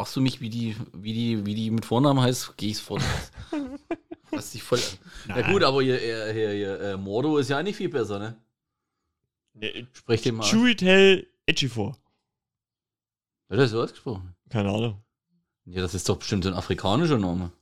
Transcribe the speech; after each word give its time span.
fragst 0.00 0.16
du 0.16 0.22
mich, 0.22 0.40
wie 0.40 0.48
die, 0.48 0.76
wie 0.94 1.12
die, 1.12 1.44
wie 1.44 1.54
die 1.54 1.70
mit 1.70 1.84
Vornamen 1.84 2.22
heißt, 2.22 2.54
geh 2.56 2.70
ich's 2.70 2.80
voll. 2.80 3.00
Lass 4.32 4.52
dich 4.52 4.62
voll 4.62 4.78
an. 5.28 5.36
Ja 5.36 5.50
gut, 5.52 5.62
aber 5.62 5.82
hier, 5.82 5.98
hier, 5.98 6.32
hier, 6.32 6.50
hier 6.52 6.80
äh, 6.80 6.96
Mordo 6.96 7.36
ist 7.36 7.50
ja 7.50 7.58
eigentlich 7.58 7.76
viel 7.76 7.90
besser, 7.90 8.18
ne? 8.18 8.36
Nee, 9.52 9.86
Sprech 9.92 10.22
den 10.22 10.36
mal. 10.36 10.44
Chuitel 10.48 11.26
Ejiofor. 11.46 11.98
Hat 13.50 13.58
er 13.58 13.68
so 13.68 13.82
ausgesprochen? 13.82 14.34
Keine 14.48 14.70
Ahnung. 14.70 15.02
Ja, 15.66 15.82
das 15.82 15.94
ist 15.94 16.08
doch 16.08 16.16
bestimmt 16.16 16.44
so 16.44 16.50
ein 16.50 16.56
afrikanischer 16.56 17.18
Name. 17.18 17.52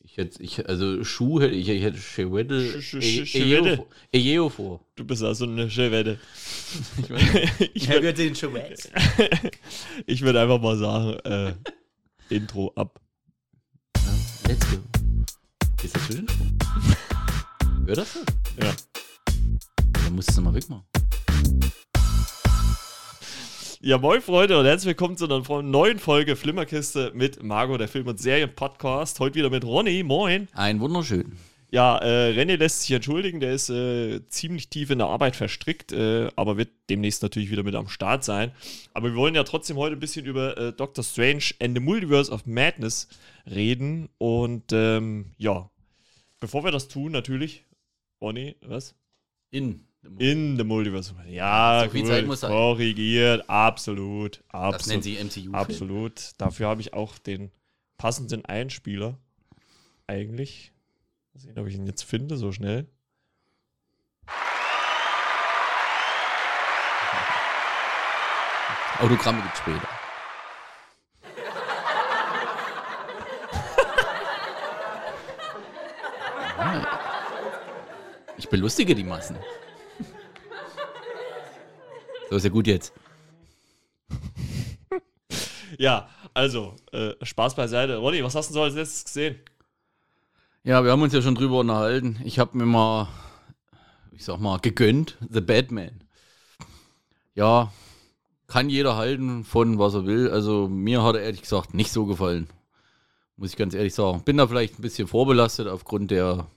Ich 0.00 0.16
hätte, 0.18 0.42
ich, 0.42 0.68
also 0.68 1.04
Schuh 1.04 1.40
hätte 1.40 1.54
ich, 1.54 1.68
ich 1.68 1.82
hätte 1.82 1.98
Chewette, 1.98 2.54
Sch- 2.54 2.98
Sch- 3.00 3.22
Sch- 3.22 3.26
Chewette. 3.26 3.86
Ejeo 4.12 4.48
vor. 4.48 4.80
Du 4.94 5.04
bist 5.04 5.22
also 5.22 5.44
eine 5.44 5.70
Schellwette. 5.70 6.18
Ich 7.02 7.08
meine, 7.10 7.42
ich 7.74 7.88
würde 7.88 8.12
den 8.14 8.34
Chewette. 8.34 8.90
ich 10.06 10.22
würd 10.22 10.36
einfach 10.36 10.60
mal 10.60 10.76
sagen, 10.76 11.18
äh, 11.24 11.54
Intro 12.28 12.72
ab. 12.74 13.00
Let's 14.48 14.68
go. 14.70 14.78
Gehst 15.80 15.94
du 15.94 15.98
dazwischen? 15.98 16.26
Hör 17.86 17.94
das 17.94 18.14
so? 18.14 18.20
Ja. 18.60 18.72
Dann 19.92 20.14
musst 20.14 20.28
du 20.28 20.32
es 20.32 20.36
nochmal 20.38 20.54
wegmachen. 20.54 20.84
Ja, 23.80 23.98
moin 23.98 24.22
Freunde 24.22 24.58
und 24.58 24.64
herzlich 24.64 24.86
willkommen 24.86 25.16
zu 25.16 25.26
einer 25.26 25.62
neuen 25.62 25.98
Folge 25.98 26.34
Flimmerkiste 26.34 27.12
mit 27.14 27.42
Margot, 27.42 27.78
der 27.78 27.88
Film- 27.88 28.08
und 28.08 28.18
Serien-Podcast. 28.18 29.20
Heute 29.20 29.36
wieder 29.36 29.50
mit 29.50 29.64
Ronny, 29.64 30.02
moin. 30.02 30.48
Ein 30.54 30.80
wunderschön. 30.80 31.36
Ja, 31.70 31.98
äh, 31.98 32.32
René 32.32 32.56
lässt 32.56 32.82
sich 32.82 32.92
entschuldigen, 32.92 33.40
der 33.40 33.52
ist 33.52 33.68
äh, 33.70 34.20
ziemlich 34.28 34.68
tief 34.68 34.90
in 34.90 34.98
der 34.98 35.08
Arbeit 35.08 35.34
verstrickt, 35.34 35.92
äh, 35.92 36.28
aber 36.36 36.56
wird 36.56 36.70
demnächst 36.88 37.22
natürlich 37.22 37.50
wieder 37.50 37.64
mit 37.64 37.74
am 37.74 37.88
Start 37.88 38.22
sein. 38.24 38.52
Aber 38.94 39.08
wir 39.08 39.16
wollen 39.16 39.34
ja 39.34 39.42
trotzdem 39.42 39.76
heute 39.76 39.96
ein 39.96 40.00
bisschen 40.00 40.26
über 40.26 40.56
äh, 40.56 40.72
Doctor 40.72 41.02
Strange 41.02 41.44
and 41.60 41.76
the 41.76 41.80
Multiverse 41.82 42.30
of 42.30 42.46
Madness 42.46 43.08
reden. 43.50 44.08
Und 44.18 44.72
ähm, 44.72 45.32
ja, 45.38 45.68
bevor 46.38 46.62
wir 46.62 46.70
das 46.70 46.86
tun, 46.86 47.10
natürlich, 47.12 47.64
Ronny, 48.20 48.54
was? 48.62 48.94
In. 49.50 49.80
In 50.18 50.56
the 50.56 50.62
Multiverse. 50.62 51.14
Ja, 51.28 51.82
So 51.84 51.90
viel 51.90 52.02
gut, 52.02 52.10
Zeit 52.10 52.26
muss 52.26 52.40
sein. 52.40 52.52
korrigiert, 52.52 53.50
absolut, 53.50 54.40
Das 54.52 54.86
nennen 54.86 55.00
absolut. 55.00 55.02
sie 55.02 55.16
MCU. 55.16 55.50
-Film. 55.50 55.54
Absolut. 55.54 56.30
Dafür 56.38 56.68
habe 56.68 56.80
ich 56.80 56.94
auch 56.94 57.18
den 57.18 57.50
passenden 57.98 58.44
Einspieler. 58.44 59.18
Eigentlich. 60.06 60.70
Mal 61.36 61.40
sehen, 61.40 61.58
ob 61.58 61.66
ich 61.66 61.74
ihn 61.74 61.86
jetzt 61.86 62.02
finde, 62.02 62.38
so 62.38 62.50
schnell. 62.50 62.86
Autogramme 69.00 69.42
gibt's 69.42 69.58
später. 69.58 69.86
Ich 78.38 78.48
belustige 78.50 78.94
die 78.94 79.02
Massen. 79.04 79.36
So 82.30 82.36
ist 82.36 82.44
ja 82.44 82.50
gut 82.50 82.66
jetzt. 82.66 82.92
Ja, 85.78 86.08
also, 86.32 86.74
äh, 86.92 87.12
Spaß 87.20 87.54
beiseite. 87.54 87.98
Ronny, 87.98 88.24
was 88.24 88.34
hast 88.34 88.48
du 88.48 88.54
so 88.54 88.62
als 88.62 88.74
letztes 88.74 89.04
gesehen? 89.04 89.38
Ja, 90.66 90.82
wir 90.82 90.90
haben 90.90 91.02
uns 91.02 91.12
ja 91.12 91.22
schon 91.22 91.36
drüber 91.36 91.60
unterhalten. 91.60 92.18
Ich 92.24 92.40
habe 92.40 92.58
mir 92.58 92.66
mal, 92.66 93.06
ich 94.10 94.24
sag 94.24 94.40
mal, 94.40 94.58
gegönnt, 94.58 95.16
The 95.30 95.40
Batman. 95.40 96.02
Ja, 97.36 97.72
kann 98.48 98.68
jeder 98.68 98.96
halten 98.96 99.44
von 99.44 99.78
was 99.78 99.94
er 99.94 100.06
will. 100.06 100.28
Also 100.28 100.66
mir 100.66 101.04
hat 101.04 101.14
er 101.14 101.22
ehrlich 101.22 101.42
gesagt 101.42 101.72
nicht 101.72 101.92
so 101.92 102.04
gefallen. 102.04 102.48
Muss 103.36 103.50
ich 103.50 103.56
ganz 103.56 103.74
ehrlich 103.74 103.94
sagen. 103.94 104.24
Bin 104.24 104.38
da 104.38 104.48
vielleicht 104.48 104.76
ein 104.76 104.82
bisschen 104.82 105.06
vorbelastet 105.06 105.68
aufgrund 105.68 106.10
der, 106.10 106.48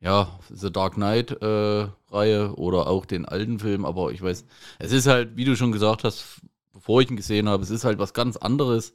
ja, 0.00 0.38
The 0.50 0.70
Dark 0.70 0.96
Knight 0.96 1.30
äh, 1.40 1.88
Reihe 2.10 2.54
oder 2.56 2.86
auch 2.86 3.06
den 3.06 3.24
alten 3.24 3.58
Film. 3.60 3.86
Aber 3.86 4.12
ich 4.12 4.20
weiß, 4.20 4.44
es 4.78 4.92
ist 4.92 5.06
halt, 5.06 5.38
wie 5.38 5.46
du 5.46 5.56
schon 5.56 5.72
gesagt 5.72 6.04
hast, 6.04 6.42
bevor 6.74 7.00
ich 7.00 7.08
ihn 7.08 7.16
gesehen 7.16 7.48
habe, 7.48 7.62
es 7.62 7.70
ist 7.70 7.84
halt 7.84 7.98
was 7.98 8.12
ganz 8.12 8.36
anderes. 8.36 8.92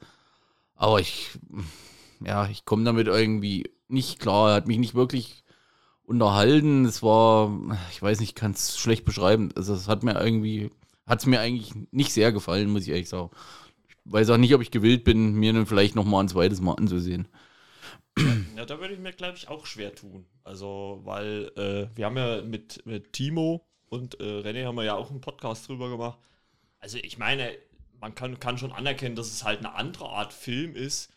Aber 0.76 1.00
ich, 1.00 1.32
ja, 2.20 2.48
ich 2.50 2.66
komme 2.66 2.84
damit 2.84 3.08
irgendwie 3.08 3.72
nicht 3.88 4.20
klar. 4.20 4.50
Er 4.50 4.56
hat 4.56 4.68
mich 4.68 4.78
nicht 4.78 4.96
wirklich 4.96 5.44
unterhalten. 6.04 6.86
Es 6.86 7.04
war, 7.04 7.52
ich 7.92 8.02
weiß 8.02 8.20
nicht, 8.20 8.30
ich 8.30 8.36
kann 8.36 8.52
es 8.52 8.78
schlecht 8.78 9.06
beschreiben. 9.06 9.50
Also 9.56 9.74
es 9.74 9.88
hat 9.88 10.04
mir 10.04 10.20
irgendwie, 10.20 10.72
hat 11.06 11.20
es 11.20 11.26
mir 11.26 11.40
eigentlich 11.40 11.74
nicht 11.92 12.14
sehr 12.14 12.32
gefallen, 12.32 12.70
muss 12.70 12.84
ich 12.84 12.90
ehrlich 12.90 13.10
sagen. 13.10 13.30
Ich 13.90 13.96
weiß 14.06 14.30
auch 14.30 14.38
nicht, 14.38 14.54
ob 14.56 14.62
ich 14.62 14.72
gewillt 14.72 15.04
bin, 15.04 15.34
mir 15.34 15.54
dann 15.54 15.66
vielleicht 15.66 15.96
noch 15.96 16.06
mal 16.06 16.22
ein 16.22 16.30
zweites 16.30 16.62
Mal 16.62 16.74
anzusehen. 16.76 17.28
Ja, 18.56 18.66
da 18.66 18.80
würde 18.80 18.96
ich 18.96 19.00
mir, 19.00 19.14
glaube 19.14 19.38
ich, 19.38 19.48
auch 19.48 19.66
schwer 19.66 19.94
tun. 19.94 20.26
Also, 20.44 21.02
weil 21.04 21.52
äh, 21.56 21.96
wir 21.96 22.06
haben 22.06 22.18
ja 22.18 22.42
mit, 22.42 22.84
mit 22.86 23.14
Timo 23.14 23.68
und 23.90 24.20
äh, 24.20 24.42
René 24.42 24.66
haben 24.66 24.76
wir 24.76 24.84
ja 24.84 24.96
auch 24.96 25.12
einen 25.12 25.22
Podcast 25.22 25.68
drüber 25.68 25.90
gemacht. 25.90 26.18
Also, 26.80 26.98
ich 26.98 27.20
meine, 27.20 27.56
man 28.00 28.16
kann, 28.16 28.40
kann 28.40 28.58
schon 28.58 28.72
anerkennen, 28.72 29.16
dass 29.16 29.28
es 29.28 29.44
halt 29.44 29.60
eine 29.60 29.76
andere 29.76 30.10
Art 30.10 30.34
Film 30.34 30.76
ist. 30.76 31.12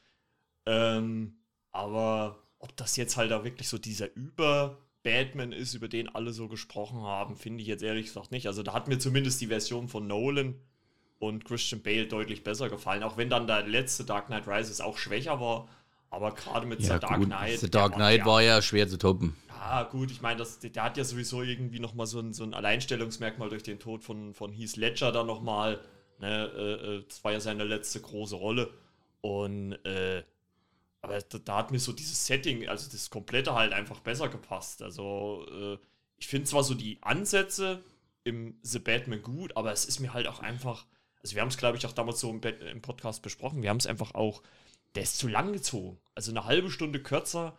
Ähm, 0.66 1.38
aber 1.72 2.39
ob 2.60 2.76
das 2.76 2.96
jetzt 2.96 3.16
halt 3.16 3.30
da 3.30 3.42
wirklich 3.42 3.68
so 3.68 3.78
dieser 3.78 4.14
Über-Batman 4.14 5.52
ist, 5.52 5.74
über 5.74 5.88
den 5.88 6.08
alle 6.08 6.32
so 6.32 6.46
gesprochen 6.46 7.02
haben, 7.02 7.36
finde 7.36 7.62
ich 7.62 7.68
jetzt 7.68 7.82
ehrlich 7.82 8.06
gesagt 8.06 8.30
nicht. 8.30 8.46
Also, 8.46 8.62
da 8.62 8.72
hat 8.72 8.86
mir 8.86 8.98
zumindest 8.98 9.40
die 9.40 9.48
Version 9.48 9.88
von 9.88 10.06
Nolan 10.06 10.54
und 11.18 11.44
Christian 11.44 11.82
Bale 11.82 12.06
deutlich 12.06 12.44
besser 12.44 12.68
gefallen. 12.68 13.02
Auch 13.02 13.16
wenn 13.16 13.28
dann 13.28 13.46
der 13.46 13.66
letzte 13.66 14.04
Dark 14.04 14.26
Knight 14.26 14.46
Rises 14.46 14.80
auch 14.80 14.98
schwächer 14.98 15.40
war. 15.40 15.68
Aber 16.10 16.32
gerade 16.32 16.66
mit 16.66 16.82
The 16.82 16.98
Dark 16.98 17.22
Knight. 17.22 17.60
The 17.60 17.70
Dark 17.70 17.94
Knight 17.94 18.24
war 18.24 18.42
ja 18.42 18.60
schwer 18.60 18.88
zu 18.88 18.98
toppen. 18.98 19.36
ja, 19.48 19.84
gut, 19.84 20.10
ich 20.10 20.20
meine, 20.20 20.44
der 20.62 20.82
hat 20.82 20.96
ja 20.96 21.04
sowieso 21.04 21.42
irgendwie 21.42 21.78
nochmal 21.78 22.06
so 22.06 22.18
ein, 22.18 22.32
so 22.32 22.42
ein 22.42 22.52
Alleinstellungsmerkmal 22.52 23.48
durch 23.48 23.62
den 23.62 23.78
Tod 23.78 24.02
von, 24.02 24.34
von 24.34 24.52
Heath 24.52 24.76
Ledger 24.76 25.12
dann 25.12 25.26
nochmal. 25.26 25.80
Ne, 26.18 26.50
äh, 26.54 26.96
äh, 26.96 27.04
das 27.08 27.22
war 27.22 27.32
ja 27.32 27.40
seine 27.40 27.64
letzte 27.64 28.00
große 28.00 28.34
Rolle. 28.34 28.70
Und, 29.20 29.74
äh, 29.84 30.24
aber 31.02 31.20
da, 31.20 31.38
da 31.38 31.56
hat 31.56 31.70
mir 31.70 31.78
so 31.78 31.92
dieses 31.92 32.26
Setting, 32.26 32.68
also 32.68 32.90
das 32.90 33.10
Komplette 33.10 33.54
halt 33.54 33.72
einfach 33.72 34.00
besser 34.00 34.28
gepasst. 34.28 34.82
Also, 34.82 35.46
äh, 35.50 35.78
ich 36.18 36.28
finde 36.28 36.46
zwar 36.46 36.62
so 36.62 36.74
die 36.74 36.98
Ansätze 37.02 37.82
im 38.24 38.58
The 38.62 38.78
Batman 38.78 39.22
gut, 39.22 39.56
aber 39.56 39.72
es 39.72 39.86
ist 39.86 40.00
mir 40.00 40.12
halt 40.12 40.26
auch 40.26 40.40
einfach, 40.40 40.86
also 41.22 41.34
wir 41.34 41.42
haben 41.42 41.48
es, 41.48 41.56
glaube 41.56 41.78
ich, 41.78 41.86
auch 41.86 41.92
damals 41.92 42.20
so 42.20 42.30
im, 42.30 42.40
im 42.42 42.82
Podcast 42.82 43.22
besprochen, 43.22 43.62
wir 43.62 43.70
haben 43.70 43.78
es 43.78 43.86
einfach 43.86 44.14
auch, 44.14 44.42
der 44.94 45.04
ist 45.04 45.18
zu 45.18 45.28
lang 45.28 45.52
gezogen. 45.52 45.98
Also 46.14 46.30
eine 46.30 46.44
halbe 46.44 46.70
Stunde 46.70 47.02
kürzer 47.02 47.56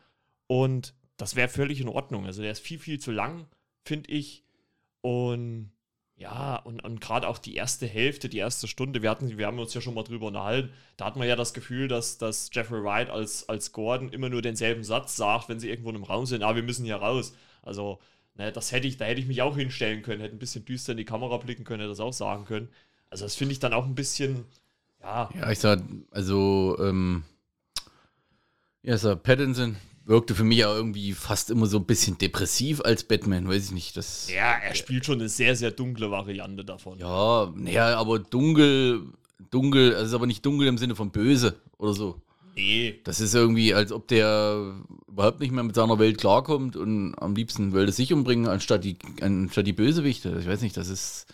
und 0.47 0.93
das 1.17 1.35
wäre 1.35 1.49
völlig 1.49 1.79
in 1.81 1.87
Ordnung. 1.87 2.25
Also 2.25 2.41
der 2.41 2.51
ist 2.51 2.59
viel, 2.59 2.79
viel 2.79 2.99
zu 2.99 3.11
lang, 3.11 3.47
finde 3.85 4.11
ich. 4.11 4.43
Und 5.01 5.71
ja, 6.21 6.57
und, 6.57 6.83
und 6.83 7.01
gerade 7.01 7.27
auch 7.27 7.39
die 7.39 7.55
erste 7.55 7.87
Hälfte, 7.87 8.29
die 8.29 8.37
erste 8.37 8.67
Stunde, 8.67 9.01
wir, 9.01 9.09
hatten, 9.09 9.39
wir 9.39 9.47
haben 9.47 9.57
uns 9.57 9.73
ja 9.73 9.81
schon 9.81 9.95
mal 9.95 10.03
drüber 10.03 10.27
unterhalten, 10.27 10.69
da 10.95 11.05
hat 11.05 11.15
man 11.15 11.27
ja 11.27 11.35
das 11.35 11.55
Gefühl, 11.55 11.87
dass, 11.87 12.19
dass 12.19 12.51
Jeffrey 12.53 12.83
Wright 12.83 13.09
als, 13.09 13.49
als 13.49 13.71
Gordon 13.71 14.09
immer 14.09 14.29
nur 14.29 14.43
denselben 14.43 14.83
Satz 14.83 15.15
sagt, 15.15 15.49
wenn 15.49 15.59
sie 15.59 15.69
irgendwo 15.69 15.89
in 15.89 15.95
einem 15.95 16.03
Raum 16.03 16.27
sind, 16.27 16.43
ah, 16.43 16.55
wir 16.55 16.61
müssen 16.61 16.85
hier 16.85 16.97
raus. 16.97 17.33
Also, 17.63 17.99
ne, 18.35 18.51
das 18.51 18.71
hätte 18.71 18.87
ich, 18.87 18.97
da 18.97 19.05
hätte 19.05 19.19
ich 19.19 19.25
mich 19.25 19.41
auch 19.41 19.57
hinstellen 19.57 20.03
können, 20.03 20.21
hätte 20.21 20.35
ein 20.35 20.39
bisschen 20.39 20.63
düster 20.63 20.91
in 20.91 20.99
die 20.99 21.05
Kamera 21.05 21.37
blicken 21.37 21.63
können, 21.63 21.79
hätte 21.79 21.89
das 21.89 21.99
auch 21.99 22.13
sagen 22.13 22.45
können. 22.45 22.69
Also, 23.09 23.25
das 23.25 23.33
finde 23.35 23.53
ich 23.53 23.59
dann 23.59 23.73
auch 23.73 23.85
ein 23.85 23.95
bisschen, 23.95 24.45
ja, 25.01 25.27
Ja, 25.35 25.51
ich 25.51 25.57
sag, 25.57 25.81
also, 26.11 26.77
ähm, 26.79 27.23
ja, 28.83 28.95
Sir 28.95 29.15
Pattinson 29.15 29.75
wirkte 30.11 30.35
für 30.35 30.43
mich 30.43 30.59
ja 30.59 30.73
irgendwie 30.73 31.13
fast 31.13 31.49
immer 31.49 31.65
so 31.65 31.77
ein 31.77 31.85
bisschen 31.85 32.17
depressiv 32.17 32.81
als 32.81 33.03
Batman, 33.03 33.47
weiß 33.47 33.65
ich 33.65 33.71
nicht. 33.71 33.97
Das, 33.97 34.29
ja, 34.29 34.57
er 34.57 34.75
spielt 34.75 35.05
schon 35.05 35.19
eine 35.19 35.29
sehr, 35.29 35.55
sehr 35.55 35.71
dunkle 35.71 36.11
Variante 36.11 36.63
davon. 36.63 36.99
ja, 36.99 37.51
naja, 37.55 37.97
aber 37.97 38.19
dunkel, 38.19 39.07
dunkel, 39.49 39.95
also 39.95 40.05
ist 40.05 40.13
aber 40.13 40.27
nicht 40.27 40.45
dunkel 40.45 40.67
im 40.67 40.77
Sinne 40.77 40.95
von 40.95 41.09
böse 41.11 41.59
oder 41.77 41.93
so. 41.93 42.21
Nee, 42.55 42.99
Das 43.05 43.21
ist 43.21 43.33
irgendwie, 43.33 43.73
als 43.73 43.93
ob 43.93 44.09
der 44.09 44.75
überhaupt 45.07 45.39
nicht 45.39 45.51
mehr 45.53 45.63
mit 45.63 45.73
seiner 45.75 45.99
Welt 45.99 46.17
klarkommt 46.17 46.75
und 46.75 47.15
am 47.15 47.33
liebsten 47.33 47.71
will 47.71 47.85
er 47.85 47.91
sich 47.93 48.11
umbringen, 48.11 48.47
anstatt 48.47 48.83
die, 48.83 48.97
anstatt 49.21 49.65
die 49.65 49.73
Bösewichte. 49.73 50.37
Ich 50.39 50.47
weiß 50.47 50.61
nicht, 50.61 50.75
das 50.75 50.89
ist, 50.89 51.27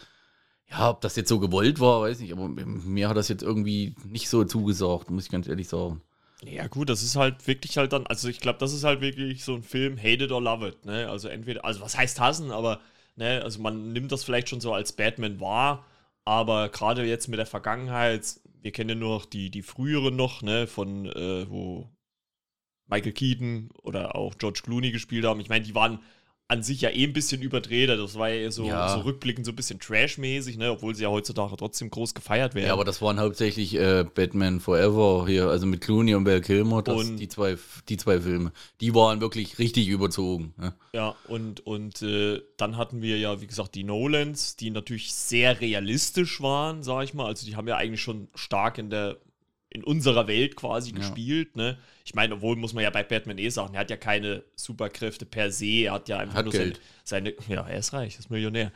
ja, 0.69 0.91
ob 0.91 1.01
das 1.01 1.15
jetzt 1.15 1.29
so 1.29 1.39
gewollt 1.39 1.79
war, 1.79 2.01
weiß 2.01 2.19
nicht, 2.19 2.33
aber 2.33 2.47
mir 2.47 3.09
hat 3.09 3.17
das 3.17 3.29
jetzt 3.29 3.41
irgendwie 3.41 3.95
nicht 4.07 4.29
so 4.29 4.43
zugesagt, 4.43 5.09
muss 5.09 5.25
ich 5.25 5.31
ganz 5.31 5.47
ehrlich 5.47 5.67
sagen. 5.67 6.01
Ja, 6.43 6.67
gut, 6.67 6.89
das 6.89 7.01
ist 7.01 7.15
halt 7.15 7.47
wirklich 7.47 7.77
halt 7.77 7.93
dann, 7.93 8.05
also 8.07 8.29
ich 8.29 8.39
glaube, 8.39 8.59
das 8.59 8.71
ist 8.73 8.83
halt 8.83 9.01
wirklich 9.01 9.43
so 9.43 9.55
ein 9.55 9.63
Film, 9.63 9.97
hate 9.97 10.25
it 10.25 10.31
or 10.31 10.41
love 10.41 10.67
it, 10.67 10.85
ne? 10.85 11.09
Also 11.09 11.27
entweder, 11.29 11.65
also 11.65 11.81
was 11.81 11.97
heißt 11.97 12.19
hassen, 12.19 12.51
aber, 12.51 12.79
ne, 13.15 13.41
also 13.43 13.59
man 13.59 13.91
nimmt 13.91 14.11
das 14.11 14.23
vielleicht 14.23 14.49
schon 14.49 14.61
so 14.61 14.71
als 14.73 14.93
Batman 14.93 15.39
wahr, 15.39 15.85
aber 16.25 16.69
gerade 16.69 17.03
jetzt 17.05 17.27
mit 17.27 17.39
der 17.39 17.47
Vergangenheit, 17.47 18.39
wir 18.61 18.71
kennen 18.71 18.89
ja 18.91 18.95
nur 18.95 19.15
noch 19.15 19.25
die, 19.25 19.49
die 19.49 19.63
früheren 19.63 20.15
noch, 20.15 20.43
ne, 20.43 20.67
von, 20.67 21.07
äh, 21.07 21.49
wo 21.49 21.89
Michael 22.87 23.13
Keaton 23.13 23.69
oder 23.83 24.15
auch 24.15 24.37
George 24.37 24.61
Clooney 24.63 24.91
gespielt 24.91 25.25
haben. 25.25 25.39
Ich 25.39 25.49
meine, 25.49 25.65
die 25.65 25.75
waren 25.75 25.99
an 26.49 26.63
sich 26.63 26.79
ja 26.79 26.89
eh 26.89 27.03
ein 27.03 27.11
bisschen 27.11 27.41
überdreht. 27.41 27.89
Das 27.89 28.15
war 28.17 28.29
ja 28.29 28.49
so, 28.51 28.65
Ja. 28.65 28.93
so 28.93 29.01
rückblickend 29.01 29.45
so 29.45 29.51
ein 29.51 29.55
bisschen 29.57 29.79
Trash-mäßig, 29.79 30.57
ne? 30.57 30.71
obwohl 30.71 30.95
sie 30.95 31.03
ja 31.03 31.09
heutzutage 31.09 31.57
trotzdem 31.57 31.89
groß 31.89 32.13
gefeiert 32.13 32.55
werden. 32.55 32.67
Ja, 32.67 32.73
aber 32.73 32.85
das 32.85 33.01
waren 33.01 33.19
hauptsächlich 33.19 33.75
äh, 33.75 34.05
Batman 34.15 34.61
Forever 34.61 35.25
hier, 35.27 35.47
also 35.47 35.65
mit 35.65 35.81
Clooney 35.81 36.15
und 36.15 36.25
Val 36.25 36.39
Kilmer, 36.39 36.81
das, 36.83 36.95
Und- 37.01 37.17
die, 37.17 37.27
zwei, 37.27 37.57
die 37.89 37.97
zwei 37.97 38.21
Filme. 38.21 38.53
Die 38.79 38.95
waren 38.95 39.19
wirklich 39.19 39.59
richtig 39.59 39.89
überzogen. 39.89 40.53
Ne? 40.57 40.73
Ja, 40.93 41.15
und, 41.27 41.65
und 41.65 42.01
äh, 42.01 42.41
dann 42.55 42.77
hatten 42.77 43.01
wir 43.01 43.17
ja, 43.17 43.41
wie 43.41 43.47
gesagt, 43.47 43.75
die 43.75 43.83
Nolans, 43.83 44.55
die 44.55 44.69
natürlich 44.69 45.13
sehr 45.13 45.59
realistisch 45.59 46.39
waren, 46.41 46.81
sag 46.81 47.03
ich 47.03 47.13
mal. 47.13 47.25
Also 47.25 47.45
die 47.45 47.57
haben 47.57 47.67
ja 47.67 47.75
eigentlich 47.75 48.01
schon 48.01 48.29
stark 48.35 48.77
in 48.77 48.89
der 48.89 49.17
in 49.69 49.83
unserer 49.83 50.27
Welt 50.27 50.55
quasi 50.55 50.91
Ja. 50.91 50.97
gespielt, 50.97 51.55
ne? 51.55 51.77
Ich 52.05 52.15
meine, 52.15 52.35
obwohl 52.35 52.55
muss 52.55 52.73
man 52.73 52.83
ja 52.83 52.89
bei 52.89 53.03
Batman 53.03 53.37
eh 53.37 53.49
sagen, 53.49 53.73
er 53.73 53.81
hat 53.81 53.89
ja 53.89 53.97
keine 53.97 54.43
Superkräfte 54.55 55.25
per 55.25 55.51
se, 55.51 55.85
er 55.85 55.93
hat 55.93 56.09
ja 56.09 56.17
einfach 56.17 56.35
Hat 56.35 56.45
nur 56.45 56.53
Geld. 56.53 56.79
Seine, 57.03 57.33
seine, 57.37 57.53
ja, 57.53 57.67
er 57.67 57.79
ist 57.79 57.93
reich, 57.93 58.17
ist 58.17 58.29
Millionär. 58.29 58.71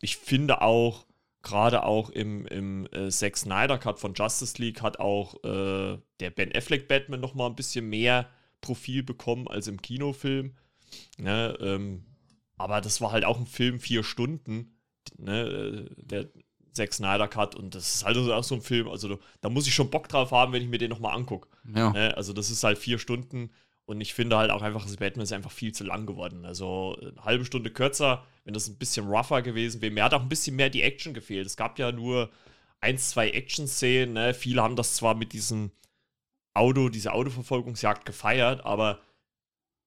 Ich 0.00 0.16
finde 0.16 0.60
auch, 0.62 1.06
gerade 1.42 1.84
auch 1.84 2.10
im, 2.10 2.46
im 2.46 2.88
äh, 2.92 3.10
Zack 3.10 3.36
Snyder 3.36 3.78
Cut 3.78 3.98
von 4.00 4.14
Justice 4.14 4.60
League 4.60 4.82
hat 4.82 4.98
auch 5.00 5.42
äh, 5.44 5.98
der 6.20 6.30
Ben 6.30 6.54
Affleck 6.54 6.88
Batman 6.88 7.20
noch 7.20 7.34
mal 7.34 7.46
ein 7.46 7.56
bisschen 7.56 7.88
mehr 7.88 8.28
Profil 8.60 9.02
bekommen 9.02 9.48
als 9.48 9.66
im 9.66 9.82
Kinofilm. 9.82 10.54
Ne, 11.18 11.56
ähm, 11.60 12.04
aber 12.58 12.80
das 12.80 13.00
war 13.00 13.12
halt 13.12 13.24
auch 13.24 13.38
ein 13.38 13.46
Film, 13.46 13.80
vier 13.80 14.04
Stunden, 14.04 14.76
ne, 15.16 15.88
äh, 15.90 15.94
der 15.96 16.28
Zack 16.72 16.92
Snyder 16.92 17.28
Cut 17.28 17.54
und 17.54 17.74
das 17.74 17.96
ist 17.96 18.04
halt 18.04 18.16
auch 18.16 18.44
so 18.44 18.54
ein 18.54 18.62
Film, 18.62 18.88
also 18.88 19.18
da, 19.40 19.48
muss 19.48 19.66
ich 19.66 19.74
schon 19.74 19.90
Bock 19.90 20.08
drauf 20.08 20.30
haben, 20.32 20.52
wenn 20.52 20.62
ich 20.62 20.68
mir 20.68 20.78
den 20.78 20.90
nochmal 20.90 21.14
angucke. 21.14 21.48
Ja. 21.74 21.90
Ne? 21.90 22.16
Also 22.16 22.32
das 22.32 22.50
ist 22.50 22.64
halt 22.64 22.78
vier 22.78 22.98
Stunden 22.98 23.50
und 23.84 24.00
ich 24.00 24.14
finde 24.14 24.36
halt 24.36 24.50
auch 24.50 24.62
einfach, 24.62 24.84
das 24.84 24.96
Batman 24.96 25.24
ist 25.24 25.32
einfach 25.32 25.50
viel 25.50 25.72
zu 25.72 25.84
lang 25.84 26.06
geworden. 26.06 26.44
Also 26.44 26.96
eine 27.00 27.24
halbe 27.24 27.44
Stunde 27.44 27.70
kürzer, 27.70 28.24
wenn 28.44 28.54
das 28.54 28.68
ein 28.68 28.78
bisschen 28.78 29.06
rougher 29.06 29.42
gewesen 29.42 29.82
wäre. 29.82 29.92
Mir 29.92 30.04
hat 30.04 30.14
auch 30.14 30.22
ein 30.22 30.28
bisschen 30.28 30.56
mehr 30.56 30.70
die 30.70 30.82
Action 30.82 31.14
gefehlt. 31.14 31.46
Es 31.46 31.56
gab 31.56 31.78
ja 31.78 31.92
nur 31.92 32.30
ein, 32.80 32.98
zwei 32.98 33.30
Action-Szenen. 33.30 34.14
Ne? 34.14 34.34
Viele 34.34 34.62
haben 34.62 34.76
das 34.76 34.94
zwar 34.94 35.14
mit 35.14 35.32
diesem 35.32 35.72
Auto, 36.54 36.88
diese 36.88 37.12
Autoverfolgungsjagd 37.12 38.06
gefeiert, 38.06 38.64
aber 38.64 39.00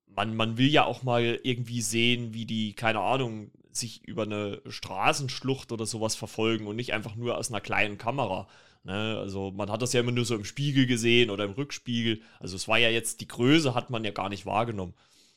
man, 0.07 0.35
man 0.35 0.57
will 0.57 0.69
ja 0.69 0.85
auch 0.85 1.03
mal 1.03 1.39
irgendwie 1.43 1.81
sehen, 1.81 2.33
wie 2.33 2.45
die, 2.45 2.73
keine 2.73 2.99
Ahnung, 2.99 3.51
sich 3.77 4.03
über 4.05 4.23
eine 4.23 4.61
Straßenschlucht 4.67 5.71
oder 5.71 5.85
sowas 5.85 6.15
verfolgen 6.15 6.67
und 6.67 6.75
nicht 6.75 6.93
einfach 6.93 7.15
nur 7.15 7.37
aus 7.37 7.49
einer 7.49 7.61
kleinen 7.61 7.97
Kamera. 7.97 8.47
Ne? 8.83 9.17
Also 9.19 9.51
man 9.51 9.71
hat 9.71 9.81
das 9.81 9.93
ja 9.93 9.99
immer 9.99 10.11
nur 10.11 10.25
so 10.25 10.35
im 10.35 10.45
Spiegel 10.45 10.85
gesehen 10.85 11.29
oder 11.29 11.43
im 11.43 11.51
Rückspiegel. 11.51 12.21
Also 12.39 12.55
es 12.55 12.67
war 12.67 12.77
ja 12.77 12.89
jetzt, 12.89 13.21
die 13.21 13.27
Größe 13.27 13.73
hat 13.73 13.89
man 13.89 14.03
ja 14.05 14.11
gar 14.11 14.29
nicht 14.29 14.45
wahrgenommen. 14.45 14.93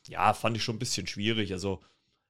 Ja, 0.06 0.32
fand 0.35 0.56
ich 0.56 0.62
schon 0.62 0.76
ein 0.76 0.81
bisschen 0.81 1.06
schwierig. 1.06 1.52
Also 1.52 1.81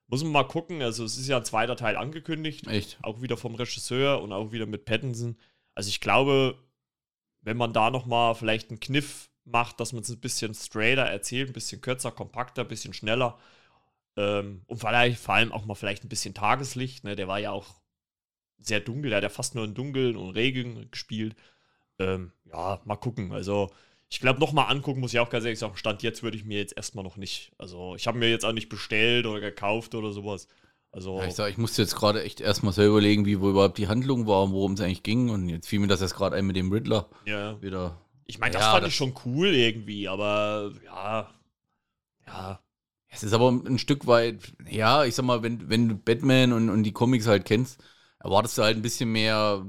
muss 0.07 0.23
man 0.23 0.33
mal 0.33 0.45
gucken. 0.45 0.83
Also 0.83 1.05
es 1.05 1.19
ist 1.19 1.29
ja 1.29 1.37
ein 1.37 1.45
zweiter 1.45 1.77
Teil 1.77 1.97
angekündigt. 1.97 2.67
Echt. 2.67 2.99
Auch 3.03 3.21
wieder 3.21 3.37
vom 3.37 3.55
Regisseur 3.55 4.23
und 4.23 4.33
auch 4.33 4.53
wieder 4.53 4.67
mit 4.67 4.85
Pattinson. 4.85 5.37
Also 5.75 5.89
ich 5.89 6.01
glaube, 6.01 6.57
wenn 7.43 7.57
man 7.57 7.73
da 7.73 7.91
nochmal 7.91 8.35
vielleicht 8.35 8.71
einen 8.71 8.81
Kniff 8.81 9.31
macht, 9.45 9.81
dass 9.81 9.93
man 9.93 10.03
es 10.03 10.09
ein 10.11 10.21
bisschen 10.21 10.55
straighter 10.55 11.03
erzählt, 11.03 11.51
ein 11.51 11.55
bisschen 11.55 11.81
kürzer, 11.81 12.11
kompakter, 12.11 12.63
ein 12.63 12.69
bisschen 12.69 12.95
schneller. 12.95 13.39
Ähm, 14.19 14.63
und 14.67 14.79
vielleicht 14.79 15.21
vor 15.21 15.37
allem 15.37 15.53
auch 15.53 15.65
mal 15.65 15.77
vielleicht 15.77 16.05
ein 16.05 16.09
bisschen 16.09 16.35
Tageslicht. 16.35 17.05
Ne? 17.05 17.15
Der 17.15 17.29
war 17.29 17.39
ja 17.39 17.53
auch 17.53 17.77
sehr 18.59 18.81
dunkel, 18.81 19.11
der 19.11 19.19
hat 19.19 19.23
ja 19.23 19.29
fast 19.29 19.55
nur 19.55 19.65
in 19.65 19.75
Dunkeln 19.75 20.17
und 20.17 20.31
Regen 20.31 20.91
gespielt. 20.91 21.37
Ähm, 22.01 22.33
ja, 22.45 22.81
mal 22.85 22.97
gucken. 22.97 23.33
Also 23.33 23.71
ich 24.09 24.19
glaube, 24.19 24.41
nochmal 24.41 24.71
angucken 24.73 25.01
muss 25.01 25.15
ich 25.15 25.21
auch 25.21 25.31
ganz 25.31 25.45
ehrlich 25.45 25.61
sagen, 25.61 25.77
Stand 25.77 26.03
jetzt 26.03 26.23
würde 26.25 26.37
ich 26.37 26.45
mir 26.45 26.59
jetzt 26.59 26.77
erstmal 26.77 27.05
noch 27.05 27.17
nicht. 27.17 27.53
Also 27.59 27.95
ich 27.95 28.09
habe 28.09 28.19
mir 28.19 28.29
jetzt 28.29 28.45
auch 28.45 28.53
nicht 28.53 28.69
bestellt 28.69 29.27
oder 29.27 29.41
gekauft 29.41 29.95
oder 29.95 30.11
sowas. 30.13 30.49
Also 30.91 31.21
Ja, 31.21 31.27
ich 31.29 31.35
sag, 31.35 31.51
ich 31.51 31.59
musste 31.59 31.83
jetzt 31.83 31.95
gerade 31.95 32.23
echt 32.25 32.41
erstmal 32.41 32.73
selber 32.73 32.93
überlegen, 32.99 33.25
wie 33.27 33.41
wo 33.41 33.51
überhaupt 33.51 33.79
die 33.79 33.87
Handlung 33.89 34.27
war 34.27 34.43
und 34.43 34.53
worum 34.53 34.73
es 34.73 34.81
eigentlich 34.81 35.05
ging. 35.05 35.29
Und 35.31 35.49
jetzt 35.49 35.69
fiel 35.69 35.79
mir 35.79 35.87
das 35.87 36.01
jetzt 36.01 36.17
gerade 36.17 36.35
ein 36.35 36.47
mit 36.47 36.57
dem 36.57 36.73
Riddler 36.73 37.09
ja. 37.27 37.61
wieder. 37.63 38.01
Ich 38.25 38.39
meine, 38.41 38.55
das 38.55 38.63
Ja, 38.63 38.73
fand 38.73 38.83
das- 38.85 38.89
ich 38.91 38.97
schon 38.97 39.15
cool 39.25 39.55
irgendwie, 39.55 40.09
aber 40.09 40.73
ja, 40.85 41.31
ja, 42.27 42.61
Es 43.19 43.25
ist 43.25 43.33
aber 43.33 43.51
ein 43.51 43.79
Stück 43.79 44.07
weit, 44.07 44.53
ja, 44.71 45.05
ich 45.05 45.15
sag 45.17 45.25
mal, 45.25 45.43
wenn, 45.43 45.69
wenn 45.69 45.89
du 45.89 45.95
Batman 45.97 46.53
und, 46.53 46.71
und 46.71 46.85
die 46.85 46.93
Comics 46.93 47.27
halt 47.27 47.45
kennst, 47.45 47.83
erwartest 48.21 48.57
du 48.59 48.63
halt 48.63 48.77
ein 48.77 48.83
bisschen 48.83 49.11
mehr, 49.11 49.65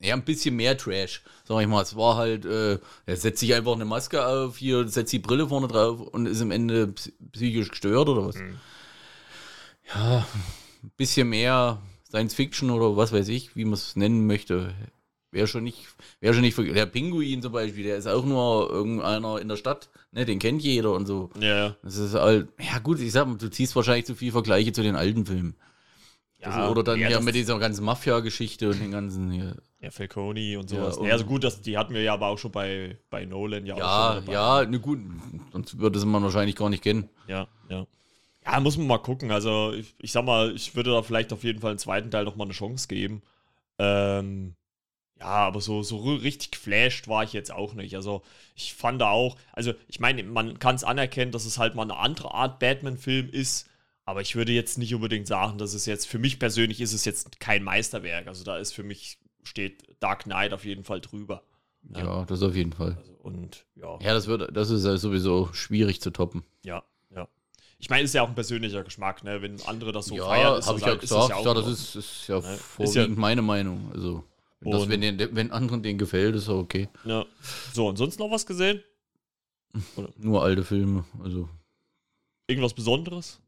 ja, 0.00 0.14
ein 0.14 0.24
bisschen 0.24 0.56
mehr 0.56 0.76
Trash, 0.76 1.22
sag 1.44 1.60
ich 1.60 1.66
mal. 1.66 1.82
Es 1.82 1.96
war 1.96 2.16
halt, 2.16 2.44
äh, 2.44 2.78
er 3.06 3.16
setzt 3.16 3.40
sich 3.40 3.54
einfach 3.54 3.72
eine 3.74 3.84
Maske 3.84 4.26
auf, 4.26 4.56
hier 4.58 4.88
setzt 4.88 5.12
die 5.12 5.18
Brille 5.18 5.48
vorne 5.48 5.68
drauf 5.68 6.00
und 6.00 6.26
ist 6.26 6.40
am 6.42 6.50
Ende 6.50 6.86
psy- 6.94 7.12
psychisch 7.32 7.70
gestört 7.70 8.08
oder 8.08 8.26
was. 8.26 8.36
Mhm. 8.36 8.60
Ja, 9.94 10.26
ein 10.82 10.90
bisschen 10.96 11.28
mehr 11.28 11.80
Science 12.08 12.34
Fiction 12.34 12.70
oder 12.70 12.96
was 12.96 13.12
weiß 13.12 13.28
ich, 13.28 13.56
wie 13.56 13.64
man 13.64 13.74
es 13.74 13.96
nennen 13.96 14.26
möchte. 14.26 14.74
Wäre 15.36 15.46
schon 15.46 15.64
nicht, 15.64 15.84
wäre 16.20 16.32
schon 16.32 16.40
nicht, 16.42 16.56
der 16.56 16.86
Pinguin 16.86 17.42
zum 17.42 17.52
Beispiel, 17.52 17.84
der 17.84 17.98
ist 17.98 18.06
auch 18.06 18.24
nur 18.24 18.70
irgendeiner 18.70 19.38
in 19.38 19.48
der 19.48 19.56
Stadt, 19.56 19.90
ne, 20.12 20.24
den 20.24 20.38
kennt 20.38 20.62
jeder 20.62 20.92
und 20.92 21.04
so. 21.04 21.28
ja, 21.38 21.76
Das 21.82 21.96
ist 21.96 22.14
halt, 22.14 22.48
ja 22.58 22.78
gut, 22.78 22.98
ich 23.00 23.12
sag 23.12 23.26
mal, 23.28 23.36
du 23.36 23.50
ziehst 23.50 23.76
wahrscheinlich 23.76 24.06
zu 24.06 24.14
viel 24.14 24.32
Vergleiche 24.32 24.72
zu 24.72 24.82
den 24.82 24.96
alten 24.96 25.26
Filmen. 25.26 25.54
Das, 26.40 26.54
ja. 26.56 26.70
oder 26.70 26.82
dann 26.82 26.98
ja, 27.00 27.08
ja 27.10 27.16
das- 27.16 27.24
mit 27.26 27.34
dieser 27.34 27.58
ganzen 27.58 27.84
Mafia-Geschichte 27.84 28.70
und 28.70 28.80
den 28.80 28.92
ganzen 28.92 29.30
hier. 29.30 29.56
Ja, 29.80 29.90
Falcone 29.90 30.58
und 30.58 30.70
Ja, 30.70 30.78
sowas. 30.78 30.96
und- 30.96 31.06
Ja, 31.06 31.12
also 31.12 31.26
gut, 31.26 31.44
das, 31.44 31.60
die 31.60 31.76
hatten 31.76 31.92
wir 31.92 32.00
ja 32.02 32.14
aber 32.14 32.28
auch 32.28 32.38
schon 32.38 32.50
bei, 32.52 32.96
bei 33.10 33.26
Nolan 33.26 33.66
ja 33.66 33.74
auch 33.74 33.78
Ja, 33.78 34.14
dabei. 34.14 34.32
ja, 34.32 34.64
ne 34.64 34.80
gut, 34.80 35.00
sonst 35.52 35.78
würde 35.78 35.98
es 35.98 36.04
man 36.06 36.22
wahrscheinlich 36.22 36.56
gar 36.56 36.70
nicht 36.70 36.82
kennen. 36.82 37.10
Ja, 37.28 37.46
ja. 37.68 37.86
Ja, 38.46 38.60
muss 38.60 38.78
man 38.78 38.86
mal 38.86 38.98
gucken. 38.98 39.30
Also, 39.32 39.72
ich, 39.74 39.94
ich 39.98 40.12
sag 40.12 40.24
mal, 40.24 40.54
ich 40.54 40.74
würde 40.76 40.92
da 40.92 41.02
vielleicht 41.02 41.32
auf 41.34 41.44
jeden 41.44 41.58
Fall 41.60 41.70
einen 41.72 41.78
zweiten 41.78 42.10
Teil 42.10 42.24
nochmal 42.24 42.46
eine 42.46 42.54
Chance 42.54 42.88
geben. 42.88 43.20
Ähm, 43.78 44.54
ja, 45.18 45.26
aber 45.26 45.60
so, 45.60 45.82
so 45.82 45.98
ri- 45.98 46.22
richtig 46.22 46.50
geflasht 46.52 47.08
war 47.08 47.24
ich 47.24 47.32
jetzt 47.32 47.50
auch 47.52 47.74
nicht. 47.74 47.94
Also, 47.96 48.22
ich 48.54 48.74
fand 48.74 49.00
da 49.00 49.10
auch, 49.10 49.36
also, 49.52 49.72
ich 49.88 49.98
meine, 50.00 50.22
man 50.22 50.58
kann 50.58 50.74
es 50.74 50.84
anerkennen, 50.84 51.32
dass 51.32 51.44
es 51.46 51.58
halt 51.58 51.74
mal 51.74 51.82
eine 51.82 51.96
andere 51.96 52.32
Art 52.34 52.58
Batman-Film 52.58 53.30
ist. 53.30 53.68
Aber 54.04 54.20
ich 54.20 54.36
würde 54.36 54.52
jetzt 54.52 54.78
nicht 54.78 54.94
unbedingt 54.94 55.26
sagen, 55.26 55.58
dass 55.58 55.74
es 55.74 55.84
jetzt, 55.86 56.06
für 56.06 56.18
mich 56.20 56.38
persönlich 56.38 56.80
ist 56.80 56.92
es 56.92 57.04
jetzt 57.04 57.40
kein 57.40 57.64
Meisterwerk. 57.64 58.26
Also, 58.28 58.44
da 58.44 58.56
ist 58.58 58.72
für 58.72 58.82
mich, 58.84 59.18
steht 59.42 59.84
Dark 60.00 60.24
Knight 60.24 60.52
auf 60.52 60.64
jeden 60.64 60.84
Fall 60.84 61.00
drüber. 61.00 61.42
Ja, 61.96 62.24
das 62.24 62.42
auf 62.42 62.54
jeden 62.54 62.72
Fall. 62.72 62.96
Also, 62.98 63.12
und 63.22 63.64
ja. 63.74 63.98
Ja, 64.00 64.12
das 64.12 64.26
wird, 64.26 64.54
das 64.56 64.70
ist 64.70 64.84
ja 64.84 64.96
sowieso 64.96 65.48
schwierig 65.52 66.00
zu 66.02 66.10
toppen. 66.10 66.44
Ja, 66.64 66.82
ja. 67.14 67.26
Ich 67.78 67.90
meine, 67.90 68.02
ist 68.04 68.14
ja 68.14 68.22
auch 68.22 68.28
ein 68.28 68.34
persönlicher 68.34 68.82
Geschmack, 68.84 69.24
ne? 69.24 69.40
Wenn 69.42 69.60
andere 69.62 69.92
das 69.92 70.06
so 70.06 70.16
ja, 70.16 70.24
feiern, 70.26 70.58
ist 70.58 70.66
habe 70.66 70.78
das 70.78 70.80
ich 70.80 70.86
ja 70.86 70.92
halt- 70.92 71.02
ist 71.02 71.08
gesagt. 71.10 71.22
das 71.22 71.28
ja, 71.30 71.34
ja 71.44 71.50
auch 71.50 71.54
das 71.54 71.66
in 71.66 71.72
ist, 71.72 71.96
ist 71.96 72.28
ja 72.28 72.40
Ne? 72.40 72.54
Ist 72.54 72.60
vorwiegend 72.62 72.96
ja- 73.16 73.20
meine 73.20 73.42
Meinung. 73.42 73.90
Also, 73.94 74.24
wenn, 74.60 74.72
das, 74.72 74.88
wenn, 74.88 75.00
den, 75.00 75.36
wenn 75.36 75.50
anderen 75.50 75.82
denen 75.82 75.98
gefällt, 75.98 76.34
ist 76.34 76.48
ja 76.48 76.54
okay. 76.54 76.88
Ja. 77.04 77.26
So, 77.72 77.88
und 77.88 77.96
sonst 77.96 78.18
noch 78.18 78.30
was 78.30 78.46
gesehen? 78.46 78.82
Nur 80.16 80.42
alte 80.42 80.64
Filme. 80.64 81.04
Also, 81.22 81.48
Irgendwas 82.48 82.74
Besonderes? 82.74 83.40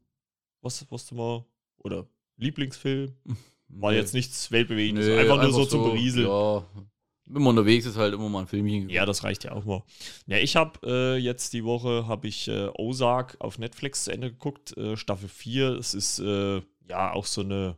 Was, 0.61 0.85
was 0.89 1.07
du 1.07 1.15
mal. 1.15 1.45
Oder 1.77 2.05
Lieblingsfilm? 2.37 3.13
War 3.69 3.91
nee. 3.91 3.97
jetzt 3.97 4.13
nichts 4.13 4.51
Weltbewegendes. 4.51 5.05
Nee, 5.05 5.17
einfach 5.19 5.41
nur 5.41 5.53
so 5.53 5.63
zum 5.63 5.83
Berieseln. 5.83 6.27
Ja. 6.27 6.57
Ja, 6.57 6.67
wenn 7.29 7.43
man 7.43 7.55
unterwegs 7.55 7.85
ist, 7.85 7.97
halt 7.97 8.15
immer 8.15 8.27
mal 8.27 8.41
ein 8.41 8.47
Filmchen. 8.47 8.89
geguckt. 8.89 8.95
das 9.05 9.23
reicht 9.23 9.43
ja 9.43 9.51
auch 9.51 9.63
mal. 9.63 9.83
Ja, 10.25 10.37
ich 10.37 10.55
habe 10.55 10.79
äh, 10.83 11.17
jetzt 11.17 11.53
die 11.53 11.63
Woche 11.63 12.07
habe 12.07 12.27
ich 12.27 12.47
äh, 12.47 12.69
Ozark 12.75 13.37
auf 13.39 13.59
Netflix 13.59 14.05
zu 14.05 14.11
Ende 14.11 14.31
geguckt, 14.31 14.75
äh, 14.75 14.97
Staffel 14.97 15.29
4. 15.29 15.69
Es 15.73 15.93
ist 15.93 16.19
äh, 16.19 16.61
ja 16.87 17.13
auch 17.13 17.27
so 17.27 17.41
eine. 17.41 17.77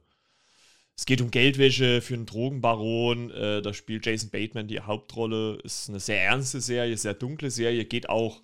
Es 1.01 1.05
geht 1.05 1.21
um 1.21 1.31
Geldwäsche 1.31 1.99
für 1.99 2.13
einen 2.13 2.27
Drogenbaron. 2.27 3.31
Äh, 3.31 3.63
da 3.63 3.73
spielt 3.73 4.05
Jason 4.05 4.29
Bateman 4.29 4.67
die 4.67 4.81
Hauptrolle. 4.81 5.55
Ist 5.63 5.89
eine 5.89 5.99
sehr 5.99 6.23
ernste 6.23 6.61
Serie, 6.61 6.95
sehr 6.95 7.15
dunkle 7.15 7.49
Serie. 7.49 7.85
Geht 7.85 8.07
auch 8.07 8.43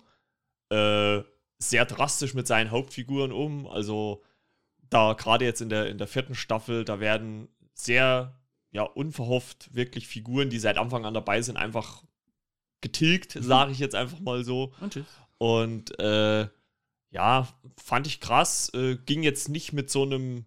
äh, 0.70 1.22
sehr 1.60 1.84
drastisch 1.84 2.34
mit 2.34 2.48
seinen 2.48 2.72
Hauptfiguren 2.72 3.30
um. 3.30 3.68
Also 3.68 4.24
da 4.90 5.12
gerade 5.12 5.44
jetzt 5.44 5.60
in 5.60 5.68
der, 5.68 5.86
in 5.88 5.98
der 5.98 6.08
vierten 6.08 6.34
Staffel, 6.34 6.84
da 6.84 6.98
werden 6.98 7.46
sehr 7.74 8.40
ja, 8.72 8.82
unverhofft 8.82 9.72
wirklich 9.76 10.08
Figuren, 10.08 10.50
die 10.50 10.58
seit 10.58 10.78
Anfang 10.78 11.04
an 11.06 11.14
dabei 11.14 11.42
sind, 11.42 11.58
einfach 11.58 12.02
getilgt, 12.80 13.38
sage 13.40 13.70
ich 13.70 13.78
jetzt 13.78 13.94
einfach 13.94 14.18
mal 14.18 14.42
so. 14.42 14.74
Und 14.80 14.94
tschüss. 14.94 15.06
Und 15.38 15.96
äh, 16.00 16.48
ja, 17.10 17.48
fand 17.80 18.08
ich 18.08 18.18
krass. 18.18 18.68
Äh, 18.74 18.96
ging 18.96 19.22
jetzt 19.22 19.48
nicht 19.48 19.72
mit 19.72 19.90
so 19.90 20.02
einem, 20.02 20.44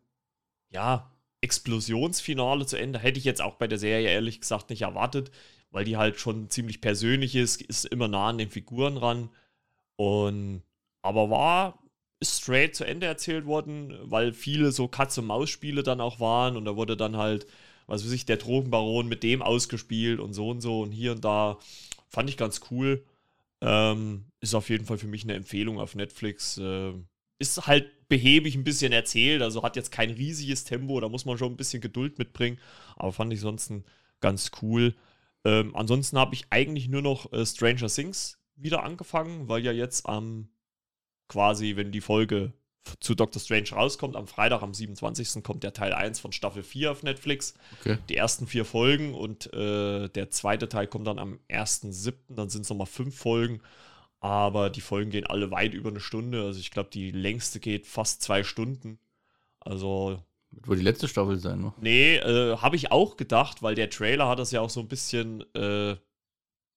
ja, 0.72 1.11
Explosionsfinale 1.42 2.66
zu 2.66 2.78
Ende. 2.78 3.00
Hätte 3.00 3.20
ich 3.20 3.26
jetzt 3.26 3.42
auch 3.42 3.56
bei 3.56 3.68
der 3.68 3.80
Serie 3.80 4.10
ehrlich 4.10 4.42
gesagt 4.42 4.70
nicht 4.70 4.84
erwartet, 4.84 5.32
weil 5.72 5.86
die 5.86 5.98
halt 5.98 6.20
schon 6.20 6.50
ziemlich 6.50 6.82
persönlich 6.82 7.36
ist, 7.36 7.62
ist 7.62 7.86
immer 7.86 8.08
nah 8.08 8.30
an 8.30 8.38
den 8.38 8.50
Figuren 8.50 8.98
ran. 8.98 9.30
Und 9.96 10.64
aber 11.02 11.30
war 11.30 11.82
ist 12.20 12.44
straight 12.44 12.76
zu 12.76 12.86
Ende 12.86 13.08
erzählt 13.08 13.46
worden, 13.46 13.98
weil 14.04 14.32
viele 14.32 14.72
so 14.72 14.88
Katz-und-Maus-Spiele 14.88 15.84
dann 15.84 16.00
auch 16.00 16.20
waren 16.20 16.56
und 16.56 16.66
da 16.66 16.76
wurde 16.76 16.96
dann 16.96 17.18
halt, 17.18 17.48
was 17.88 18.06
weiß 18.06 18.12
ich, 18.12 18.26
der 18.26 18.38
Drogenbaron 18.38 19.08
mit 19.08 19.24
dem 19.24 19.42
ausgespielt 19.42 20.20
und 20.20 20.34
so 20.34 20.50
und 20.50 20.62
so 20.62 20.82
und 20.82 20.92
hier 20.92 21.14
und 21.14 21.26
da. 21.26 21.58
Fand 22.10 22.30
ich 22.30 22.38
ganz 22.38 22.62
cool. 22.70 23.04
Ähm, 23.62 24.26
ist 24.40 24.54
auf 24.54 24.70
jeden 24.70 24.86
Fall 24.86 24.98
für 24.98 25.08
mich 25.08 25.24
eine 25.24 25.34
Empfehlung 25.34 25.80
auf 25.80 25.96
Netflix. 25.96 26.60
Ähm, 26.62 27.08
ist 27.40 27.66
halt 27.68 27.90
behäbig 28.12 28.56
ein 28.56 28.66
bisschen 28.66 28.92
erzählt, 28.92 29.42
also 29.42 29.64
hat 29.64 29.78
jetzt 29.78 29.90
kein 29.90 30.10
riesiges 30.10 30.66
Tempo, 30.66 31.00
da 31.00 31.08
muss 31.08 31.24
man 31.24 31.38
schon 31.38 31.54
ein 31.54 31.58
bisschen 31.58 31.80
Geduld 31.80 32.20
mitbringen, 32.20 32.60
aber 32.98 33.14
fand 33.14 33.32
ich 33.32 33.40
sonst 33.40 33.72
ganz 34.20 34.52
cool. 34.62 34.96
Ähm, 35.46 35.74
ansonsten 35.78 36.20
habe 36.20 36.36
ich 36.36 36.44
eigentlich 36.50 36.90
nur 36.90 37.02
noch 37.02 37.32
äh, 37.32 37.46
Stranger 37.46 37.88
Things 37.88 38.38
wieder 38.58 38.84
angefangen, 38.84 39.48
weil 39.48 39.64
ja 39.64 39.72
jetzt 39.72 40.10
am 40.10 40.50
quasi, 41.30 41.78
wenn 41.78 41.94
die 41.94 42.02
Folge 42.02 42.52
zu 43.00 43.16
Doctor 43.16 43.40
Strange 43.40 43.70
rauskommt, 43.72 44.18
am 44.18 44.28
Freitag, 44.28 44.62
am 44.62 44.74
27. 44.74 45.42
kommt 45.42 45.64
der 45.64 45.72
Teil 45.72 45.94
1 45.94 46.20
von 46.20 46.34
Staffel 46.34 46.64
4 46.64 46.92
auf 46.92 47.04
Netflix. 47.04 47.54
Okay. 47.80 47.98
Die 48.10 48.18
ersten 48.18 48.46
vier 48.46 48.66
Folgen 48.66 49.14
und 49.14 49.54
äh, 49.54 50.10
der 50.10 50.32
zweite 50.32 50.68
Teil 50.68 50.88
kommt 50.88 51.08
dann 51.08 51.18
am 51.18 51.40
1.7., 51.50 52.14
dann 52.28 52.50
sind 52.50 52.64
es 52.64 52.70
nochmal 52.70 52.88
fünf 52.88 53.16
Folgen. 53.16 53.62
Aber 54.22 54.70
die 54.70 54.82
Folgen 54.82 55.10
gehen 55.10 55.26
alle 55.26 55.50
weit 55.50 55.74
über 55.74 55.90
eine 55.90 56.00
Stunde. 56.00 56.44
Also 56.44 56.60
ich 56.60 56.70
glaube, 56.70 56.90
die 56.94 57.12
längste 57.12 57.60
geht 57.60 57.88
fast 57.88 58.22
zwei 58.22 58.44
Stunden. 58.44 59.00
Also. 59.60 60.22
Wird 60.52 60.68
wohl 60.68 60.76
die 60.78 60.84
letzte 60.84 61.08
Staffel 61.08 61.40
sein, 61.40 61.60
ne? 61.60 61.74
Nee, 61.82 62.18
äh, 62.18 62.58
habe 62.58 62.76
ich 62.76 62.92
auch 62.92 63.18
gedacht, 63.18 63.64
weil 63.64 63.74
der 63.74 63.90
Trailer 63.90 64.28
hat 64.28 64.38
das 64.38 64.52
ja 64.52 64.62
auch 64.62 64.70
so 64.70 64.80
ein 64.80 64.88
bisschen 64.88 65.44
äh, 65.56 65.96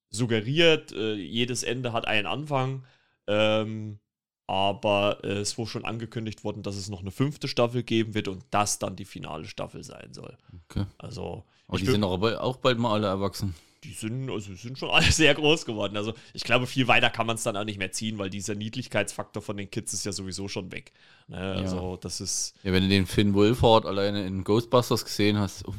suggeriert. 0.08 0.92
Äh, 0.92 1.14
jedes 1.14 1.64
Ende 1.64 1.92
hat 1.92 2.08
einen 2.08 2.26
Anfang. 2.26 2.84
Ähm, 3.26 3.98
aber 4.46 5.18
äh, 5.22 5.38
es 5.38 5.58
wurde 5.58 5.70
schon 5.70 5.84
angekündigt 5.84 6.44
worden, 6.44 6.62
dass 6.62 6.76
es 6.76 6.88
noch 6.88 7.00
eine 7.00 7.10
fünfte 7.10 7.48
Staffel 7.48 7.82
geben 7.82 8.14
wird 8.14 8.28
und 8.28 8.44
das 8.50 8.78
dann 8.78 8.96
die 8.96 9.04
finale 9.04 9.44
Staffel 9.44 9.84
sein 9.84 10.14
soll. 10.14 10.36
Okay. 10.70 10.86
Also. 10.96 11.44
Aber 11.66 11.78
die 11.78 11.86
sind 11.86 12.04
auch, 12.04 12.22
auch 12.22 12.56
bald 12.56 12.78
mal 12.78 12.94
alle 12.94 13.06
erwachsen. 13.06 13.54
Die 13.84 13.92
sind, 13.92 14.30
also 14.30 14.54
sind 14.54 14.78
schon 14.78 14.90
alle 14.90 15.10
sehr 15.10 15.34
groß 15.34 15.66
geworden. 15.66 15.96
Also 15.96 16.14
ich 16.32 16.42
glaube, 16.42 16.66
viel 16.66 16.88
weiter 16.88 17.10
kann 17.10 17.26
man 17.26 17.36
es 17.36 17.42
dann 17.42 17.56
auch 17.56 17.64
nicht 17.64 17.78
mehr 17.78 17.92
ziehen, 17.92 18.18
weil 18.18 18.30
dieser 18.30 18.54
Niedlichkeitsfaktor 18.54 19.42
von 19.42 19.56
den 19.56 19.70
Kids 19.70 19.92
ist 19.92 20.04
ja 20.04 20.12
sowieso 20.12 20.48
schon 20.48 20.72
weg. 20.72 20.92
Ne? 21.28 21.38
Also 21.38 21.92
ja. 21.92 21.96
das 21.98 22.20
ist. 22.20 22.54
Ja, 22.62 22.72
wenn 22.72 22.82
du 22.82 22.88
den 22.88 23.06
Finn 23.06 23.34
Wolfhard 23.34 23.86
alleine 23.86 24.26
in 24.26 24.42
Ghostbusters 24.42 25.04
gesehen 25.04 25.38
hast. 25.38 25.68
Oh. 25.68 25.74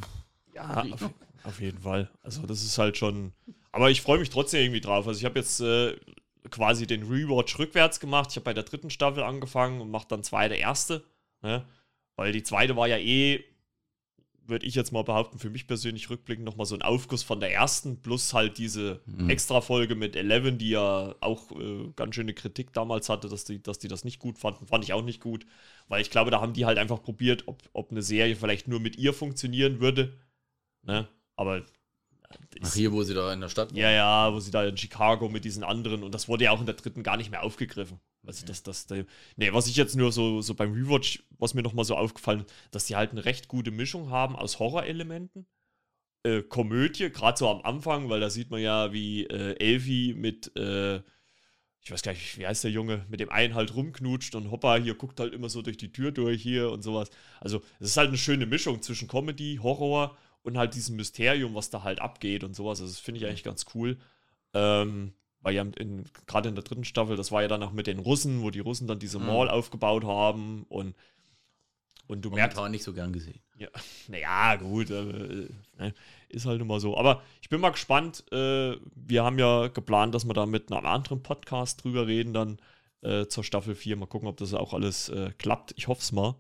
Ja, 0.54 0.86
auf, 0.92 1.10
auf, 1.44 1.60
jeden 1.60 1.80
Fall. 1.80 2.10
Also 2.24 2.46
das 2.46 2.64
ist 2.64 2.78
halt 2.78 2.98
schon. 2.98 3.34
Aber 3.72 3.90
ich 3.90 4.02
freue 4.02 4.20
mich 4.20 4.30
trotzdem 4.30 4.62
irgendwie 4.62 4.82
drauf. 4.82 5.08
Also 5.08 5.20
ich 5.20 5.26
habe 5.26 5.40
jetzt 5.40 5.60
äh, 5.60 5.96
quasi 6.50 6.88
den 6.88 7.04
Rewatch 7.04 7.58
rückwärts 7.60 8.00
gemacht. 8.00 8.30
Ich 8.32 8.36
habe 8.38 8.46
bei 8.46 8.54
der 8.54 8.64
dritten 8.64 8.90
Staffel 8.90 9.24
angefangen 9.24 9.82
und 9.82 9.90
mache 9.90 10.08
dann 10.08 10.24
zweite, 10.24 10.56
erste. 10.56 11.04
Ne? 11.42 11.66
Weil 12.16 12.32
die 12.32 12.44
zweite 12.44 12.76
war 12.76 12.88
ja 12.88 12.98
eh, 12.98 13.44
würde 14.48 14.66
ich 14.66 14.76
jetzt 14.76 14.92
mal 14.92 15.04
behaupten, 15.04 15.40
für 15.40 15.50
mich 15.50 15.68
persönlich 15.68 16.10
rückblickend 16.10 16.46
nochmal 16.46 16.66
so 16.66 16.76
ein 16.76 16.82
Aufguss 16.82 17.24
von 17.24 17.40
der 17.40 17.54
ersten, 17.54 18.02
plus 18.02 18.34
halt 18.34 18.58
diese 18.58 19.02
mhm. 19.06 19.30
Extra-Folge 19.30 19.96
mit 19.96 20.16
Eleven, 20.16 20.58
die 20.58 20.70
ja 20.70 21.16
auch 21.20 21.52
äh, 21.52 21.92
ganz 21.96 22.16
schöne 22.16 22.34
Kritik 22.34 22.74
damals 22.74 23.10
hatte, 23.10 23.30
dass 23.30 23.46
die, 23.46 23.62
dass 23.62 23.80
die 23.80 23.88
das 23.88 24.04
nicht 24.04 24.20
gut 24.20 24.38
fanden. 24.38 24.68
Fand 24.68 24.84
ich 24.84 24.94
auch 24.94 25.04
nicht 25.04 25.22
gut, 25.22 25.46
weil 25.88 26.02
ich 26.02 26.10
glaube, 26.10 26.32
da 26.32 26.42
haben 26.42 26.54
die 26.54 26.66
halt 26.66 26.78
einfach 26.78 27.02
probiert, 27.02 27.48
ob, 27.48 27.62
ob 27.74 27.92
eine 27.92 28.02
Serie 28.02 28.36
vielleicht 28.36 28.68
nur 28.68 28.80
mit 28.80 28.98
ihr 28.98 29.14
funktionieren 29.14 29.80
würde. 29.80 30.18
Ne? 30.84 31.08
Aber 31.36 31.66
Ach, 32.62 32.74
hier, 32.74 32.92
wo 32.92 33.04
sie 33.04 33.14
da 33.14 33.34
in 33.34 33.42
der 33.42 33.50
Stadt 33.50 33.70
waren. 33.70 33.78
Ja, 33.78 33.92
ja, 33.92 34.34
wo 34.34 34.40
sie 34.40 34.52
da 34.52 34.66
in 34.66 34.78
Chicago 34.78 35.30
mit 35.30 35.46
diesen 35.46 35.64
anderen 35.64 36.04
und 36.04 36.14
das 36.14 36.28
wurde 36.28 36.46
ja 36.46 36.52
auch 36.52 36.60
in 36.60 36.66
der 36.66 36.76
dritten 36.76 37.04
gar 37.04 37.18
nicht 37.18 37.32
mehr 37.32 37.44
aufgegriffen. 37.44 38.00
Also 38.26 38.40
okay. 38.40 38.48
das, 38.48 38.64
das, 38.64 38.88
das, 38.88 39.06
nee, 39.36 39.54
was 39.54 39.68
ich 39.68 39.76
jetzt 39.76 39.96
nur 39.96 40.12
so, 40.12 40.42
so 40.42 40.56
beim 40.56 40.74
Rewatch, 40.74 41.24
was 41.38 41.54
mir 41.54 41.62
nochmal 41.64 41.86
so 41.86 41.96
aufgefallen 41.96 42.42
ist, 42.42 42.54
dass 42.72 42.86
die 42.86 42.96
halt 42.96 43.12
eine 43.12 43.26
recht 43.26 43.48
gute 43.48 43.72
Mischung 43.72 44.10
haben 44.10 44.36
aus 44.36 44.60
Horrorelementen, 44.60 45.46
äh, 46.24 46.42
Komödie, 46.42 47.10
gerade 47.12 47.38
so 47.38 47.50
am 47.50 47.62
Anfang, 47.62 48.10
weil 48.10 48.20
da 48.20 48.30
sieht 48.30 48.50
man 48.50 48.62
ja, 48.62 48.92
wie 48.94 49.26
äh, 49.26 49.56
Elfie 49.60 50.14
mit, 50.14 50.56
äh, 50.58 50.98
ich 51.82 51.92
weiß 51.92 52.02
gar 52.02 52.14
nicht, 52.14 52.38
wie 52.40 52.48
heißt 52.48 52.64
der 52.64 52.72
Junge, 52.72 53.06
mit 53.10 53.20
dem 53.20 53.30
einen 53.30 53.54
halt 53.54 53.76
rumknutscht 53.76 54.34
und 54.34 54.50
Hoppa 54.50 54.78
hier 54.78 54.96
guckt 54.96 55.20
halt 55.20 55.34
immer 55.34 55.50
so 55.50 55.62
durch 55.62 55.78
die 55.78 55.92
Tür 55.92 56.12
durch 56.12 56.42
hier 56.42 56.72
und 56.72 56.82
sowas. 56.82 57.12
Also 57.40 57.62
es 57.80 57.90
ist 57.90 57.98
halt 57.98 58.08
eine 58.08 58.18
schöne 58.18 58.48
Mischung 58.48 58.82
zwischen 58.82 59.08
Comedy, 59.08 59.60
Horror 59.62 60.18
und 60.46 60.58
halt 60.58 60.76
diesem 60.76 60.96
Mysterium, 60.96 61.56
was 61.56 61.72
da 61.72 61.84
halt 61.84 62.00
abgeht 62.00 62.44
und 62.44 62.56
sowas. 62.56 62.80
Also 62.80 62.94
das 62.94 63.00
finde 63.00 63.20
ich 63.20 63.26
eigentlich 63.26 63.44
ganz 63.44 63.66
cool. 63.74 63.98
Ähm, 64.54 65.14
weil 65.42 65.56
ja 65.56 65.66
gerade 66.28 66.50
in 66.50 66.56
der 66.56 66.64
dritten 66.64 66.86
Staffel, 66.86 67.18
das 67.18 67.32
war 67.32 67.42
ja 67.42 67.48
dann 67.48 67.64
auch 67.64 67.72
mit 67.72 67.88
den 67.88 68.00
Russen, 68.00 68.42
wo 68.42 68.52
die 68.52 68.60
Russen 68.60 68.88
dann 68.88 69.00
diese 69.00 69.20
mhm. 69.20 69.28
Mall 69.28 69.50
aufgebaut 69.50 70.04
haben 70.04 70.66
und 70.70 70.96
und 72.08 72.24
du 72.24 72.30
merkst. 72.30 72.60
nicht 72.70 72.84
so 72.84 72.94
gern 72.94 73.12
gesehen. 73.12 73.40
Ja, 73.58 73.70
naja, 74.08 74.56
gut, 74.58 74.92
äh, 74.92 75.50
ne, 75.78 75.94
ist 76.30 76.46
halt 76.46 76.62
immer 76.62 76.80
so. 76.80 76.96
Aber 76.96 77.24
ich 77.42 77.50
bin 77.50 77.60
mal 77.60 77.72
gespannt. 77.72 78.24
Äh, 78.32 78.78
wir 78.96 79.24
haben 79.24 79.40
ja 79.40 79.68
geplant, 79.70 80.14
dass 80.14 80.26
wir 80.26 80.34
da 80.36 80.46
mit 80.46 80.72
einem 80.72 80.86
anderen 80.86 81.24
Podcast 81.24 81.84
drüber 81.84 82.06
reden, 82.06 82.34
dann 82.34 82.60
äh, 83.02 83.26
zur 83.26 83.44
Staffel 83.44 83.74
4. 83.74 83.96
Mal 83.96 84.06
gucken, 84.06 84.28
ob 84.28 84.38
das 84.38 84.54
auch 84.54 84.74
alles 84.74 85.10
äh, 85.10 85.32
klappt. 85.40 85.74
Ich 85.78 85.88
hoffe 85.88 86.02
es 86.02 86.12
mal. 86.12 86.36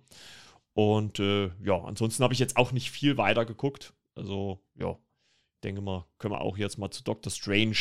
Und 0.76 1.20
äh, 1.20 1.52
ja, 1.64 1.82
ansonsten 1.84 2.22
habe 2.22 2.34
ich 2.34 2.40
jetzt 2.40 2.58
auch 2.58 2.74
nicht 2.74 2.92
viel 2.92 3.18
weiter 3.18 3.46
geguckt. 3.46 3.94
Also, 4.14 4.62
ja, 4.78 4.92
ich 4.92 5.62
denke 5.64 5.82
mal, 5.82 6.06
können 6.18 6.34
wir 6.34 6.42
auch 6.42 6.58
jetzt 6.58 6.78
mal 6.78 6.92
zu 6.92 7.02
Doctor 7.02 7.32
Strange 7.32 7.78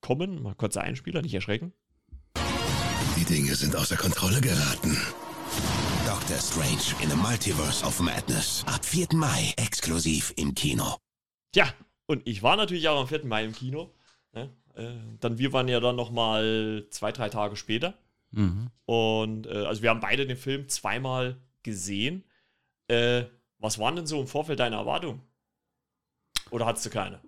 kommen. 0.00 0.42
Mal 0.42 0.54
kurzer 0.54 0.80
Einspieler, 0.80 1.20
nicht 1.20 1.34
erschrecken. 1.34 1.74
Die 3.18 3.24
Dinge 3.26 3.54
sind 3.54 3.76
außer 3.76 3.96
Kontrolle 3.96 4.40
geraten. 4.40 4.96
Doctor 6.06 6.38
Strange 6.38 7.02
in 7.02 7.10
the 7.10 7.16
Multiverse 7.16 7.84
of 7.84 8.00
Madness. 8.00 8.64
Ab 8.66 8.86
4. 8.86 9.08
Mai 9.12 9.52
exklusiv 9.58 10.32
im 10.36 10.54
Kino. 10.54 10.96
Tja, 11.52 11.66
und 12.06 12.26
ich 12.26 12.42
war 12.42 12.56
natürlich 12.56 12.88
auch 12.88 13.02
am 13.02 13.06
4. 13.06 13.26
Mai 13.26 13.44
im 13.44 13.52
Kino. 13.52 13.92
Ne? 14.32 14.48
Äh, 14.74 14.92
dann 15.20 15.36
wir 15.36 15.52
waren 15.52 15.68
ja 15.68 15.80
dann 15.80 15.96
noch 15.96 16.10
mal 16.10 16.86
zwei, 16.88 17.12
drei 17.12 17.28
Tage 17.28 17.56
später. 17.56 17.98
Mhm. 18.30 18.70
Und 18.86 19.46
äh, 19.46 19.66
also 19.66 19.82
wir 19.82 19.90
haben 19.90 20.00
beide 20.00 20.26
den 20.26 20.38
Film 20.38 20.70
zweimal 20.70 21.36
gesehen. 21.62 22.24
Äh, 22.90 23.26
was 23.58 23.78
waren 23.78 23.94
denn 23.94 24.06
so 24.06 24.20
im 24.20 24.26
Vorfeld 24.26 24.58
deine 24.58 24.76
Erwartungen? 24.76 25.20
Oder 26.50 26.66
hattest 26.66 26.86
du 26.86 26.90
keine? 26.90 27.20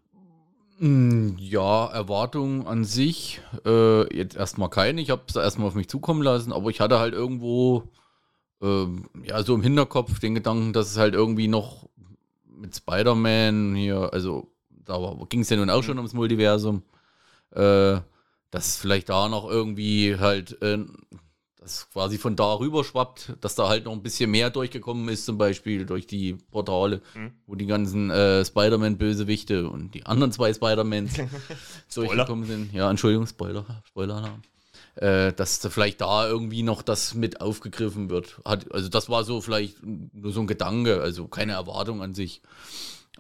Hm, 0.78 1.36
ja, 1.38 1.86
Erwartungen 1.86 2.66
an 2.66 2.84
sich 2.84 3.40
äh, 3.64 4.16
jetzt 4.16 4.36
erstmal 4.36 4.70
keine. 4.70 5.00
Ich 5.00 5.10
habe 5.10 5.22
es 5.28 5.36
erstmal 5.36 5.68
auf 5.68 5.74
mich 5.74 5.88
zukommen 5.88 6.22
lassen, 6.22 6.52
aber 6.52 6.70
ich 6.70 6.80
hatte 6.80 6.98
halt 6.98 7.14
irgendwo 7.14 7.84
äh, 8.60 8.86
ja 9.24 9.42
so 9.44 9.54
im 9.54 9.62
Hinterkopf 9.62 10.18
den 10.18 10.34
Gedanken, 10.34 10.72
dass 10.72 10.90
es 10.90 10.98
halt 10.98 11.14
irgendwie 11.14 11.46
noch 11.46 11.88
mit 12.44 12.74
Spider-Man 12.74 13.76
hier, 13.76 14.12
also 14.12 14.48
da 14.70 15.16
ging 15.28 15.40
es 15.40 15.50
ja 15.50 15.56
nun 15.56 15.70
auch 15.70 15.82
schon 15.82 15.94
mhm. 15.94 16.00
ums 16.00 16.14
Multiversum, 16.14 16.82
äh, 17.52 18.00
dass 18.50 18.76
vielleicht 18.76 19.08
da 19.08 19.28
noch 19.28 19.48
irgendwie 19.48 20.16
halt 20.18 20.60
äh, 20.62 20.78
das 21.62 21.88
quasi 21.90 22.18
von 22.18 22.36
da 22.36 22.54
rüber 22.54 22.84
schwappt, 22.84 23.34
dass 23.40 23.54
da 23.54 23.68
halt 23.68 23.84
noch 23.84 23.92
ein 23.92 24.02
bisschen 24.02 24.30
mehr 24.30 24.50
durchgekommen 24.50 25.08
ist, 25.08 25.24
zum 25.24 25.38
Beispiel 25.38 25.86
durch 25.86 26.06
die 26.06 26.34
Portale, 26.34 27.00
mhm. 27.14 27.32
wo 27.46 27.54
die 27.54 27.66
ganzen 27.66 28.10
äh, 28.10 28.44
Spider-Man-Bösewichte 28.44 29.68
und 29.68 29.94
die 29.94 30.04
anderen 30.04 30.32
zwei 30.32 30.52
Spider-Mans 30.52 31.12
durchgekommen 31.94 32.46
sind. 32.46 32.72
Ja, 32.72 32.90
Entschuldigung, 32.90 33.26
Spoiler, 33.26 33.82
Spoiler-Alarm. 33.86 34.42
Äh, 34.94 35.32
dass 35.32 35.60
da 35.60 35.70
vielleicht 35.70 36.02
da 36.02 36.28
irgendwie 36.28 36.62
noch 36.62 36.82
das 36.82 37.14
mit 37.14 37.40
aufgegriffen 37.40 38.10
wird. 38.10 38.40
Hat, 38.44 38.70
also 38.72 38.90
das 38.90 39.08
war 39.08 39.24
so 39.24 39.40
vielleicht 39.40 39.76
nur 39.82 40.32
so 40.32 40.40
ein 40.40 40.46
Gedanke, 40.46 41.00
also 41.00 41.28
keine 41.28 41.52
Erwartung 41.52 42.02
an 42.02 42.12
sich. 42.12 42.42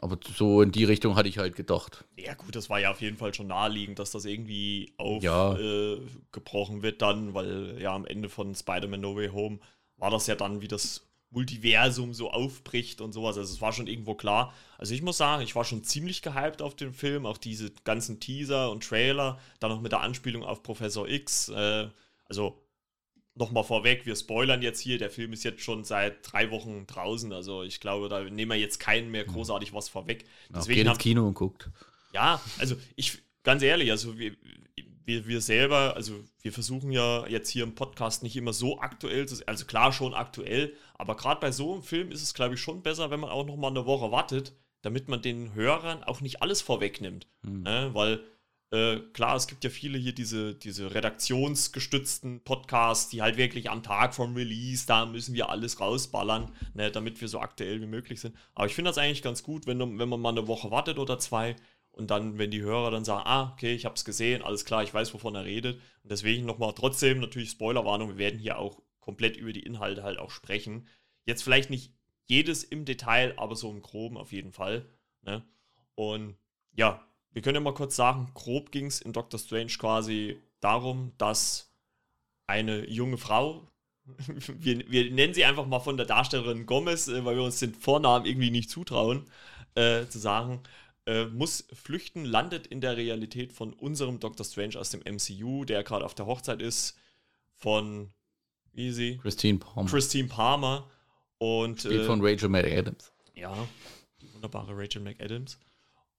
Aber 0.00 0.18
so 0.36 0.62
in 0.62 0.72
die 0.72 0.84
Richtung 0.84 1.14
hatte 1.14 1.28
ich 1.28 1.38
halt 1.38 1.54
gedacht. 1.54 2.04
Ja, 2.16 2.34
gut, 2.34 2.56
das 2.56 2.68
war 2.68 2.80
ja 2.80 2.90
auf 2.90 3.00
jeden 3.00 3.16
Fall 3.16 3.32
schon 3.34 3.46
naheliegend, 3.46 3.98
dass 3.98 4.10
das 4.10 4.24
irgendwie 4.24 4.92
aufgebrochen 4.96 6.76
ja. 6.76 6.80
äh, 6.80 6.82
wird 6.82 7.02
dann, 7.02 7.34
weil 7.34 7.80
ja 7.80 7.94
am 7.94 8.04
Ende 8.06 8.28
von 8.28 8.54
Spider-Man 8.54 9.00
No 9.00 9.14
Way 9.14 9.28
Home 9.28 9.60
war 9.98 10.10
das 10.10 10.26
ja 10.26 10.34
dann, 10.34 10.60
wie 10.60 10.68
das 10.68 11.06
Multiversum 11.30 12.12
so 12.12 12.30
aufbricht 12.30 13.00
und 13.00 13.12
sowas. 13.12 13.38
Also 13.38 13.52
es 13.54 13.60
war 13.60 13.72
schon 13.72 13.86
irgendwo 13.86 14.14
klar. 14.14 14.52
Also 14.76 14.94
ich 14.94 15.02
muss 15.02 15.16
sagen, 15.16 15.42
ich 15.42 15.54
war 15.54 15.64
schon 15.64 15.84
ziemlich 15.84 16.20
gehypt 16.20 16.60
auf 16.62 16.74
den 16.74 16.92
Film, 16.92 17.24
auch 17.24 17.38
diese 17.38 17.70
ganzen 17.84 18.20
Teaser 18.20 18.70
und 18.70 18.84
Trailer, 18.84 19.38
dann 19.60 19.70
noch 19.70 19.80
mit 19.80 19.92
der 19.92 20.00
Anspielung 20.00 20.42
auf 20.42 20.62
Professor 20.62 21.08
X. 21.08 21.48
Äh, 21.48 21.88
also 22.26 22.62
nochmal 23.34 23.64
vorweg, 23.64 24.04
wir 24.06 24.16
spoilern 24.16 24.62
jetzt 24.62 24.80
hier, 24.80 24.98
der 24.98 25.10
Film 25.10 25.32
ist 25.32 25.44
jetzt 25.44 25.62
schon 25.62 25.84
seit 25.84 26.30
drei 26.30 26.50
Wochen 26.50 26.86
draußen, 26.86 27.32
also 27.32 27.62
ich 27.62 27.80
glaube, 27.80 28.08
da 28.08 28.22
nehmen 28.22 28.50
wir 28.50 28.58
jetzt 28.58 28.78
keinen 28.78 29.10
mehr 29.10 29.24
großartig 29.24 29.72
was 29.72 29.88
vorweg. 29.88 30.24
Deswegen 30.50 30.80
geht 30.80 30.86
ins 30.86 30.98
Kino 30.98 31.26
und 31.26 31.34
guckt. 31.34 31.70
Ja, 32.12 32.40
also 32.58 32.76
ich, 32.96 33.22
ganz 33.42 33.62
ehrlich, 33.62 33.90
also 33.90 34.18
wir, 34.18 34.36
wir, 35.04 35.26
wir 35.26 35.40
selber, 35.40 35.94
also 35.96 36.22
wir 36.42 36.52
versuchen 36.52 36.92
ja 36.92 37.26
jetzt 37.26 37.48
hier 37.48 37.64
im 37.64 37.74
Podcast 37.74 38.22
nicht 38.22 38.36
immer 38.36 38.52
so 38.52 38.80
aktuell 38.80 39.26
zu 39.26 39.36
sein, 39.36 39.48
also 39.48 39.64
klar 39.64 39.92
schon 39.92 40.14
aktuell, 40.14 40.74
aber 40.94 41.16
gerade 41.16 41.40
bei 41.40 41.52
so 41.52 41.72
einem 41.72 41.82
Film 41.82 42.10
ist 42.10 42.22
es, 42.22 42.34
glaube 42.34 42.54
ich, 42.54 42.60
schon 42.60 42.82
besser, 42.82 43.10
wenn 43.10 43.20
man 43.20 43.30
auch 43.30 43.46
nochmal 43.46 43.70
eine 43.70 43.86
Woche 43.86 44.12
wartet, 44.12 44.54
damit 44.82 45.08
man 45.08 45.22
den 45.22 45.54
Hörern 45.54 46.04
auch 46.04 46.20
nicht 46.20 46.42
alles 46.42 46.60
vorwegnimmt. 46.60 47.26
Hm. 47.44 47.62
Ne? 47.62 47.90
Weil 47.94 48.22
äh, 48.72 49.00
klar, 49.12 49.36
es 49.36 49.46
gibt 49.46 49.64
ja 49.64 49.70
viele 49.70 49.98
hier 49.98 50.14
diese, 50.14 50.54
diese 50.54 50.94
redaktionsgestützten 50.94 52.40
Podcasts, 52.40 53.10
die 53.10 53.20
halt 53.20 53.36
wirklich 53.36 53.68
am 53.68 53.82
Tag 53.82 54.14
vom 54.14 54.34
Release, 54.34 54.86
da 54.86 55.04
müssen 55.04 55.34
wir 55.34 55.50
alles 55.50 55.78
rausballern, 55.78 56.50
ne, 56.72 56.90
damit 56.90 57.20
wir 57.20 57.28
so 57.28 57.38
aktuell 57.40 57.82
wie 57.82 57.86
möglich 57.86 58.20
sind. 58.20 58.34
Aber 58.54 58.66
ich 58.66 58.74
finde 58.74 58.88
das 58.88 58.96
eigentlich 58.96 59.22
ganz 59.22 59.42
gut, 59.42 59.66
wenn, 59.66 59.78
wenn 59.78 60.08
man 60.08 60.20
mal 60.20 60.30
eine 60.30 60.48
Woche 60.48 60.70
wartet 60.70 60.98
oder 60.98 61.18
zwei 61.18 61.54
und 61.90 62.10
dann, 62.10 62.38
wenn 62.38 62.50
die 62.50 62.62
Hörer 62.62 62.90
dann 62.90 63.04
sagen, 63.04 63.26
ah, 63.26 63.52
okay, 63.52 63.74
ich 63.74 63.84
habe 63.84 63.94
es 63.94 64.06
gesehen, 64.06 64.40
alles 64.40 64.64
klar, 64.64 64.82
ich 64.82 64.94
weiß, 64.94 65.12
wovon 65.12 65.34
er 65.34 65.44
redet. 65.44 65.76
Und 66.02 66.10
deswegen 66.10 66.46
nochmal 66.46 66.72
trotzdem 66.74 67.20
natürlich 67.20 67.50
Spoilerwarnung, 67.50 68.08
wir 68.08 68.18
werden 68.18 68.40
hier 68.40 68.58
auch 68.58 68.80
komplett 69.00 69.36
über 69.36 69.52
die 69.52 69.64
Inhalte 69.64 70.02
halt 70.02 70.18
auch 70.18 70.30
sprechen. 70.30 70.86
Jetzt 71.26 71.42
vielleicht 71.42 71.68
nicht 71.68 71.92
jedes 72.24 72.64
im 72.64 72.86
Detail, 72.86 73.34
aber 73.36 73.54
so 73.54 73.70
im 73.70 73.82
Groben 73.82 74.16
auf 74.16 74.32
jeden 74.32 74.52
Fall. 74.52 74.88
Ne? 75.20 75.44
Und 75.94 76.36
ja, 76.74 77.06
wir 77.32 77.42
können 77.42 77.56
ja 77.56 77.60
mal 77.60 77.74
kurz 77.74 77.96
sagen, 77.96 78.30
grob 78.34 78.70
ging 78.72 78.86
es 78.86 79.00
in 79.00 79.12
Doctor 79.12 79.38
Strange 79.38 79.72
quasi 79.78 80.40
darum, 80.60 81.12
dass 81.18 81.70
eine 82.46 82.88
junge 82.88 83.18
Frau, 83.18 83.68
wir, 84.06 84.90
wir 84.90 85.10
nennen 85.10 85.34
sie 85.34 85.44
einfach 85.44 85.66
mal 85.66 85.80
von 85.80 85.96
der 85.96 86.06
Darstellerin 86.06 86.66
Gomez, 86.66 87.08
äh, 87.08 87.24
weil 87.24 87.36
wir 87.36 87.42
uns 87.42 87.60
den 87.60 87.74
Vornamen 87.74 88.26
irgendwie 88.26 88.50
nicht 88.50 88.70
zutrauen, 88.70 89.26
äh, 89.74 90.06
zu 90.06 90.18
sagen, 90.18 90.60
äh, 91.06 91.26
muss 91.26 91.66
flüchten, 91.72 92.24
landet 92.24 92.66
in 92.66 92.80
der 92.80 92.96
Realität 92.96 93.52
von 93.52 93.72
unserem 93.72 94.20
Doctor 94.20 94.44
Strange 94.44 94.78
aus 94.78 94.90
dem 94.90 95.00
MCU, 95.00 95.64
der 95.64 95.82
gerade 95.82 96.04
auf 96.04 96.14
der 96.14 96.26
Hochzeit 96.26 96.60
ist, 96.60 96.96
von, 97.54 98.12
wie 98.72 98.90
sie? 98.90 99.18
Christine 99.18 99.58
Palmer. 99.58 99.90
Christine 99.90 100.28
Palmer. 100.28 100.90
Und, 101.38 101.80
Spielt 101.80 102.02
äh, 102.02 102.04
von 102.04 102.20
Rachel 102.24 102.48
McAdams. 102.48 103.12
Ja, 103.34 103.56
die 104.20 104.32
wunderbare 104.32 104.76
Rachel 104.76 105.02
McAdams. 105.02 105.58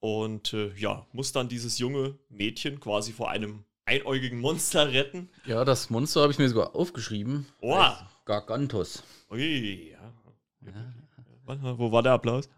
Und 0.04 0.52
äh, 0.52 0.74
ja, 0.76 1.08
muss 1.14 1.32
dann 1.32 1.48
dieses 1.48 1.78
junge 1.78 2.20
Mädchen 2.28 2.82
quasi 2.82 3.14
vor 3.14 3.30
einem 3.30 3.64
einäugigen 3.86 4.42
Monster 4.42 4.92
retten. 4.92 5.30
Ja, 5.46 5.64
das 5.64 5.90
Monster 5.90 6.24
habe 6.24 6.34
ich 6.34 6.38
mir 6.38 6.50
sogar 6.50 6.76
aufgeschrieben. 6.76 7.46
Oh. 7.62 7.82
Gargantos. 8.26 9.02
Ui, 9.32 9.92
ja. 9.92 10.14
ja. 10.66 11.78
Wo 11.78 11.90
war 11.90 12.04
der 12.04 12.12
Applaus? 12.12 12.50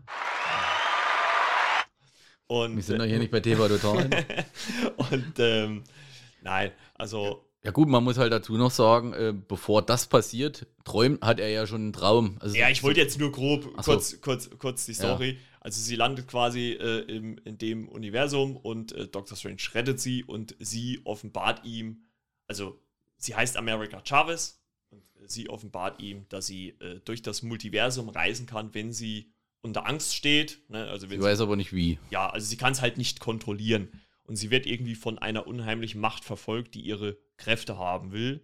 Und, 2.47 2.77
Wir 2.77 2.81
sind 2.81 2.97
doch 2.97 3.05
hier 3.05 3.17
äh, 3.17 3.19
nicht 3.19 3.31
bei 3.31 3.41
TV 3.41 3.67
Total. 3.67 4.09
und 4.97 5.33
ähm, 5.37 5.83
nein, 6.41 6.71
also. 6.95 7.45
Ja 7.63 7.69
gut, 7.69 7.87
man 7.87 8.03
muss 8.03 8.17
halt 8.17 8.33
dazu 8.33 8.57
noch 8.57 8.71
sagen, 8.71 9.13
äh, 9.13 9.35
bevor 9.35 9.83
das 9.83 10.07
passiert, 10.07 10.65
träumt, 10.83 11.21
hat 11.23 11.39
er 11.39 11.49
ja 11.49 11.67
schon 11.67 11.81
einen 11.81 11.93
Traum. 11.93 12.37
Also 12.39 12.55
ja, 12.55 12.69
ich 12.69 12.81
wollte 12.81 13.01
jetzt 13.01 13.19
nur 13.19 13.31
grob 13.31 13.65
so. 13.81 13.91
kurz, 13.91 14.19
kurz, 14.19 14.49
kurz 14.57 14.85
die 14.87 14.95
Story. 14.95 15.29
Ja. 15.29 15.54
Also 15.65 15.81
sie 15.81 15.95
landet 15.95 16.27
quasi 16.27 16.73
äh, 16.73 16.99
im, 17.11 17.39
in 17.39 17.57
dem 17.57 17.89
Universum 17.89 18.55
und 18.55 18.91
äh, 18.91 19.07
Doctor 19.07 19.35
Strange 19.35 19.63
rettet 19.73 19.99
sie 19.99 20.23
und 20.23 20.55
sie 20.59 21.01
offenbart 21.05 21.65
ihm, 21.65 22.03
also 22.45 22.79
sie 23.17 23.33
heißt 23.33 23.57
America 23.57 23.99
Chavez 24.07 24.61
und 24.91 25.09
sie 25.25 25.49
offenbart 25.49 25.99
ihm, 25.99 26.27
dass 26.29 26.45
sie 26.45 26.75
äh, 26.81 26.99
durch 27.03 27.23
das 27.23 27.41
Multiversum 27.41 28.09
reisen 28.09 28.45
kann, 28.45 28.75
wenn 28.75 28.93
sie 28.93 29.33
unter 29.61 29.87
Angst 29.87 30.15
steht. 30.15 30.59
Ne? 30.69 30.87
Also 30.87 31.09
wenn 31.09 31.19
sie 31.19 31.25
weiß 31.25 31.39
aber 31.39 31.55
nicht 31.55 31.73
wie. 31.73 31.97
Ja, 32.11 32.29
also 32.29 32.45
sie 32.45 32.57
kann 32.57 32.73
es 32.73 32.83
halt 32.83 32.99
nicht 32.99 33.19
kontrollieren. 33.19 33.89
Und 34.21 34.35
sie 34.35 34.51
wird 34.51 34.67
irgendwie 34.67 34.93
von 34.93 35.17
einer 35.17 35.47
unheimlichen 35.47 35.99
Macht 35.99 36.23
verfolgt, 36.25 36.75
die 36.75 36.81
ihre 36.81 37.17
Kräfte 37.37 37.79
haben 37.79 38.11
will. 38.11 38.43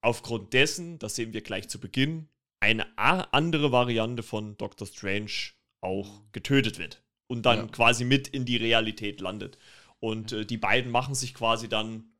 Aufgrund 0.00 0.52
dessen, 0.52 1.00
das 1.00 1.16
sehen 1.16 1.32
wir 1.32 1.40
gleich 1.40 1.68
zu 1.68 1.80
Beginn, 1.80 2.28
eine 2.60 2.86
andere 2.96 3.72
Variante 3.72 4.22
von 4.22 4.56
Doctor 4.56 4.86
Strange 4.86 5.53
auch 5.84 6.22
getötet 6.32 6.78
wird 6.78 7.02
und 7.26 7.42
dann 7.42 7.58
ja. 7.58 7.66
quasi 7.66 8.04
mit 8.04 8.28
in 8.28 8.44
die 8.44 8.56
Realität 8.56 9.20
landet. 9.20 9.58
Und 10.00 10.32
äh, 10.32 10.46
die 10.46 10.58
beiden 10.58 10.90
machen 10.90 11.14
sich 11.14 11.34
quasi 11.34 11.68
dann 11.68 12.12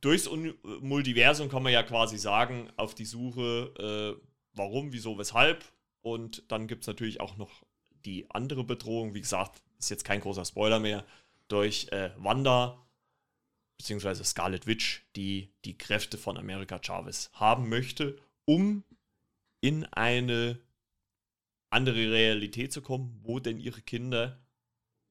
durchs 0.00 0.28
Un 0.28 0.54
Multiversum, 0.80 1.48
kann 1.48 1.62
man 1.62 1.72
ja 1.72 1.82
quasi 1.82 2.18
sagen, 2.18 2.70
auf 2.76 2.94
die 2.94 3.04
Suche, 3.04 4.18
äh, 4.18 4.26
warum, 4.52 4.92
wieso, 4.92 5.18
weshalb 5.18 5.64
und 6.02 6.44
dann 6.52 6.68
gibt 6.68 6.82
es 6.82 6.86
natürlich 6.86 7.20
auch 7.20 7.36
noch 7.36 7.64
die 8.04 8.30
andere 8.30 8.62
Bedrohung. 8.62 9.14
Wie 9.14 9.20
gesagt, 9.20 9.60
ist 9.78 9.90
jetzt 9.90 10.04
kein 10.04 10.20
großer 10.20 10.44
Spoiler 10.44 10.78
mehr. 10.78 11.04
Durch 11.48 11.88
äh, 11.90 12.10
Wanda 12.16 12.86
beziehungsweise 13.76 14.24
Scarlet 14.24 14.66
Witch, 14.66 15.02
die 15.16 15.52
die 15.64 15.76
Kräfte 15.76 16.16
von 16.16 16.36
America 16.38 16.78
Chavez 16.80 17.30
haben 17.32 17.68
möchte, 17.68 18.18
um 18.44 18.84
in 19.60 19.84
eine 19.86 20.60
andere 21.70 22.10
Realität 22.12 22.72
zu 22.72 22.82
kommen, 22.82 23.18
wo 23.22 23.38
denn 23.40 23.58
ihre 23.58 23.80
Kinder 23.80 24.38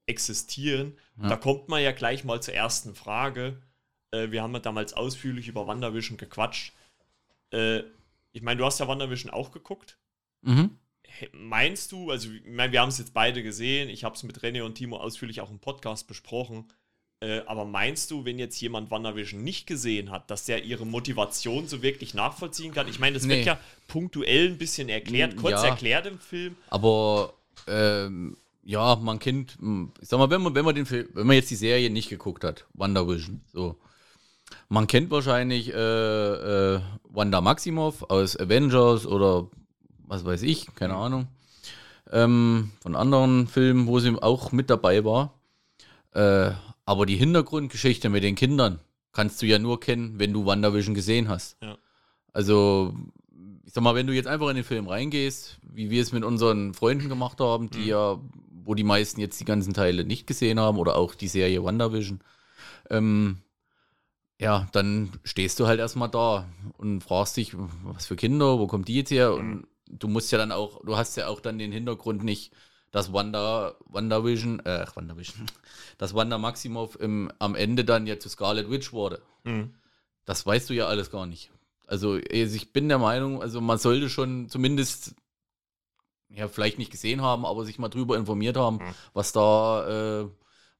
existieren. 0.07 0.97
Ja. 1.21 1.29
Da 1.29 1.35
kommt 1.37 1.69
man 1.69 1.81
ja 1.81 1.91
gleich 1.91 2.23
mal 2.23 2.41
zur 2.41 2.53
ersten 2.53 2.95
Frage. 2.95 3.61
Äh, 4.11 4.31
wir 4.31 4.41
haben 4.41 4.53
ja 4.53 4.59
damals 4.59 4.93
ausführlich 4.93 5.47
über 5.47 5.67
WandaVision 5.67 6.17
gequatscht. 6.17 6.73
Äh, 7.51 7.83
ich 8.31 8.41
meine, 8.41 8.57
du 8.57 8.65
hast 8.65 8.79
ja 8.79 8.87
WandaVision 8.87 9.31
auch 9.31 9.51
geguckt. 9.51 9.97
Mhm 10.41 10.77
meinst 11.31 11.91
du, 11.91 12.11
also 12.11 12.31
ich 12.31 12.45
meine, 12.45 12.71
wir 12.71 12.81
haben 12.81 12.89
es 12.89 12.97
jetzt 12.97 13.13
beide 13.13 13.43
gesehen, 13.43 13.89
ich 13.89 14.03
habe 14.03 14.15
es 14.15 14.23
mit 14.23 14.39
René 14.39 14.63
und 14.63 14.75
Timo 14.75 14.97
ausführlich 14.97 15.41
auch 15.41 15.51
im 15.51 15.59
Podcast 15.59 16.07
besprochen, 16.07 16.67
äh, 17.21 17.41
aber 17.45 17.65
meinst 17.65 18.11
du, 18.11 18.25
wenn 18.25 18.37
jetzt 18.37 18.59
jemand 18.59 18.91
WandaVision 18.91 19.43
nicht 19.43 19.67
gesehen 19.67 20.11
hat, 20.11 20.29
dass 20.29 20.45
der 20.45 20.63
ihre 20.63 20.85
Motivation 20.85 21.67
so 21.67 21.81
wirklich 21.81 22.13
nachvollziehen 22.13 22.73
kann? 22.73 22.87
Ich 22.87 22.99
meine, 22.99 23.15
das 23.15 23.23
nee. 23.23 23.37
wird 23.37 23.45
ja 23.45 23.59
punktuell 23.87 24.49
ein 24.49 24.57
bisschen 24.57 24.89
erklärt, 24.89 25.37
kurz 25.37 25.63
ja, 25.63 25.69
erklärt 25.69 26.05
im 26.05 26.19
Film. 26.19 26.55
Aber 26.69 27.33
ähm, 27.67 28.37
ja, 28.63 28.95
man 28.97 29.19
kennt, 29.19 29.57
hm, 29.59 29.91
ich 30.01 30.09
sag 30.09 30.19
mal, 30.19 30.29
wenn 30.29 30.41
man, 30.41 30.55
wenn 30.55 30.65
man 30.65 30.75
den 30.75 30.85
Film, 30.85 31.07
wenn 31.13 31.27
man 31.27 31.35
jetzt 31.35 31.49
die 31.51 31.55
Serie 31.55 31.89
nicht 31.89 32.09
geguckt 32.09 32.43
hat, 32.43 32.65
WandaVision, 32.73 33.41
so. 33.53 33.77
Man 34.69 34.87
kennt 34.87 35.09
wahrscheinlich 35.09 35.73
äh, 35.73 36.75
äh, 36.75 36.81
Wanda 37.09 37.41
Maximoff 37.41 38.03
aus 38.03 38.39
Avengers 38.39 39.07
oder 39.07 39.47
was 40.07 40.25
weiß 40.25 40.43
ich, 40.43 40.73
keine. 40.75 40.95
Ahnung, 40.95 41.27
ähm, 42.11 42.71
von 42.81 42.95
anderen 42.95 43.47
Filmen, 43.47 43.87
wo 43.87 43.99
sie 43.99 44.15
auch 44.21 44.51
mit 44.51 44.69
dabei 44.69 45.03
war. 45.03 45.33
Äh, 46.13 46.51
aber 46.85 47.05
die 47.05 47.15
Hintergrundgeschichte 47.15 48.09
mit 48.09 48.23
den 48.23 48.35
Kindern 48.35 48.79
kannst 49.11 49.41
du 49.41 49.45
ja 49.45 49.59
nur 49.59 49.79
kennen, 49.79 50.19
wenn 50.19 50.33
du 50.33 50.45
WandaVision 50.45 50.93
gesehen 50.93 51.29
hast. 51.29 51.57
Ja. 51.61 51.77
Also, 52.33 52.93
ich 53.65 53.73
sag 53.73 53.83
mal, 53.83 53.95
wenn 53.95 54.07
du 54.07 54.13
jetzt 54.13 54.27
einfach 54.27 54.49
in 54.49 54.55
den 54.55 54.65
Film 54.65 54.87
reingehst, 54.87 55.59
wie 55.63 55.89
wir 55.89 56.01
es 56.01 56.11
mit 56.11 56.23
unseren 56.23 56.73
Freunden 56.73 57.09
gemacht 57.09 57.39
haben, 57.39 57.69
die 57.69 57.79
mhm. 57.79 57.87
ja, 57.87 58.19
wo 58.63 58.73
die 58.73 58.83
meisten 58.83 59.21
jetzt 59.21 59.39
die 59.39 59.45
ganzen 59.45 59.73
Teile 59.73 60.03
nicht 60.03 60.27
gesehen 60.27 60.59
haben 60.59 60.77
oder 60.77 60.95
auch 60.95 61.15
die 61.15 61.27
Serie 61.27 61.63
WandaVision, 61.63 62.19
ähm, 62.89 63.37
ja, 64.39 64.67
dann 64.73 65.11
stehst 65.23 65.59
du 65.59 65.67
halt 65.67 65.79
erstmal 65.79 66.09
da 66.09 66.49
und 66.77 67.01
fragst 67.01 67.37
dich, 67.37 67.53
was 67.83 68.05
für 68.05 68.17
Kinder, 68.17 68.59
wo 68.59 68.67
kommt 68.67 68.89
die 68.89 68.95
jetzt 68.95 69.11
her? 69.11 69.33
Und 69.33 69.47
mhm 69.47 69.67
du 69.87 70.07
musst 70.07 70.31
ja 70.31 70.37
dann 70.37 70.51
auch, 70.51 70.83
du 70.83 70.97
hast 70.97 71.15
ja 71.17 71.27
auch 71.27 71.39
dann 71.39 71.57
den 71.57 71.71
Hintergrund 71.71 72.23
nicht, 72.23 72.51
dass 72.95 73.11
Wanda, 73.11 73.75
WandaVision, 73.87 74.61
äh, 74.61 74.85
WandaVision, 74.95 75.47
dass 75.97 76.13
Wanda 76.13 76.37
Maximoff 76.37 76.97
im, 76.97 77.29
am 77.39 77.53
Ende 77.53 77.83
dann 77.83 78.07
ja 78.07 78.19
zu 78.19 78.29
Scarlet 78.29 78.71
Witch 78.71 78.93
wurde. 78.93 79.21
Mhm. 79.43 79.73
Das 80.23 80.45
weißt 80.45 80.69
du 80.69 80.73
ja 80.73 80.87
alles 80.87 81.11
gar 81.11 81.25
nicht. 81.25 81.51
Also 81.87 82.15
ich 82.15 82.71
bin 82.71 82.87
der 82.87 82.97
Meinung, 82.97 83.41
also 83.41 83.59
man 83.59 83.79
sollte 83.79 84.09
schon 84.09 84.47
zumindest, 84.47 85.13
ja, 86.29 86.47
vielleicht 86.47 86.77
nicht 86.77 86.89
gesehen 86.89 87.21
haben, 87.21 87.45
aber 87.45 87.65
sich 87.65 87.79
mal 87.79 87.89
drüber 87.89 88.15
informiert 88.15 88.55
haben, 88.55 88.77
mhm. 88.77 88.95
was 89.13 89.33
da, 89.33 90.21
äh, 90.21 90.29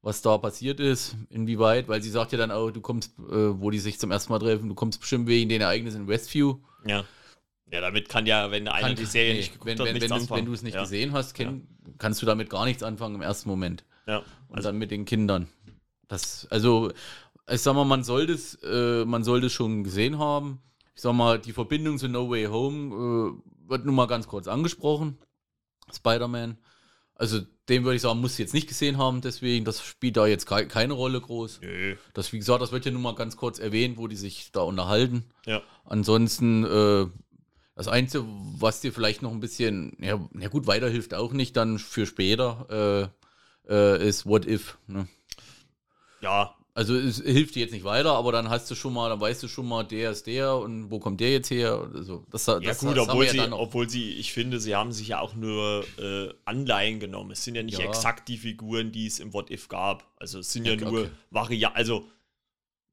was 0.01 0.21
da 0.21 0.38
passiert 0.38 0.80
ist, 0.80 1.17
inwieweit, 1.30 1.89
weil 1.89 2.01
sie 2.01 2.12
sagt 2.12 2.32
ja 2.32 2.38
dann 2.38 2.51
auch, 2.51 2.71
du 2.71 2.80
kommst, 2.80 3.12
äh, 3.19 3.60
wo 3.60 3.71
die 3.71 3.80
sich 3.80 3.99
zum 3.99 4.12
ersten 4.12 4.32
Mal 4.32 4.39
treffen, 4.39 4.69
du 4.69 4.75
kommst 4.75 5.01
bestimmt 5.01 5.28
wegen 5.28 5.49
den 5.49 5.60
Ereignissen 5.60 6.04
in 6.04 6.08
Westview. 6.08 6.60
Ja. 6.86 7.04
Ja, 7.76 7.82
damit 7.82 8.08
kann 8.08 8.26
ja, 8.26 8.52
wenn 8.52 8.70
einer 8.70 8.88
kann, 8.88 8.96
die 8.96 9.06
Serie 9.06 9.34
nee, 9.34 9.40
nicht 9.40 9.52
geguckt 9.52 9.68
wenn, 9.68 9.80
hat, 9.80 9.86
wenn, 10.02 10.10
nichts 10.10 10.32
wenn 10.32 10.46
du 10.46 10.54
es 10.54 10.62
nicht 10.62 10.76
ja. 10.76 10.82
gesehen 10.84 11.12
hast, 11.12 11.34
kenn, 11.34 11.68
ja. 11.86 11.94
kannst 11.98 12.22
du 12.22 12.26
damit 12.26 12.50
gar 12.50 12.64
nichts 12.64 12.84
anfangen 12.84 13.16
im 13.16 13.22
ersten 13.22 13.50
Moment. 13.50 13.84
Ja. 14.08 14.20
Also 14.20 14.30
Und 14.48 14.64
dann 14.64 14.78
mit 14.78 14.92
den 14.92 15.04
Kindern. 15.04 15.50
Das, 16.08 16.48
also, 16.50 16.92
ich 17.52 17.60
sag 17.60 17.76
mal, 17.76 17.84
man 17.84 18.06
sollte 18.06 18.32
es, 18.32 18.56
äh, 18.64 19.04
man 19.04 19.26
sollte 19.26 19.48
es 19.48 19.54
schon 19.54 19.84
gesehen 19.84 20.20
haben. 20.20 20.62
Ich 20.96 21.02
sag 21.02 21.14
mal, 21.14 21.38
die 21.38 21.52
Verbindung 21.52 21.98
zu 21.98 22.08
No 22.08 22.30
Way 22.30 22.46
Home 22.46 22.96
äh, 22.96 23.70
wird 23.70 23.86
nun 23.86 23.96
mal 23.96 24.08
ganz 24.08 24.28
kurz 24.28 24.48
angesprochen. 24.48 25.18
Spider-Man. 25.94 26.58
Also, 27.16 27.42
den 27.68 27.84
würde 27.84 27.96
ich 27.96 28.02
sagen, 28.02 28.22
muss 28.22 28.38
jetzt 28.38 28.54
nicht 28.54 28.68
gesehen 28.68 28.98
haben, 28.98 29.22
deswegen, 29.22 29.66
das 29.66 29.84
spielt 29.84 30.18
da 30.18 30.28
jetzt 30.28 30.46
ke 30.46 30.68
keine 30.68 30.94
Rolle 30.94 31.20
groß. 31.20 31.60
Nee. 31.62 31.98
Das, 32.14 32.32
wie 32.32 32.38
gesagt, 32.38 32.62
das 32.62 32.72
wird 32.72 32.86
ja 32.86 32.92
nun 32.92 33.02
mal 33.02 33.16
ganz 33.16 33.36
kurz 33.36 33.60
erwähnt, 33.60 33.98
wo 33.98 34.08
die 34.08 34.16
sich 34.16 34.52
da 34.52 34.62
unterhalten. 34.62 35.26
Ja. 35.46 35.62
Ansonsten, 35.84 36.64
äh, 36.64 37.08
das 37.76 37.88
Einzige, 37.90 38.26
was 38.58 38.80
dir 38.80 38.94
vielleicht 38.94 39.22
noch 39.22 39.32
ein 39.32 39.42
bisschen, 39.42 39.98
ja, 40.00 40.20
ja 40.40 40.48
gut, 40.48 40.66
weiterhilft 40.66 41.14
auch 41.14 41.34
nicht 41.34 41.58
dann 41.58 41.78
für 41.78 42.06
später, 42.06 43.12
äh, 43.68 43.74
äh, 43.74 44.08
ist 44.08 44.26
What 44.26 44.46
If. 44.46 44.78
Ne? 44.88 45.08
Ja. 46.22 46.56
Also 46.74 46.94
es 46.94 47.22
hilft 47.22 47.56
dir 47.56 47.62
jetzt 47.62 47.72
nicht 47.72 47.86
weiter, 47.86 48.14
aber 48.14 48.34
dann 48.34 48.50
hast 48.50 48.70
du 48.70 48.76
schon 48.76 48.94
mal, 48.94 49.10
dann 49.10 49.22
weißt 49.22 49.44
du 49.44 49.48
schon 49.48 49.66
mal, 49.66 49.84
der 49.84 50.12
ist 50.12 50.28
der 50.28 50.56
und 50.58 50.92
wo 50.92 51.00
kommt 51.00 51.22
der 51.22 51.32
jetzt 51.32 51.50
her? 51.50 51.90
Also, 51.94 52.26
das, 52.32 52.44
das, 52.46 52.62
ja 52.62 52.74
gut, 52.74 52.98
das 52.98 53.08
obwohl, 53.08 53.28
sie, 53.30 53.38
ja 53.38 53.52
obwohl 53.54 53.90
sie, 53.90 54.12
ich 54.16 54.34
finde, 54.34 54.60
sie 54.60 54.76
haben 54.76 54.92
sich 54.92 55.10
ja 55.10 55.22
auch 55.22 55.36
nur 55.36 55.86
äh, 55.98 56.34
Anleihen 56.44 57.00
genommen. 57.00 57.32
Es 57.32 57.46
sind 57.46 57.56
ja 57.56 57.64
nicht 57.64 57.80
ja. 57.80 57.86
exakt 57.86 58.28
die 58.28 58.38
Figuren, 58.38 58.92
die 58.92 59.08
es 59.08 59.20
im 59.20 59.34
What 59.34 59.52
If 59.52 59.70
gab. 59.70 60.06
Also 60.18 60.40
es 60.40 60.52
sind 60.52 60.66
ja, 60.66 60.74
ja 60.74 60.82
nur 60.82 61.02
okay. 61.02 61.12
Varianten, 61.32 61.78
also 61.78 62.06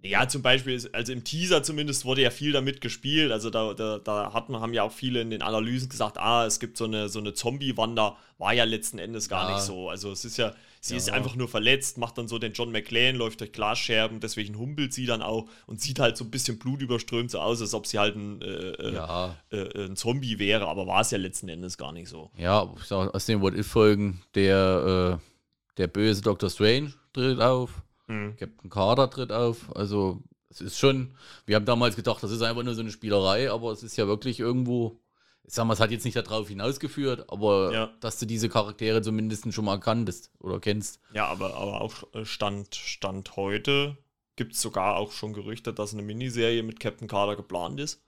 Ja, 0.05 0.27
zum 0.27 0.43
Beispiel, 0.43 0.81
also 0.93 1.13
im 1.13 1.23
Teaser 1.23 1.63
zumindest 1.63 2.05
wurde 2.05 2.23
ja 2.23 2.31
viel 2.31 2.51
damit 2.51 2.81
gespielt. 2.81 3.31
Also 3.31 3.51
da, 3.51 3.73
da, 3.73 3.99
da 3.99 4.33
hat 4.33 4.49
man, 4.49 4.61
haben 4.61 4.75
ja 4.75 4.83
auch 4.83 4.91
viele 4.91 5.21
in 5.21 5.31
den 5.31 5.43
Analysen 5.43 5.89
gesagt, 5.89 6.19
ah, 6.19 6.45
es 6.45 6.59
gibt 6.59 6.77
so 6.77 6.87
eine, 6.87 7.09
so 7.09 7.21
eine 7.21 7.35
Zombie-Wander, 7.35 8.17
war 8.39 8.53
ja 8.53 8.65
letzten 8.65 8.99
Endes 8.99 9.29
gar 9.29 9.49
ja. 9.49 9.55
nicht 9.55 9.65
so. 9.65 9.89
Also 9.89 10.11
es 10.11 10.25
ist 10.25 10.39
ja, 10.39 10.55
sie 10.81 10.95
ja. 10.95 10.99
ist 10.99 11.11
einfach 11.11 11.37
nur 11.37 11.47
verletzt, 11.47 11.99
macht 11.99 12.19
dann 12.19 12.27
so 12.27 12.41
den 12.41 12.53
John 12.53 12.73
McClane, 12.73 13.17
läuft 13.17 13.39
durch 13.41 13.53
Glasscherben, 13.53 14.19
deswegen 14.19 14.59
humpelt 14.59 14.93
sie 14.93 15.07
dann 15.07 15.23
auch 15.23 15.49
und 15.67 15.81
sieht 15.81 16.01
halt 16.01 16.17
so 16.17 16.25
ein 16.25 16.33
bisschen 16.33 16.59
blutüberströmt 16.59 17.31
so 17.31 17.39
aus, 17.39 17.61
als 17.61 17.73
ob 17.73 17.87
sie 17.87 18.01
halt 18.01 18.17
ein, 18.17 18.43
äh, 18.43 18.47
äh 18.47 18.95
ja. 18.95 19.37
äh, 19.51 19.85
ein 19.85 19.95
Zombie 19.95 20.41
wäre, 20.41 20.67
aber 20.67 20.89
war 20.89 21.03
es 21.03 21.13
ja 21.13 21.19
letzten 21.19 21.49
Endes 21.49 21.79
gar 21.79 21.93
nicht 21.93 22.09
so. 22.09 22.33
Ja, 22.37 22.63
aus 22.91 23.27
den 23.27 23.41
What-If-Folgen, 23.41 24.21
der, 24.35 25.21
äh, 25.21 25.77
der 25.77 25.87
böse 25.87 26.23
Dr. 26.23 26.51
Strange 26.51 26.93
tritt 27.13 27.41
auf 27.41 27.83
Mhm. 28.13 28.37
Captain 28.37 28.71
Carter 28.71 29.11
tritt 29.11 29.33
auf. 29.33 29.75
Also, 29.75 30.23
es 30.51 30.61
ist 30.61 30.79
schon, 30.79 31.15
wir 31.47 31.57
haben 31.57 31.65
damals 31.65 31.97
gedacht, 31.97 32.23
das 32.23 32.31
ist 32.31 32.43
einfach 32.43 32.63
nur 32.63 32.75
so 32.75 32.83
eine 32.83 32.91
Spielerei, 32.91 33.51
aber 33.51 33.73
es 33.73 33.83
ist 33.83 33.97
ja 33.97 34.07
wirklich 34.07 34.39
irgendwo, 34.39 35.01
ich 35.45 35.55
sag 35.55 35.65
mal, 35.65 35.75
es 35.75 35.81
hat 35.81 35.91
jetzt 35.91 36.05
nicht 36.05 36.17
darauf 36.17 36.49
hinausgeführt, 36.49 37.31
aber 37.31 37.73
ja. 37.73 37.91
dass 38.01 38.19
du 38.19 38.27
diese 38.27 38.49
Charaktere 38.49 39.03
zumindest 39.03 39.53
schon 39.53 39.65
mal 39.65 39.81
kanntest 39.81 40.31
oder 40.39 40.61
kennst. 40.61 41.01
Ja, 41.15 41.27
aber, 41.27 41.55
aber 41.55 41.81
auch 41.81 42.15
äh, 42.15 42.25
Stand, 42.25 42.75
Stand 42.75 43.37
heute 43.37 43.97
gibt 44.37 44.55
es 44.55 44.61
sogar 44.61 44.97
auch 44.97 45.13
schon 45.13 45.33
Gerüchte, 45.33 45.73
dass 45.73 45.93
eine 45.93 46.03
Miniserie 46.03 46.63
mit 46.63 46.81
Captain 46.81 47.09
Carter 47.09 47.37
geplant 47.37 47.81
ist. 47.81 48.03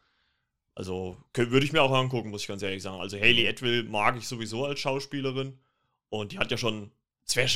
Also 0.74 1.16
würde 1.34 1.64
ich 1.64 1.72
mir 1.72 1.82
auch 1.82 1.92
angucken, 1.92 2.30
muss 2.30 2.42
ich 2.42 2.48
ganz 2.48 2.62
ehrlich 2.62 2.82
sagen. 2.82 3.00
Also 3.00 3.16
Hayley 3.16 3.48
Atwell 3.48 3.84
mag 3.84 4.16
ich 4.16 4.26
sowieso 4.26 4.64
als 4.64 4.80
Schauspielerin 4.80 5.58
und 6.08 6.32
die 6.32 6.38
hat 6.38 6.50
ja 6.50 6.56
schon, 6.56 6.90
es 7.26 7.36
wäre 7.36 7.48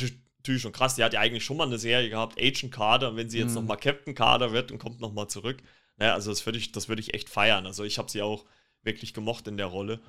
natürlich 0.49 0.63
schon 0.63 0.71
krass. 0.71 0.95
Die 0.95 1.03
hat 1.03 1.13
ja 1.13 1.19
eigentlich 1.19 1.45
schon 1.45 1.57
mal 1.57 1.67
eine 1.67 1.77
Serie 1.77 2.09
gehabt, 2.09 2.39
Agent 2.39 2.71
Carter. 2.71 3.09
Und 3.09 3.15
wenn 3.15 3.29
sie 3.29 3.37
jetzt 3.37 3.49
mhm. 3.49 3.55
nochmal 3.55 3.77
Captain 3.77 4.15
Carter 4.15 4.51
wird 4.51 4.71
und 4.71 4.79
kommt 4.79 4.99
nochmal 4.99 5.27
zurück, 5.27 5.57
naja, 5.97 6.13
also 6.13 6.31
das 6.31 6.45
würde 6.45 6.57
ich, 6.57 6.71
das 6.71 6.89
ich 6.89 7.13
echt 7.13 7.29
feiern. 7.29 7.65
Also 7.65 7.83
ich 7.83 7.97
habe 7.97 8.09
sie 8.09 8.21
auch 8.21 8.45
wirklich 8.81 9.13
gemocht 9.13 9.47
in 9.47 9.57
der 9.57 9.67
Rolle. 9.67 9.99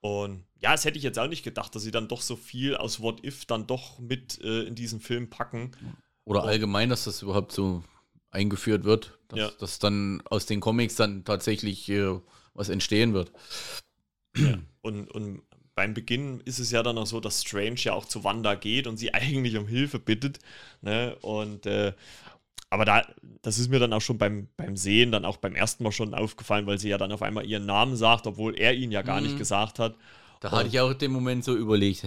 Und 0.00 0.44
ja, 0.60 0.72
das 0.72 0.84
hätte 0.84 0.98
ich 0.98 1.04
jetzt 1.04 1.18
auch 1.18 1.26
nicht 1.26 1.42
gedacht, 1.42 1.74
dass 1.74 1.82
sie 1.82 1.90
dann 1.90 2.06
doch 2.06 2.20
so 2.20 2.36
viel 2.36 2.76
aus 2.76 3.00
What 3.00 3.24
If 3.24 3.46
dann 3.46 3.66
doch 3.66 3.98
mit 3.98 4.40
äh, 4.42 4.62
in 4.62 4.76
diesen 4.76 5.00
Film 5.00 5.28
packen. 5.28 5.72
Oder 6.24 6.42
und, 6.42 6.48
allgemein, 6.48 6.90
dass 6.90 7.04
das 7.04 7.22
überhaupt 7.22 7.50
so 7.52 7.82
eingeführt 8.30 8.84
wird, 8.84 9.18
dass, 9.28 9.38
ja. 9.38 9.50
dass 9.58 9.78
dann 9.80 10.22
aus 10.26 10.46
den 10.46 10.60
Comics 10.60 10.94
dann 10.94 11.24
tatsächlich 11.24 11.88
äh, 11.88 12.20
was 12.54 12.68
entstehen 12.68 13.12
wird. 13.14 13.32
Ja. 14.36 14.58
Und, 14.82 15.10
und 15.10 15.42
beim 15.78 15.94
Beginn 15.94 16.40
ist 16.40 16.58
es 16.58 16.72
ja 16.72 16.82
dann 16.82 16.98
auch 16.98 17.06
so, 17.06 17.20
dass 17.20 17.42
Strange 17.42 17.76
ja 17.76 17.92
auch 17.92 18.04
zu 18.04 18.24
Wanda 18.24 18.56
geht 18.56 18.88
und 18.88 18.96
sie 18.96 19.14
eigentlich 19.14 19.56
um 19.56 19.68
Hilfe 19.68 20.00
bittet. 20.00 20.40
Ne? 20.82 21.14
Und 21.20 21.66
äh, 21.66 21.92
aber 22.68 22.84
da, 22.84 23.06
das 23.42 23.60
ist 23.60 23.70
mir 23.70 23.78
dann 23.78 23.92
auch 23.92 24.00
schon 24.00 24.18
beim, 24.18 24.48
beim 24.56 24.76
Sehen, 24.76 25.12
dann 25.12 25.24
auch 25.24 25.36
beim 25.36 25.54
ersten 25.54 25.84
Mal 25.84 25.92
schon 25.92 26.14
aufgefallen, 26.14 26.66
weil 26.66 26.80
sie 26.80 26.88
ja 26.88 26.98
dann 26.98 27.12
auf 27.12 27.22
einmal 27.22 27.46
ihren 27.46 27.64
Namen 27.64 27.94
sagt, 27.94 28.26
obwohl 28.26 28.58
er 28.58 28.74
ihn 28.74 28.90
ja 28.90 29.02
gar 29.02 29.20
mhm. 29.20 29.28
nicht 29.28 29.38
gesagt 29.38 29.78
hat. 29.78 29.94
Da 30.40 30.48
und, 30.48 30.56
hatte 30.56 30.68
ich 30.68 30.80
auch 30.80 30.92
den 30.94 31.12
Moment 31.12 31.44
so 31.44 31.54
überlegt, 31.54 32.04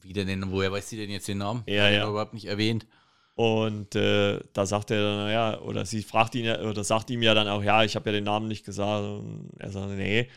wie 0.00 0.12
denn, 0.12 0.52
woher 0.52 0.70
weiß 0.70 0.88
sie 0.88 0.96
denn 0.96 1.10
jetzt 1.10 1.26
den 1.26 1.38
Namen? 1.38 1.64
Ja, 1.66 1.86
hat 1.86 1.92
ja. 1.92 2.08
überhaupt 2.08 2.34
nicht 2.34 2.46
erwähnt. 2.46 2.86
Und 3.34 3.96
äh, 3.96 4.38
da 4.52 4.64
sagt 4.64 4.92
er 4.92 5.02
dann, 5.02 5.16
naja, 5.16 5.60
oder 5.62 5.84
sie 5.84 6.04
fragt 6.04 6.36
ihn 6.36 6.44
ja, 6.44 6.60
oder 6.60 6.84
sagt 6.84 7.10
ihm 7.10 7.22
ja 7.22 7.34
dann 7.34 7.48
auch, 7.48 7.64
ja, 7.64 7.82
ich 7.82 7.96
habe 7.96 8.10
ja 8.10 8.12
den 8.12 8.24
Namen 8.24 8.46
nicht 8.46 8.64
gesagt. 8.64 9.02
Und 9.02 9.50
er 9.58 9.72
sagt, 9.72 9.90
nee. 9.90 10.28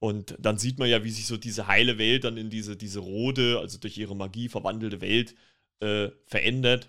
Und 0.00 0.36
dann 0.38 0.58
sieht 0.58 0.78
man 0.78 0.88
ja, 0.88 1.02
wie 1.02 1.10
sich 1.10 1.26
so 1.26 1.36
diese 1.36 1.66
heile 1.66 1.98
Welt 1.98 2.24
dann 2.24 2.36
in 2.36 2.50
diese, 2.50 2.76
diese 2.76 3.00
rote, 3.00 3.58
also 3.58 3.78
durch 3.78 3.98
ihre 3.98 4.14
Magie 4.14 4.48
verwandelte 4.48 5.00
Welt 5.00 5.34
äh, 5.80 6.10
verändert. 6.26 6.88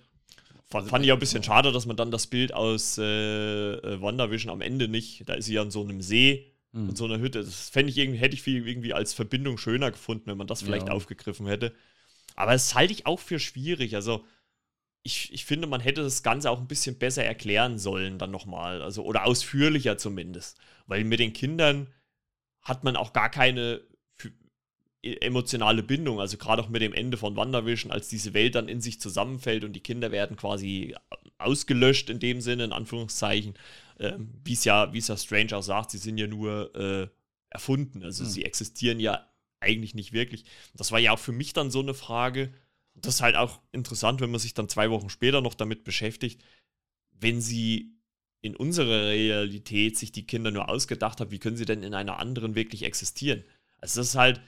Fand, 0.66 0.90
fand 0.90 1.04
ich 1.04 1.12
auch 1.12 1.18
ein 1.18 1.20
bisschen 1.20 1.42
schade, 1.42 1.72
dass 1.72 1.88
man 1.88 1.98
dann 1.98 2.12
das 2.12 2.28
Bild 2.28 2.54
aus 2.54 3.00
äh, 3.00 3.04
äh 3.04 4.02
WandaVision 4.02 4.52
am 4.52 4.62
Ende 4.62 4.88
nicht, 4.88 5.28
da 5.28 5.34
ist 5.34 5.46
sie 5.46 5.56
ja 5.56 5.64
in 5.64 5.72
so 5.72 5.82
einem 5.82 6.02
See 6.02 6.54
mhm. 6.72 6.90
und 6.90 6.98
so 6.98 7.06
einer 7.06 7.20
Hütte. 7.20 7.40
Das 7.44 7.70
fände 7.70 7.90
ich 7.90 7.98
irgendwie, 7.98 8.20
hätte 8.20 8.36
ich 8.36 8.44
viel, 8.44 8.68
irgendwie 8.68 8.94
als 8.94 9.14
Verbindung 9.14 9.58
schöner 9.58 9.92
gefunden, 9.92 10.28
wenn 10.28 10.38
man 10.38 10.48
das 10.48 10.62
vielleicht 10.62 10.88
ja. 10.88 10.94
aufgegriffen 10.94 11.48
hätte. 11.48 11.74
Aber 12.36 12.52
das 12.52 12.76
halte 12.76 12.94
ich 12.94 13.06
auch 13.06 13.20
für 13.20 13.40
schwierig. 13.40 13.96
Also, 13.96 14.26
ich, 15.04 15.34
ich 15.34 15.46
finde, 15.46 15.68
man 15.68 15.82
hätte 15.82 16.04
das 16.04 16.24
Ganze 16.24 16.52
auch 16.52 16.60
ein 16.60 16.68
bisschen 16.68 16.98
besser 16.98 17.24
erklären 17.24 17.80
sollen, 17.80 18.20
dann 18.20 18.32
nochmal. 18.32 18.82
Also, 18.82 19.04
oder 19.04 19.26
ausführlicher 19.26 19.98
zumindest. 19.98 20.58
Weil 20.88 21.04
mit 21.04 21.20
den 21.20 21.34
Kindern, 21.34 21.88
hat 22.70 22.84
man 22.84 22.96
auch 22.96 23.12
gar 23.12 23.30
keine 23.30 23.82
e, 25.02 25.16
emotionale 25.16 25.84
Bindung, 25.84 26.20
also 26.20 26.38
gerade 26.38 26.62
auch 26.62 26.70
mit 26.70 26.82
dem 26.82 26.94
Ende 26.94 27.18
von 27.18 27.36
WandaVision, 27.36 27.92
als 27.92 28.08
diese 28.08 28.34
Welt 28.34 28.56
dann 28.56 28.70
in 28.70 28.82
sich 28.82 29.02
zusammenfällt 29.02 29.64
und 29.64 29.74
die 29.74 29.82
Kinder 29.82 30.12
werden 30.12 30.38
quasi 30.38 30.96
ausgelöscht 31.38 32.10
in 32.10 32.20
dem 32.20 32.42
Sinne, 32.42 32.66
in 32.66 32.74
Anführungszeichen, 32.74 33.56
ähm, 34.00 34.30
wie 34.44 34.54
es 34.54 34.64
ja, 34.64 34.94
wie 34.94 35.00
es 35.00 35.08
ja 35.08 35.18
Strange 35.18 35.56
auch 35.58 35.64
sagt, 35.64 35.92
sie 35.92 35.98
sind 35.98 36.18
ja 36.18 36.28
nur 36.28 36.76
äh, 36.76 37.08
erfunden, 37.50 38.04
also 38.04 38.24
mhm. 38.24 38.30
sie 38.30 38.46
existieren 38.46 39.00
ja 39.00 39.28
eigentlich 39.60 39.96
nicht 39.96 40.14
wirklich. 40.14 40.46
Das 40.74 40.92
war 40.92 41.00
ja 41.00 41.12
auch 41.12 41.20
für 41.20 41.32
mich 41.32 41.54
dann 41.54 41.72
so 41.72 41.80
eine 41.80 41.94
Frage, 41.94 42.54
das 42.96 43.16
ist 43.16 43.22
halt 43.22 43.36
auch 43.36 43.62
interessant, 43.72 44.22
wenn 44.22 44.32
man 44.32 44.40
sich 44.40 44.54
dann 44.54 44.70
zwei 44.70 44.90
Wochen 44.90 45.10
später 45.10 45.42
noch 45.42 45.54
damit 45.54 45.84
beschäftigt, 45.84 46.44
wenn 47.12 47.42
sie 47.42 47.99
in 48.42 48.56
unserer 48.56 49.08
Realität 49.08 49.98
sich 49.98 50.12
die 50.12 50.26
Kinder 50.26 50.52
nur 50.52 50.70
ausgedacht 50.70 51.20
haben, 51.20 51.32
wie 51.32 51.40
können 51.40 51.58
sie 51.58 51.66
denn 51.66 51.84
in 51.84 51.94
einer 51.94 52.20
anderen 52.20 52.56
wirklich 52.56 52.84
existieren? 52.84 53.44
Also 53.82 54.00
das 54.00 54.10
ist 54.10 54.16
halt, 54.16 54.40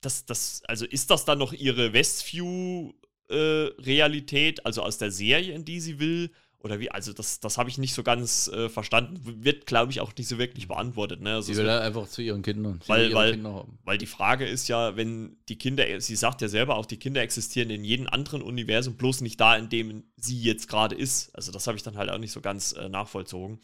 das, 0.00 0.26
das, 0.26 0.62
also 0.66 0.86
ist 0.86 1.10
das 1.10 1.24
dann 1.24 1.38
noch 1.38 1.52
ihre 1.52 1.92
Westview-Realität, 1.92 4.58
äh, 4.58 4.62
also 4.64 4.82
aus 4.82 4.98
der 4.98 5.10
Serie, 5.10 5.54
in 5.54 5.64
die 5.64 5.80
sie 5.80 5.98
will? 5.98 6.30
Oder 6.60 6.80
wie? 6.80 6.90
Also, 6.90 7.12
das, 7.12 7.38
das 7.38 7.56
habe 7.56 7.70
ich 7.70 7.78
nicht 7.78 7.94
so 7.94 8.02
ganz 8.02 8.48
äh, 8.48 8.68
verstanden. 8.68 9.20
Wird, 9.44 9.66
glaube 9.66 9.92
ich, 9.92 10.00
auch 10.00 10.12
nicht 10.16 10.26
so 10.26 10.38
wirklich 10.38 10.66
beantwortet. 10.66 11.20
Ne? 11.20 11.34
Also 11.36 11.52
sie 11.52 11.58
will 11.58 11.70
halt 11.70 11.82
einfach 11.82 12.08
zu 12.08 12.20
ihren 12.20 12.42
Kindern. 12.42 12.80
Weil, 12.88 13.14
weil, 13.14 13.32
Kinder 13.32 13.64
weil 13.84 13.96
die 13.96 14.06
Frage 14.06 14.44
ist 14.44 14.66
ja, 14.66 14.96
wenn 14.96 15.36
die 15.48 15.56
Kinder, 15.56 15.84
sie 16.00 16.16
sagt 16.16 16.42
ja 16.42 16.48
selber 16.48 16.76
auch, 16.76 16.86
die 16.86 16.96
Kinder 16.96 17.22
existieren 17.22 17.70
in 17.70 17.84
jedem 17.84 18.08
anderen 18.08 18.42
Universum, 18.42 18.96
bloß 18.96 19.20
nicht 19.20 19.40
da, 19.40 19.56
in 19.56 19.68
dem 19.68 20.02
sie 20.16 20.40
jetzt 20.40 20.68
gerade 20.68 20.96
ist. 20.96 21.32
Also, 21.36 21.52
das 21.52 21.68
habe 21.68 21.76
ich 21.76 21.84
dann 21.84 21.96
halt 21.96 22.10
auch 22.10 22.18
nicht 22.18 22.32
so 22.32 22.40
ganz 22.40 22.72
äh, 22.72 22.88
nachvollzogen. 22.88 23.60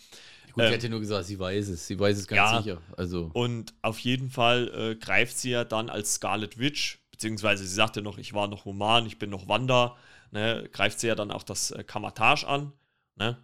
Gut, 0.52 0.62
ähm, 0.62 0.68
sie 0.68 0.74
hat 0.74 0.82
ja 0.84 0.88
nur 0.88 1.00
gesagt, 1.00 1.26
sie 1.26 1.38
weiß 1.38 1.68
es. 1.70 1.88
Sie 1.88 1.98
weiß 1.98 2.16
es 2.16 2.28
ganz 2.28 2.52
ja, 2.52 2.62
sicher. 2.62 2.82
Also. 2.96 3.28
Und 3.32 3.74
auf 3.82 3.98
jeden 3.98 4.30
Fall 4.30 4.70
äh, 4.72 4.94
greift 4.94 5.36
sie 5.36 5.50
ja 5.50 5.64
dann 5.64 5.90
als 5.90 6.14
Scarlet 6.14 6.60
Witch, 6.60 7.00
beziehungsweise 7.10 7.66
sie 7.66 7.74
sagt 7.74 7.96
ja 7.96 8.02
noch, 8.02 8.18
ich 8.18 8.34
war 8.34 8.46
noch 8.46 8.66
human, 8.66 9.04
ich 9.06 9.18
bin 9.18 9.30
noch 9.30 9.48
Wanda. 9.48 9.96
Ne, 10.30 10.68
greift 10.72 10.98
sie 10.98 11.06
ja 11.06 11.14
dann 11.14 11.30
auch 11.30 11.44
das 11.44 11.70
äh, 11.70 11.84
Kamatage 11.84 12.46
an 12.46 12.72
Ne? 13.16 13.38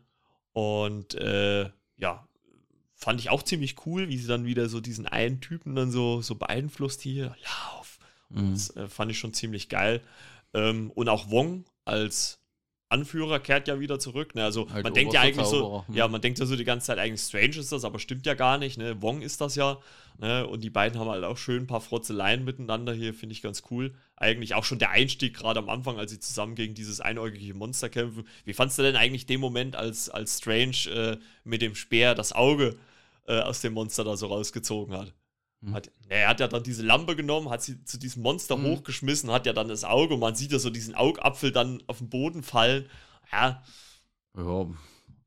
Und 0.52 1.14
äh, 1.14 1.70
ja, 1.96 2.28
fand 2.94 3.20
ich 3.20 3.30
auch 3.30 3.42
ziemlich 3.42 3.86
cool, 3.86 4.08
wie 4.08 4.18
sie 4.18 4.28
dann 4.28 4.44
wieder 4.44 4.68
so 4.68 4.80
diesen 4.80 5.06
einen 5.06 5.40
Typen 5.40 5.74
dann 5.74 5.90
so, 5.90 6.20
so 6.22 6.34
beeinflusst 6.34 7.00
hier. 7.00 7.34
Lauf. 7.42 7.98
Mhm. 8.28 8.52
Das 8.52 8.76
äh, 8.76 8.88
fand 8.88 9.10
ich 9.10 9.18
schon 9.18 9.34
ziemlich 9.34 9.68
geil. 9.68 10.02
Ähm, 10.52 10.90
und 10.90 11.08
auch 11.08 11.30
Wong 11.30 11.64
als 11.84 12.39
Anführer 12.90 13.38
kehrt 13.38 13.68
ja 13.68 13.78
wieder 13.78 13.98
zurück. 13.98 14.34
Ne? 14.34 14.44
Also 14.44 14.68
halt 14.70 14.82
man 14.84 14.92
denkt 14.92 15.14
ja 15.14 15.20
eigentlich 15.20 15.46
so, 15.46 15.84
hm. 15.86 15.94
ja, 15.94 16.08
man 16.08 16.20
denkt 16.20 16.40
ja 16.40 16.46
so 16.46 16.56
die 16.56 16.64
ganze 16.64 16.88
Zeit 16.88 16.98
eigentlich 16.98 17.20
Strange 17.20 17.56
ist 17.56 17.70
das, 17.70 17.84
aber 17.84 17.98
stimmt 17.98 18.26
ja 18.26 18.34
gar 18.34 18.58
nicht. 18.58 18.78
Ne? 18.78 19.00
Wong 19.00 19.22
ist 19.22 19.40
das 19.40 19.54
ja. 19.54 19.78
Ne? 20.18 20.46
Und 20.46 20.62
die 20.64 20.70
beiden 20.70 20.98
haben 20.98 21.08
halt 21.08 21.24
auch 21.24 21.38
schön 21.38 21.62
ein 21.62 21.66
paar 21.68 21.80
Frotzeleien 21.80 22.44
miteinander 22.44 22.92
hier, 22.92 23.14
finde 23.14 23.32
ich 23.32 23.42
ganz 23.42 23.62
cool. 23.70 23.94
Eigentlich 24.16 24.54
auch 24.54 24.64
schon 24.64 24.80
der 24.80 24.90
Einstieg 24.90 25.34
gerade 25.36 25.60
am 25.60 25.68
Anfang, 25.68 25.98
als 25.98 26.10
sie 26.10 26.18
zusammen 26.18 26.56
gegen 26.56 26.74
dieses 26.74 27.00
einäugige 27.00 27.54
Monster 27.54 27.88
kämpfen. 27.88 28.26
Wie 28.44 28.52
fandst 28.52 28.78
du 28.78 28.82
denn 28.82 28.96
eigentlich 28.96 29.26
den 29.26 29.40
Moment, 29.40 29.76
als, 29.76 30.10
als 30.10 30.38
Strange 30.38 30.90
äh, 30.92 31.16
mit 31.44 31.62
dem 31.62 31.76
Speer 31.76 32.16
das 32.16 32.32
Auge 32.32 32.76
äh, 33.28 33.40
aus 33.40 33.60
dem 33.60 33.72
Monster 33.72 34.02
da 34.02 34.16
so 34.16 34.26
rausgezogen 34.26 34.96
hat? 34.96 35.14
Mhm. 35.60 35.74
Hat, 35.74 35.90
er 36.08 36.28
hat 36.28 36.40
ja 36.40 36.48
dann 36.48 36.62
diese 36.62 36.82
Lampe 36.82 37.16
genommen, 37.16 37.50
hat 37.50 37.62
sie 37.62 37.84
zu 37.84 37.98
diesem 37.98 38.22
Monster 38.22 38.56
mhm. 38.56 38.64
hochgeschmissen, 38.64 39.30
hat 39.30 39.46
ja 39.46 39.52
dann 39.52 39.68
das 39.68 39.84
Auge 39.84 40.14
und 40.14 40.20
man 40.20 40.34
sieht 40.34 40.52
ja 40.52 40.58
so 40.58 40.70
diesen 40.70 40.94
Augapfel 40.94 41.52
dann 41.52 41.82
auf 41.86 41.98
den 41.98 42.08
Boden 42.08 42.42
fallen. 42.42 42.88
Ja. 43.30 43.62
Ja, 44.36 44.66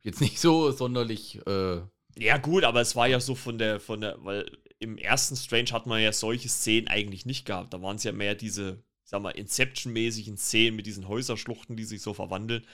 jetzt 0.01 0.21
nicht 0.21 0.39
so 0.39 0.71
sonderlich. 0.71 1.39
Äh 1.45 1.81
ja, 2.17 2.37
gut, 2.37 2.63
aber 2.63 2.81
es 2.81 2.95
war 2.95 3.07
ja 3.07 3.19
so 3.19 3.35
von 3.35 3.57
der, 3.57 3.79
von 3.79 4.01
der, 4.01 4.23
weil 4.23 4.49
im 4.79 4.97
ersten 4.97 5.35
Strange 5.35 5.71
hat 5.71 5.87
man 5.87 6.01
ja 6.01 6.11
solche 6.11 6.49
Szenen 6.49 6.87
eigentlich 6.87 7.25
nicht 7.25 7.45
gehabt. 7.45 7.73
Da 7.73 7.81
waren 7.81 7.95
es 7.95 8.03
ja 8.03 8.11
mehr 8.11 8.35
diese, 8.35 8.83
sag 9.03 9.21
mal, 9.21 9.31
Inception-mäßigen 9.31 10.37
Szenen 10.37 10.75
mit 10.75 10.85
diesen 10.85 11.07
Häuserschluchten, 11.07 11.75
die 11.75 11.85
sich 11.85 12.01
so 12.01 12.13
verwandeln. 12.13 12.65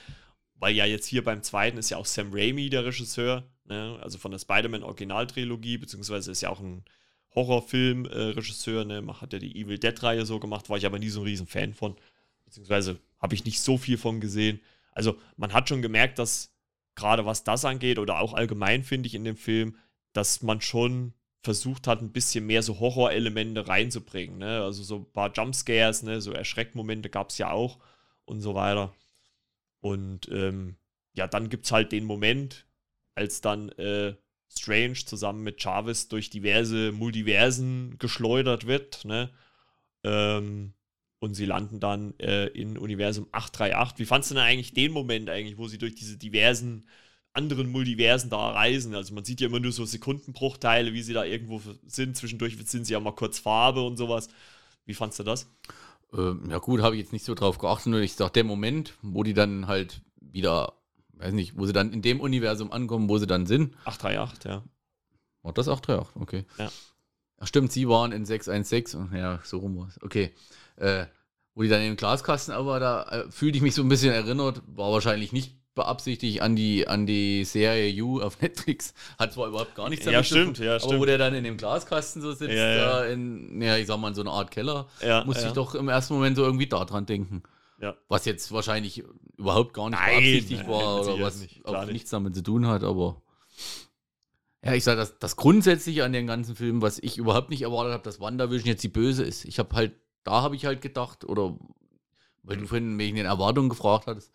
Weil 0.54 0.74
ja 0.74 0.84
jetzt 0.84 1.06
hier 1.06 1.24
beim 1.24 1.42
zweiten 1.42 1.78
ist 1.78 1.90
ja 1.90 1.96
auch 1.96 2.06
Sam 2.06 2.30
Raimi 2.32 2.68
der 2.68 2.84
Regisseur, 2.84 3.50
ne? 3.64 3.98
also 4.02 4.18
von 4.18 4.30
der 4.30 4.38
Spider-Man-Originaltrilogie, 4.38 5.78
beziehungsweise 5.78 6.30
ist 6.32 6.42
ja 6.42 6.50
auch 6.50 6.60
ein 6.60 6.84
Horrorfilm-Regisseur, 7.34 8.84
ne, 8.84 9.04
hat 9.20 9.32
ja 9.32 9.38
die 9.38 9.60
Evil 9.60 9.78
Dead-Reihe 9.78 10.26
so 10.26 10.40
gemacht, 10.40 10.68
war 10.68 10.78
ich 10.78 10.86
aber 10.86 10.98
nie 10.98 11.08
so 11.08 11.20
ein 11.20 11.26
riesen 11.26 11.46
Fan 11.46 11.74
von. 11.74 11.96
Beziehungsweise 12.44 12.98
habe 13.20 13.34
ich 13.34 13.44
nicht 13.44 13.60
so 13.60 13.78
viel 13.78 13.98
von 13.98 14.20
gesehen. 14.20 14.60
Also 14.92 15.16
man 15.36 15.52
hat 15.52 15.68
schon 15.68 15.82
gemerkt, 15.82 16.18
dass 16.18 16.52
gerade 16.94 17.24
was 17.24 17.44
das 17.44 17.64
angeht 17.64 17.98
oder 17.98 18.20
auch 18.20 18.34
allgemein 18.34 18.82
finde 18.82 19.06
ich 19.06 19.14
in 19.14 19.24
dem 19.24 19.36
Film, 19.36 19.76
dass 20.12 20.42
man 20.42 20.60
schon 20.60 21.14
versucht 21.42 21.86
hat, 21.86 22.02
ein 22.02 22.12
bisschen 22.12 22.46
mehr 22.46 22.62
so 22.62 22.80
Horrorelemente 22.80 23.66
reinzubringen. 23.66 24.38
Ne? 24.38 24.62
Also 24.62 24.82
so 24.82 24.96
ein 24.96 25.12
paar 25.12 25.32
Jumpscares, 25.32 26.02
ne? 26.02 26.20
so 26.20 26.32
Erschreckmomente 26.32 27.08
gab 27.08 27.30
es 27.30 27.38
ja 27.38 27.50
auch 27.50 27.78
und 28.24 28.40
so 28.40 28.54
weiter. 28.54 28.92
Und 29.80 30.28
ähm, 30.28 30.76
ja, 31.14 31.26
dann 31.26 31.48
gibt 31.48 31.64
es 31.64 31.72
halt 31.72 31.92
den 31.92 32.04
Moment, 32.04 32.66
als 33.14 33.40
dann 33.40 33.70
äh, 33.70 34.14
Strange 34.50 34.94
zusammen 35.06 35.42
mit 35.42 35.62
Jarvis 35.62 36.08
durch 36.08 36.30
diverse 36.30 36.92
Multiversen 36.92 37.96
geschleudert 37.98 38.66
wird, 38.66 39.04
ne? 39.04 39.30
Ähm, 40.02 40.74
und 41.20 41.34
sie 41.34 41.44
landen 41.44 41.80
dann 41.80 42.18
äh, 42.18 42.46
in 42.46 42.78
Universum 42.78 43.26
838. 43.30 43.98
Wie 43.98 44.06
fandest 44.06 44.30
du 44.30 44.34
denn 44.36 44.44
eigentlich 44.44 44.72
den 44.72 44.90
Moment 44.90 45.28
eigentlich, 45.28 45.58
wo 45.58 45.68
sie 45.68 45.76
durch 45.78 45.94
diese 45.94 46.16
diversen 46.16 46.86
anderen 47.34 47.70
Multiversen 47.70 48.30
da 48.30 48.50
reisen? 48.50 48.94
Also 48.94 49.14
man 49.14 49.24
sieht 49.24 49.40
ja 49.40 49.48
immer 49.48 49.60
nur 49.60 49.72
so 49.72 49.84
Sekundenbruchteile, 49.84 50.94
wie 50.94 51.02
sie 51.02 51.12
da 51.12 51.24
irgendwo 51.24 51.60
sind. 51.86 52.16
Zwischendurch 52.16 52.56
sind 52.64 52.86
sie 52.86 52.94
ja 52.94 53.00
mal 53.00 53.14
kurz 53.14 53.38
Farbe 53.38 53.82
und 53.82 53.98
sowas. 53.98 54.28
Wie 54.86 54.94
fandest 54.94 55.20
du 55.20 55.24
das? 55.24 55.46
Ähm, 56.14 56.48
ja 56.50 56.58
gut, 56.58 56.80
habe 56.80 56.96
ich 56.96 57.02
jetzt 57.02 57.12
nicht 57.12 57.24
so 57.24 57.34
drauf 57.34 57.58
geachtet, 57.58 57.88
nur 57.88 58.00
ich 58.00 58.14
sag, 58.14 58.32
der 58.32 58.44
Moment, 58.44 58.94
wo 59.02 59.22
die 59.22 59.34
dann 59.34 59.66
halt 59.66 60.00
wieder, 60.20 60.72
weiß 61.20 61.32
nicht, 61.32 61.56
wo 61.56 61.66
sie 61.66 61.72
dann 61.72 61.92
in 61.92 62.02
dem 62.02 62.20
Universum 62.20 62.72
ankommen, 62.72 63.08
wo 63.08 63.18
sie 63.18 63.26
dann 63.26 63.46
sind. 63.46 63.74
838, 63.84 64.44
ja. 64.44 64.62
War 65.42 65.52
das 65.52 65.68
838? 65.68 66.20
Okay. 66.22 66.44
Ja. 66.58 66.70
Ach 67.38 67.46
stimmt, 67.46 67.72
sie 67.72 67.88
waren 67.88 68.12
in 68.12 68.24
616. 68.26 69.10
Ja, 69.14 69.40
so 69.44 69.58
rum 69.58 69.78
war 69.78 69.88
es. 69.88 70.02
Okay. 70.02 70.32
Äh, 70.76 71.06
wo 71.54 71.62
die 71.62 71.68
dann 71.68 71.80
in 71.80 71.88
den 71.88 71.96
Glaskasten, 71.96 72.54
aber 72.54 72.78
da 72.80 73.02
äh, 73.04 73.30
fühlte 73.30 73.56
ich 73.56 73.62
mich 73.62 73.74
so 73.74 73.82
ein 73.82 73.88
bisschen 73.88 74.12
erinnert, 74.12 74.62
war 74.66 74.92
wahrscheinlich 74.92 75.32
nicht 75.32 75.56
beabsichtigt 75.74 76.42
an 76.42 76.56
die, 76.56 76.86
an 76.88 77.06
die 77.06 77.44
Serie 77.44 77.88
You 77.88 78.20
auf 78.20 78.40
Netflix. 78.40 78.92
Hat 79.18 79.32
zwar 79.32 79.48
überhaupt 79.48 79.74
gar 79.74 79.88
nichts 79.88 80.04
Ja, 80.04 80.12
damit 80.12 80.26
zu 80.26 80.34
stimmt, 80.34 80.56
tun, 80.58 80.66
ja, 80.66 80.72
aber 80.72 80.80
stimmt. 80.80 81.00
wo 81.00 81.04
der 81.06 81.18
dann 81.18 81.34
in 81.34 81.44
dem 81.44 81.56
Glaskasten 81.56 82.20
so 82.22 82.32
sitzt, 82.32 82.52
Ja, 82.52 82.68
ja. 82.74 82.84
da 82.84 83.04
in, 83.06 83.60
ja, 83.62 83.76
ich 83.76 83.86
sag 83.86 83.98
mal, 83.98 84.08
in 84.08 84.14
so 84.14 84.20
einer 84.20 84.32
Art 84.32 84.50
Keller, 84.50 84.88
Ja, 85.00 85.24
musste 85.24 85.42
ja. 85.44 85.48
ich 85.48 85.54
doch 85.54 85.74
im 85.74 85.88
ersten 85.88 86.14
Moment 86.14 86.36
so 86.36 86.44
irgendwie 86.44 86.66
daran 86.66 87.06
denken. 87.06 87.42
Ja. 87.80 87.96
Was 88.08 88.24
jetzt 88.26 88.52
wahrscheinlich 88.52 89.04
überhaupt 89.36 89.72
gar 89.72 89.88
nicht 89.88 89.98
beabsichtigt 89.98 90.68
war 90.68 91.00
oder 91.02 91.20
was 91.20 91.40
nicht, 91.40 91.64
auch 91.64 91.80
nicht. 91.84 91.92
nichts 91.92 92.10
damit 92.10 92.34
zu 92.34 92.42
tun 92.42 92.66
hat, 92.66 92.84
aber. 92.84 93.22
Ja, 94.62 94.74
ich 94.74 94.84
sage, 94.84 94.98
das, 94.98 95.18
das 95.18 95.36
Grundsätzliche 95.36 96.04
an 96.04 96.12
den 96.12 96.26
ganzen 96.26 96.54
Film, 96.54 96.82
was 96.82 96.98
ich 96.98 97.16
überhaupt 97.16 97.48
nicht 97.48 97.62
erwartet 97.62 97.94
habe, 97.94 98.02
dass 98.02 98.20
WandaVision 98.20 98.68
jetzt 98.68 98.82
die 98.82 98.88
Böse 98.88 99.24
ist. 99.24 99.46
Ich 99.46 99.58
habe 99.58 99.74
halt, 99.74 99.92
da 100.22 100.42
habe 100.42 100.54
ich 100.54 100.66
halt 100.66 100.82
gedacht, 100.82 101.24
oder 101.24 101.56
weil 102.42 102.58
du 102.58 102.66
vorhin 102.66 102.98
wegen 102.98 103.16
den 103.16 103.26
Erwartungen 103.26 103.70
gefragt 103.70 104.06
hattest, 104.06 104.30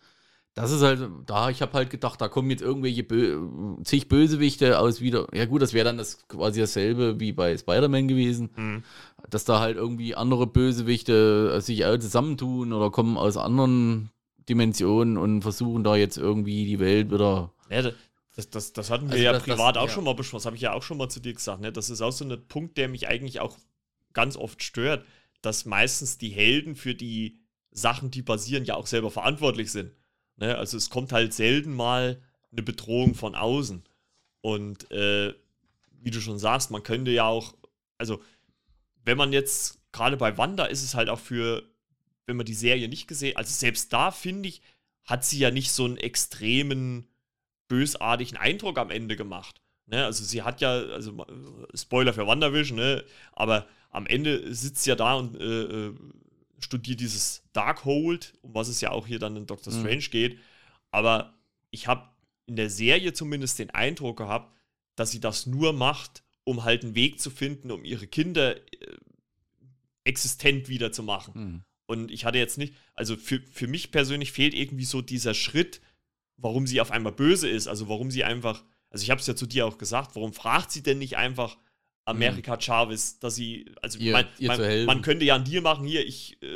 das 0.54 0.70
ist 0.72 0.80
halt, 0.80 1.10
da, 1.26 1.50
ich 1.50 1.60
habe 1.60 1.74
halt 1.74 1.90
gedacht, 1.90 2.18
da 2.20 2.28
kommen 2.28 2.50
jetzt 2.50 2.62
irgendwelche 2.62 3.04
Bö 3.04 3.76
zig 3.84 4.08
Bösewichte 4.08 4.78
aus 4.78 5.02
wieder. 5.02 5.28
Ja, 5.34 5.44
gut, 5.44 5.60
das 5.60 5.74
wäre 5.74 5.84
dann 5.84 5.98
das 5.98 6.26
quasi 6.28 6.60
dasselbe 6.60 7.20
wie 7.20 7.32
bei 7.32 7.56
Spider-Man 7.56 8.08
gewesen 8.08 8.50
Mhm. 8.56 8.82
Dass 9.30 9.44
da 9.44 9.60
halt 9.60 9.76
irgendwie 9.76 10.14
andere 10.14 10.46
Bösewichte 10.46 11.54
äh, 11.56 11.60
sich 11.60 11.84
alle 11.84 11.98
zusammentun 11.98 12.72
oder 12.72 12.90
kommen 12.90 13.16
aus 13.16 13.36
anderen 13.36 14.10
Dimensionen 14.48 15.16
und 15.18 15.42
versuchen 15.42 15.82
da 15.84 15.96
jetzt 15.96 16.16
irgendwie 16.18 16.64
die 16.66 16.78
Welt 16.78 17.10
wieder. 17.10 17.52
Ja, 17.70 17.82
da- 17.82 17.92
das, 18.36 18.50
das, 18.50 18.72
das 18.74 18.90
hatten 18.90 19.06
wir 19.06 19.12
Also 19.12 19.24
ja 19.24 19.32
das- 19.32 19.44
das- 19.44 19.56
privat 19.56 19.78
auch 19.78 19.86
ja. 19.86 19.92
schon 19.92 20.04
mal 20.04 20.14
besprochen. 20.14 20.38
Das 20.40 20.46
habe 20.46 20.56
ich 20.56 20.62
ja 20.62 20.72
auch 20.74 20.82
schon 20.82 20.98
mal 20.98 21.08
zu 21.08 21.20
dir 21.20 21.32
gesagt. 21.32 21.60
Ne? 21.62 21.72
Das 21.72 21.88
ist 21.90 22.02
auch 22.02 22.12
so 22.12 22.24
ein 22.24 22.46
Punkt, 22.48 22.76
der 22.76 22.88
mich 22.88 23.08
eigentlich 23.08 23.40
auch 23.40 23.56
ganz 24.12 24.36
oft 24.36 24.62
stört, 24.62 25.04
dass 25.42 25.64
meistens 25.64 26.18
die 26.18 26.28
Helden 26.28 26.76
für 26.76 26.94
die 26.94 27.38
Sachen, 27.70 28.10
die 28.10 28.22
passieren, 28.22 28.64
ja 28.64 28.74
auch 28.76 28.86
selber 28.86 29.10
verantwortlich 29.10 29.72
sind. 29.72 29.92
Ne? 30.36 30.56
Also 30.56 30.76
es 30.76 30.90
kommt 30.90 31.12
halt 31.12 31.32
selten 31.32 31.74
mal 31.74 32.20
eine 32.52 32.62
Bedrohung 32.62 33.14
von 33.14 33.34
außen. 33.34 33.82
Und 34.42 34.90
äh, 34.90 35.34
wie 36.02 36.10
du 36.10 36.20
schon 36.20 36.38
sagst, 36.38 36.70
man 36.70 36.82
könnte 36.82 37.10
ja 37.10 37.26
auch, 37.26 37.54
also 37.98 38.20
wenn 39.06 39.16
man 39.16 39.32
jetzt, 39.32 39.78
gerade 39.92 40.16
bei 40.16 40.36
Wanda 40.36 40.66
ist 40.66 40.82
es 40.82 40.94
halt 40.94 41.08
auch 41.08 41.20
für, 41.20 41.62
wenn 42.26 42.36
man 42.36 42.44
die 42.44 42.54
Serie 42.54 42.88
nicht 42.88 43.06
gesehen, 43.06 43.36
also 43.36 43.50
selbst 43.50 43.92
da 43.92 44.10
finde 44.10 44.48
ich, 44.48 44.60
hat 45.04 45.24
sie 45.24 45.38
ja 45.38 45.50
nicht 45.50 45.70
so 45.70 45.84
einen 45.84 45.96
extremen 45.96 47.08
bösartigen 47.68 48.36
Eindruck 48.36 48.78
am 48.78 48.90
Ende 48.90 49.16
gemacht. 49.16 49.62
Ne? 49.86 50.04
Also 50.04 50.24
sie 50.24 50.42
hat 50.42 50.60
ja, 50.60 50.72
also 50.72 51.24
Spoiler 51.74 52.12
für 52.12 52.26
WandaVision, 52.26 52.76
ne? 52.76 53.04
aber 53.32 53.66
am 53.90 54.06
Ende 54.06 54.52
sitzt 54.54 54.82
sie 54.82 54.90
ja 54.90 54.96
da 54.96 55.14
und 55.14 55.40
äh, 55.40 55.62
äh, 55.62 55.94
studiert 56.58 57.00
dieses 57.00 57.44
Darkhold, 57.52 58.34
um 58.42 58.54
was 58.54 58.68
es 58.68 58.80
ja 58.80 58.90
auch 58.90 59.06
hier 59.06 59.20
dann 59.20 59.36
in 59.36 59.46
Doctor 59.46 59.72
Mhm. 59.72 59.80
Strange 59.80 60.08
geht. 60.10 60.40
Aber 60.90 61.38
ich 61.70 61.86
habe 61.86 62.08
in 62.46 62.56
der 62.56 62.70
Serie 62.70 63.12
zumindest 63.12 63.58
den 63.60 63.70
Eindruck 63.70 64.18
gehabt, 64.18 64.52
dass 64.96 65.12
sie 65.12 65.20
das 65.20 65.46
nur 65.46 65.72
macht, 65.72 66.24
um 66.46 66.62
halt 66.64 66.84
einen 66.84 66.94
Weg 66.94 67.20
zu 67.20 67.28
finden, 67.30 67.70
um 67.72 67.84
ihre 67.84 68.06
Kinder 68.06 68.56
äh, 68.56 68.60
existent 70.04 70.68
wieder 70.68 70.92
zu 70.92 71.02
machen. 71.02 71.34
Hm. 71.34 71.62
Und 71.86 72.10
ich 72.10 72.24
hatte 72.24 72.38
jetzt 72.38 72.58
nicht, 72.58 72.74
also 72.94 73.16
für, 73.16 73.40
für 73.52 73.66
mich 73.66 73.90
persönlich 73.90 74.32
fehlt 74.32 74.54
irgendwie 74.54 74.84
so 74.84 75.02
dieser 75.02 75.34
Schritt, 75.34 75.80
warum 76.36 76.66
sie 76.66 76.80
auf 76.80 76.90
einmal 76.90 77.12
böse 77.12 77.48
ist. 77.48 77.66
Also 77.68 77.88
warum 77.88 78.10
sie 78.10 78.24
einfach, 78.24 78.64
also 78.90 79.02
ich 79.02 79.10
habe 79.10 79.20
es 79.20 79.26
ja 79.26 79.36
zu 79.36 79.46
dir 79.46 79.66
auch 79.66 79.78
gesagt, 79.78 80.14
warum 80.16 80.32
fragt 80.32 80.70
sie 80.72 80.82
denn 80.82 80.98
nicht 80.98 81.16
einfach 81.16 81.56
Amerika 82.04 82.56
Chavez, 82.60 83.18
dass 83.18 83.34
sie, 83.34 83.66
also 83.82 83.98
Mhm. 83.98 84.04
Ihr- 84.06 84.12
man, 84.12 84.26
ihr 84.38 84.52
helfen. 84.52 84.86
man 84.86 85.02
könnte 85.02 85.24
ja 85.24 85.34
einen 85.34 85.44
Deal 85.44 85.60
machen, 85.62 85.84
hier, 85.86 86.06
ich, 86.06 86.40
äh, 86.40 86.46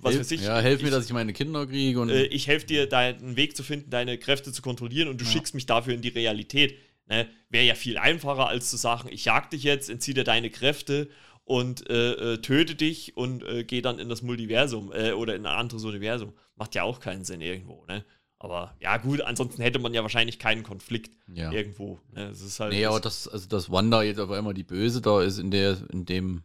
was 0.00 0.14
Helf- 0.14 0.20
weiß 0.20 0.30
ich. 0.32 0.40
Ja, 0.42 0.60
helf 0.60 0.80
mir, 0.80 0.88
ich, 0.88 0.94
dass 0.94 1.04
ich 1.04 1.12
meine 1.12 1.34
Kinder 1.34 1.66
kriege 1.66 2.00
und. 2.00 2.08
äh, 2.08 2.24
ich 2.24 2.46
helfe 2.46 2.64
dir, 2.66 2.86
deinen 2.86 3.36
Weg 3.36 3.54
zu 3.54 3.62
finden, 3.62 3.90
deine 3.90 4.16
Kräfte 4.16 4.50
zu 4.50 4.62
kontrollieren 4.62 5.08
und 5.08 5.20
du 5.20 5.26
Ja. 5.26 5.30
schickst 5.30 5.54
mich 5.54 5.66
dafür 5.66 5.92
in 5.92 6.00
die 6.00 6.08
Realität. 6.08 6.78
Ne? 7.08 7.28
Wäre 7.48 7.64
ja 7.64 7.74
viel 7.74 7.98
einfacher, 7.98 8.48
als 8.48 8.70
zu 8.70 8.76
sagen, 8.76 9.08
ich 9.10 9.24
jag 9.24 9.50
dich 9.50 9.62
jetzt, 9.62 9.88
entziehe 9.90 10.14
dir 10.14 10.24
deine 10.24 10.50
Kräfte 10.50 11.08
und 11.44 11.88
äh, 11.88 12.34
äh, 12.34 12.38
töte 12.38 12.74
dich 12.74 13.16
und 13.16 13.42
äh, 13.42 13.64
gehe 13.64 13.82
dann 13.82 13.98
in 13.98 14.08
das 14.08 14.22
Multiversum 14.22 14.92
äh, 14.92 15.12
oder 15.12 15.34
in 15.34 15.46
ein 15.46 15.58
anderes 15.58 15.84
Universum. 15.84 16.34
Macht 16.56 16.74
ja 16.74 16.82
auch 16.82 17.00
keinen 17.00 17.24
Sinn 17.24 17.40
irgendwo, 17.40 17.84
ne? 17.86 18.04
Aber 18.40 18.76
ja, 18.80 18.98
gut, 18.98 19.20
ansonsten 19.22 19.62
hätte 19.62 19.80
man 19.80 19.94
ja 19.94 20.02
wahrscheinlich 20.02 20.38
keinen 20.38 20.62
Konflikt 20.62 21.16
ja. 21.26 21.50
irgendwo. 21.50 21.98
Ne? 22.12 22.28
Es 22.28 22.40
ist 22.40 22.60
halt 22.60 22.72
Nee, 22.72 22.84
aber 22.84 23.00
das, 23.00 23.26
also 23.26 23.48
dass 23.48 23.70
Wanda 23.70 24.02
jetzt 24.02 24.20
auf 24.20 24.30
einmal 24.30 24.54
die 24.54 24.62
Böse 24.62 25.00
da 25.00 25.22
ist 25.22 25.38
in 25.38 25.50
der, 25.50 25.76
in 25.90 26.04
dem 26.04 26.44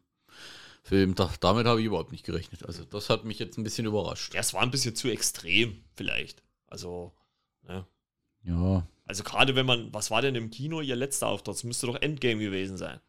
Film, 0.82 1.14
da, 1.14 1.32
damit 1.40 1.68
habe 1.68 1.82
ich 1.82 1.86
überhaupt 1.86 2.12
nicht 2.12 2.26
gerechnet. 2.26 2.66
Also 2.66 2.84
das 2.84 3.10
hat 3.10 3.26
mich 3.26 3.38
jetzt 3.38 3.58
ein 3.58 3.64
bisschen 3.64 3.86
überrascht. 3.86 4.34
ja, 4.34 4.40
es 4.40 4.54
war 4.54 4.62
ein 4.62 4.72
bisschen 4.72 4.96
zu 4.96 5.10
extrem, 5.10 5.84
vielleicht. 5.94 6.42
Also, 6.68 7.14
ne? 7.62 7.86
Ja. 8.44 8.88
Also 9.06 9.24
gerade 9.24 9.56
wenn 9.56 9.66
man, 9.66 9.94
was 9.94 10.12
war 10.12 10.22
denn 10.22 10.36
im 10.36 10.50
Kino 10.50 10.82
ihr 10.82 10.96
letzter 10.96 11.28
Auftritt? 11.28 11.56
Das 11.56 11.64
müsste 11.64 11.88
doch 11.88 12.02
Endgame 12.02 12.40
gewesen 12.42 12.78
sein. 12.78 13.00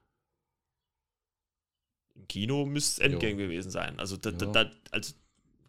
Im 2.16 2.28
Kino 2.28 2.64
müsste 2.64 3.02
es 3.02 3.10
Endgame 3.12 3.36
gewesen 3.36 3.70
sein. 3.70 3.98
Also, 3.98 4.16
da, 4.16 4.30
da, 4.30 4.46
Ja. 4.46 4.52
da, 4.52 4.70
also 4.90 5.14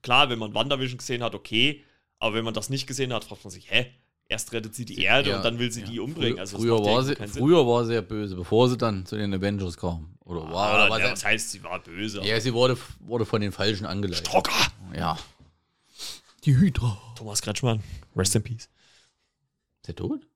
klar, 0.02 0.30
wenn 0.30 0.40
man 0.40 0.54
WandaVision 0.54 0.98
gesehen 0.98 1.24
hat, 1.24 1.34
okay, 1.36 1.84
aber 2.20 2.36
wenn 2.36 2.46
man 2.46 2.54
das 2.54 2.70
nicht 2.70 2.88
gesehen 2.88 3.14
hat, 3.14 3.24
fragt 3.24 3.44
man 3.44 3.52
sich, 3.52 3.70
hä? 3.72 3.92
Erst 4.28 4.52
rettet 4.54 4.74
sie 4.74 4.86
die 4.86 5.04
Erde 5.04 5.30
Ja, 5.30 5.38
und 5.38 5.46
dann 5.46 5.60
will 5.60 5.72
sie 5.72 5.82
ja. 5.82 5.88
die 5.88 6.00
umbringen. 6.00 6.40
Also 6.40 6.58
das 6.58 6.66
früher, 6.66 6.80
ja 6.80 6.86
war 6.96 7.04
sie, 7.04 7.14
Sinn. 7.14 7.28
früher 7.28 7.68
war 7.68 7.84
sie 7.84 7.90
sehr 7.92 8.02
böse, 8.02 8.36
bevor 8.36 8.68
sie 8.70 8.76
dann 8.78 9.06
zu 9.06 9.16
den 9.18 9.32
Avengers 9.32 9.78
kam. 9.78 10.16
Oder 10.22 10.42
war, 10.52 10.72
Ah, 10.72 10.86
oder 10.86 10.90
was? 10.96 11.00
ja, 11.00 11.12
was 11.12 11.26
heißt, 11.26 11.52
sie 11.52 11.64
war 11.64 11.80
böse? 11.80 12.22
ja, 12.24 12.40
sie 12.42 12.52
wurde, 12.52 12.76
wurde 13.02 13.26
von 13.28 13.40
den 13.42 13.52
Falschen 13.52 13.86
angeleitet. 13.86 14.26
Trocker! 14.26 14.72
Ja. 14.96 15.20
Die 16.44 16.56
Hydra. 16.58 17.00
Thomas 17.16 17.42
Kretschmann, 17.44 17.84
rest 18.16 18.36
in 18.36 18.42
peace. 18.44 18.68
Ist 19.86 19.90
der 19.90 19.96
tot? 19.98 20.28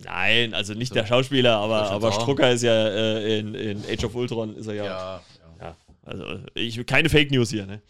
Nein, 0.00 0.52
also 0.52 0.74
nicht 0.74 0.90
So. 0.90 0.94
der 0.96 1.06
Schauspieler, 1.06 1.56
aber, 1.56 1.90
aber 1.90 2.10
sagen. 2.10 2.22
Strucker 2.22 2.52
ist 2.52 2.62
ja 2.62 2.88
äh, 2.88 3.38
in, 3.38 3.54
in 3.54 3.82
Age 3.86 4.04
of 4.04 4.14
Ultron, 4.14 4.54
ist 4.56 4.66
er 4.66 4.74
ja. 4.74 4.84
ja. 4.84 5.22
ja. 5.58 5.76
Also, 6.02 6.40
ich, 6.52 6.84
keine 6.86 7.08
Fake 7.08 7.30
News 7.30 7.48
hier, 7.48 7.64
ne? 7.64 7.80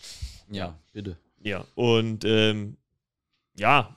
Ja, 0.52 0.78
bitte. 0.92 1.16
Ja, 1.42 1.64
und 1.74 2.24
ähm, 2.24 2.76
ja, 3.56 3.96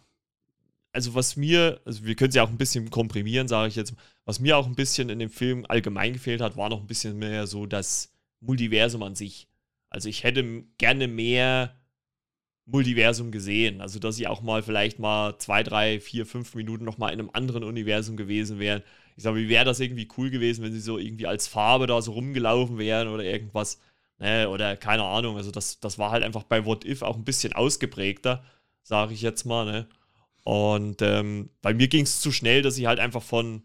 also 0.91 1.13
was 1.13 1.36
mir, 1.36 1.82
also 1.86 2.04
wir 2.04 2.15
können 2.15 2.30
es 2.30 2.36
ja 2.36 2.43
auch 2.43 2.49
ein 2.49 2.58
bisschen 2.58 2.89
komprimieren, 2.89 3.47
sage 3.47 3.67
ich 3.67 3.76
jetzt, 3.76 3.93
was 4.26 4.39
mir 4.39 4.58
auch 4.58 4.65
ein 4.65 4.76
bisschen 4.76 5.10
in 5.10 5.19
dem 5.19 5.30
Film 5.30 5.67
allgemein 5.69 6.13
gefehlt 6.13 6.41
hat, 6.41 6.58
war 6.58 6.69
noch 6.69 6.82
ein 6.82 6.88
bisschen 6.88 7.19
mehr 7.19 7.45
so 7.45 7.67
das 7.67 8.12
Multiversum 8.39 9.04
an 9.04 9.13
sich. 9.13 9.47
Also 9.89 10.10
ich 10.10 10.23
hätte 10.23 10.63
gerne 10.80 11.08
mehr 11.08 11.76
Multiversum 12.65 13.32
gesehen. 13.32 13.82
Also 13.82 13.99
dass 13.99 14.15
sie 14.15 14.28
auch 14.28 14.41
mal 14.41 14.63
vielleicht 14.63 14.99
mal 14.99 15.38
zwei, 15.38 15.63
drei, 15.63 15.99
vier, 15.99 16.26
fünf 16.26 16.56
Minuten 16.56 16.86
noch 16.86 16.97
mal 16.97 17.10
in 17.10 17.19
einem 17.19 17.30
anderen 17.34 17.63
Universum 17.63 18.17
gewesen 18.17 18.60
wären. 18.60 18.84
Ich 19.15 19.23
sage, 19.23 19.38
wie 19.38 19.49
wäre 19.49 19.65
das 19.65 19.80
irgendwie 19.80 20.08
cool 20.17 20.30
gewesen, 20.30 20.63
wenn 20.63 20.71
sie 20.71 20.80
so 20.80 20.97
irgendwie 20.97 21.28
als 21.28 21.47
Farbe 21.47 21.88
da 21.88 22.02
so 22.02 22.13
rumgelaufen 22.13 22.78
wären 22.78 23.08
oder 23.08 23.23
irgendwas. 23.23 23.80
Ne, 24.19 24.47
oder 24.47 24.78
keine 24.78 25.04
Ahnung. 25.04 25.38
Also 25.38 25.52
das, 25.52 25.80
das 25.80 25.97
war 25.97 26.12
halt 26.12 26.23
einfach 26.23 26.43
bei 26.43 26.65
What 26.65 26.86
If 26.86 27.02
auch 27.02 27.15
ein 27.15 27.26
bisschen 27.26 27.54
ausgeprägter, 27.54 28.43
sage 28.82 29.13
ich 29.13 29.21
jetzt 29.21 29.45
mal. 29.45 29.65
Ne? 29.65 29.88
Und 30.43 31.02
ähm, 31.02 31.49
bei 31.62 31.73
mir 31.73 31.88
ging 31.88 32.04
es 32.04 32.21
zu 32.21 32.32
schnell, 32.32 32.62
dass 32.62 32.76
sie 32.76 32.88
halt 32.88 32.99
einfach 32.99 33.23
von, 33.23 33.63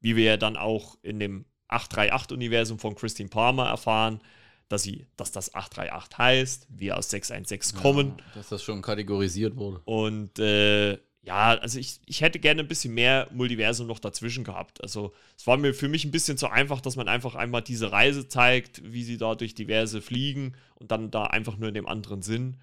wie 0.00 0.16
wir 0.16 0.24
ja 0.24 0.36
dann 0.36 0.56
auch 0.56 0.98
in 1.02 1.18
dem 1.18 1.46
838-Universum 1.68 2.78
von 2.78 2.94
Christine 2.94 3.28
Palmer 3.28 3.66
erfahren, 3.66 4.20
dass 4.68 4.82
sie, 4.82 5.06
dass 5.16 5.32
das 5.32 5.54
838 5.54 6.18
heißt, 6.18 6.66
wir 6.70 6.96
aus 6.96 7.10
616 7.10 7.78
kommen. 7.78 8.14
Ja, 8.18 8.24
dass 8.34 8.48
das 8.48 8.62
schon 8.62 8.82
kategorisiert 8.82 9.56
wurde. 9.56 9.80
Und 9.84 10.38
äh, 10.38 10.98
ja, 11.26 11.58
also 11.58 11.78
ich, 11.78 12.00
ich 12.06 12.20
hätte 12.20 12.38
gerne 12.38 12.62
ein 12.62 12.68
bisschen 12.68 12.94
mehr 12.94 13.28
Multiversum 13.32 13.88
noch 13.88 13.98
dazwischen 13.98 14.44
gehabt. 14.44 14.80
Also 14.82 15.12
es 15.36 15.46
war 15.46 15.56
mir 15.56 15.74
für 15.74 15.88
mich 15.88 16.04
ein 16.04 16.12
bisschen 16.12 16.38
zu 16.38 16.48
einfach, 16.48 16.80
dass 16.80 16.94
man 16.94 17.08
einfach 17.08 17.34
einmal 17.34 17.62
diese 17.62 17.90
Reise 17.90 18.28
zeigt, 18.28 18.80
wie 18.84 19.02
sie 19.02 19.18
da 19.18 19.34
durch 19.34 19.54
diverse 19.54 20.00
fliegen 20.00 20.54
und 20.76 20.92
dann 20.92 21.10
da 21.10 21.24
einfach 21.24 21.56
nur 21.56 21.68
in 21.68 21.74
dem 21.74 21.88
anderen 21.88 22.22
Sinn. 22.22 22.58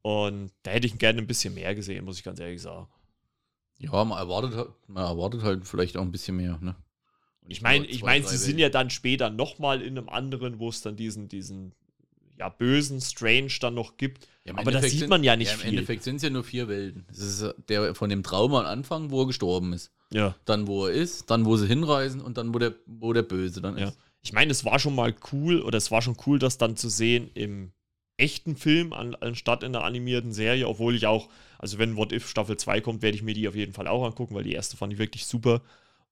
Und 0.00 0.50
da 0.62 0.70
hätte 0.70 0.86
ich 0.86 0.98
gerne 0.98 1.18
ein 1.18 1.26
bisschen 1.26 1.54
mehr 1.54 1.74
gesehen, 1.74 2.04
muss 2.04 2.16
ich 2.16 2.24
ganz 2.24 2.40
ehrlich 2.40 2.62
sagen. 2.62 2.88
Ja, 3.78 4.02
man 4.04 4.18
erwartet, 4.18 4.66
man 4.86 5.04
erwartet 5.04 5.42
halt 5.42 5.66
vielleicht 5.66 5.98
auch 5.98 6.02
ein 6.02 6.12
bisschen 6.12 6.36
mehr, 6.36 6.58
ne? 6.62 6.74
Ich 7.48 7.62
meine, 7.62 7.86
ich 7.86 8.02
meine, 8.02 8.26
sie 8.26 8.36
sind 8.36 8.58
ja 8.58 8.68
dann 8.68 8.90
später 8.90 9.30
nochmal 9.30 9.82
in 9.82 9.96
einem 9.96 10.08
anderen, 10.08 10.58
wo 10.58 10.68
es 10.68 10.82
dann 10.82 10.96
diesen, 10.96 11.28
diesen 11.28 11.72
ja, 12.38 12.48
bösen 12.48 13.00
Strange 13.00 13.52
dann 13.60 13.74
noch 13.74 13.96
gibt. 13.96 14.28
Ja, 14.44 14.56
aber 14.56 14.70
da 14.70 14.82
sieht 14.82 15.08
man 15.08 15.24
ja 15.24 15.36
nicht 15.36 15.48
ja, 15.48 15.54
im 15.54 15.60
viel. 15.60 15.70
Endeffekt 15.70 16.02
sind 16.02 16.16
es 16.16 16.22
ja 16.22 16.30
nur 16.30 16.44
vier 16.44 16.68
Welten. 16.68 17.04
Das 17.08 17.18
ist 17.18 17.54
der 17.68 17.94
von 17.94 18.10
dem 18.10 18.22
Trauma 18.22 18.60
am 18.60 18.66
Anfang, 18.66 19.10
wo 19.10 19.22
er 19.22 19.26
gestorben 19.26 19.72
ist. 19.72 19.90
Ja. 20.12 20.36
Dann, 20.44 20.66
wo 20.66 20.86
er 20.86 20.92
ist, 20.92 21.30
dann, 21.30 21.44
wo 21.44 21.56
sie 21.56 21.66
hinreisen 21.66 22.20
und 22.20 22.38
dann, 22.38 22.54
wo 22.54 22.58
der, 22.58 22.74
wo 22.86 23.12
der 23.12 23.22
Böse 23.22 23.60
dann 23.60 23.76
ja. 23.76 23.88
ist. 23.88 23.98
Ich 24.22 24.32
meine, 24.32 24.50
es 24.50 24.64
war 24.64 24.78
schon 24.78 24.94
mal 24.94 25.14
cool, 25.32 25.60
oder 25.62 25.78
es 25.78 25.90
war 25.90 26.02
schon 26.02 26.16
cool, 26.26 26.38
das 26.38 26.58
dann 26.58 26.76
zu 26.76 26.88
sehen 26.88 27.30
im 27.34 27.72
echten 28.16 28.56
Film 28.56 28.92
an, 28.92 29.14
anstatt 29.16 29.62
in 29.62 29.72
der 29.72 29.84
animierten 29.84 30.32
Serie, 30.32 30.68
obwohl 30.68 30.94
ich 30.94 31.06
auch, 31.06 31.28
also 31.58 31.78
wenn 31.78 31.96
What 31.96 32.12
If 32.12 32.28
Staffel 32.28 32.56
2 32.56 32.80
kommt, 32.80 33.02
werde 33.02 33.16
ich 33.16 33.22
mir 33.22 33.34
die 33.34 33.46
auf 33.46 33.54
jeden 33.54 33.72
Fall 33.72 33.88
auch 33.88 34.04
angucken, 34.04 34.34
weil 34.34 34.44
die 34.44 34.52
erste 34.52 34.76
fand 34.76 34.92
ich 34.92 34.98
wirklich 34.98 35.26
super. 35.26 35.62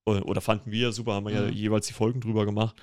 Oder 0.07 0.41
fanden 0.41 0.71
wir 0.71 0.93
super, 0.93 1.15
haben 1.15 1.27
wir 1.27 1.33
ja, 1.33 1.45
ja 1.45 1.51
jeweils 1.51 1.87
die 1.87 1.95
Folgen 1.95 2.21
drüber 2.21 2.45
gemacht. 2.45 2.77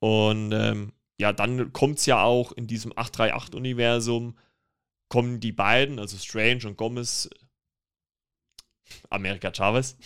Und 0.00 0.52
ähm, 0.52 0.92
ja, 1.20 1.32
dann 1.32 1.72
kommt 1.72 1.98
es 1.98 2.06
ja 2.06 2.22
auch 2.22 2.52
in 2.52 2.66
diesem 2.66 2.92
838-Universum, 2.92 4.36
kommen 5.08 5.40
die 5.40 5.52
beiden, 5.52 5.98
also 5.98 6.16
Strange 6.16 6.66
und 6.66 6.76
Gomez, 6.76 7.30
America 9.10 9.52
Chavez, 9.52 9.96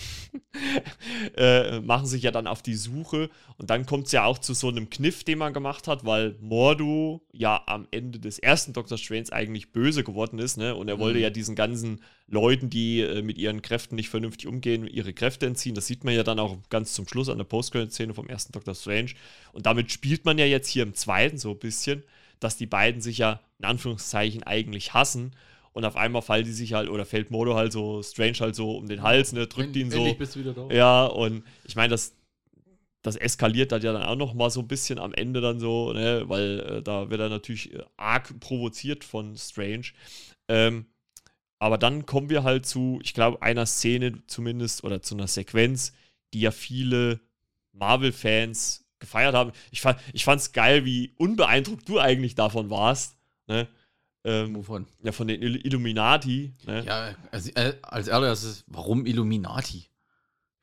äh, 1.36 1.80
machen 1.80 2.06
sich 2.06 2.22
ja 2.22 2.30
dann 2.30 2.46
auf 2.46 2.62
die 2.62 2.74
Suche 2.74 3.30
und 3.56 3.70
dann 3.70 3.86
kommt 3.86 4.06
es 4.06 4.12
ja 4.12 4.24
auch 4.24 4.38
zu 4.38 4.54
so 4.54 4.68
einem 4.68 4.90
Kniff, 4.90 5.24
den 5.24 5.38
man 5.38 5.52
gemacht 5.52 5.88
hat, 5.88 6.04
weil 6.04 6.36
Mordo 6.40 7.26
ja 7.32 7.62
am 7.66 7.86
Ende 7.90 8.18
des 8.18 8.38
ersten 8.38 8.72
Doctor 8.72 8.98
Strange 8.98 9.32
eigentlich 9.32 9.72
böse 9.72 10.04
geworden 10.04 10.38
ist, 10.38 10.56
ne? 10.56 10.74
Und 10.74 10.88
er 10.88 10.98
wollte 10.98 11.18
mhm. 11.18 11.24
ja 11.24 11.30
diesen 11.30 11.54
ganzen 11.54 12.00
Leuten, 12.26 12.70
die 12.70 13.00
äh, 13.00 13.22
mit 13.22 13.38
ihren 13.38 13.62
Kräften 13.62 13.96
nicht 13.96 14.08
vernünftig 14.08 14.46
umgehen, 14.46 14.86
ihre 14.86 15.12
Kräfte 15.12 15.46
entziehen. 15.46 15.74
Das 15.74 15.86
sieht 15.86 16.04
man 16.04 16.14
ja 16.14 16.22
dann 16.22 16.38
auch 16.38 16.56
ganz 16.70 16.94
zum 16.94 17.06
Schluss 17.06 17.28
an 17.28 17.38
der 17.38 17.44
Postcredit-Szene 17.44 18.14
vom 18.14 18.28
ersten 18.28 18.52
Doctor 18.52 18.74
Strange. 18.74 19.12
Und 19.52 19.66
damit 19.66 19.92
spielt 19.92 20.24
man 20.24 20.38
ja 20.38 20.46
jetzt 20.46 20.68
hier 20.68 20.82
im 20.82 20.94
zweiten 20.94 21.38
so 21.38 21.50
ein 21.50 21.58
bisschen, 21.58 22.02
dass 22.40 22.56
die 22.56 22.66
beiden 22.66 23.00
sich 23.02 23.18
ja 23.18 23.40
in 23.58 23.66
Anführungszeichen 23.66 24.42
eigentlich 24.42 24.94
hassen 24.94 25.36
und 25.72 25.84
auf 25.84 25.96
einmal 25.96 26.22
fallen 26.22 26.44
die 26.44 26.52
sich 26.52 26.74
halt, 26.74 26.88
oder 26.88 27.04
fällt 27.04 27.30
Modo 27.30 27.54
halt 27.54 27.72
so, 27.72 28.02
Strange 28.02 28.38
halt 28.40 28.54
so 28.54 28.76
um 28.76 28.88
den 28.88 29.02
Hals, 29.02 29.32
ne, 29.32 29.46
drückt 29.46 29.74
ihn 29.76 29.90
so. 29.90 30.14
Bist 30.14 30.36
du 30.36 30.40
wieder 30.40 30.52
da. 30.52 30.68
Ja, 30.68 31.06
und 31.06 31.44
ich 31.64 31.76
meine, 31.76 31.90
das, 31.90 32.14
das 33.02 33.16
eskaliert 33.16 33.72
dann 33.72 33.82
ja 33.82 33.92
dann 33.92 34.02
auch 34.02 34.16
noch 34.16 34.34
mal 34.34 34.50
so 34.50 34.60
ein 34.60 34.68
bisschen 34.68 34.98
am 34.98 35.14
Ende 35.14 35.40
dann 35.40 35.60
so, 35.60 35.92
ne, 35.92 36.24
weil 36.26 36.60
äh, 36.60 36.82
da 36.82 37.10
wird 37.10 37.20
er 37.20 37.28
natürlich 37.28 37.72
äh, 37.74 37.82
arg 37.96 38.38
provoziert 38.40 39.02
von 39.02 39.36
Strange. 39.36 39.88
Ähm, 40.48 40.86
aber 41.58 41.78
dann 41.78 42.06
kommen 42.06 42.28
wir 42.28 42.42
halt 42.42 42.66
zu, 42.66 43.00
ich 43.02 43.14
glaube, 43.14 43.40
einer 43.40 43.66
Szene 43.66 44.22
zumindest 44.26 44.84
oder 44.84 45.00
zu 45.00 45.14
einer 45.14 45.28
Sequenz, 45.28 45.92
die 46.34 46.40
ja 46.40 46.50
viele 46.50 47.20
Marvel-Fans 47.72 48.84
gefeiert 48.98 49.34
haben. 49.34 49.52
Ich 49.70 49.80
fand 49.80 50.00
es 50.14 50.52
geil, 50.52 50.84
wie 50.84 51.14
unbeeindruckt 51.18 51.88
du 51.88 51.98
eigentlich 51.98 52.34
davon 52.34 52.68
warst. 52.68 53.16
Ne? 53.46 53.68
Ähm, 54.24 54.54
Wovon? 54.56 54.86
Ja, 55.02 55.12
von 55.12 55.26
den 55.28 55.42
Illuminati. 55.42 56.52
Ne? 56.66 56.84
Ja, 56.86 57.14
also, 57.30 57.50
äh, 57.54 57.74
als 57.82 58.08
allererstes, 58.08 58.64
warum 58.68 59.06
Illuminati? 59.06 59.86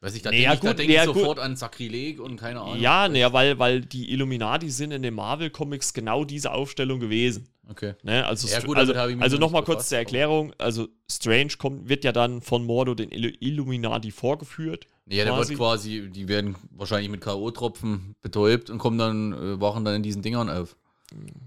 Weiß 0.01 0.15
ich, 0.15 0.21
da 0.21 0.31
naja, 0.31 0.55
denke 0.55 0.69
ich, 0.69 0.87
denk 0.87 0.89
ich 0.89 1.03
sofort 1.03 1.39
an 1.39 1.57
Sakrileg 1.57 2.21
und 2.21 2.37
keine 2.37 2.61
Ahnung. 2.61 2.79
Ja, 2.79 3.09
naja, 3.09 3.33
weil, 3.33 3.59
weil 3.59 3.81
die 3.81 4.11
Illuminati 4.13 4.69
sind 4.69 4.91
in 4.91 5.01
den 5.01 5.13
Marvel-Comics 5.13 5.93
genau 5.93 6.23
diese 6.23 6.53
Aufstellung 6.53 7.01
gewesen. 7.01 7.49
Okay. 7.69 7.95
Ne? 8.03 8.25
Also, 8.25 8.47
ja, 8.47 8.61
gut, 8.61 8.77
also, 8.77 8.93
also 8.93 9.37
nochmal 9.37 9.63
kurz 9.63 9.89
zur 9.89 9.97
Erklärung. 9.97 10.53
Also 10.57 10.87
Strange 11.11 11.51
kommt, 11.57 11.89
wird 11.89 12.05
ja 12.05 12.13
dann 12.13 12.41
von 12.41 12.65
Mordo 12.65 12.95
den 12.95 13.11
Illuminati 13.11 14.11
vorgeführt. 14.11 14.87
Ja, 15.05 15.25
der 15.25 15.35
wird 15.35 15.57
quasi, 15.57 16.09
die 16.09 16.27
werden 16.27 16.55
wahrscheinlich 16.71 17.09
mit 17.09 17.21
K.O.-Tropfen 17.21 18.15
betäubt 18.21 18.69
und 18.69 18.77
kommen 18.77 18.97
dann, 18.97 19.33
äh, 19.33 19.59
wachen 19.59 19.83
dann 19.83 19.95
in 19.95 20.03
diesen 20.03 20.21
Dingern 20.21 20.49
auf. 20.49 20.77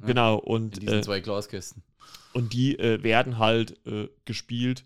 Genau, 0.05 0.37
und. 0.37 0.75
In 0.75 0.81
diesen 0.81 0.99
äh, 0.99 1.03
zwei 1.03 1.21
Glaskästen. 1.21 1.83
Und 2.33 2.53
die 2.53 2.79
äh, 2.79 3.03
werden 3.03 3.39
halt 3.39 3.77
äh, 3.87 4.09
gespielt 4.25 4.85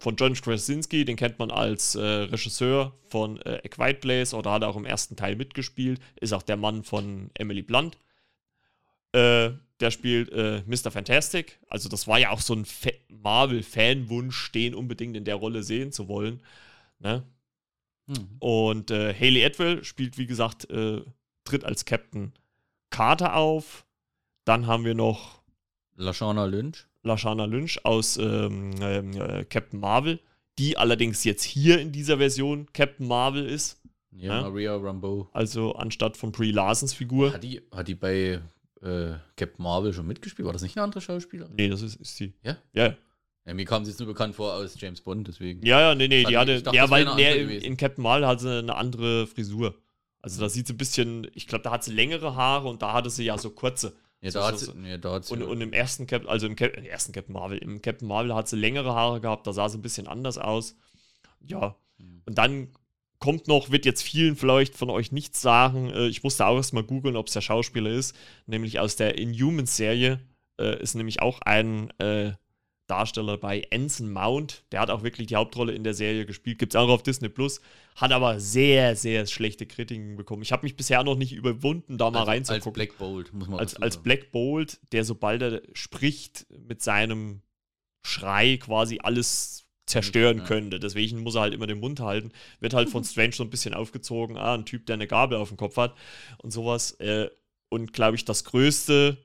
von 0.00 0.16
John 0.16 0.34
Krasinski, 0.34 1.04
den 1.04 1.16
kennt 1.16 1.38
man 1.38 1.50
als 1.50 1.94
äh, 1.94 2.00
Regisseur 2.00 2.94
von 3.08 3.40
äh, 3.42 3.60
A 3.64 3.68
Quiet 3.68 4.00
Place 4.00 4.32
oder 4.32 4.50
hat 4.50 4.64
auch 4.64 4.76
im 4.76 4.86
ersten 4.86 5.14
Teil 5.14 5.36
mitgespielt, 5.36 6.00
ist 6.16 6.32
auch 6.32 6.42
der 6.42 6.56
Mann 6.56 6.84
von 6.84 7.30
Emily 7.34 7.62
Blunt. 7.62 7.98
Äh, 9.12 9.50
der 9.80 9.90
spielt 9.90 10.30
äh, 10.30 10.62
Mr. 10.66 10.90
Fantastic. 10.90 11.58
Also, 11.68 11.88
das 11.88 12.06
war 12.06 12.18
ja 12.18 12.30
auch 12.30 12.40
so 12.40 12.54
ein 12.54 12.66
Marvel-Fanwunsch, 13.08 14.52
den 14.52 14.74
unbedingt 14.74 15.16
in 15.16 15.24
der 15.24 15.36
Rolle 15.36 15.62
sehen 15.62 15.92
zu 15.92 16.08
wollen. 16.08 16.42
Ne? 16.98 17.24
Mhm. 18.06 18.36
Und 18.38 18.90
äh, 18.90 19.14
Haley 19.14 19.44
Atwell 19.44 19.84
spielt, 19.84 20.18
wie 20.18 20.26
gesagt, 20.26 20.70
äh, 20.70 21.02
tritt 21.44 21.64
als 21.64 21.84
Captain 21.84 22.32
Carter 22.90 23.36
auf. 23.36 23.86
Dann 24.44 24.66
haben 24.66 24.84
wir 24.84 24.94
noch 24.94 25.39
Lashana 26.00 26.46
Lynch. 26.46 26.86
Lashana 27.02 27.44
Lynch 27.44 27.84
aus 27.84 28.16
ähm, 28.16 28.74
ähm, 28.80 29.12
äh, 29.12 29.44
Captain 29.44 29.80
Marvel, 29.80 30.18
die 30.58 30.76
allerdings 30.76 31.24
jetzt 31.24 31.44
hier 31.44 31.80
in 31.80 31.92
dieser 31.92 32.18
Version 32.18 32.66
Captain 32.72 33.06
Marvel 33.06 33.46
ist. 33.46 33.80
Ja, 34.12 34.40
ja? 34.40 34.42
Maria 34.42 34.76
Rambeau. 34.76 35.28
Also 35.32 35.74
anstatt 35.74 36.16
von 36.16 36.32
Brie 36.32 36.52
Larsens 36.52 36.94
Figur. 36.94 37.32
Hat 37.32 37.44
die, 37.44 37.62
hat 37.70 37.86
die 37.86 37.94
bei 37.94 38.40
äh, 38.82 39.12
Captain 39.36 39.62
Marvel 39.62 39.92
schon 39.92 40.06
mitgespielt? 40.06 40.46
War 40.46 40.52
das 40.52 40.62
nicht 40.62 40.76
eine 40.76 40.84
andere 40.84 41.00
Schauspielerin? 41.00 41.54
Nee, 41.54 41.68
das 41.68 41.82
ist, 41.82 41.96
ist 41.96 42.16
sie. 42.16 42.34
Ja? 42.42 42.56
Ja. 42.72 42.96
Ja, 43.46 43.54
mir 43.54 43.64
kam 43.64 43.84
sie 43.84 43.90
jetzt 43.90 44.00
nur 44.00 44.08
bekannt 44.08 44.34
vor 44.34 44.54
aus 44.54 44.78
James 44.78 45.00
Bond, 45.00 45.26
deswegen. 45.28 45.64
Ja, 45.64 45.80
ja, 45.80 45.94
nee, 45.94 46.08
nee, 46.08 46.24
die 46.24 46.36
hatte, 46.36 46.62
dachte, 46.62 46.76
ja, 46.76 46.90
weil 46.90 47.14
nee, 47.14 47.56
in 47.56 47.76
Captain 47.76 48.02
Marvel 48.02 48.26
hat 48.26 48.40
sie 48.40 48.58
eine 48.58 48.74
andere 48.74 49.26
Frisur. 49.26 49.74
Also 50.20 50.40
da 50.40 50.48
sieht 50.50 50.66
sie 50.66 50.74
ein 50.74 50.78
bisschen, 50.78 51.30
ich 51.34 51.46
glaube, 51.46 51.64
da 51.64 51.70
hat 51.70 51.82
sie 51.82 51.92
längere 51.92 52.36
Haare 52.36 52.68
und 52.68 52.82
da 52.82 52.92
hatte 52.92 53.08
sie 53.08 53.24
ja 53.24 53.38
so 53.38 53.50
kurze. 53.50 53.94
Ja, 54.22 54.30
da, 54.30 54.46
hat 54.48 54.58
sie, 54.58 54.72
nee, 54.74 54.98
da 54.98 55.14
hat 55.14 55.24
sie. 55.24 55.32
Und, 55.32 55.42
und 55.42 55.60
im 55.60 55.72
ersten 55.72 56.06
Captain, 56.06 56.28
also 56.28 56.46
im, 56.46 56.54
Cap, 56.54 56.76
im, 56.76 56.84
ersten 56.84 57.12
Captain 57.12 57.32
Marvel, 57.32 57.58
im 57.58 57.80
Captain 57.80 58.06
Marvel 58.06 58.34
hat 58.34 58.48
sie 58.48 58.56
längere 58.56 58.94
Haare 58.94 59.20
gehabt, 59.20 59.46
da 59.46 59.52
sah 59.52 59.68
sie 59.68 59.78
ein 59.78 59.82
bisschen 59.82 60.06
anders 60.06 60.36
aus. 60.36 60.76
Ja. 61.40 61.76
Mhm. 61.98 62.22
Und 62.26 62.36
dann 62.36 62.68
kommt 63.18 63.48
noch, 63.48 63.70
wird 63.70 63.86
jetzt 63.86 64.02
vielen 64.02 64.36
vielleicht 64.36 64.76
von 64.76 64.90
euch 64.90 65.12
nichts 65.12 65.40
sagen. 65.40 65.90
Äh, 65.90 66.08
ich 66.08 66.22
musste 66.22 66.46
auch 66.46 66.56
erst 66.56 66.74
mal 66.74 66.82
googeln, 66.82 67.16
ob 67.16 67.28
es 67.28 67.34
der 67.34 67.40
Schauspieler 67.40 67.90
ist. 67.90 68.14
Nämlich 68.46 68.78
aus 68.78 68.96
der 68.96 69.16
Inhumans-Serie 69.16 70.20
äh, 70.58 70.82
ist 70.82 70.94
nämlich 70.94 71.22
auch 71.22 71.40
ein 71.42 71.90
äh, 71.98 72.32
Darsteller 72.90 73.38
bei 73.38 73.66
Anson 73.72 74.10
Mount. 74.10 74.64
Der 74.72 74.80
hat 74.80 74.90
auch 74.90 75.02
wirklich 75.02 75.28
die 75.28 75.36
Hauptrolle 75.36 75.72
in 75.72 75.84
der 75.84 75.94
Serie 75.94 76.26
gespielt. 76.26 76.58
Gibt 76.58 76.74
es 76.74 76.80
auch 76.80 76.88
auf 76.88 77.02
Disney 77.02 77.28
Plus. 77.28 77.60
Hat 77.96 78.12
aber 78.12 78.40
sehr, 78.40 78.96
sehr 78.96 79.26
schlechte 79.26 79.66
Kritiken 79.66 80.16
bekommen. 80.16 80.42
Ich 80.42 80.52
habe 80.52 80.64
mich 80.64 80.76
bisher 80.76 81.02
noch 81.04 81.16
nicht 81.16 81.32
überwunden, 81.32 81.98
da 81.98 82.10
mal 82.10 82.20
also, 82.20 82.30
reinzugucken. 82.30 82.64
Als 82.66 82.74
Black 82.74 82.98
Bolt, 82.98 83.32
muss 83.32 83.48
man 83.48 83.60
Als, 83.60 83.76
als 83.76 83.96
Black 83.98 84.32
Bolt, 84.32 84.80
der 84.92 85.04
sobald 85.04 85.42
er 85.42 85.62
spricht, 85.72 86.46
mit 86.66 86.82
seinem 86.82 87.42
Schrei 88.02 88.56
quasi 88.56 88.98
alles 89.02 89.66
zerstören 89.86 90.38
ja. 90.38 90.44
könnte. 90.44 90.80
Deswegen 90.80 91.22
muss 91.22 91.34
er 91.34 91.42
halt 91.42 91.54
immer 91.54 91.66
den 91.66 91.80
Mund 91.80 92.00
halten. 92.00 92.32
Wird 92.60 92.74
halt 92.74 92.88
von 92.88 93.04
Strange 93.04 93.32
so 93.32 93.44
ein 93.44 93.50
bisschen 93.50 93.74
aufgezogen. 93.74 94.36
Ah, 94.36 94.54
ein 94.54 94.64
Typ, 94.64 94.86
der 94.86 94.94
eine 94.94 95.06
Gabel 95.06 95.38
auf 95.38 95.48
dem 95.48 95.56
Kopf 95.56 95.76
hat 95.76 95.94
und 96.38 96.50
sowas. 96.52 96.92
Äh, 96.92 97.28
und 97.68 97.92
glaube 97.92 98.16
ich, 98.16 98.24
das 98.24 98.44
größte 98.44 99.18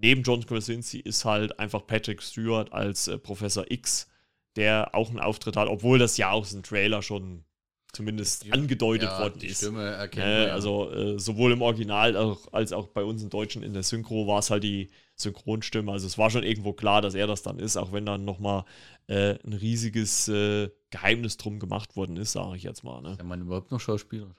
neben 0.00 0.22
John 0.22 0.44
Krasinski 0.44 1.00
ist 1.00 1.24
halt 1.24 1.58
einfach 1.58 1.86
Patrick 1.86 2.22
Stewart 2.22 2.72
als 2.72 3.08
äh, 3.08 3.18
Professor 3.18 3.70
X, 3.70 4.08
der 4.56 4.94
auch 4.94 5.10
einen 5.10 5.20
Auftritt 5.20 5.56
hat, 5.56 5.68
obwohl 5.68 5.98
das 5.98 6.16
ja 6.16 6.30
aus 6.30 6.50
dem 6.50 6.62
Trailer 6.62 7.02
schon 7.02 7.44
zumindest 7.92 8.44
die, 8.44 8.52
angedeutet 8.52 9.08
ja, 9.08 9.20
worden 9.20 9.40
ist. 9.40 9.62
Äh. 9.62 10.50
Also 10.50 10.90
äh, 10.92 11.18
sowohl 11.18 11.52
im 11.52 11.62
Original 11.62 12.16
auch, 12.16 12.52
als 12.52 12.72
auch 12.72 12.88
bei 12.88 13.02
uns 13.02 13.22
im 13.22 13.30
Deutschen 13.30 13.62
in 13.62 13.72
der 13.72 13.82
Synchro 13.82 14.26
war 14.26 14.40
es 14.40 14.50
halt 14.50 14.62
die 14.62 14.90
Synchronstimme. 15.14 15.90
Also 15.90 16.06
es 16.06 16.18
war 16.18 16.30
schon 16.30 16.42
irgendwo 16.44 16.72
klar, 16.72 17.02
dass 17.02 17.14
er 17.14 17.26
das 17.26 17.42
dann 17.42 17.58
ist, 17.58 17.76
auch 17.76 17.92
wenn 17.92 18.06
dann 18.06 18.24
nochmal 18.24 18.64
äh, 19.06 19.38
ein 19.44 19.54
riesiges 19.54 20.28
äh, 20.28 20.70
Geheimnis 20.90 21.38
drum 21.38 21.58
gemacht 21.58 21.96
worden 21.96 22.16
ist, 22.16 22.32
sage 22.32 22.56
ich 22.56 22.62
jetzt 22.62 22.84
mal. 22.84 23.00
Ne? 23.00 23.12
Ist 23.12 23.18
der 23.18 23.26
Mann 23.26 23.40
überhaupt 23.40 23.70
noch 23.70 23.80
Schauspieler? 23.80 24.34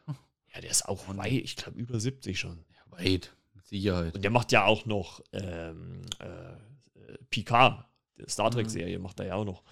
Ja, 0.53 0.61
der 0.61 0.69
ist 0.69 0.87
auch 0.87 1.07
weit, 1.17 1.31
ich 1.31 1.55
glaube 1.55 1.79
über 1.79 1.99
70 1.99 2.39
schon. 2.39 2.65
Ja, 2.73 2.97
weit. 2.97 3.35
Sicherheit. 3.69 4.15
Und 4.15 4.23
der 4.23 4.31
macht 4.31 4.51
ja 4.51 4.65
auch 4.65 4.85
noch 4.85 5.21
ähm, 5.31 6.01
äh, 6.19 7.17
Picard, 7.29 7.85
Star 8.27 8.51
Trek-Serie, 8.51 8.97
mhm. 8.97 9.03
macht 9.03 9.19
er 9.19 9.27
ja 9.27 9.35
auch 9.35 9.45
noch. 9.45 9.63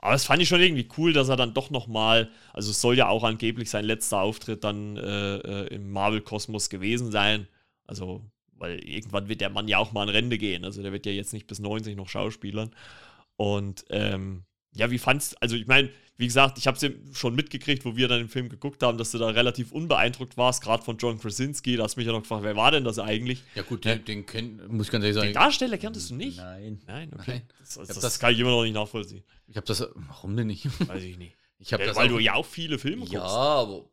Aber 0.00 0.12
das 0.12 0.24
fand 0.24 0.40
ich 0.40 0.48
schon 0.48 0.60
irgendwie 0.60 0.88
cool, 0.96 1.12
dass 1.12 1.28
er 1.28 1.36
dann 1.36 1.54
doch 1.54 1.70
noch 1.70 1.86
mal, 1.86 2.30
also 2.52 2.70
es 2.70 2.80
soll 2.80 2.96
ja 2.96 3.08
auch 3.08 3.24
angeblich 3.24 3.68
sein 3.68 3.84
letzter 3.84 4.20
Auftritt 4.20 4.64
dann 4.64 4.96
äh, 4.96 5.36
äh, 5.36 5.74
im 5.74 5.90
Marvel-Kosmos 5.90 6.70
gewesen 6.70 7.10
sein. 7.10 7.48
Also, 7.86 8.24
weil 8.52 8.78
irgendwann 8.78 9.28
wird 9.28 9.40
der 9.40 9.50
Mann 9.50 9.68
ja 9.68 9.78
auch 9.78 9.92
mal 9.92 10.04
in 10.04 10.08
Rente 10.08 10.38
gehen. 10.38 10.64
Also 10.64 10.82
der 10.82 10.92
wird 10.92 11.04
ja 11.04 11.12
jetzt 11.12 11.32
nicht 11.32 11.46
bis 11.46 11.58
90 11.58 11.96
noch 11.96 12.08
Schauspielern. 12.08 12.70
Und 13.36 13.84
ähm, 13.90 14.44
ja, 14.72 14.90
wie 14.90 14.98
fandst 14.98 15.40
also 15.42 15.56
ich 15.56 15.66
meine, 15.66 15.90
wie 16.18 16.26
gesagt, 16.26 16.58
ich 16.58 16.66
habe 16.66 16.76
es 16.76 16.82
ja 16.82 16.90
schon 17.12 17.34
mitgekriegt, 17.34 17.84
wo 17.84 17.96
wir 17.96 18.06
dann 18.06 18.18
den 18.20 18.28
Film 18.28 18.48
geguckt 18.48 18.82
haben, 18.82 18.98
dass 18.98 19.10
du 19.12 19.18
da 19.18 19.28
relativ 19.28 19.72
unbeeindruckt 19.72 20.36
warst, 20.36 20.62
gerade 20.62 20.82
von 20.84 20.98
John 20.98 21.18
Krasinski. 21.18 21.76
Da 21.76 21.84
hast 21.84 21.96
du 21.96 22.00
mich 22.00 22.06
ja 22.06 22.12
noch 22.12 22.20
gefragt, 22.22 22.44
wer 22.44 22.54
war 22.54 22.70
denn 22.70 22.84
das 22.84 22.98
eigentlich? 22.98 23.42
Ja, 23.54 23.62
gut, 23.62 23.84
den, 23.84 24.04
den 24.04 24.26
kenn, 24.26 24.60
muss 24.68 24.86
ich 24.86 24.92
ganz 24.92 25.02
ehrlich 25.04 25.14
sagen. 25.16 25.28
Den 25.28 25.34
Darsteller 25.34 25.78
kanntest 25.78 26.10
du 26.10 26.14
nicht? 26.14 26.36
Nein. 26.36 26.80
Nein, 26.86 27.10
okay. 27.14 27.22
Nein. 27.26 27.42
Das, 27.60 27.74
das, 27.88 27.98
das 27.98 28.18
kann 28.18 28.32
ich 28.34 28.38
immer 28.40 28.50
noch 28.50 28.62
nicht 28.62 28.74
nachvollziehen. 28.74 29.22
Ich 29.48 29.56
habe 29.56 29.66
das. 29.66 29.86
Warum 29.94 30.36
denn 30.36 30.46
nicht? 30.48 30.66
Weiß 30.88 31.02
ich 31.02 31.18
nicht. 31.18 31.34
Ich 31.58 31.70
Ja, 31.70 31.78
weil 31.78 31.88
auch, 31.90 32.08
du 32.08 32.18
ja 32.18 32.34
auch 32.34 32.44
viele 32.46 32.76
Filme 32.76 33.04
Ja, 33.06 33.20
guckst. 33.20 33.34
aber. 33.36 33.84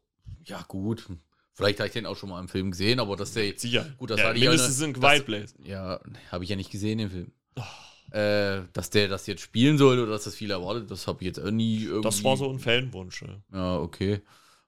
Ja, 0.44 0.66
gut. 0.68 1.06
Vielleicht 1.54 1.80
habe 1.80 1.86
ich 1.88 1.94
den 1.94 2.08
auch 2.08 2.18
schon 2.18 2.30
mal 2.30 2.40
im 2.40 2.48
Film 2.48 2.72
gesehen, 2.72 3.00
aber 3.00 3.16
dass 3.16 3.34
der 3.34 3.46
jetzt. 3.46 3.62
Sicher. 3.62 3.86
Gut, 3.98 4.10
das 4.10 4.20
ja, 4.20 4.26
hatte 4.28 4.38
ich 4.38 4.44
ja 4.44 4.50
mindestens 4.50 4.82
in 4.82 4.94
das- 4.94 5.02
Quiet 5.02 5.26
Place. 5.26 5.54
Ja, 5.64 6.00
habe 6.32 6.44
ich 6.44 6.50
ja 6.50 6.56
nicht 6.56 6.72
gesehen, 6.72 6.98
den 6.98 7.10
Film. 7.12 7.32
Äh, 8.12 8.62
dass 8.74 8.90
der 8.90 9.08
das 9.08 9.28
jetzt 9.28 9.42
spielen 9.42 9.78
soll 9.78 10.00
oder 10.00 10.12
dass 10.12 10.24
das 10.24 10.36
viel 10.36 10.52
erwartet, 10.52 10.90
das 10.90 11.08
habe 11.08 11.20
ich 11.22 11.28
jetzt 11.28 11.40
auch 11.40 11.52
nie 11.52 11.84
irgendwie. 11.84 12.02
Das 12.04 12.24
war 12.24 12.38
so 12.38 12.50
ein 12.50 12.60
Fanwunsch. 12.60 13.22
Ja. 13.22 13.36
Ja, 13.54 13.80
okay. 13.80 14.22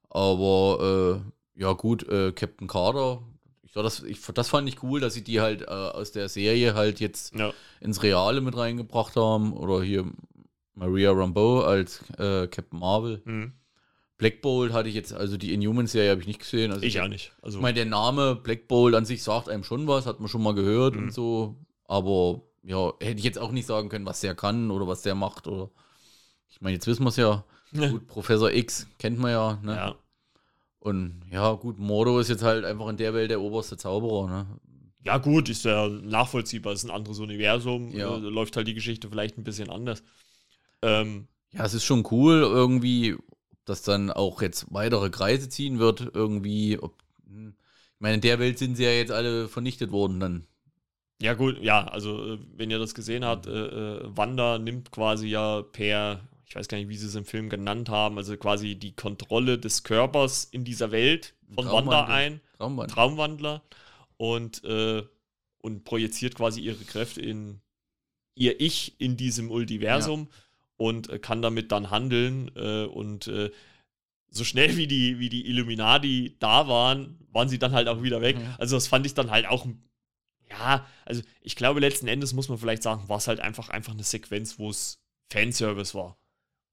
Aber 0.10 1.22
äh, 1.56 1.62
ja, 1.62 1.74
gut, 1.74 2.08
äh, 2.10 2.32
Captain 2.34 2.68
Carter. 2.68 3.22
Ich, 3.64 3.72
das, 3.74 4.04
ich, 4.04 4.20
das 4.22 4.50
fand 4.50 4.68
ich 4.68 4.84
cool, 4.84 5.00
dass 5.00 5.14
sie 5.14 5.24
die 5.24 5.40
halt 5.40 5.62
äh, 5.64 5.66
aus 5.66 6.12
der 6.12 6.28
Serie 6.30 6.74
halt 6.76 7.00
jetzt 7.00 7.34
Ja. 7.36 7.54
ins 7.80 8.04
Reale 8.04 8.42
mit 8.42 8.56
reingebracht 8.58 9.16
haben. 9.16 9.54
Oder 9.54 9.82
hier 9.82 10.06
Maria 10.76 11.12
Rambeau 11.12 11.62
als 11.62 12.02
äh, 12.18 12.48
Captain 12.48 12.80
Marvel. 12.80 13.22
Mhm. 13.26 13.54
Black 14.18 14.42
Bolt 14.42 14.72
hatte 14.72 14.88
ich 14.90 14.94
jetzt, 14.96 15.14
also 15.14 15.36
die 15.38 15.52
Inhumans-Serie 15.54 16.12
habe 16.12 16.22
ich 16.22 16.28
nicht 16.28 16.40
gesehen. 16.40 16.72
Also 16.72 16.86
Ich 16.86 17.00
auch 17.02 17.08
nicht. 17.08 17.32
Also, 17.42 17.58
Ich 17.58 17.62
meine, 17.62 17.74
der 17.76 17.86
Name 17.86 18.36
Black 18.36 18.68
Bolt 18.68 18.94
an 18.94 19.06
sich 19.06 19.24
sagt 19.24 19.50
einem 19.50 19.64
schon 19.64 19.88
was, 19.88 20.06
hat 20.06 20.20
man 20.20 20.30
schon 20.30 20.44
mal 20.44 20.54
gehört 20.54 20.96
Mhm. 20.96 21.04
und 21.06 21.14
so. 21.14 21.56
Aber 21.86 22.42
ja, 22.64 22.94
hätte 23.00 23.20
ich 23.20 23.26
jetzt 23.26 23.40
auch 23.40 23.52
nicht 23.52 23.66
sagen 23.66 23.90
können, 23.90 24.06
was 24.06 24.22
der 24.22 24.36
kann 24.36 24.72
oder 24.72 24.88
was 24.88 25.02
der 25.02 25.16
macht. 25.16 25.48
Oder 25.48 25.70
ich 26.50 26.62
meine, 26.62 26.76
jetzt 26.76 26.88
wissen 26.88 27.04
wir 27.04 27.10
es 27.10 27.18
ja. 27.18 27.44
Gut, 27.74 28.08
Professor 28.08 28.52
X 28.52 28.88
kennt 29.00 29.18
man 29.18 29.32
ja. 29.32 29.60
Ne? 29.64 29.76
ja. 29.76 29.96
Und 30.80 31.22
ja, 31.32 31.54
gut, 31.54 31.80
Mordo 31.80 32.20
ist 32.20 32.30
jetzt 32.30 32.44
halt 32.44 32.66
einfach 32.66 32.88
in 32.88 32.98
der 32.98 33.14
Welt 33.14 33.32
der 33.32 33.40
oberste 33.40 33.78
Zauberer. 33.78 34.28
Ne? 34.28 34.48
ja, 35.04 35.18
gut, 35.18 35.50
ist 35.50 35.66
ja 35.66 35.88
nachvollziehbar. 35.88 36.74
Ist 36.74 36.84
ein 36.84 36.92
anderes 36.92 37.20
Universum. 37.20 37.92
Ja. 37.92 38.16
Äh, 38.16 38.20
läuft 38.20 38.56
halt 38.58 38.68
die 38.68 38.74
Geschichte 38.74 39.10
vielleicht 39.10 39.38
ein 39.38 39.44
bisschen 39.44 39.70
anders. 39.70 40.04
Ähm, 40.82 41.28
Ja, 41.54 41.66
es 41.66 41.74
ist 41.74 41.84
schon 41.84 42.08
cool, 42.12 42.42
irgendwie, 42.42 43.16
ob 43.16 43.66
das 43.66 43.82
dann 43.82 44.12
auch 44.12 44.42
jetzt 44.42 44.68
weitere 44.70 45.10
Kreise 45.10 45.50
ziehen 45.50 45.80
wird, 45.80 46.12
irgendwie. 46.14 46.80
Ob, 46.80 46.96
hm. 47.28 47.56
ich 47.96 48.00
meine, 48.00 48.16
in 48.16 48.22
der 48.22 48.40
Welt 48.40 48.60
sind 48.60 48.76
sie 48.76 48.84
ja 48.84 48.92
jetzt 48.92 49.12
alle 49.12 49.48
vernichtet 49.48 49.92
worden 49.92 50.20
dann. 50.20 50.48
Ja, 51.22 51.36
gut, 51.36 51.62
ja, 51.62 51.86
also 51.86 52.34
äh, 52.34 52.40
wenn 52.56 52.72
ihr 52.72 52.80
das 52.80 52.96
gesehen 52.96 53.24
habt, 53.24 53.46
äh, 53.46 53.52
äh, 53.52 54.18
Wanda 54.18 54.58
nimmt 54.58 54.92
quasi 54.92 55.28
ja 55.28 55.62
per, 55.62 56.20
ich 56.46 56.56
weiß 56.56 56.68
gar 56.68 56.78
nicht, 56.78 56.90
wie 56.90 56.98
sie 56.98 57.06
es 57.06 57.16
im 57.16 57.26
Film 57.26 57.50
genannt 57.50 57.90
haben, 57.90 58.18
also 58.18 58.36
quasi 58.38 58.76
die 58.76 58.96
Kontrolle 58.96 59.60
des 59.60 59.84
Körpers 59.84 60.46
in 60.46 60.64
dieser 60.64 60.92
Welt 60.92 61.36
von 61.54 61.68
Wanda 61.68 62.06
ein, 62.06 62.42
Traumwand. 62.58 62.92
Traumwandler, 62.92 63.62
und, 64.18 64.64
äh, 64.64 65.04
und 65.60 65.84
projiziert 65.84 66.36
quasi 66.36 66.62
ihre 66.62 66.84
Kräfte 66.84 67.22
in 67.22 67.62
ihr 68.36 68.60
Ich 68.60 69.00
in 69.00 69.16
diesem 69.16 69.48
Multiversum 69.48 70.28
und 70.78 71.10
äh, 71.10 71.20
kann 71.20 71.44
damit 71.44 71.72
dann 71.72 71.92
handeln 71.92 72.50
äh, 72.56 72.86
und 72.86 73.30
so 74.34 74.46
schnell 74.46 74.78
wie 74.78 74.88
die, 74.88 75.20
wie 75.20 75.28
die 75.28 75.46
Illuminati 75.46 76.38
da 76.40 76.68
waren, 76.68 77.18
waren 77.32 77.50
sie 77.50 77.60
dann 77.60 77.74
halt 77.74 77.90
auch 77.90 78.02
wieder 78.02 78.22
weg. 78.22 78.38
Ja. 78.40 78.56
Also 78.58 78.78
das 78.78 78.88
fand 78.88 79.06
ich 79.06 79.14
dann 79.14 79.30
halt 79.30 79.46
auch, 79.46 79.68
ja, 80.52 80.86
also 81.06 81.22
ich 81.42 81.56
glaube 81.56 81.80
letzten 81.80 82.08
Endes 82.08 82.34
muss 82.34 82.50
man 82.50 82.58
vielleicht 82.58 82.84
sagen, 82.84 83.08
war 83.10 83.18
es 83.18 83.28
halt 83.28 83.40
einfach, 83.40 83.70
einfach 83.70 83.94
eine 83.94 84.04
Sequenz, 84.04 84.60
wo 84.60 84.70
es 84.70 85.02
Fanservice 85.32 85.96
war. 85.96 86.18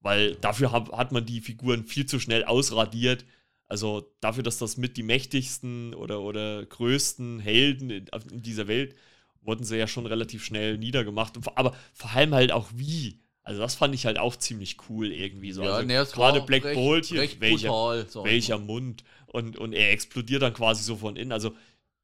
Weil 0.01 0.37
dafür 0.37 0.73
hab, 0.73 0.93
hat 0.97 1.13
man 1.13 1.27
die 1.27 1.41
Figuren 1.41 1.85
viel 1.85 2.07
zu 2.07 2.21
schnell 2.21 2.45
ausradiert. 2.45 3.25
Also 3.67 4.11
dafür, 4.21 4.43
dass 4.43 4.59
das 4.59 4.77
mit 4.77 4.97
die 4.97 5.03
mächtigsten 5.03 5.95
oder, 5.95 6.21
oder 6.21 6.65
größten 6.65 7.41
Helden 7.41 7.91
in, 7.91 8.07
in 8.31 8.43
dieser 8.43 8.69
Welt 8.69 8.95
wurden 9.43 9.65
sie 9.65 9.77
ja 9.77 9.87
schon 9.87 10.07
relativ 10.07 10.45
schnell 10.45 10.79
niedergemacht. 10.79 11.35
Aber 11.55 11.75
vor 11.95 12.11
allem 12.13 12.35
halt 12.35 12.53
auch 12.53 12.69
wie. 12.75 13.21
Also 13.43 13.61
das 13.61 13.75
fand 13.77 13.95
ich 13.95 14.05
halt 14.07 14.19
auch 14.19 14.37
ziemlich 14.37 14.77
cool 14.89 15.11
irgendwie 15.11 15.53
so. 15.53 15.63
Ja, 15.63 15.73
also 15.75 15.87
nee, 15.87 16.05
gerade 16.13 16.43
Black 16.43 16.65
recht- 16.65 16.75
Bolt 16.75 17.07
hier, 17.07 17.29
welcher, 17.41 17.69
brutal, 17.69 18.07
welcher. 18.25 18.59
Mund. 18.59 19.05
Und, 19.27 19.57
und 19.57 19.73
er 19.73 19.91
explodiert 19.93 20.43
dann 20.43 20.55
quasi 20.55 20.83
so 20.83 20.97
von 20.97 21.17
innen. 21.17 21.33
Also 21.33 21.55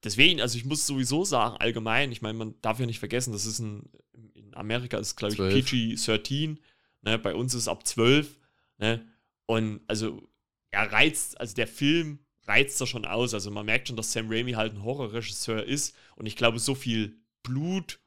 deswegen, 0.05 0.41
also 0.41 0.57
ich 0.59 0.65
muss 0.65 0.87
sowieso 0.87 1.25
sagen, 1.25 1.57
allgemein, 1.57 2.13
ich 2.13 2.23
meine, 2.23 2.39
man 2.39 2.55
darf 2.61 2.79
ja 2.79 2.87
nicht 2.87 2.99
vergessen, 2.99 3.33
das 3.33 3.47
ist 3.47 3.59
ein, 3.59 3.89
in 4.35 4.55
Amerika 4.55 4.99
ist 4.99 5.09
es, 5.09 5.17
glaube 5.17 5.33
ich, 5.33 5.39
12. 5.39 5.55
PG-13, 5.55 6.59
ne, 7.03 7.19
bei 7.19 7.35
uns 7.35 7.55
ist 7.55 7.63
es 7.63 7.69
ab 7.69 7.87
12, 7.87 8.39
ne, 8.79 9.07
und 9.47 9.81
also 9.89 10.23
er 10.71 10.91
reizt, 10.91 11.41
also 11.41 11.55
der 11.55 11.69
Film 11.69 12.19
reizt 12.47 12.81
da 12.81 12.87
schon 12.87 13.07
aus, 13.07 13.35
also 13.35 13.51
man 13.51 13.67
merkt 13.67 13.89
schon, 13.89 13.97
dass 13.97 14.13
Sam 14.13 14.27
Raimi 14.29 14.53
halt 14.53 14.75
ein 14.75 14.83
Horrorregisseur 14.83 15.65
ist. 15.65 15.97
Und 16.17 16.27
ich 16.27 16.37
glaube, 16.37 16.59
so 16.59 16.75
viel 16.75 17.17
Blut 17.43 18.01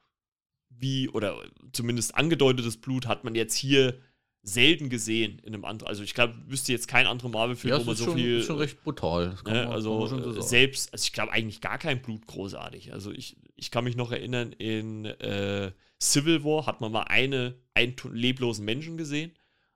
wie, 0.68 1.08
oder 1.08 1.42
zumindest 1.72 2.14
angedeutetes 2.14 2.76
Blut 2.76 3.06
hat 3.06 3.24
man 3.24 3.34
jetzt 3.34 3.54
hier 3.54 4.00
selten 4.48 4.88
gesehen 4.88 5.38
in 5.40 5.54
einem 5.54 5.64
anderen, 5.64 5.88
also 5.88 6.02
ich 6.02 6.14
glaube, 6.14 6.34
wüsste 6.46 6.72
jetzt 6.72 6.88
kein 6.88 7.06
anderer 7.06 7.28
Marvel-Film, 7.28 7.72
Ja, 7.72 7.80
wo 7.80 7.84
man 7.84 7.92
ist 7.94 7.98
so 8.00 8.06
schon, 8.06 8.16
viel 8.16 8.42
schon 8.42 8.58
recht 8.58 8.82
brutal. 8.82 9.36
Ne, 9.44 9.52
man- 9.64 9.66
also 9.72 10.06
so 10.06 10.16
äh, 10.16 10.32
sagen. 10.34 10.42
selbst, 10.42 10.92
also 10.92 11.02
ich 11.04 11.12
glaube 11.12 11.32
eigentlich 11.32 11.60
gar 11.60 11.78
kein 11.78 12.02
Blut 12.02 12.26
großartig. 12.26 12.92
Also 12.92 13.12
ich, 13.12 13.36
ich 13.56 13.70
kann 13.70 13.84
mich 13.84 13.96
noch 13.96 14.12
erinnern, 14.12 14.52
in 14.52 15.04
äh, 15.04 15.72
Civil 16.00 16.44
War 16.44 16.66
hat 16.66 16.80
man 16.80 16.92
mal 16.92 17.02
eine, 17.04 17.54
einen 17.74 17.94
leblosen 18.12 18.64
Menschen 18.64 18.96
gesehen, 18.96 19.32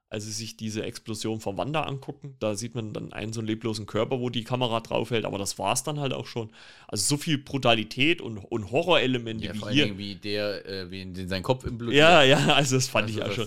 als 0.08 0.24
sie 0.24 0.32
sich 0.32 0.56
diese 0.58 0.82
Explosion 0.84 1.40
von 1.40 1.56
Wanda 1.56 1.84
angucken. 1.84 2.36
Da 2.38 2.54
sieht 2.54 2.74
man 2.74 2.92
dann 2.92 3.12
einen 3.14 3.32
so 3.32 3.40
einen 3.40 3.46
leblosen 3.48 3.86
Körper, 3.86 4.20
wo 4.20 4.28
die 4.28 4.44
Kamera 4.44 4.80
draufhält, 4.80 5.24
aber 5.24 5.38
das 5.38 5.58
war 5.58 5.72
es 5.72 5.84
dann 5.84 5.98
halt 6.00 6.12
auch 6.12 6.26
schon. 6.26 6.50
Also 6.86 7.04
so 7.08 7.16
viel 7.16 7.38
Brutalität 7.38 8.20
und, 8.20 8.36
und 8.38 8.70
Horrorelemente 8.70 9.46
Ja, 9.46 9.54
vor 9.54 9.62
wie 9.62 9.64
allen 9.68 9.74
hier. 9.74 9.84
Dingen 9.86 9.98
wie 9.98 10.14
der, 10.16 10.66
äh, 10.68 10.90
wie 10.90 11.00
in, 11.02 11.14
in 11.14 11.28
sein 11.28 11.42
Kopf 11.42 11.64
implodiert. 11.64 11.96
Ja, 11.96 12.22
ja, 12.22 12.52
also 12.54 12.76
das 12.76 12.88
fand 12.88 13.08
Also 13.08 13.20
ich 13.20 13.24
auch 13.26 13.32
schon, 13.32 13.46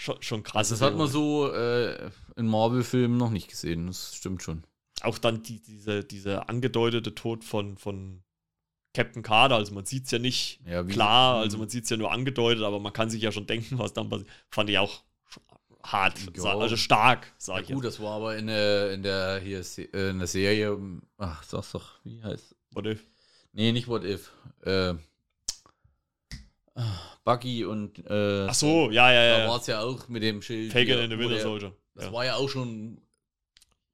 schon, 0.00 0.20
schon 0.22 0.42
krass. 0.42 0.56
Also 0.70 0.74
das 0.74 0.80
hat 0.82 0.96
man 0.96 1.08
so 1.08 1.52
äh, 1.52 2.10
in 2.36 2.46
Marvel-Filmen 2.46 3.16
noch 3.16 3.30
nicht 3.30 3.48
gesehen, 3.48 3.86
das 3.86 4.14
stimmt 4.16 4.42
schon. 4.42 4.64
auch 5.02 5.18
dann 5.18 5.42
die, 5.42 5.60
diese, 5.62 6.04
diese 6.04 6.48
angedeutete 6.48 7.14
Tod 7.14 7.44
von, 7.44 7.76
von 7.78 8.22
Captain 8.94 9.22
Carter, 9.22 9.54
also 9.56 9.72
man 9.74 9.84
sieht 9.86 10.06
es 10.06 10.10
ja 10.10 10.18
nicht 10.18 10.60
Ja, 10.66 10.82
klar, 10.82 11.36
Mhm. 11.36 11.42
also 11.42 11.58
man 11.58 11.68
sieht 11.68 11.84
es 11.84 11.90
ja 11.90 11.96
nur 11.96 12.10
angedeutet, 12.12 12.64
aber 12.64 12.80
man 12.80 12.92
kann 12.92 13.08
sich 13.10 13.22
ja 13.22 13.30
schon 13.32 13.46
denken, 13.46 13.78
was 13.78 13.92
dann 13.92 14.08
passiert. 14.08 14.28
Fand 14.50 14.68
ich 14.70 14.78
auch 14.78 15.02
hart, 15.82 16.18
sa- 16.34 16.58
also 16.58 16.76
stark, 16.76 17.32
sag 17.38 17.56
Ja, 17.56 17.62
ich 17.62 17.68
gut, 17.68 17.84
jetzt. 17.84 17.94
das 17.94 18.02
war 18.02 18.16
aber 18.16 18.36
in 18.36 18.48
der, 18.48 18.92
in 18.92 19.02
der, 19.02 19.38
hier, 19.40 19.60
äh, 19.78 20.10
in 20.10 20.18
der 20.18 20.26
Serie, 20.26 20.76
ach, 21.18 21.42
sag's 21.44 21.72
doch, 21.72 21.92
wie 22.04 22.22
heißt 22.22 22.54
Oder? 22.74 22.96
Nee, 23.52 23.72
nicht 23.72 23.88
What 23.88 24.04
If. 24.04 24.30
Äh, 24.62 24.94
Buggy 27.24 27.64
und 27.64 27.98
äh, 28.08 28.46
Ach 28.48 28.54
so, 28.54 28.90
ja, 28.90 29.12
ja, 29.12 29.36
da 29.36 29.38
ja. 29.44 29.48
war 29.48 29.60
es 29.60 29.66
ja 29.66 29.80
auch 29.80 30.08
mit 30.08 30.22
dem 30.22 30.40
Schild. 30.40 30.72
Falcon 30.72 30.94
hier, 30.94 31.02
and 31.02 31.12
the 31.12 31.18
Winter 31.18 31.34
der- 31.34 31.42
Soldier. 31.42 31.72
Das 31.94 32.04
Ja, 32.06 32.12
war 32.12 32.24
ja 32.24 32.34
auch 32.36 32.48
schon. 32.48 33.00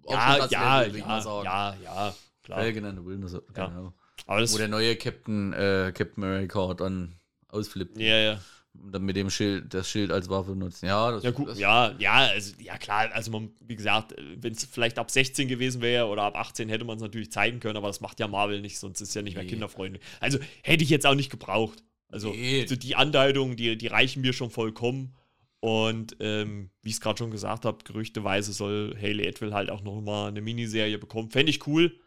auch 0.04 0.12
ja, 0.12 0.30
schon 0.32 0.38
das 0.40 0.50
ja, 0.50 0.60
mal 0.60 0.96
ja, 0.96 1.20
sagen. 1.20 1.44
ja, 1.44 1.76
ja, 1.82 2.14
klar. 2.42 2.58
Falcon 2.60 2.84
and 2.84 2.98
the 3.00 3.04
Winter 3.06 3.28
Soldier, 3.28 3.52
Ja. 3.56 3.66
genau. 3.68 3.92
Aber 4.26 4.40
das, 4.40 4.52
Wo 4.54 4.58
der 4.58 4.68
neue 4.68 4.96
Captain, 4.96 5.52
äh, 5.52 5.92
Captain 5.94 6.22
America 6.24 6.74
dann 6.74 7.16
ausflippt 7.48 7.98
ja, 7.98 8.16
ja. 8.16 8.40
und 8.74 8.92
dann 8.92 9.02
mit 9.02 9.16
dem 9.16 9.30
Schild, 9.30 9.72
das 9.74 9.88
Schild 9.88 10.10
als 10.10 10.28
Waffe 10.28 10.52
nutzt. 10.56 10.82
Ja, 10.82 11.10
das, 11.12 11.22
Ja, 11.22 11.30
gut, 11.30 11.48
das, 11.48 11.58
ja, 11.58 11.94
ja, 11.98 12.12
also, 12.14 12.54
ja, 12.58 12.76
klar, 12.78 13.10
also 13.12 13.30
man, 13.30 13.50
wie 13.60 13.76
gesagt, 13.76 14.14
wenn 14.36 14.52
es 14.52 14.64
vielleicht 14.64 14.98
ab 14.98 15.10
16 15.10 15.48
gewesen 15.48 15.80
wäre 15.82 16.06
oder 16.06 16.22
ab 16.22 16.36
18 16.36 16.68
hätte 16.68 16.84
man 16.84 16.96
es 16.96 17.02
natürlich 17.02 17.30
zeigen 17.32 17.60
können, 17.60 17.76
aber 17.76 17.86
das 17.88 18.00
macht 18.00 18.18
ja 18.20 18.26
Marvel 18.28 18.60
nicht, 18.60 18.78
sonst 18.78 19.00
ist 19.00 19.08
es 19.10 19.14
ja 19.14 19.22
nicht 19.22 19.34
mehr 19.34 19.44
Nee. 19.44 19.50
kinderfreundlich. 19.50 20.02
Also 20.20 20.38
hätte 20.62 20.82
ich 20.84 20.90
jetzt 20.90 21.06
auch 21.06 21.14
nicht 21.14 21.30
gebraucht. 21.30 21.82
Also, 22.08 22.30
Nee. 22.30 22.62
also 22.62 22.76
die 22.76 22.94
Andeutungen, 22.96 23.56
die, 23.56 23.76
die 23.76 23.86
reichen 23.88 24.22
mir 24.22 24.32
schon 24.32 24.50
vollkommen. 24.50 25.14
Und 25.60 26.16
ähm, 26.20 26.70
wie 26.82 26.90
ich 26.90 26.96
es 26.96 27.00
gerade 27.00 27.18
schon 27.18 27.30
gesagt 27.30 27.64
habe, 27.64 27.78
gerüchteweise 27.82 28.52
soll 28.52 28.94
Haley 29.00 29.26
Atwell 29.26 29.52
halt 29.52 29.70
auch 29.70 29.82
noch 29.82 30.00
mal 30.00 30.28
eine 30.28 30.40
Miniserie 30.40 30.98
bekommen. 30.98 31.30
Fände 31.30 31.50
ich 31.50 31.66
cool, 31.66 31.98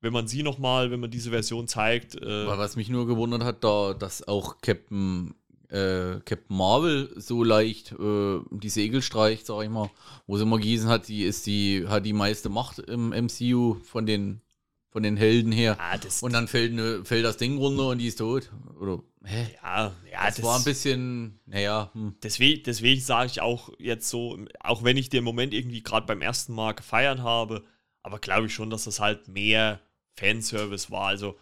wenn 0.00 0.12
man 0.12 0.26
sie 0.26 0.42
noch 0.42 0.58
mal, 0.58 0.90
wenn 0.90 1.00
man 1.00 1.10
diese 1.10 1.30
Version 1.30 1.68
zeigt. 1.68 2.16
Äh, 2.20 2.24
Aber 2.24 2.58
was 2.58 2.76
mich 2.76 2.88
nur 2.88 3.06
gewundert 3.06 3.44
hat, 3.44 3.62
da, 3.62 3.94
dass 3.94 4.26
auch 4.26 4.60
Captain, 4.62 5.34
äh, 5.68 6.18
Captain 6.24 6.56
Marvel 6.56 7.12
so 7.16 7.44
leicht 7.44 7.92
äh, 7.92 8.38
die 8.50 8.68
Segel 8.70 9.02
streicht, 9.02 9.46
sag 9.46 9.62
ich 9.62 9.70
mal, 9.70 9.90
wo 10.26 10.36
sie 10.36 10.42
immer 10.42 10.58
gießen 10.58 10.88
hat, 10.88 11.06
die 11.06 11.22
ist 11.22 11.46
die, 11.46 11.86
hat 11.86 12.06
die 12.06 12.12
meiste 12.14 12.48
Macht 12.48 12.80
im 12.80 13.10
MCU 13.10 13.76
von 13.84 14.06
den, 14.06 14.40
von 14.90 15.02
den 15.02 15.16
Helden 15.16 15.52
her. 15.52 15.76
ah, 15.78 15.98
das, 15.98 16.22
Und 16.22 16.32
dann 16.32 16.48
fällt, 16.48 16.72
ne, 16.72 17.02
fällt 17.04 17.24
das 17.24 17.36
Ding 17.36 17.58
runter 17.58 17.88
und 17.88 17.98
die 17.98 18.08
ist 18.08 18.16
tot. 18.18 18.50
Oder, 18.80 19.00
hä? 19.24 19.54
ja, 19.62 19.94
ja, 20.10 20.26
Das, 20.26 20.42
war 20.42 20.58
ein 20.58 20.64
bisschen, 20.64 21.40
naja, 21.46 21.90
hm. 21.94 22.16
Deswegen, 22.22 22.62
deswegen 22.64 23.00
sage 23.00 23.30
ich 23.30 23.40
auch 23.40 23.70
jetzt 23.78 24.08
so, 24.08 24.38
auch 24.60 24.84
wenn 24.84 24.96
ich 24.96 25.08
den 25.08 25.24
Moment 25.24 25.54
irgendwie 25.54 25.82
gerade 25.82 26.06
beim 26.06 26.22
ersten 26.22 26.54
Mal 26.54 26.72
gefeiert 26.72 27.20
habe, 27.20 27.64
aber 28.02 28.18
glaube 28.18 28.46
ich 28.46 28.54
schon, 28.54 28.70
dass 28.70 28.84
das 28.84 29.00
halt 29.00 29.28
mehr 29.28 29.80
Fanservice 30.14 30.90
war. 30.90 31.08
Also, 31.08 31.38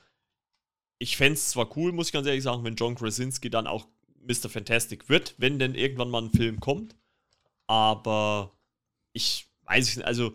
ich 0.99 1.17
fände 1.17 1.35
es 1.35 1.51
zwar 1.51 1.77
cool, 1.77 1.93
muss 1.93 2.09
ich 2.09 2.13
ganz 2.13 2.27
ehrlich 2.27 2.45
sagen, 2.45 2.65
wenn 2.65 2.77
John 2.77 2.95
Krasinski 2.95 3.51
dann 3.51 3.67
auch 3.67 3.87
Mr. 4.21 4.49
Fantastic 4.49 5.09
wird, 5.09 5.35
wenn 5.39 5.59
denn 5.59 5.75
irgendwann 5.75 6.11
mal 6.11 6.23
ein 6.23 6.31
Film 6.31 6.61
kommt, 6.61 6.97
aber 7.67 8.53
ich 9.13 9.49
weiß 9.65 9.97
nicht, 9.97 10.07
also 10.07 10.33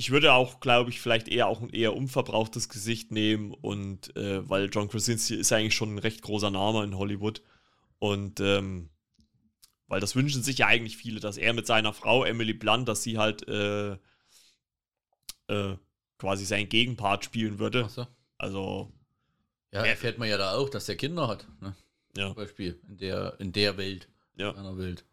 ich 0.00 0.10
würde 0.10 0.32
auch, 0.32 0.60
glaube 0.60 0.88
ich, 0.88 0.98
vielleicht 0.98 1.28
eher 1.28 1.46
auch 1.46 1.60
ein 1.60 1.68
eher 1.68 1.94
unverbrauchtes 1.94 2.70
Gesicht 2.70 3.12
nehmen 3.12 3.52
und 3.52 4.16
äh, 4.16 4.48
weil 4.48 4.70
John 4.72 4.88
Krasinski 4.88 5.34
ist 5.34 5.52
eigentlich 5.52 5.74
schon 5.74 5.94
ein 5.94 5.98
recht 5.98 6.22
großer 6.22 6.50
Name 6.50 6.82
in 6.84 6.96
Hollywood 6.96 7.42
und 7.98 8.40
ähm, 8.40 8.88
weil 9.88 10.00
das 10.00 10.16
wünschen 10.16 10.42
sich 10.42 10.56
ja 10.56 10.68
eigentlich 10.68 10.96
viele, 10.96 11.20
dass 11.20 11.36
er 11.36 11.52
mit 11.52 11.66
seiner 11.66 11.92
Frau 11.92 12.24
Emily 12.24 12.54
Blunt, 12.54 12.88
dass 12.88 13.02
sie 13.02 13.18
halt 13.18 13.46
äh, 13.46 13.98
äh, 15.48 15.76
quasi 16.16 16.46
seinen 16.46 16.70
Gegenpart 16.70 17.26
spielen 17.26 17.58
würde. 17.58 17.86
So. 17.90 18.06
Also 18.38 18.90
Ja, 19.70 19.84
erfährt 19.84 20.16
man 20.16 20.30
ja 20.30 20.38
da 20.38 20.54
auch, 20.54 20.70
dass 20.70 20.86
der 20.86 20.96
Kinder 20.96 21.28
hat. 21.28 21.46
Ne? 21.60 21.76
ja. 22.16 22.28
Zum 22.28 22.36
Beispiel 22.36 22.80
in 22.88 22.96
der, 22.96 23.38
in 23.38 23.52
der 23.52 23.76
Welt. 23.76 24.08
Ja. 24.38 24.52
In 24.52 24.56
einer 24.56 24.78
Welt. 24.78 25.04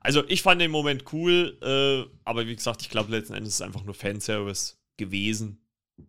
Also 0.00 0.26
ich 0.28 0.42
fand 0.42 0.60
den 0.60 0.70
Moment 0.70 1.12
cool, 1.12 1.58
äh, 1.62 2.10
aber 2.24 2.46
wie 2.46 2.54
gesagt, 2.56 2.82
ich 2.82 2.90
glaube 2.90 3.10
letzten 3.10 3.34
Endes 3.34 3.50
ist 3.50 3.54
es 3.56 3.62
einfach 3.62 3.84
nur 3.84 3.94
Fanservice 3.94 4.76
gewesen. 4.96 5.60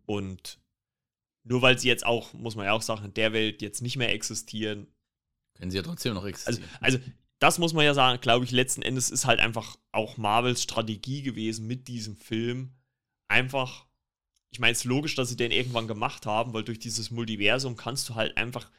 Und 0.06 0.60
nur 1.44 1.62
weil 1.62 1.80
sie 1.80 1.88
jetzt 1.88 2.06
auch, 2.06 2.34
muss 2.34 2.56
man 2.56 2.66
ja 2.66 2.74
auch 2.74 2.82
sagen, 2.82 3.06
in 3.06 3.14
der 3.14 3.34
Welt 3.34 3.62
jetzt 3.62 3.82
nicht 3.82 3.98
mehr 3.98 4.14
existieren. 4.14 4.88
Können 5.58 5.72
sie 5.72 5.78
ja 5.78 5.84
trotzdem 5.84 6.14
noch 6.14 6.24
Also, 6.24 6.30
existieren. 6.30 6.70
also 6.80 7.00
das 7.40 7.58
muss 7.58 7.74
man 7.74 7.86
ja 7.86 7.94
sagen, 7.94 8.22
glaube 8.22 8.46
ich, 8.46 8.52
letzten 8.52 8.82
Endes 8.82 9.10
ist 9.10 9.26
halt 9.26 9.40
einfach 9.40 9.78
auch 9.92 10.18
Marvels 10.18 10.62
Strategie 10.62 11.22
gewesen 11.22 11.68
mit 11.68 11.88
diesem 11.88 12.16
Film. 12.16 12.74
Einfach, 13.30 13.88
ich 14.52 14.60
meine, 14.60 14.74
es 14.74 14.80
ist 14.80 14.86
logisch, 14.86 15.16
dass 15.16 15.30
sie 15.30 15.38
den 15.38 15.52
irgendwann 15.52 15.88
gemacht 15.88 16.26
haben, 16.26 16.54
weil 16.54 16.64
durch 16.64 16.80
dieses 16.80 17.12
Multiversum 17.12 17.78
kannst 17.78 18.10
du 18.10 18.16
halt 18.16 18.38
einfach, 18.38 18.70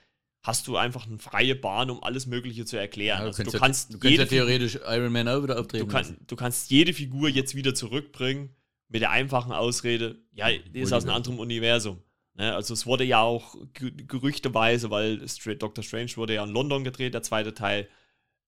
hast 0.43 0.67
du 0.67 0.77
einfach 0.77 1.07
eine 1.07 1.19
freie 1.19 1.55
Bahn, 1.55 1.91
um 1.91 2.03
alles 2.03 2.27
Mögliche 2.27 2.65
zu 2.65 2.77
erklären. 2.79 3.19
Ja, 3.19 3.25
du, 3.25 3.29
also, 3.29 3.43
kannst 3.43 3.53
du 3.53 3.57
ja, 3.57 3.61
kannst 3.61 3.95
du 3.95 3.99
kannst 3.99 4.05
ja 4.05 4.11
jede 4.11 4.27
Figur- 4.27 4.47
theoretisch 4.47 4.79
Iron 4.89 5.13
Man 5.13 5.29
auch 5.29 5.43
wieder 5.43 5.59
auftreten 5.61 5.87
Du, 5.87 5.93
kann, 5.93 6.17
du 6.27 6.37
kannst 6.37 6.71
jede 6.71 6.93
Figur 6.95 7.29
jetzt 7.29 7.55
wieder 7.55 7.75
zurückbringen 7.75 8.55
mit 8.89 9.03
der 9.03 9.11
einfachen 9.11 9.53
Ausrede, 9.53 10.19
ja, 10.33 10.49
die 10.51 10.81
ist 10.81 10.93
aus 10.93 11.05
einem 11.05 11.15
anderen 11.15 11.39
Universum. 11.39 12.03
Ne? 12.35 12.55
Also 12.55 12.75
es 12.75 12.87
wurde 12.87 13.05
ja 13.05 13.21
auch 13.21 13.55
ge- 13.75 13.93
gerüchteweise, 13.93 14.91
weil 14.91 15.19
Doctor 15.59 15.85
Strange 15.85 16.17
wurde 16.17 16.35
ja 16.35 16.45
in 16.45 16.51
London 16.51 16.85
gedreht, 16.85 17.15
der 17.15 17.23
zweite 17.23 17.55
Teil. 17.55 17.89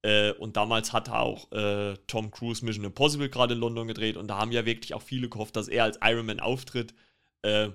Äh, 0.05 0.33
und 0.33 0.57
damals 0.57 0.93
hat 0.93 1.11
auch 1.11 1.53
äh, 1.53 1.95
Tom 2.09 2.33
Cruise 2.33 2.65
Mission 2.65 2.85
Impossible 2.85 3.29
gerade 3.29 3.55
in 3.55 3.61
London 3.61 3.87
gedreht 3.87 4.17
und 4.17 4.27
da 4.29 4.39
haben 4.39 4.51
ja 4.51 4.65
wirklich 4.67 4.95
auch 4.95 5.03
viele 5.03 5.29
gehofft, 5.29 5.55
dass 5.55 5.69
er 5.69 5.85
als 5.85 5.99
Iron 6.03 6.27
Man 6.27 6.41
auftritt. 6.41 6.93
Äh, 7.43 7.69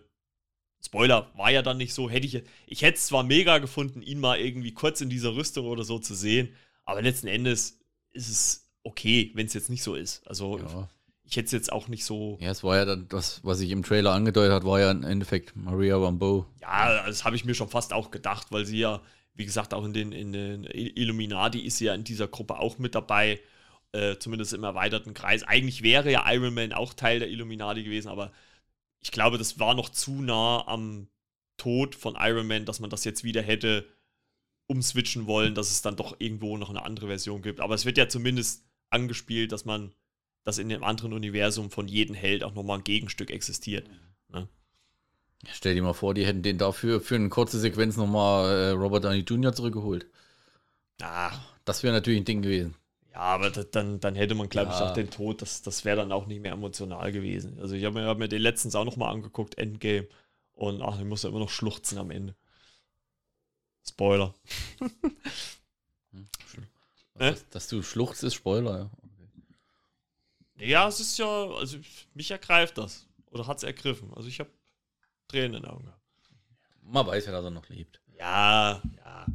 Spoiler, 0.86 1.32
war 1.36 1.52
ja 1.52 1.62
dann 1.62 1.78
nicht 1.78 1.94
so. 1.94 2.10
Hätte 2.10 2.28
ich, 2.28 2.42
ich 2.68 2.82
hätte 2.82 2.98
es 2.98 3.08
zwar 3.08 3.24
mega 3.24 3.58
gefunden, 3.58 4.02
ihn 4.02 4.20
mal 4.20 4.40
irgendwie 4.40 4.74
kurz 4.74 5.02
in 5.02 5.10
dieser 5.10 5.36
Rüstung 5.36 5.66
oder 5.66 5.84
so 5.84 6.00
zu 6.00 6.14
sehen, 6.16 6.50
aber 6.86 7.02
letzten 7.02 7.28
Endes 7.28 7.80
ist 8.12 8.30
es 8.30 8.70
okay, 8.84 9.32
wenn 9.34 9.48
es 9.48 9.54
jetzt 9.54 9.70
nicht 9.70 9.84
so 9.84 9.96
ist. 9.96 10.26
Also 10.28 10.60
Ja. 10.60 10.88
ich 11.24 11.36
hätte 11.36 11.48
es 11.48 11.52
jetzt 11.52 11.72
auch 11.74 11.88
nicht 11.90 12.06
so. 12.06 12.38
ja, 12.40 12.52
es 12.52 12.64
war 12.64 12.78
ja 12.78 12.86
dann 12.86 13.08
das, 13.10 13.42
was 13.44 13.60
ich 13.60 13.72
im 13.72 13.84
Trailer 13.84 14.14
angedeutet 14.14 14.54
hat, 14.54 14.64
war 14.66 14.80
ja 14.80 14.92
im 14.92 15.04
Endeffekt 15.04 15.56
Maria 15.56 15.98
Rambeau. 15.98 16.46
Ja, 16.62 17.06
das 17.06 17.26
habe 17.26 17.36
ich 17.36 17.44
mir 17.44 17.54
schon 17.56 17.70
fast 17.70 17.92
auch 17.92 18.12
gedacht, 18.12 18.48
weil 18.52 18.66
sie 18.66 18.78
ja, 18.80 19.02
wie 19.34 19.46
gesagt, 19.46 19.74
auch 19.74 19.84
in 19.84 19.94
den, 19.94 20.12
in 20.14 20.32
den 20.32 20.64
Illuminati 20.64 21.60
ist 21.60 21.78
sie 21.78 21.86
ja 21.86 21.96
in 21.96 22.04
dieser 22.04 22.28
Gruppe 22.28 22.60
auch 22.60 22.78
mit 22.78 22.96
dabei. 22.96 23.40
Äh, 23.94 24.18
zumindest 24.20 24.54
im 24.54 24.64
erweiterten 24.66 25.14
Kreis. 25.14 25.44
Eigentlich 25.44 25.82
wäre 25.82 26.12
ja 26.12 26.30
Iron 26.34 26.54
Man 26.54 26.74
auch 26.74 26.94
Teil 26.94 27.20
der 27.20 27.30
Illuminati 27.30 27.84
gewesen, 27.84 28.10
aber 28.10 28.34
ich 29.02 29.12
glaube, 29.12 29.38
das 29.38 29.60
war 29.60 29.74
noch 29.74 29.90
zu 29.90 30.22
nah 30.22 30.68
am 30.68 31.08
Tod 31.58 31.96
von 31.96 32.16
Iron 32.20 32.48
Man, 32.48 32.66
dass 32.66 32.80
man 32.80 32.90
das 32.90 33.04
jetzt 33.04 33.24
wieder 33.24 33.42
hätte 33.42 33.88
umswitchen 34.68 35.28
wollen, 35.28 35.56
dass 35.56 35.72
es 35.72 35.82
dann 35.82 35.96
doch 35.96 36.16
irgendwo 36.20 36.58
noch 36.58 36.70
eine 36.70 36.84
andere 36.84 37.08
Version 37.08 37.42
gibt. 37.42 37.60
Aber 37.62 37.74
es 37.74 37.86
wird 37.86 37.98
ja 37.98 38.10
zumindest 38.10 38.66
angespielt, 38.90 39.52
dass 39.52 39.66
man, 39.66 39.94
dass 40.44 40.58
in 40.58 40.70
dem 40.70 40.84
anderen 40.84 41.14
Universum 41.14 41.72
von 41.72 41.88
jedem 41.88 42.16
Held 42.16 42.44
auch 42.44 42.54
nochmal 42.54 42.80
ein 42.80 42.84
Gegenstück 42.84 43.32
existiert. 43.32 43.90
Ne? 44.30 44.48
Stell 45.52 45.76
dir 45.76 45.84
mal 45.84 45.94
vor, 45.94 46.14
die 46.14 46.26
hätten 46.26 46.44
den 46.44 46.58
dafür 46.58 47.00
für 47.00 47.16
eine 47.16 47.30
kurze 47.30 47.60
Sequenz 47.60 47.96
nochmal 47.96 48.52
äh, 48.52 48.70
Robert 48.72 49.06
Downey 49.06 49.20
Jr. 49.20 49.54
zurückgeholt. 49.54 50.06
Ah, 51.02 51.32
Das 51.64 51.84
wäre 51.84 51.94
natürlich 51.94 52.22
ein 52.22 52.26
Ding 52.26 52.42
gewesen. 52.42 52.76
Ja, 53.18 53.24
aber 53.24 53.50
da- 53.50 53.64
dann, 53.64 54.00
dann 54.00 54.14
hätte 54.14 54.36
man, 54.36 54.48
glaube 54.48 54.72
ich, 54.72 54.80
Ja. 54.80 54.86
auch 54.86 54.94
den 54.94 55.10
Tod, 55.10 55.42
das, 55.42 55.64
das 55.64 55.84
wäre 55.86 55.98
dann 55.98 56.12
auch 56.12 56.28
nicht 56.28 56.40
mehr 56.40 56.52
emotional 56.52 57.12
gewesen. 57.12 57.60
Also 57.60 57.74
ich 57.74 57.84
habe 57.84 58.00
mir, 58.00 58.06
hab 58.06 58.20
mir 58.20 58.28
den 58.28 58.44
letztens 58.44 58.76
auch 58.76 58.86
nochmal 58.86 59.12
angeguckt, 59.12 59.58
Endgame. 59.58 60.08
Und 60.54 60.84
ach, 60.84 61.00
ich 61.00 61.06
muss 61.06 61.24
ja 61.24 61.30
immer 61.30 61.40
noch 61.40 61.50
schluchzen 61.50 61.98
am 61.98 62.12
Ende. 62.12 62.36
Spoiler. 63.88 64.36
Äh? 67.20 67.32
Dass, 67.32 67.50
dass 67.50 67.68
du 67.68 67.82
schluchzt, 67.82 68.24
ist 68.24 68.36
Spoiler, 68.36 68.78
ja. 68.78 68.90
Ja, 70.60 70.88
es 70.88 71.00
ist 71.00 71.18
ja, 71.18 71.26
also 71.26 71.80
mich 72.14 72.30
ergreift 72.30 72.78
das. 72.78 73.08
Oder 73.32 73.48
hat 73.48 73.58
es 73.58 73.64
ergriffen. 73.64 74.14
Also 74.16 74.30
ich 74.30 74.40
habe 74.40 74.52
Tränen 75.28 75.56
in 75.56 75.64
den 75.64 75.72
Augen 75.72 75.86
gehabt. 75.86 76.02
Man 76.84 77.08
weiß 77.08 77.26
ja, 77.26 77.32
dass 77.32 77.44
er 77.46 77.52
noch 77.52 77.68
lebt. 77.70 78.00
Ja, 78.20 78.82
ja. 79.04 79.26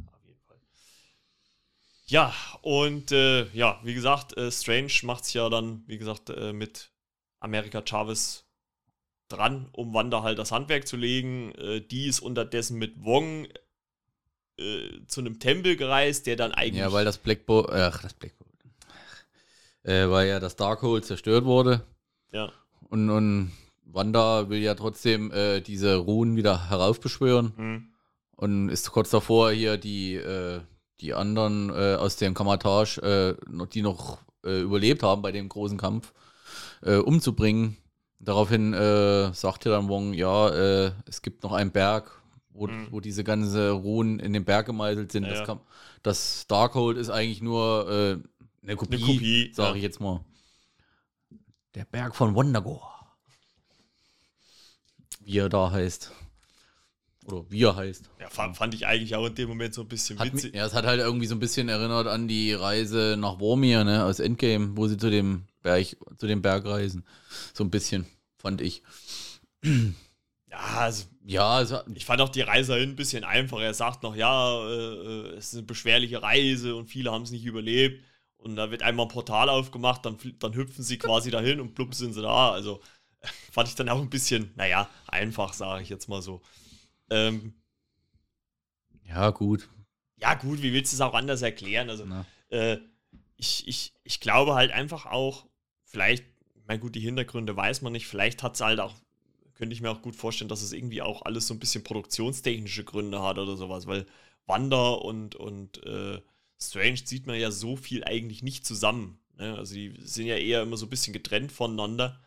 Ja, 2.07 2.35
und 2.63 3.13
äh, 3.13 3.45
ja, 3.53 3.81
wie 3.85 3.95
gesagt, 3.95 4.37
äh, 4.37 4.51
Strange 4.51 4.93
macht 5.05 5.25
es 5.25 5.33
ja 5.33 5.49
dann, 5.49 5.83
wie 5.87 5.99
gesagt, 5.99 6.31
äh, 6.31 6.53
mit 6.53 6.91
America 7.41 7.83
Chavez 7.85 8.45
dran, 9.29 9.69
um 9.73 9.95
Wanda 9.95 10.23
halt 10.23 10.39
das 10.39 10.53
Handwerk 10.53 10.87
zu 10.87 10.97
legen. 10.97 11.53
Äh, 11.55 11.81
die 11.81 12.07
ist 12.07 12.21
unterdessen 12.21 12.79
mit 12.79 13.03
Wong 13.05 13.47
äh, 14.59 15.07
zu 15.07 15.21
einem 15.21 15.39
Tempel 15.39 15.77
gereist, 15.77 16.27
der 16.27 16.37
dann 16.37 16.53
eigentlich. 16.53 16.81
Ja, 16.81 16.93
weil 16.93 17.05
das 17.05 17.19
Black 17.19 17.47
Bolt, 17.47 17.71
ach, 17.71 18.03
das 18.03 18.15
Black 18.15 18.37
Bolt. 18.39 18.51
Äh, 19.85 20.11
weil 20.11 20.29
ja 20.29 20.39
das 20.39 20.57
Darkhold 20.57 21.05
zerstört 21.05 21.45
wurde. 21.45 21.85
ja, 22.31 22.53
Und, 22.89 23.11
und 23.11 23.53
Wanda 23.85 24.49
will 24.49 24.61
ja 24.61 24.75
trotzdem 24.75 25.33
äh, 25.33 25.61
diese 25.61 25.97
Runen 25.97 26.37
wieder 26.37 26.69
heraufbeschwören. 26.71 27.53
hm, 27.57 27.93
Und 28.37 28.69
ist 28.69 28.91
kurz 28.93 29.11
davor, 29.11 29.51
hier 29.51 29.77
die, 29.79 30.15
äh, 30.15 30.61
die 31.01 31.15
anderen 31.15 31.71
äh, 31.71 31.95
aus 31.97 32.17
dem 32.17 32.35
Kamatage, 32.35 32.99
äh, 33.03 33.67
die 33.67 33.83
noch 33.83 34.19
äh, 34.45 34.61
überlebt 34.61 35.03
haben 35.03 35.23
bei 35.23 35.33
dem 35.33 35.49
großen 35.49 35.79
Kampf, 35.79 36.13
äh, 36.83 36.97
umzubringen. 36.97 37.77
Daraufhin 38.21 38.73
äh, 38.73 39.33
sagte 39.35 39.71
dann 39.71 39.89
Wong, 39.89 40.13
ja, 40.15 40.49
äh, 40.51 40.93
es 41.07 41.23
gibt 41.23 41.43
noch 41.43 41.53
einen 41.53 41.73
Berg, 41.73 42.23
wo, 42.51 42.67
Mhm. 42.67 42.89
wo 42.91 43.01
diese 43.01 43.25
ganze 43.25 43.71
Runen 43.71 44.21
in 44.21 44.33
den 44.33 44.45
Berg 44.45 44.67
gemeißelt 44.67 45.11
sind. 45.11 45.25
Ja, 45.25 45.31
das, 45.31 45.47
kann, 45.47 45.61
das 46.03 46.47
Darkhold 46.47 46.99
ist 46.99 47.11
eigentlich 47.11 47.43
nur 47.43 48.21
eine 48.63 48.77
Kopie, 48.77 49.01
Kopie, 49.01 49.53
sage 49.55 49.71
ja. 49.71 49.77
ich 49.77 49.83
jetzt 49.83 50.01
mal. 50.01 50.25
Der 51.75 51.85
Berg 51.85 52.15
von 52.15 52.35
Wondagore. 52.35 52.87
Wie 55.25 55.39
er 55.39 55.49
da 55.49 55.71
heißt. 55.71 56.13
Oder 57.27 57.45
wie 57.51 57.63
er 57.63 57.77
heißt. 57.77 58.11
ja 58.21 58.29
fand, 58.31 58.57
fand 58.57 58.75
ich 58.75 58.87
eigentlich 58.87 59.15
auch 59.15 59.27
in 59.27 59.35
dem 59.35 59.49
Moment 59.49 59.75
so 59.75 59.83
ein 59.83 59.89
bisschen 59.89 60.19
Hat 60.19 60.33
mich, 60.33 60.45
witzig. 60.45 60.55
ja, 60.55 60.67
es 60.67 60.75
hat 60.75 60.87
halt 60.87 61.01
irgendwie 61.01 61.27
so 61.27 61.35
ein 61.35 61.41
bisschen 61.41 61.69
erinnert 61.69 62.07
an 62.07 62.27
die 62.29 62.53
Reise 62.53 63.17
nach 63.19 63.39
Vormir, 63.39 63.85
ne, 63.85 64.05
aus 64.05 64.19
Endgame, 64.19 64.77
wo 64.77 64.89
sie 64.89 64.97
zu 64.97 65.11
dem 65.11 65.45
Berg, 65.63 65.97
zu 66.19 66.27
dem 66.27 66.43
Berg 66.43 66.65
reisen. 66.65 67.05
So 67.55 67.63
ein 67.65 67.71
bisschen, 67.71 68.07
fand 68.39 68.61
ich. 68.61 68.83
Ja, 70.51 70.59
also 70.59 71.05
Ja, 71.25 71.59
hat, 71.59 71.87
Ich 71.95 72.05
fand 72.05 72.21
auch 72.21 72.29
die 72.29 72.41
Reise 72.43 72.73
dahin 72.73 72.91
ein 72.91 72.97
bisschen 72.97 73.25
einfacher. 73.25 73.63
Er 73.63 73.75
sagt 73.75 74.03
noch, 74.03 74.17
ja, 74.17 74.61
äh, 74.69 74.73
äh, 74.75 75.37
es 75.37 75.49
ist 75.49 75.55
eine 75.55 75.63
beschwerliche 75.63 76.23
Reise 76.23 76.75
und 76.75 76.87
viele 76.89 77.11
haben 77.13 77.23
es 77.23 77.31
nicht 77.31 77.45
überlebt. 77.45 78.05
Und 78.37 78.57
da 78.57 78.71
wird 78.73 78.83
einmal 78.83 79.07
ein 79.07 79.13
Portal 79.13 79.49
aufgemacht, 79.49 80.05
dann, 80.05 80.17
dann 80.41 80.55
hüpfen 80.55 80.83
sie 80.83 80.99
quasi 80.99 81.31
dahin 81.31 81.61
und 81.61 81.75
plupp 81.75 81.95
sind 81.95 82.13
sie 82.13 82.23
da. 82.23 82.51
Also 82.51 82.81
fand 83.53 83.69
ich 83.69 83.77
dann 83.77 83.89
auch 83.89 84.01
ein 84.01 84.11
bisschen, 84.11 84.51
naja, 84.57 84.91
einfach, 85.07 85.53
sage 85.53 85.83
ich 85.85 85.89
jetzt 85.89 86.09
mal 86.09 86.23
so. 86.23 86.43
Ähm, 87.13 87.55
ja, 89.05 89.31
gut. 89.31 89.69
ja, 90.17 90.35
gut, 90.35 90.63
wie 90.63 90.73
willst 90.73 90.93
du 90.93 90.97
es 90.97 91.01
auch 91.01 91.15
anders 91.15 91.43
erklären? 91.43 91.91
Also, 91.91 92.07
äh, 92.49 92.79
ich, 93.37 93.69
ich, 93.69 93.93
ich 94.05 94.21
glaube 94.21 94.55
halt 94.55 94.71
einfach 94.71 95.07
auch, 95.07 95.47
vielleicht, 95.85 96.25
mein 96.67 96.81
gut, 96.81 96.95
die 96.95 97.01
Hintergründe 97.01 97.57
weiß 97.57 97.83
man 97.83 97.93
nicht, 97.93 98.07
vielleicht 98.07 98.43
hat 98.43 98.55
es 98.55 98.61
halt 98.61 98.81
auch, 98.81 98.95
könnte 99.55 99.75
ich 99.75 99.83
mir 99.83 99.91
auch 99.91 100.01
gut 100.01 100.17
vorstellen, 100.17 100.49
dass 100.49 100.63
es 100.63 100.73
irgendwie 100.73 101.03
auch 101.03 101.23
alles 101.23 101.47
so 101.47 101.55
ein 101.55 101.61
bisschen 101.61 101.85
produktionstechnische 101.85 102.85
Gründe 102.85 103.23
hat 103.23 103.39
oder 103.39 103.57
sowas, 103.57 103.87
weil 103.87 104.07
Wanda 104.47 104.93
und, 104.93 105.35
und 105.35 105.85
äh, 105.85 106.21
Strange 106.61 106.99
sieht 107.05 107.27
man 107.27 107.39
ja 107.39 107.51
so 107.51 107.77
viel 107.77 108.05
eigentlich 108.05 108.43
nicht 108.43 108.65
zusammen. 108.65 109.19
Ne? 109.37 109.57
Also 109.57 109.75
die 109.75 109.95
sind 109.99 110.27
ja 110.27 110.37
eher 110.37 110.63
immer 110.63 110.77
so 110.77 110.87
ein 110.87 110.91
bisschen 110.91 111.13
getrennt 111.13 111.53
voneinander. 111.53 112.21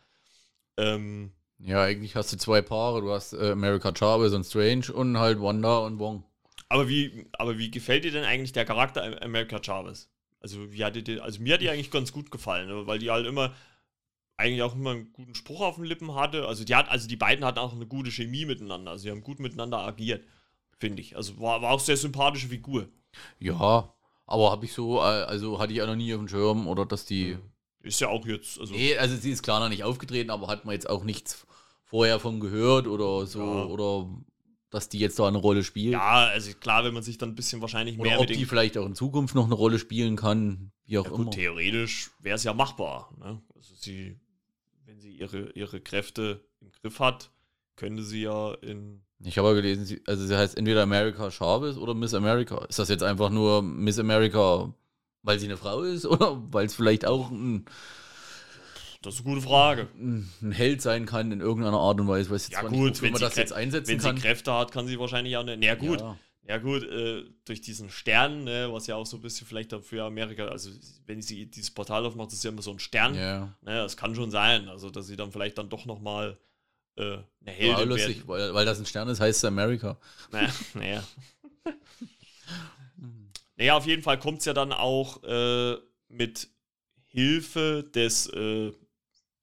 Ähm, 0.76 1.32
Ja, 1.58 1.82
eigentlich 1.82 2.16
hast 2.16 2.32
du 2.32 2.38
zwei 2.38 2.62
Paare. 2.62 3.02
Du 3.02 3.10
hast 3.12 3.34
äh, 3.34 3.50
America 3.50 3.92
Chavez 3.94 4.32
und 4.32 4.44
Strange 4.44 4.90
und 4.92 5.18
halt 5.18 5.38
Wanda 5.40 5.78
und 5.80 5.98
Wong. 5.98 6.24
aber, 6.68 6.88
wie, 6.88 7.26
aber 7.32 7.58
wie 7.58 7.70
gefällt 7.70 8.04
dir 8.04 8.12
denn 8.12 8.24
eigentlich 8.24 8.52
der 8.52 8.64
Charakter 8.64 9.02
Am- 9.04 9.14
America 9.14 9.60
Chavez? 9.62 10.08
Also, 10.40 10.72
wie 10.72 10.84
hat 10.84 10.94
dir, 10.96 11.22
also 11.22 11.40
mir 11.42 11.54
hat 11.54 11.60
die 11.60 11.70
eigentlich 11.70 11.90
ganz 11.90 12.12
gut 12.12 12.30
gefallen, 12.30 12.68
ne? 12.68 12.86
weil 12.86 12.98
die 12.98 13.10
halt 13.10 13.26
immer 13.26 13.54
eigentlich 14.38 14.62
auch 14.62 14.74
immer 14.74 14.92
einen 14.92 15.12
guten 15.12 15.34
Spruch 15.34 15.62
auf 15.62 15.76
den 15.76 15.84
Lippen 15.84 16.14
hatte. 16.14 16.46
Also 16.48 16.64
die 16.64 16.74
hat, 16.74 16.90
also 16.90 17.08
die 17.08 17.16
beiden 17.16 17.44
hatten 17.44 17.58
auch 17.60 17.74
eine 17.74 17.86
gute 17.86 18.10
Chemie 18.12 18.46
miteinander. 18.46 18.92
Also 18.92 19.04
sie 19.04 19.10
haben 19.12 19.22
gut 19.22 19.40
miteinander 19.40 19.78
agiert, 19.80 20.24
finde 20.78 21.02
ich. 21.02 21.16
Also 21.16 21.40
war, 21.40 21.62
war 21.62 21.72
auch 21.72 21.80
sehr 21.80 21.96
sympathische 21.96 22.48
Figur. 22.48 22.88
Ja, 23.38 23.92
aber 24.26 24.50
habe 24.50 24.64
ich 24.64 24.72
so, 24.72 24.98
äh, 24.98 25.02
also 25.02 25.58
hatte 25.58 25.72
ich 25.72 25.82
auch 25.82 25.86
noch 25.86 25.96
nie 25.96 26.12
auf 26.14 26.20
dem 26.20 26.28
Schirm 26.28 26.66
oder 26.68 26.86
dass 26.86 27.04
die. 27.04 27.38
Ist 27.86 28.00
ja 28.00 28.08
auch 28.08 28.26
jetzt. 28.26 28.58
Also 28.60 28.74
Nee, 28.74 28.96
also 28.96 29.16
sie 29.16 29.30
ist 29.30 29.42
klar 29.42 29.60
noch 29.60 29.68
nicht 29.68 29.84
aufgetreten, 29.84 30.30
aber 30.30 30.48
hat 30.48 30.64
man 30.64 30.74
jetzt 30.74 30.88
auch 30.88 31.04
nichts 31.04 31.46
vorher 31.84 32.18
von 32.20 32.40
gehört 32.40 32.86
oder 32.86 33.26
so, 33.26 33.40
Ja. 33.40 33.64
oder 33.66 34.08
dass 34.70 34.88
die 34.88 34.98
jetzt 34.98 35.18
da 35.18 35.28
eine 35.28 35.38
Rolle 35.38 35.62
spielt. 35.64 35.92
Ja, 35.92 36.26
also 36.26 36.50
klar, 36.58 36.84
wenn 36.84 36.92
man 36.92 37.02
sich 37.02 37.16
dann 37.18 37.30
ein 37.30 37.34
bisschen 37.36 37.60
wahrscheinlich 37.60 37.98
oder 37.98 38.10
mehr 38.10 38.20
ob 38.20 38.26
die 38.26 38.44
vielleicht 38.44 38.76
auch 38.76 38.84
in 38.86 38.94
Zukunft 38.94 39.34
noch 39.34 39.44
eine 39.46 39.54
Rolle 39.54 39.78
spielen 39.78 40.16
kann, 40.16 40.72
wie 40.84 40.98
auch 40.98 41.04
Ja, 41.06 41.12
immer. 41.14 41.24
gut, 41.24 41.34
theoretisch 41.34 42.10
wäre 42.20 42.34
es 42.36 42.44
ja 42.44 42.52
machbar. 42.52 43.10
Ne? 43.18 43.40
Also 43.54 43.74
sie, 43.76 44.18
wenn 44.84 44.98
sie 45.00 45.12
ihre, 45.16 45.50
ihre 45.52 45.80
Kräfte 45.80 46.44
im 46.60 46.72
Griff 46.72 46.98
hat, 47.00 47.30
könnte 47.76 48.02
sie 48.02 48.22
ja 48.22 48.54
in. 48.54 49.02
Ich 49.24 49.38
habe 49.38 49.48
ja 49.48 49.54
gelesen, 49.54 49.86
sie, 49.86 50.02
also 50.06 50.26
sie 50.26 50.36
heißt 50.36 50.58
entweder 50.58 50.82
America 50.82 51.30
Chavez 51.30 51.76
oder 51.76 51.94
Miss 51.94 52.12
America. 52.12 52.64
Ist 52.66 52.78
das 52.78 52.88
jetzt 52.88 53.02
einfach 53.04 53.30
nur 53.30 53.62
Miss 53.62 53.98
America, 53.98 54.74
weil 55.26 55.38
sie 55.38 55.44
eine 55.46 55.56
Frau 55.58 55.82
ist 55.82 56.06
oder 56.06 56.40
weil 56.52 56.64
es 56.66 56.74
vielleicht 56.74 57.04
auch 57.04 57.30
ein, 57.30 57.66
Das 59.02 59.14
ist 59.14 59.20
eine 59.26 59.34
gute 59.34 59.46
Frage. 59.46 59.88
ein 59.98 60.52
Held 60.52 60.80
sein 60.80 61.04
kann 61.04 61.30
in 61.32 61.40
irgendeiner 61.40 61.78
Art 61.78 62.00
und 62.00 62.08
Weise? 62.08 62.30
Weiß 62.30 62.44
jetzt 62.44 62.52
Ja, 62.54 62.60
zwar 62.60 62.70
gut, 62.70 62.90
nicht, 62.90 63.02
wenn 63.02 63.12
man 63.12 63.18
sie 63.18 63.24
das 63.26 63.34
Krä- 63.34 63.40
jetzt 63.40 63.52
einsetzen 63.52 63.88
Wenn 63.92 63.98
kann. 63.98 64.16
sie 64.16 64.22
Kräfte 64.22 64.52
hat, 64.54 64.72
kann 64.72 64.86
sie 64.86 64.98
wahrscheinlich 64.98 65.36
auch 65.36 65.40
eine. 65.42 65.56
Na 65.56 65.66
ja, 65.66 65.74
gut, 65.74 66.00
ja, 66.00 66.16
Ja. 66.48 66.58
gut, 66.58 66.82
äh, 66.84 67.24
durch 67.44 67.60
diesen 67.60 67.90
Stern, 67.90 68.44
ne, 68.44 68.68
was 68.70 68.86
ja 68.86 68.94
auch 68.96 69.04
so 69.06 69.16
ein 69.16 69.22
bisschen 69.22 69.46
vielleicht 69.46 69.74
für 69.84 70.04
Amerika, 70.04 70.46
also 70.46 70.70
wenn 71.06 71.20
sie 71.20 71.46
dieses 71.46 71.70
Portal 71.72 72.06
aufmacht, 72.06 72.32
ist 72.32 72.42
ja 72.44 72.50
immer 72.50 72.62
so 72.62 72.70
ein 72.70 72.78
Stern. 72.78 73.14
Ja. 73.14 73.40
Ne, 73.62 73.74
das 73.82 73.96
kann 73.96 74.14
schon 74.14 74.30
sein, 74.30 74.68
also 74.68 74.90
dass 74.90 75.06
sie 75.08 75.16
dann 75.16 75.32
vielleicht 75.32 75.58
dann 75.58 75.68
doch 75.68 75.84
nochmal 75.86 76.38
äh, 76.96 77.02
eine 77.42 77.50
Heldin 77.52 77.88
lustig, 77.90 78.18
wird. 78.18 78.28
weil, 78.28 78.54
weil 78.54 78.64
das 78.64 78.78
ein 78.78 78.86
Stern 78.86 79.08
ist, 79.08 79.20
heißt 79.20 79.38
es 79.38 79.44
America. 79.44 79.98
Naja, 80.32 80.48
naja. 80.74 81.02
naja, 83.56 83.76
auf 83.76 83.86
jeden 83.86 84.02
Fall 84.02 84.18
kommt 84.18 84.40
es 84.40 84.44
ja 84.44 84.52
dann 84.52 84.72
auch 84.72 85.22
äh, 85.24 85.76
mit 86.08 86.48
Hilfe 87.06 87.88
des 87.94 88.26
äh, 88.28 88.72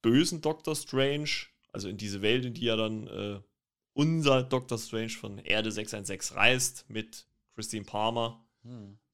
bösen 0.02 0.40
Doctor 0.40 0.76
Strange, 0.76 1.30
also 1.72 1.88
in 1.88 1.96
diese 1.96 2.22
Welt, 2.22 2.44
in 2.44 2.54
die 2.54 2.66
ja 2.66 2.76
dann 2.76 3.06
äh, 3.08 3.40
unser 3.94 4.42
Doctor 4.42 4.78
Strange 4.78 5.10
von 5.10 5.38
Erde 5.38 5.72
616 5.72 6.36
reist, 6.36 6.84
mit 6.88 7.26
Christine 7.54 7.84
Palmer. 7.84 8.44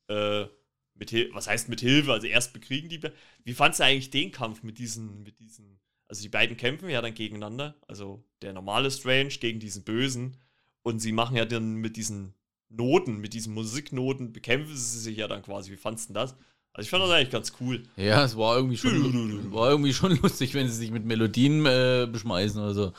Äh, 0.09 0.47
mit 0.95 1.11
Hil 1.11 1.31
was 1.33 1.47
heißt 1.47 1.69
mit 1.69 1.81
Hilfe? 1.81 2.13
Also 2.13 2.27
erst 2.27 2.53
bekriegen 2.53 2.89
die. 2.89 2.99
Be 2.99 3.13
Wie 3.45 3.55
fandst 3.55 3.81
du 3.81 3.85
eigentlich 3.85 4.11
den 4.11 4.33
Kampf 4.33 4.63
mit 4.63 4.79
diesen, 4.79 5.23
mit 5.23 5.39
diesen. 5.41 5.81
Also 6.09 6.23
die 6.23 6.29
beiden 6.29 6.57
kämpfen 6.57 6.91
ja 6.91 7.01
dann 7.01 7.15
gegeneinander. 7.15 7.81
Also 7.89 8.25
der 8.43 8.53
normale 8.53 8.91
Strange 8.91 9.31
gegen 9.41 9.61
diesen 9.61 9.85
Bösen. 9.85 10.37
Und 10.83 10.99
sie 11.01 11.13
machen 11.13 11.37
ja 11.37 11.45
dann 11.45 11.77
mit 11.77 11.97
diesen 11.97 12.35
Noten, 12.71 13.19
mit 13.19 13.35
diesen 13.35 13.53
Musiknoten, 13.55 14.33
bekämpfen 14.33 14.75
sie 14.77 14.99
sich 15.01 15.17
ja 15.19 15.29
dann 15.29 15.43
quasi. 15.43 15.71
Wie 15.73 15.77
fandst 15.77 16.09
du 16.09 16.13
denn 16.15 16.23
das? 16.23 16.35
Also 16.73 16.87
ich 16.87 16.91
fand 16.91 17.03
das 17.03 17.11
eigentlich 17.11 17.31
ganz 17.31 17.53
cool. 17.61 17.83
Ja, 17.97 18.25
es 18.25 18.37
war 18.37 18.57
irgendwie 18.57 18.77
schon, 18.77 19.53
war 19.53 19.71
irgendwie 19.71 19.93
schon 19.93 20.17
lustig, 20.23 20.55
wenn 20.55 20.69
sie 20.69 20.75
sich 20.77 20.91
mit 20.93 21.05
Melodien 21.05 21.67
äh, 21.67 22.09
beschmeißen 22.11 22.63
oder 22.63 22.75
so. 22.75 22.93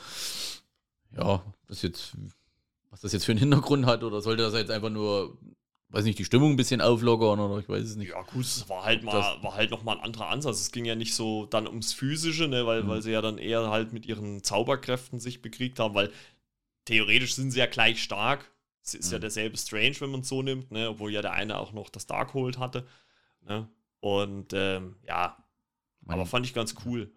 Ja, 1.16 1.42
das 1.68 1.82
jetzt, 1.82 2.12
was 2.90 3.00
das 3.00 3.12
jetzt 3.12 3.24
für 3.24 3.32
einen 3.32 3.38
Hintergrund 3.40 3.86
hat 3.86 4.02
oder 4.02 4.20
sollte 4.20 4.42
das 4.42 4.54
jetzt 4.54 4.70
einfach 4.70 4.90
nur, 4.90 5.38
weiß 5.90 6.04
nicht, 6.04 6.18
die 6.18 6.24
Stimmung 6.24 6.52
ein 6.52 6.56
bisschen 6.56 6.80
auflockern 6.80 7.40
oder 7.40 7.58
ich 7.60 7.68
weiß 7.68 7.82
es 7.84 7.96
nicht. 7.96 8.10
Ja, 8.10 8.22
gut, 8.22 8.44
es 8.44 8.68
war 8.68 8.84
halt 8.84 9.02
mal, 9.04 9.12
Das- 9.12 9.42
war 9.42 9.54
halt 9.54 9.70
nochmal 9.70 9.96
ein 9.98 10.04
anderer 10.04 10.28
Ansatz. 10.28 10.60
Es 10.60 10.72
ging 10.72 10.84
ja 10.84 10.94
nicht 10.94 11.14
so 11.14 11.46
dann 11.46 11.66
ums 11.66 11.92
Physische, 11.92 12.48
ne, 12.48 12.66
weil, 12.66 12.86
weil 12.88 13.02
sie 13.02 13.10
ja 13.12 13.22
dann 13.22 13.38
eher 13.38 13.70
halt 13.70 13.92
mit 13.92 14.06
ihren 14.06 14.42
Zauberkräften 14.42 15.20
sich 15.20 15.42
bekriegt 15.42 15.78
haben, 15.78 15.94
weil 15.94 16.10
theoretisch 16.86 17.34
sind 17.34 17.50
sie 17.50 17.58
ja 17.58 17.66
gleich 17.66 18.02
stark. 18.02 18.50
Es 18.84 18.94
ist 18.94 19.12
ja 19.12 19.18
derselbe 19.18 19.56
Strange, 19.56 20.00
wenn 20.00 20.10
man 20.10 20.20
es 20.22 20.28
so 20.28 20.42
nimmt, 20.42 20.70
ne, 20.72 20.90
obwohl 20.90 21.12
ja 21.12 21.22
der 21.22 21.32
eine 21.32 21.58
auch 21.58 21.72
noch 21.72 21.88
das 21.88 22.06
Darkhold 22.06 22.58
hatte. 22.58 22.86
Ne? 23.42 23.68
Und 24.00 24.52
ähm, 24.54 24.96
ja, 25.06 25.36
aber 26.06 26.16
Man- 26.16 26.26
fand 26.26 26.46
ich 26.46 26.54
ganz 26.54 26.74
cool. 26.84 27.12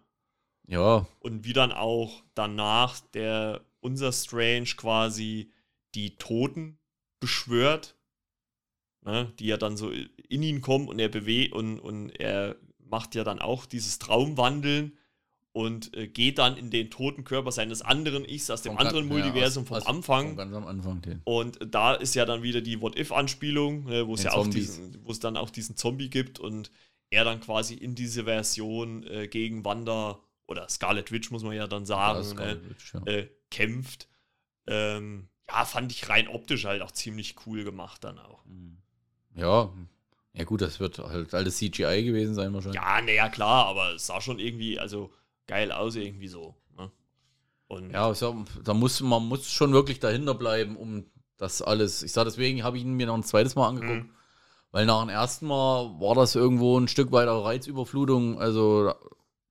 Ja, 0.68 1.06
Und 1.20 1.44
wie 1.44 1.52
dann 1.52 1.70
auch 1.72 2.22
danach 2.34 2.98
der 3.14 3.64
unser 3.80 4.12
Strange 4.12 4.70
quasi 4.76 5.52
die 5.94 6.16
Toten 6.16 6.78
beschwört, 7.20 7.96
ne, 9.02 9.32
die 9.38 9.46
ja 9.46 9.56
dann 9.56 9.76
so 9.76 9.90
in 9.90 10.42
ihn 10.42 10.60
kommen 10.60 10.88
und 10.88 10.98
er 10.98 11.08
bewegt 11.08 11.52
und, 11.54 11.78
und 11.78 12.10
er 12.10 12.56
macht 12.78 13.14
ja 13.14 13.24
dann 13.24 13.40
auch 13.40 13.66
dieses 13.66 13.98
Traumwandeln 13.98 14.96
und 15.56 15.96
äh, 15.96 16.06
geht 16.06 16.36
dann 16.38 16.58
in 16.58 16.68
den 16.70 16.90
toten 16.90 17.24
Körper 17.24 17.50
seines 17.50 17.80
anderen 17.80 18.26
Ichs 18.26 18.50
aus 18.50 18.60
dem 18.60 18.72
vom 18.72 18.78
anderen 18.86 19.06
ja, 19.08 19.12
Multiversum 19.14 19.62
aus- 19.62 19.68
vom 19.68 19.76
aus- 19.78 19.86
Anfang. 19.86 20.36
Ganz 20.36 20.54
am 20.54 20.66
Anfang. 20.66 21.00
Den. 21.00 21.22
Und 21.24 21.58
da 21.64 21.94
ist 21.94 22.14
ja 22.14 22.26
dann 22.26 22.42
wieder 22.42 22.60
die 22.60 22.82
What-If-Anspielung, 22.82 23.84
ne, 23.84 24.06
wo 24.06 24.14
es 24.14 24.22
ja 24.22 24.32
auch 24.34 24.46
diesen, 24.46 25.02
wo 25.04 25.10
es 25.10 25.18
dann 25.18 25.38
auch 25.38 25.48
diesen 25.48 25.74
Zombie 25.74 26.10
gibt 26.10 26.38
und 26.38 26.70
er 27.08 27.24
dann 27.24 27.40
quasi 27.40 27.72
in 27.72 27.94
diese 27.94 28.24
Version 28.24 29.04
äh, 29.06 29.28
gegen 29.28 29.64
Wanda 29.64 30.20
oder 30.46 30.68
Scarlet 30.68 31.10
Witch, 31.10 31.30
muss 31.30 31.42
man 31.42 31.56
ja 31.56 31.66
dann 31.66 31.82
Ja, 31.84 31.86
sagen, 31.86 32.20
ist 32.20 32.34
ne, 32.34 32.60
Witch, 32.68 32.92
ja. 32.94 33.02
äh, 33.06 33.28
kämpft. 33.50 34.08
Ähm, 34.66 35.28
ja, 35.48 35.64
fand 35.64 35.90
ich 35.90 36.06
rein 36.10 36.28
optisch 36.28 36.66
halt 36.66 36.82
auch 36.82 36.90
ziemlich 36.92 37.34
cool 37.46 37.64
gemacht 37.64 38.04
dann 38.04 38.18
auch. 38.18 38.44
ja, 39.34 39.72
ja 40.34 40.44
gut, 40.44 40.60
das 40.60 40.80
wird 40.80 40.98
halt 40.98 41.32
alles 41.32 41.56
CGI 41.56 42.02
gewesen 42.04 42.34
sein 42.34 42.52
wahrscheinlich. 42.52 42.80
Ja, 42.82 43.00
naja, 43.00 43.28
klar, 43.30 43.64
aber 43.66 43.94
es 43.94 44.06
sah 44.06 44.20
schon 44.20 44.38
irgendwie, 44.38 44.78
also 44.78 45.10
geil 45.46 45.72
aus 45.72 45.96
irgendwie 45.96 46.28
so. 46.28 46.54
Ne? 46.76 46.90
Und 47.68 47.90
Ja, 47.90 48.10
ich 48.10 48.18
sag, 48.18 48.34
da 48.64 48.74
muss 48.74 49.00
man 49.00 49.24
muss 49.26 49.50
schon 49.50 49.72
wirklich 49.72 50.00
dahinter 50.00 50.34
bleiben, 50.34 50.76
um 50.76 51.04
das 51.38 51.62
alles. 51.62 52.02
Ich 52.02 52.12
sag 52.12 52.24
deswegen 52.24 52.62
habe 52.64 52.76
ich 52.78 52.84
ihn 52.84 52.94
mir 52.94 53.06
noch 53.06 53.14
ein 53.14 53.22
zweites 53.24 53.54
Mal 53.56 53.68
angeguckt, 53.68 54.04
Mhm. 54.04 54.10
weil 54.72 54.86
nach 54.86 55.00
dem 55.00 55.10
ersten 55.10 55.46
Mal 55.46 56.00
war 56.00 56.14
das 56.14 56.34
irgendwo 56.34 56.78
ein 56.78 56.88
Stück 56.88 57.12
weiter 57.12 57.32
Reizüberflutung. 57.44 58.40
Also 58.40 58.84
da, 58.84 58.96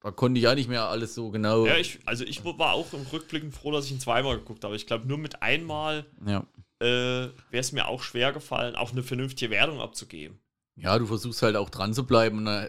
da 0.02 0.12
konnte 0.12 0.40
ich 0.40 0.44
ja 0.46 0.56
nicht 0.56 0.70
mehr 0.70 0.88
alles 0.90 1.14
so 1.16 1.30
genau. 1.32 1.66
ja, 1.66 1.78
ich, 1.78 2.00
also 2.06 2.24
ich 2.24 2.44
war 2.44 2.74
auch 2.74 2.92
im 2.94 3.06
Rückblick 3.12 3.54
froh, 3.54 3.72
dass 3.72 3.86
ich 3.86 3.92
ihn 3.92 4.00
zweimal 4.00 4.38
geguckt 4.38 4.64
habe. 4.64 4.76
Ich 4.76 4.88
glaube, 4.88 5.08
nur 5.08 5.18
mit 5.18 5.42
einmal 5.42 6.06
ja. 6.26 6.46
äh, 6.80 6.86
wäre 6.86 7.34
es 7.52 7.72
mir 7.72 7.88
auch 7.88 8.02
schwer 8.02 8.34
gefallen, 8.34 8.76
auch 8.76 8.92
eine 8.92 9.04
vernünftige 9.04 9.52
Wertung 9.52 9.80
abzugeben. 9.82 10.40
ja, 10.76 10.98
du 11.00 11.06
versuchst 11.06 11.42
halt 11.42 11.56
auch 11.56 11.70
dran 11.70 11.94
zu 11.94 12.06
bleiben 12.06 12.40
und 12.40 12.46
da 12.46 12.68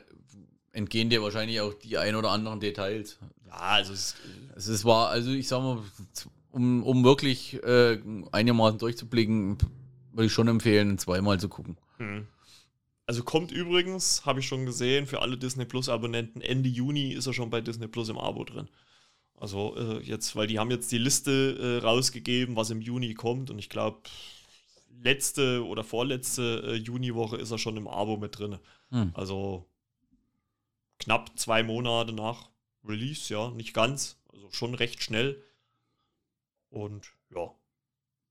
entgehen 0.76 1.10
dir 1.10 1.22
wahrscheinlich 1.22 1.60
auch 1.60 1.74
die 1.74 1.98
ein 1.98 2.14
oder 2.14 2.30
anderen 2.30 2.60
Details. 2.60 3.18
Ja, 3.46 3.54
also 3.54 3.92
es, 3.92 4.14
Es 4.54 4.68
ist 4.68 4.84
war, 4.84 5.08
also 5.08 5.30
ich 5.30 5.48
sag 5.48 5.60
mal, 5.60 5.82
um, 6.52 6.82
um 6.84 7.04
wirklich 7.04 7.62
äh, 7.64 7.98
einigermaßen 8.32 8.78
durchzublicken, 8.78 9.58
würde 10.12 10.26
ich 10.26 10.32
schon 10.32 10.48
empfehlen, 10.48 10.98
zweimal 10.98 11.40
zu 11.40 11.48
gucken. 11.48 11.76
hm. 11.98 12.26
also 13.06 13.22
kommt 13.22 13.52
übrigens, 13.52 14.24
habe 14.26 14.40
ich 14.40 14.46
schon 14.46 14.66
gesehen, 14.66 15.06
für 15.06 15.22
alle 15.22 15.36
Disney 15.38 15.64
Plus 15.64 15.88
Abonnenten, 15.88 16.40
Ende 16.40 16.68
Juni 16.68 17.12
ist 17.12 17.26
er 17.26 17.32
schon 17.32 17.50
bei 17.50 17.60
Disney 17.60 17.88
Plus 17.88 18.08
im 18.08 18.18
Abo 18.18 18.44
drin. 18.44 18.68
Also 19.38 19.76
äh, 19.76 20.00
jetzt, 20.02 20.34
weil 20.36 20.46
die 20.46 20.58
haben 20.58 20.70
jetzt 20.70 20.90
die 20.92 20.98
Liste 20.98 21.80
äh, 21.80 21.84
rausgegeben, 21.84 22.56
was 22.56 22.70
im 22.70 22.80
Juni 22.80 23.14
kommt 23.14 23.50
und 23.50 23.58
ich 23.58 23.68
glaube, 23.68 24.00
letzte 25.02 25.64
oder 25.64 25.84
vorletzte 25.84 26.62
äh, 26.66 26.74
Juniwoche 26.74 27.36
ist 27.36 27.50
er 27.50 27.58
schon 27.58 27.76
im 27.76 27.88
Abo 27.88 28.16
mit 28.16 28.38
drin. 28.38 28.58
Hm. 28.90 29.10
Also 29.14 29.66
knapp 31.06 31.38
zwei 31.38 31.62
Monate 31.62 32.12
nach 32.12 32.50
Release, 32.82 33.32
ja, 33.32 33.50
nicht 33.52 33.74
ganz, 33.74 34.18
also 34.32 34.50
schon 34.50 34.74
recht 34.74 35.04
schnell. 35.04 35.40
Und 36.68 37.12
ja, 37.30 37.54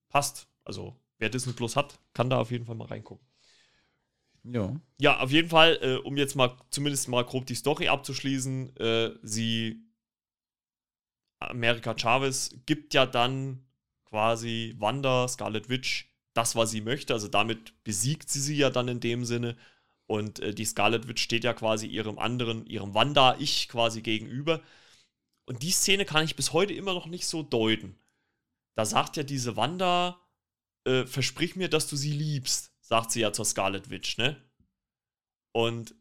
passt. 0.10 0.50
Also 0.66 1.00
wer 1.18 1.30
Disney 1.30 1.54
Plus 1.54 1.78
hat, 1.78 1.98
kann 2.14 2.30
da 2.30 2.38
auf 2.38 2.52
jeden 2.52 2.66
Fall 2.66 2.76
mal 2.76 2.88
reingucken. 2.88 3.26
Ja. 4.44 4.76
Ja, 5.00 5.22
auf 5.22 5.32
jeden 5.32 5.48
Fall, 5.48 5.80
äh, 5.82 5.96
um 5.96 6.18
jetzt 6.18 6.36
mal 6.36 6.58
zumindest 6.70 7.08
mal 7.08 7.24
grob 7.24 7.46
die 7.46 7.56
Story 7.56 7.88
abzuschließen, 7.88 8.76
äh, 8.76 9.12
sie 9.24 9.82
America 11.40 11.96
Chavez 11.98 12.58
gibt 12.66 12.94
ja 12.94 13.06
dann 13.06 13.66
quasi 14.04 14.76
Wanda, 14.80 15.30
Scarlet 15.30 15.70
Witch, 15.70 16.14
das, 16.34 16.58
was 16.58 16.72
sie 16.72 16.82
möchte. 16.82 17.14
Also 17.14 17.30
damit 17.30 17.82
besiegt 17.86 18.30
sie 18.30 18.42
sie 18.42 18.58
ja 18.58 18.70
dann 18.70 18.90
in 18.90 19.00
dem 19.00 19.24
Sinne. 19.24 19.56
Und 20.08 20.40
äh, 20.40 20.54
die 20.54 20.66
Scarlet 20.66 21.08
Witch 21.08 21.24
steht 21.24 21.44
ja 21.44 21.54
quasi 21.54 21.88
ihrem 21.88 22.20
anderen, 22.20 22.66
ihrem 22.68 22.94
Wanda-Ich 22.94 23.70
quasi 23.70 24.02
gegenüber. 24.02 24.62
Und 25.46 25.64
die 25.64 25.72
Szene 25.72 26.06
kann 26.06 26.26
ich 26.26 26.36
bis 26.36 26.54
heute 26.54 26.74
immer 26.74 26.94
noch 26.94 27.08
nicht 27.08 27.28
so 27.28 27.44
deuten. 27.44 27.98
Da 28.76 28.86
sagt 28.86 29.18
ja 29.18 29.24
diese 29.24 29.56
Wanda, 29.56 30.20
äh, 30.86 31.06
versprich 31.06 31.56
mir, 31.56 31.70
dass 31.70 31.88
du 31.88 31.96
sie 31.96 32.12
liebst, 32.12 32.74
sagt 32.82 33.12
sie 33.12 33.22
ja 33.22 33.34
zur 33.34 33.46
Scarlet 33.46 33.90
Witch, 33.90 34.18
ne? 34.18 34.42
Und 35.54 35.96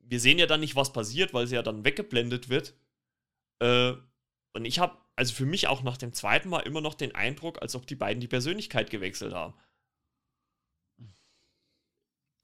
wir 0.00 0.20
sehen 0.20 0.38
ja 0.38 0.46
dann 0.46 0.60
nicht, 0.60 0.76
was 0.76 0.92
passiert, 0.92 1.32
weil 1.34 1.46
sie 1.46 1.54
ja 1.54 1.62
dann 1.62 1.84
weggeblendet 1.84 2.48
wird. 2.48 2.74
Äh, 3.60 3.94
und 4.52 4.64
ich 4.64 4.78
habe 4.78 4.98
also 5.16 5.32
für 5.32 5.46
mich 5.46 5.66
auch 5.66 5.82
nach 5.82 5.96
dem 5.96 6.12
zweiten 6.12 6.48
Mal 6.48 6.60
immer 6.60 6.80
noch 6.80 6.94
den 6.94 7.14
Eindruck, 7.14 7.62
als 7.62 7.74
ob 7.74 7.86
die 7.86 7.96
beiden 7.96 8.20
die 8.20 8.28
Persönlichkeit 8.28 8.90
gewechselt 8.90 9.32
haben. 9.32 9.54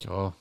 Ja. 0.02 0.34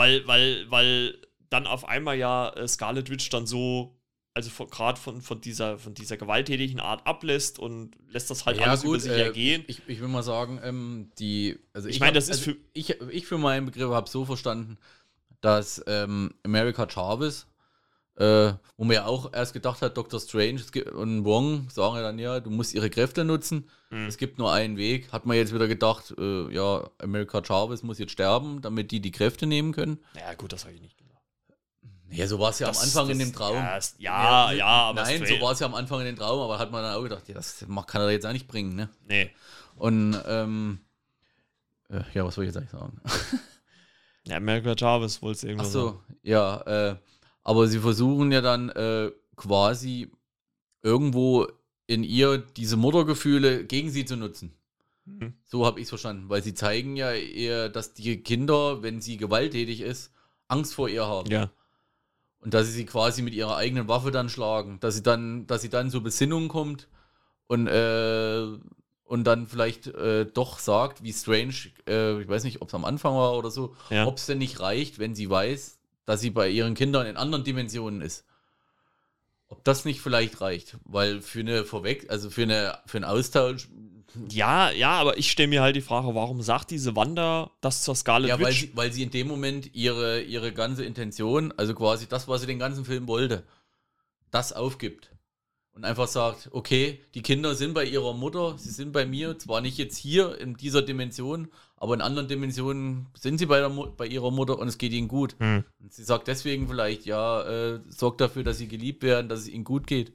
Weil, 0.00 0.26
weil, 0.26 0.70
weil 0.70 1.18
dann 1.50 1.66
auf 1.66 1.86
einmal 1.86 2.16
ja 2.16 2.48
äh, 2.50 2.66
Scarlet 2.66 3.10
Witch 3.10 3.28
dann 3.28 3.46
so, 3.46 3.94
also 4.32 4.50
gerade 4.66 4.98
von, 4.98 5.20
von, 5.20 5.42
dieser, 5.42 5.78
von 5.78 5.92
dieser 5.92 6.16
gewalttätigen 6.16 6.80
Art 6.80 7.06
ablässt 7.06 7.58
und 7.58 7.90
lässt 8.08 8.30
das 8.30 8.46
halt 8.46 8.58
ja, 8.58 8.64
alles 8.64 8.80
gut, 8.80 8.92
über 8.92 9.00
sich 9.00 9.12
äh, 9.12 9.24
ergehen. 9.24 9.64
Ich, 9.68 9.82
ich 9.86 10.00
will 10.00 10.08
mal 10.08 10.22
sagen, 10.22 10.58
ähm, 10.62 11.10
die, 11.18 11.58
also 11.74 11.88
Ich 11.88 11.96
ich, 11.96 12.00
meine, 12.00 12.14
das 12.14 12.28
ist 12.28 12.38
also 12.38 12.52
für- 12.52 12.56
ich, 12.72 12.98
ich 13.10 13.26
für 13.26 13.36
meinen 13.36 13.66
Begriff 13.66 13.90
habe 13.90 14.08
so 14.08 14.24
verstanden, 14.24 14.78
dass 15.42 15.84
ähm, 15.86 16.32
America 16.44 16.88
Chavez 16.88 17.46
Äh, 18.20 18.52
wo 18.76 18.84
man 18.84 18.94
ja 18.94 19.06
auch 19.06 19.32
erst 19.32 19.54
gedacht 19.54 19.80
hat, 19.80 19.96
Dr. 19.96 20.20
Strange 20.20 20.60
und 20.92 21.24
Wong 21.24 21.70
sagen 21.70 21.96
ja 21.96 22.02
dann 22.02 22.18
ja, 22.18 22.40
du 22.40 22.50
musst 22.50 22.74
ihre 22.74 22.90
Kräfte 22.90 23.24
nutzen. 23.24 23.66
Mhm. 23.88 24.08
Es 24.08 24.18
gibt 24.18 24.38
nur 24.38 24.52
einen 24.52 24.76
Weg. 24.76 25.10
Hat 25.10 25.24
man 25.24 25.38
jetzt 25.38 25.54
wieder 25.54 25.66
gedacht, 25.66 26.14
äh, 26.18 26.52
ja, 26.52 26.90
America 26.98 27.42
Chavez 27.42 27.82
muss 27.82 27.98
jetzt 27.98 28.12
sterben, 28.12 28.60
damit 28.60 28.90
die 28.90 29.00
die 29.00 29.10
Kräfte 29.10 29.46
nehmen 29.46 29.72
können. 29.72 30.00
Ja, 30.14 30.34
gut, 30.34 30.52
das 30.52 30.64
habe 30.64 30.74
ich 30.74 30.82
nicht 30.82 30.98
gedacht. 30.98 31.22
Ja, 32.10 32.26
so 32.26 32.38
war 32.38 32.50
es 32.50 32.58
ja 32.58 32.66
das, 32.66 32.76
am 32.76 32.84
Anfang 32.84 33.08
das, 33.08 33.12
in 33.12 33.18
dem 33.20 33.32
Traum. 33.32 33.56
Ja, 33.56 33.80
ja, 33.98 34.52
ja 34.52 34.66
aber. 34.66 35.02
Nein, 35.02 35.24
so 35.24 35.40
war 35.40 35.52
es 35.52 35.60
ja 35.60 35.66
am 35.66 35.74
Anfang 35.74 36.00
in 36.00 36.06
dem 36.06 36.16
Traum, 36.16 36.40
aber 36.40 36.58
hat 36.58 36.70
man 36.70 36.82
dann 36.82 36.94
auch 36.94 37.02
gedacht, 37.02 37.26
ja, 37.26 37.34
das 37.34 37.64
kann 37.86 38.02
er 38.02 38.10
jetzt 38.10 38.26
auch 38.26 38.32
nicht 38.32 38.48
bringen, 38.48 38.76
ne? 38.76 38.90
Nee. 39.08 39.30
Und, 39.76 40.20
ähm, 40.26 40.80
äh, 41.88 42.02
ja, 42.12 42.26
was 42.26 42.34
soll 42.34 42.44
ich 42.44 42.48
jetzt 42.48 42.58
eigentlich 42.58 42.70
sagen? 42.70 43.00
ja, 44.26 44.36
America 44.36 44.74
Chavez 44.78 45.22
wollte 45.22 45.38
es 45.38 45.44
irgendwas 45.44 45.68
Ach 45.68 45.72
so, 45.72 45.86
sagen. 45.86 46.18
ja, 46.22 46.60
äh, 46.90 46.96
aber 47.50 47.66
sie 47.66 47.80
versuchen 47.80 48.30
ja 48.30 48.42
dann 48.42 48.68
äh, 48.68 49.10
quasi 49.34 50.12
irgendwo 50.82 51.48
in 51.88 52.04
ihr 52.04 52.38
diese 52.38 52.76
Muttergefühle 52.76 53.64
gegen 53.64 53.90
sie 53.90 54.04
zu 54.04 54.16
nutzen. 54.16 54.54
Mhm. 55.04 55.34
So 55.46 55.66
habe 55.66 55.80
ich 55.80 55.84
es 55.86 55.88
verstanden, 55.88 56.28
weil 56.28 56.44
sie 56.44 56.54
zeigen 56.54 56.94
ja 56.94 57.10
eher, 57.10 57.68
dass 57.68 57.92
die 57.92 58.22
Kinder, 58.22 58.84
wenn 58.84 59.00
sie 59.00 59.16
gewalttätig 59.16 59.80
ist, 59.80 60.12
Angst 60.46 60.74
vor 60.74 60.88
ihr 60.88 61.08
haben. 61.08 61.28
Ja. 61.28 61.50
Und 62.38 62.54
dass 62.54 62.66
sie 62.66 62.72
sie 62.72 62.86
quasi 62.86 63.20
mit 63.20 63.34
ihrer 63.34 63.56
eigenen 63.56 63.88
Waffe 63.88 64.12
dann 64.12 64.28
schlagen, 64.28 64.78
dass 64.78 64.94
sie 64.94 65.02
dann, 65.02 65.48
dass 65.48 65.62
sie 65.62 65.70
dann 65.70 65.90
zur 65.90 66.04
Besinnung 66.04 66.46
kommt 66.46 66.86
und, 67.48 67.66
äh, 67.66 68.46
und 69.02 69.24
dann 69.24 69.48
vielleicht 69.48 69.88
äh, 69.88 70.24
doch 70.24 70.60
sagt, 70.60 71.02
wie 71.02 71.12
Strange, 71.12 71.54
äh, 71.88 72.22
ich 72.22 72.28
weiß 72.28 72.44
nicht, 72.44 72.62
ob 72.62 72.68
es 72.68 72.74
am 72.74 72.84
Anfang 72.84 73.16
war 73.16 73.36
oder 73.36 73.50
so, 73.50 73.74
ja. 73.90 74.06
ob 74.06 74.18
es 74.18 74.26
denn 74.26 74.38
nicht 74.38 74.60
reicht, 74.60 75.00
wenn 75.00 75.16
sie 75.16 75.28
weiß, 75.28 75.79
dass 76.10 76.20
sie 76.20 76.30
bei 76.30 76.48
ihren 76.48 76.74
Kindern 76.74 77.06
in 77.06 77.16
anderen 77.16 77.44
Dimensionen 77.44 78.00
ist. 78.02 78.24
Ob 79.46 79.62
das 79.62 79.84
nicht 79.84 80.00
vielleicht 80.00 80.40
reicht, 80.40 80.76
weil 80.82 81.22
für 81.22 81.38
eine 81.38 81.64
Vorweg, 81.64 82.10
also 82.10 82.30
für 82.30 82.42
eine 82.42 82.78
für 82.84 82.98
einen 82.98 83.04
Austausch. 83.04 83.68
Ja, 84.28 84.72
ja, 84.72 84.90
aber 84.90 85.18
ich 85.18 85.30
stelle 85.30 85.46
mir 85.46 85.62
halt 85.62 85.76
die 85.76 85.80
Frage, 85.80 86.12
warum 86.16 86.42
sagt 86.42 86.72
diese 86.72 86.96
Wanda 86.96 87.52
das 87.60 87.84
zur 87.84 87.94
Scarlet 87.94 88.28
ja, 88.28 88.38
Witch? 88.40 88.44
Weil 88.44 88.52
sie, 88.52 88.70
weil 88.74 88.92
sie 88.92 89.02
in 89.04 89.10
dem 89.12 89.28
Moment 89.28 89.72
ihre, 89.72 90.20
ihre 90.22 90.52
ganze 90.52 90.84
Intention, 90.84 91.54
also 91.56 91.74
quasi 91.74 92.08
das, 92.08 92.26
was 92.26 92.40
sie 92.40 92.48
den 92.48 92.58
ganzen 92.58 92.84
Film 92.84 93.06
wollte, 93.06 93.44
das 94.32 94.52
aufgibt 94.52 95.12
und 95.74 95.84
einfach 95.84 96.08
sagt, 96.08 96.48
okay, 96.50 97.00
die 97.14 97.22
Kinder 97.22 97.54
sind 97.54 97.72
bei 97.72 97.84
ihrer 97.84 98.14
Mutter, 98.14 98.58
sie 98.58 98.70
sind 98.70 98.90
bei 98.92 99.06
mir, 99.06 99.38
zwar 99.38 99.60
nicht 99.60 99.78
jetzt 99.78 99.96
hier 99.96 100.40
in 100.40 100.56
dieser 100.56 100.82
Dimension, 100.82 101.52
aber 101.82 101.94
in 101.94 102.02
anderen 102.02 102.28
Dimensionen 102.28 103.06
sind 103.14 103.38
sie 103.38 103.46
bei, 103.46 103.58
der, 103.58 103.70
bei 103.70 104.06
ihrer 104.06 104.30
Mutter 104.30 104.58
und 104.58 104.68
es 104.68 104.76
geht 104.76 104.92
ihnen 104.92 105.08
gut. 105.08 105.34
Hm. 105.40 105.64
Und 105.80 105.92
sie 105.92 106.04
sagt 106.04 106.28
deswegen 106.28 106.68
vielleicht, 106.68 107.06
ja, 107.06 107.42
äh, 107.42 107.80
sorgt 107.88 108.20
dafür, 108.20 108.44
dass 108.44 108.58
sie 108.58 108.68
geliebt 108.68 109.02
werden, 109.02 109.30
dass 109.30 109.40
es 109.40 109.48
ihnen 109.48 109.64
gut 109.64 109.86
geht. 109.86 110.12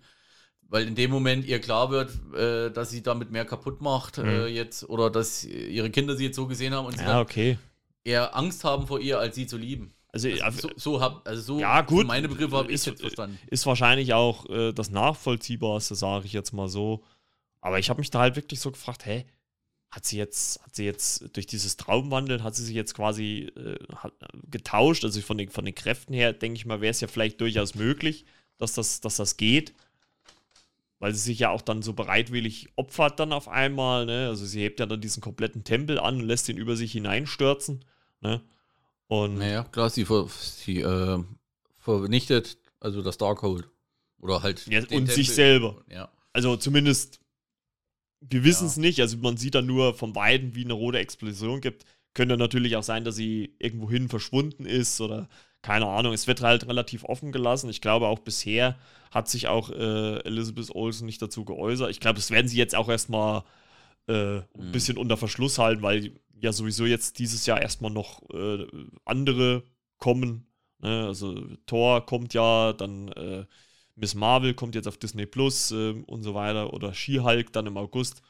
Weil 0.62 0.88
in 0.88 0.94
dem 0.94 1.10
Moment 1.10 1.44
ihr 1.44 1.60
klar 1.60 1.90
wird, 1.90 2.12
äh, 2.36 2.72
dass 2.72 2.92
sie 2.92 3.02
damit 3.02 3.32
mehr 3.32 3.46
kaputt 3.46 3.82
macht 3.82 4.18
hm. 4.18 4.26
äh, 4.26 4.46
jetzt 4.46 4.88
oder 4.88 5.10
dass 5.10 5.44
ihre 5.44 5.90
Kinder 5.90 6.16
sie 6.16 6.26
jetzt 6.26 6.36
so 6.36 6.46
gesehen 6.46 6.76
haben 6.76 6.86
und 6.86 7.00
sie 7.00 7.04
ja, 7.04 7.20
okay. 7.20 7.58
eher 8.04 8.36
Angst 8.36 8.64
haben 8.64 8.86
vor 8.86 9.00
ihr, 9.00 9.18
als 9.18 9.36
sie 9.36 9.48
zu 9.48 9.58
lieben. 9.58 9.92
Also, 10.14 10.30
also, 10.44 10.68
so, 10.68 10.74
so 10.78 11.02
hab, 11.02 11.28
also 11.28 11.42
so 11.42 11.60
ja, 11.60 11.82
gut, 11.82 12.06
meine 12.06 12.30
Begriffe 12.30 12.56
habe 12.56 12.72
ich 12.72 12.86
jetzt 12.86 13.02
verstanden. 13.02 13.40
Ist 13.48 13.66
wahrscheinlich 13.66 14.14
auch 14.14 14.48
äh, 14.50 14.72
das 14.72 14.92
Nachvollziehbarste, 14.92 15.96
sage 15.96 16.28
ich 16.28 16.34
jetzt 16.34 16.54
mal 16.54 16.70
so. 16.70 17.04
Aber 17.60 17.80
ich 17.80 17.90
habe 17.90 18.00
mich 18.00 18.12
da 18.12 18.20
halt 18.20 18.36
wirklich 18.36 18.60
so 18.60 18.72
gefragt, 18.72 19.08
hä, 19.08 19.26
hat 19.92 20.06
sie 20.06 20.18
jetzt, 20.18 20.62
hat 20.64 20.76
sie 20.76 20.86
jetzt 20.86 21.36
durch 21.36 21.48
dieses 21.48 21.78
Traumwandeln, 21.78 22.44
hat 22.44 22.56
sie 22.56 22.64
sich 22.64 22.76
jetzt 22.76 22.96
quasi 22.96 23.52
äh, 23.56 23.78
hat, 23.96 24.14
getauscht? 24.50 25.06
Also 25.06 25.22
von 25.22 25.38
den, 25.38 25.50
von 25.50 25.66
den 25.66 25.76
Kräften 25.76 26.14
her, 26.14 26.34
denke 26.34 26.58
ich 26.58 26.66
mal, 26.66 26.82
wäre 26.82 26.92
es 26.92 27.02
ja 27.02 27.08
vielleicht 27.08 27.40
durchaus 27.40 27.76
möglich, 27.76 28.26
dass 28.58 28.74
das, 28.74 29.02
dass 29.02 29.16
das 29.16 29.38
geht. 29.38 29.74
Weil 31.00 31.14
sie 31.14 31.20
sich 31.20 31.40
ja 31.40 31.50
auch 31.50 31.62
dann 31.62 31.82
so 31.82 31.94
bereitwillig 31.94 32.70
opfert 32.76 33.20
dann 33.20 33.34
auf 33.34 33.48
einmal. 33.48 34.06
Ne? 34.06 34.28
Also 34.28 34.46
sie 34.46 34.62
hebt 34.62 34.80
ja 34.80 34.86
dann 34.86 35.02
diesen 35.02 35.22
kompletten 35.22 35.64
Tempel 35.64 36.00
an 36.00 36.16
und 36.16 36.28
lässt 36.28 36.50
ihn 36.50 36.58
über 36.58 36.76
sich 36.76 36.94
hineinstürzen. 36.94 37.86
Ne? 38.22 38.42
Und 39.08 39.38
naja, 39.38 39.64
klar, 39.64 39.90
sie, 39.90 40.06
ver, 40.06 40.28
sie 40.30 40.82
äh, 40.82 41.24
vernichtet 41.78 42.58
also 42.80 43.02
das 43.02 43.18
Darkhold. 43.18 43.70
Oder 44.20 44.44
halt. 44.44 44.66
Ja, 44.68 44.80
und 44.80 44.90
Tempel. 44.90 45.14
sich 45.14 45.32
selber. 45.32 45.84
Ja. 45.92 46.10
Also 46.34 46.56
zumindest, 46.56 47.20
wir 48.30 48.44
wissen 48.44 48.68
es 48.68 48.76
ja. 48.76 48.82
nicht. 48.82 49.02
Also 49.02 49.18
man 49.18 49.38
sieht 49.38 49.56
dann 49.56 49.66
nur 49.66 49.94
von 49.94 50.14
beiden, 50.14 50.56
wie 50.56 50.64
eine 50.64 50.74
rote 50.74 51.00
Explosion 51.00 51.62
gibt. 51.62 51.86
Könnte 52.14 52.38
natürlich 52.38 52.76
auch 52.76 52.84
sein, 52.84 53.04
dass 53.04 53.16
sie 53.16 53.56
irgendwohin 53.60 54.10
verschwunden 54.10 54.66
ist 54.66 55.02
oder 55.02 55.28
keine 55.62 55.88
Ahnung. 55.88 56.14
Es 56.14 56.28
wird 56.28 56.42
halt 56.42 56.68
relativ 56.68 57.04
offen 57.04 57.32
gelassen. 57.32 57.70
Ich 57.70 57.82
glaube, 57.82 58.08
auch 58.08 58.20
bisher 58.20 58.78
hat 59.12 59.28
sich 59.28 59.48
auch 59.48 59.70
äh, 59.72 60.20
Elizabeth 60.20 60.74
Olsen 60.74 61.06
nicht 61.06 61.22
dazu 61.22 61.44
geäußert. 61.44 61.90
Ich 61.90 62.00
glaube, 62.00 62.16
das 62.16 62.32
werden 62.32 62.48
sie 62.48 62.58
jetzt 62.58 62.76
auch 62.76 62.88
erstmal 62.88 63.44
äh, 64.08 64.38
ein 64.38 64.46
mhm. 64.56 64.72
bisschen 64.72 64.98
unter 64.98 65.18
Verschluss 65.18 65.58
halten, 65.58 65.82
weil 65.82 66.12
ja 66.40 66.52
sowieso 66.52 66.86
jetzt 66.86 67.20
dieses 67.20 67.46
Jahr 67.46 67.62
erstmal 67.62 67.92
noch 67.92 68.22
äh, 68.32 68.66
andere 69.06 69.64
kommen. 69.98 70.48
Ne? 70.80 71.06
Also 71.08 71.36
Thor 71.66 72.06
kommt 72.06 72.34
ja, 72.34 72.74
dann 72.74 73.08
äh, 73.10 73.46
Miss 73.96 74.14
Marvel 74.14 74.54
kommt 74.54 74.76
jetzt 74.76 74.88
auf 74.88 74.98
Disney 74.98 75.26
Plus 75.26 75.72
äh, 75.72 75.92
und 76.06 76.24
so 76.24 76.34
weiter 76.34 76.74
oder 76.74 76.94
She-Hulk 76.94 77.54
dann 77.54 77.68
im 77.68 77.78
August. 77.78 78.22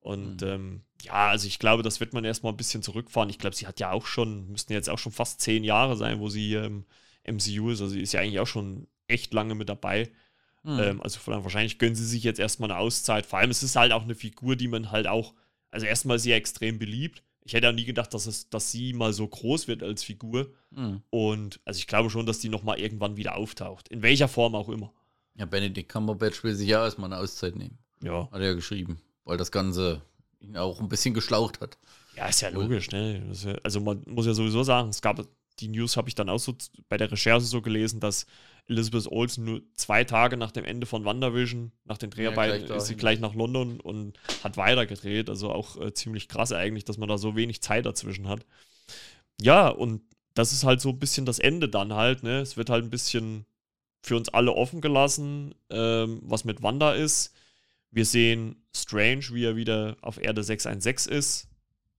Und 0.00 0.42
mhm. 0.42 0.48
ähm, 0.48 0.80
ja, 1.02 1.28
also 1.28 1.46
ich 1.46 1.58
glaube, 1.58 1.82
das 1.82 1.98
wird 1.98 2.12
man 2.12 2.24
erstmal 2.24 2.52
ein 2.52 2.58
bisschen 2.58 2.82
zurückfahren. 2.82 3.30
Ich 3.30 3.38
glaube, 3.38 3.56
sie 3.56 3.66
hat 3.66 3.80
ja 3.80 3.90
auch 3.90 4.06
schon, 4.06 4.50
müssten 4.50 4.74
jetzt 4.74 4.90
auch 4.90 4.98
schon 4.98 5.12
fast 5.12 5.40
zehn 5.40 5.64
Jahre 5.64 5.96
sein, 5.96 6.20
wo 6.20 6.28
sie 6.28 6.54
im 6.54 6.84
MCU 7.26 7.70
ist. 7.70 7.80
Also 7.80 7.88
sie 7.88 8.02
ist 8.02 8.12
ja 8.12 8.20
eigentlich 8.20 8.40
auch 8.40 8.46
schon 8.46 8.86
echt 9.08 9.32
lange 9.32 9.54
mit 9.54 9.70
dabei. 9.70 10.10
Mhm. 10.62 10.78
Ähm, 10.78 11.02
also 11.02 11.20
wahrscheinlich 11.24 11.78
gönnen 11.78 11.94
sie 11.94 12.06
sich 12.06 12.22
jetzt 12.22 12.38
erstmal 12.38 12.70
eine 12.70 12.80
Auszeit. 12.80 13.24
Vor 13.24 13.38
allem, 13.38 13.50
es 13.50 13.62
ist 13.62 13.76
halt 13.76 13.92
auch 13.92 14.02
eine 14.02 14.14
Figur, 14.14 14.56
die 14.56 14.68
man 14.68 14.90
halt 14.90 15.06
auch, 15.06 15.34
also 15.70 15.86
erstmal 15.86 16.18
ja 16.18 16.36
extrem 16.36 16.78
beliebt. 16.78 17.22
Ich 17.46 17.52
hätte 17.52 17.68
auch 17.68 17.74
nie 17.74 17.84
gedacht, 17.84 18.12
dass, 18.12 18.26
es, 18.26 18.48
dass 18.48 18.70
sie 18.70 18.92
mal 18.94 19.12
so 19.12 19.26
groß 19.26 19.68
wird 19.68 19.82
als 19.82 20.02
Figur. 20.02 20.52
Mhm. 20.70 21.02
Und 21.08 21.60
also 21.64 21.78
ich 21.78 21.86
glaube 21.86 22.10
schon, 22.10 22.26
dass 22.26 22.40
die 22.40 22.48
nochmal 22.50 22.78
irgendwann 22.78 23.16
wieder 23.16 23.36
auftaucht. 23.36 23.88
In 23.88 24.02
welcher 24.02 24.28
Form 24.28 24.54
auch 24.54 24.68
immer. 24.68 24.92
Ja, 25.36 25.46
Benedict 25.46 25.88
Cumberbatch 25.88 26.44
will 26.44 26.54
sich 26.54 26.68
ja 26.68 26.84
erstmal 26.84 27.12
eine 27.12 27.20
Auszeit 27.20 27.56
nehmen. 27.56 27.78
Ja. 28.02 28.30
Hat 28.30 28.40
er 28.40 28.48
ja 28.48 28.54
geschrieben. 28.54 29.00
Weil 29.24 29.36
das 29.36 29.50
Ganze 29.50 30.02
ihn 30.40 30.56
auch 30.56 30.80
ein 30.80 30.88
bisschen 30.88 31.14
geschlaucht 31.14 31.60
hat. 31.60 31.78
Ja, 32.16 32.26
ist 32.26 32.42
ja 32.42 32.50
logisch, 32.50 32.90
ne? 32.92 33.22
also 33.64 33.80
man 33.80 34.02
muss 34.06 34.26
ja 34.26 34.34
sowieso 34.34 34.62
sagen, 34.62 34.90
es 34.90 35.02
gab, 35.02 35.26
die 35.58 35.68
News 35.68 35.96
habe 35.96 36.08
ich 36.08 36.14
dann 36.14 36.28
auch 36.28 36.38
so 36.38 36.54
bei 36.88 36.96
der 36.96 37.10
Recherche 37.10 37.44
so 37.44 37.60
gelesen, 37.60 37.98
dass 37.98 38.26
Elizabeth 38.68 39.10
Olsen 39.10 39.44
nur 39.44 39.62
zwei 39.74 40.04
Tage 40.04 40.36
nach 40.36 40.52
dem 40.52 40.64
Ende 40.64 40.86
von 40.86 41.04
WandaVision, 41.04 41.72
nach 41.84 41.98
den 41.98 42.10
Dreharbeiten, 42.10 42.68
ja, 42.68 42.76
ist 42.76 42.86
sie 42.86 42.96
gleich 42.96 43.20
nach 43.20 43.34
London 43.34 43.80
und 43.80 44.18
hat 44.42 44.56
weitergedreht. 44.56 45.28
Also 45.28 45.50
auch 45.50 45.80
äh, 45.80 45.92
ziemlich 45.92 46.28
krass 46.28 46.52
eigentlich, 46.52 46.84
dass 46.84 46.98
man 46.98 47.08
da 47.08 47.18
so 47.18 47.36
wenig 47.36 47.60
Zeit 47.62 47.84
dazwischen 47.84 48.28
hat. 48.28 48.46
Ja, 49.40 49.68
und 49.68 50.02
das 50.34 50.52
ist 50.52 50.64
halt 50.64 50.80
so 50.80 50.90
ein 50.90 50.98
bisschen 50.98 51.26
das 51.26 51.38
Ende 51.38 51.68
dann 51.68 51.92
halt. 51.92 52.22
Ne? 52.22 52.40
Es 52.40 52.56
wird 52.56 52.70
halt 52.70 52.84
ein 52.84 52.90
bisschen 52.90 53.44
für 54.04 54.16
uns 54.16 54.28
alle 54.28 54.52
offen 54.52 54.80
gelassen, 54.80 55.54
ähm, 55.70 56.20
was 56.22 56.44
mit 56.44 56.62
Wanda 56.62 56.92
ist. 56.92 57.34
Wir 57.90 58.04
sehen 58.04 58.56
Strange, 58.76 59.24
wie 59.30 59.44
er 59.44 59.56
wieder 59.56 59.96
auf 60.02 60.22
Erde 60.22 60.42
616 60.42 61.12
ist. 61.12 61.48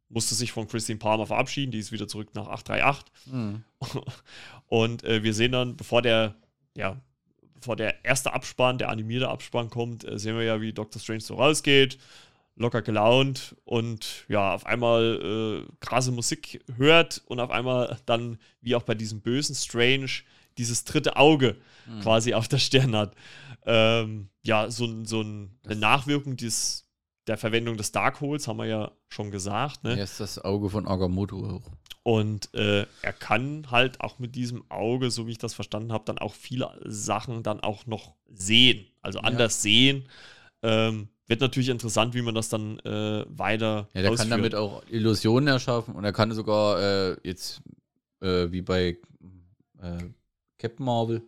Musste 0.09 0.35
sich 0.35 0.51
von 0.51 0.67
Christine 0.67 0.99
Palmer 0.99 1.25
verabschieden, 1.25 1.71
die 1.71 1.79
ist 1.79 1.91
wieder 1.91 2.07
zurück 2.07 2.35
nach 2.35 2.47
838. 2.47 3.05
Mhm. 3.25 3.63
Und 4.67 5.03
äh, 5.03 5.23
wir 5.23 5.33
sehen 5.33 5.51
dann, 5.51 5.75
bevor 5.77 6.01
der 6.01 6.35
ja, 6.77 7.01
bevor 7.55 7.75
der 7.75 8.05
erste 8.05 8.33
Abspann, 8.33 8.77
der 8.77 8.89
animierte 8.89 9.29
Abspann 9.29 9.69
kommt, 9.69 10.03
äh, 10.03 10.19
sehen 10.19 10.37
wir 10.37 10.43
ja, 10.43 10.61
wie 10.61 10.73
Doctor 10.73 11.01
Strange 11.01 11.21
so 11.21 11.35
rausgeht, 11.35 11.97
locker 12.55 12.81
gelaunt 12.81 13.55
und 13.65 14.25
ja, 14.27 14.53
auf 14.53 14.65
einmal 14.65 15.65
äh, 15.65 15.71
krasse 15.79 16.11
Musik 16.11 16.63
hört 16.77 17.23
und 17.25 17.39
auf 17.39 17.49
einmal 17.49 17.99
dann, 18.05 18.37
wie 18.61 18.75
auch 18.75 18.83
bei 18.83 18.93
diesem 18.93 19.21
bösen 19.21 19.55
Strange, 19.55 20.11
dieses 20.57 20.85
dritte 20.85 21.15
Auge 21.17 21.57
mhm. 21.85 22.01
quasi 22.01 22.33
auf 22.33 22.47
der 22.47 22.57
Stirn 22.57 22.95
hat. 22.95 23.15
Ähm, 23.65 24.29
ja, 24.43 24.69
so, 24.69 25.03
so 25.05 25.21
ein, 25.21 25.57
eine 25.65 25.75
Nachwirkung 25.75 26.37
des, 26.37 26.87
der 27.27 27.37
Verwendung 27.37 27.77
des 27.77 27.91
Darkholes, 27.91 28.47
haben 28.47 28.57
wir 28.57 28.65
ja 28.65 28.91
schon 29.09 29.31
gesagt. 29.31 29.83
Ne? 29.83 29.95
Hier 29.95 30.03
ist 30.03 30.19
das 30.19 30.43
Auge 30.43 30.69
von 30.69 30.87
Agamotto 30.87 31.57
auch. 31.57 31.71
Und 32.03 32.53
äh, 32.53 32.85
er 33.01 33.13
kann 33.13 33.71
halt 33.71 33.99
auch 34.01 34.19
mit 34.19 34.35
diesem 34.35 34.69
Auge, 34.69 35.09
so 35.09 35.25
wie 35.25 35.31
ich 35.31 35.39
das 35.39 35.55
verstanden 35.55 35.91
habe, 35.91 36.05
dann 36.05 36.19
auch 36.19 36.35
viele 36.35 36.69
Sachen 36.85 37.41
dann 37.41 37.61
auch 37.61 37.87
noch 37.87 38.13
sehen, 38.31 38.85
also 39.01 39.17
ja. 39.19 39.25
anders 39.25 39.63
sehen. 39.63 40.07
Ähm, 40.61 41.07
wird 41.27 41.41
natürlich 41.41 41.69
interessant, 41.69 42.13
wie 42.13 42.21
man 42.21 42.35
das 42.35 42.49
dann 42.49 42.77
äh, 42.81 43.25
weiter. 43.27 43.89
Ja, 43.93 44.01
der 44.03 44.11
ausführt. 44.11 44.29
kann 44.29 44.29
damit 44.29 44.53
auch 44.53 44.83
Illusionen 44.87 45.47
erschaffen 45.47 45.95
und 45.95 46.03
er 46.03 46.13
kann 46.13 46.31
sogar 46.31 46.79
äh, 46.79 47.17
jetzt 47.23 47.63
äh, 48.21 48.51
wie 48.51 48.61
bei 48.61 48.97
äh, 49.81 50.03
Captain 50.57 50.85
Marvel, 50.85 51.21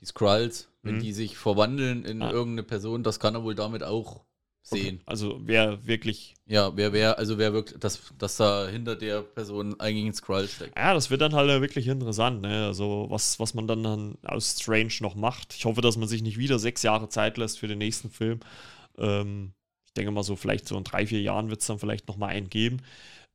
die 0.00 0.06
Skrulls, 0.06 0.68
wenn 0.82 0.96
mhm. 0.96 1.00
die 1.00 1.12
sich 1.12 1.36
verwandeln 1.36 2.04
in 2.04 2.22
ah. 2.22 2.30
irgendeine 2.30 2.62
Person, 2.62 3.02
das 3.02 3.20
kann 3.20 3.34
er 3.34 3.44
wohl 3.44 3.54
damit 3.54 3.82
auch 3.82 4.24
sehen. 4.64 5.00
Also 5.04 5.40
wer 5.44 5.86
wirklich. 5.86 6.34
Ja, 6.46 6.74
wer 6.76 6.92
wer, 6.92 7.18
also 7.18 7.38
wer 7.38 7.52
wirklich, 7.52 7.78
dass, 7.78 8.12
dass 8.18 8.36
da 8.36 8.66
hinter 8.66 8.96
der 8.96 9.22
Person 9.22 9.78
eigentlich 9.78 10.06
ein 10.06 10.14
Skrull 10.14 10.48
steckt. 10.48 10.76
Ja, 10.76 10.94
das 10.94 11.10
wird 11.10 11.20
dann 11.20 11.34
halt 11.34 11.48
wirklich 11.60 11.86
interessant, 11.86 12.40
ne? 12.40 12.66
Also 12.66 13.06
was, 13.10 13.38
was 13.38 13.54
man 13.54 13.68
dann, 13.68 13.82
dann 13.82 14.18
aus 14.24 14.56
Strange 14.58 14.94
noch 15.00 15.14
macht. 15.14 15.54
Ich 15.54 15.66
hoffe, 15.66 15.82
dass 15.82 15.96
man 15.96 16.08
sich 16.08 16.22
nicht 16.22 16.38
wieder 16.38 16.58
sechs 16.58 16.82
Jahre 16.82 17.08
Zeit 17.08 17.36
lässt 17.36 17.58
für 17.58 17.68
den 17.68 17.78
nächsten 17.78 18.10
Film. 18.10 18.40
Ähm, 18.98 19.52
ich 19.84 19.92
denke 19.92 20.10
mal 20.10 20.22
so, 20.22 20.34
vielleicht 20.34 20.66
so 20.66 20.76
in 20.76 20.84
drei, 20.84 21.06
vier 21.06 21.20
Jahren 21.20 21.50
wird 21.50 21.60
es 21.60 21.66
dann 21.66 21.78
vielleicht 21.78 22.08
nochmal 22.08 22.30
einen 22.30 22.48
geben. 22.48 22.78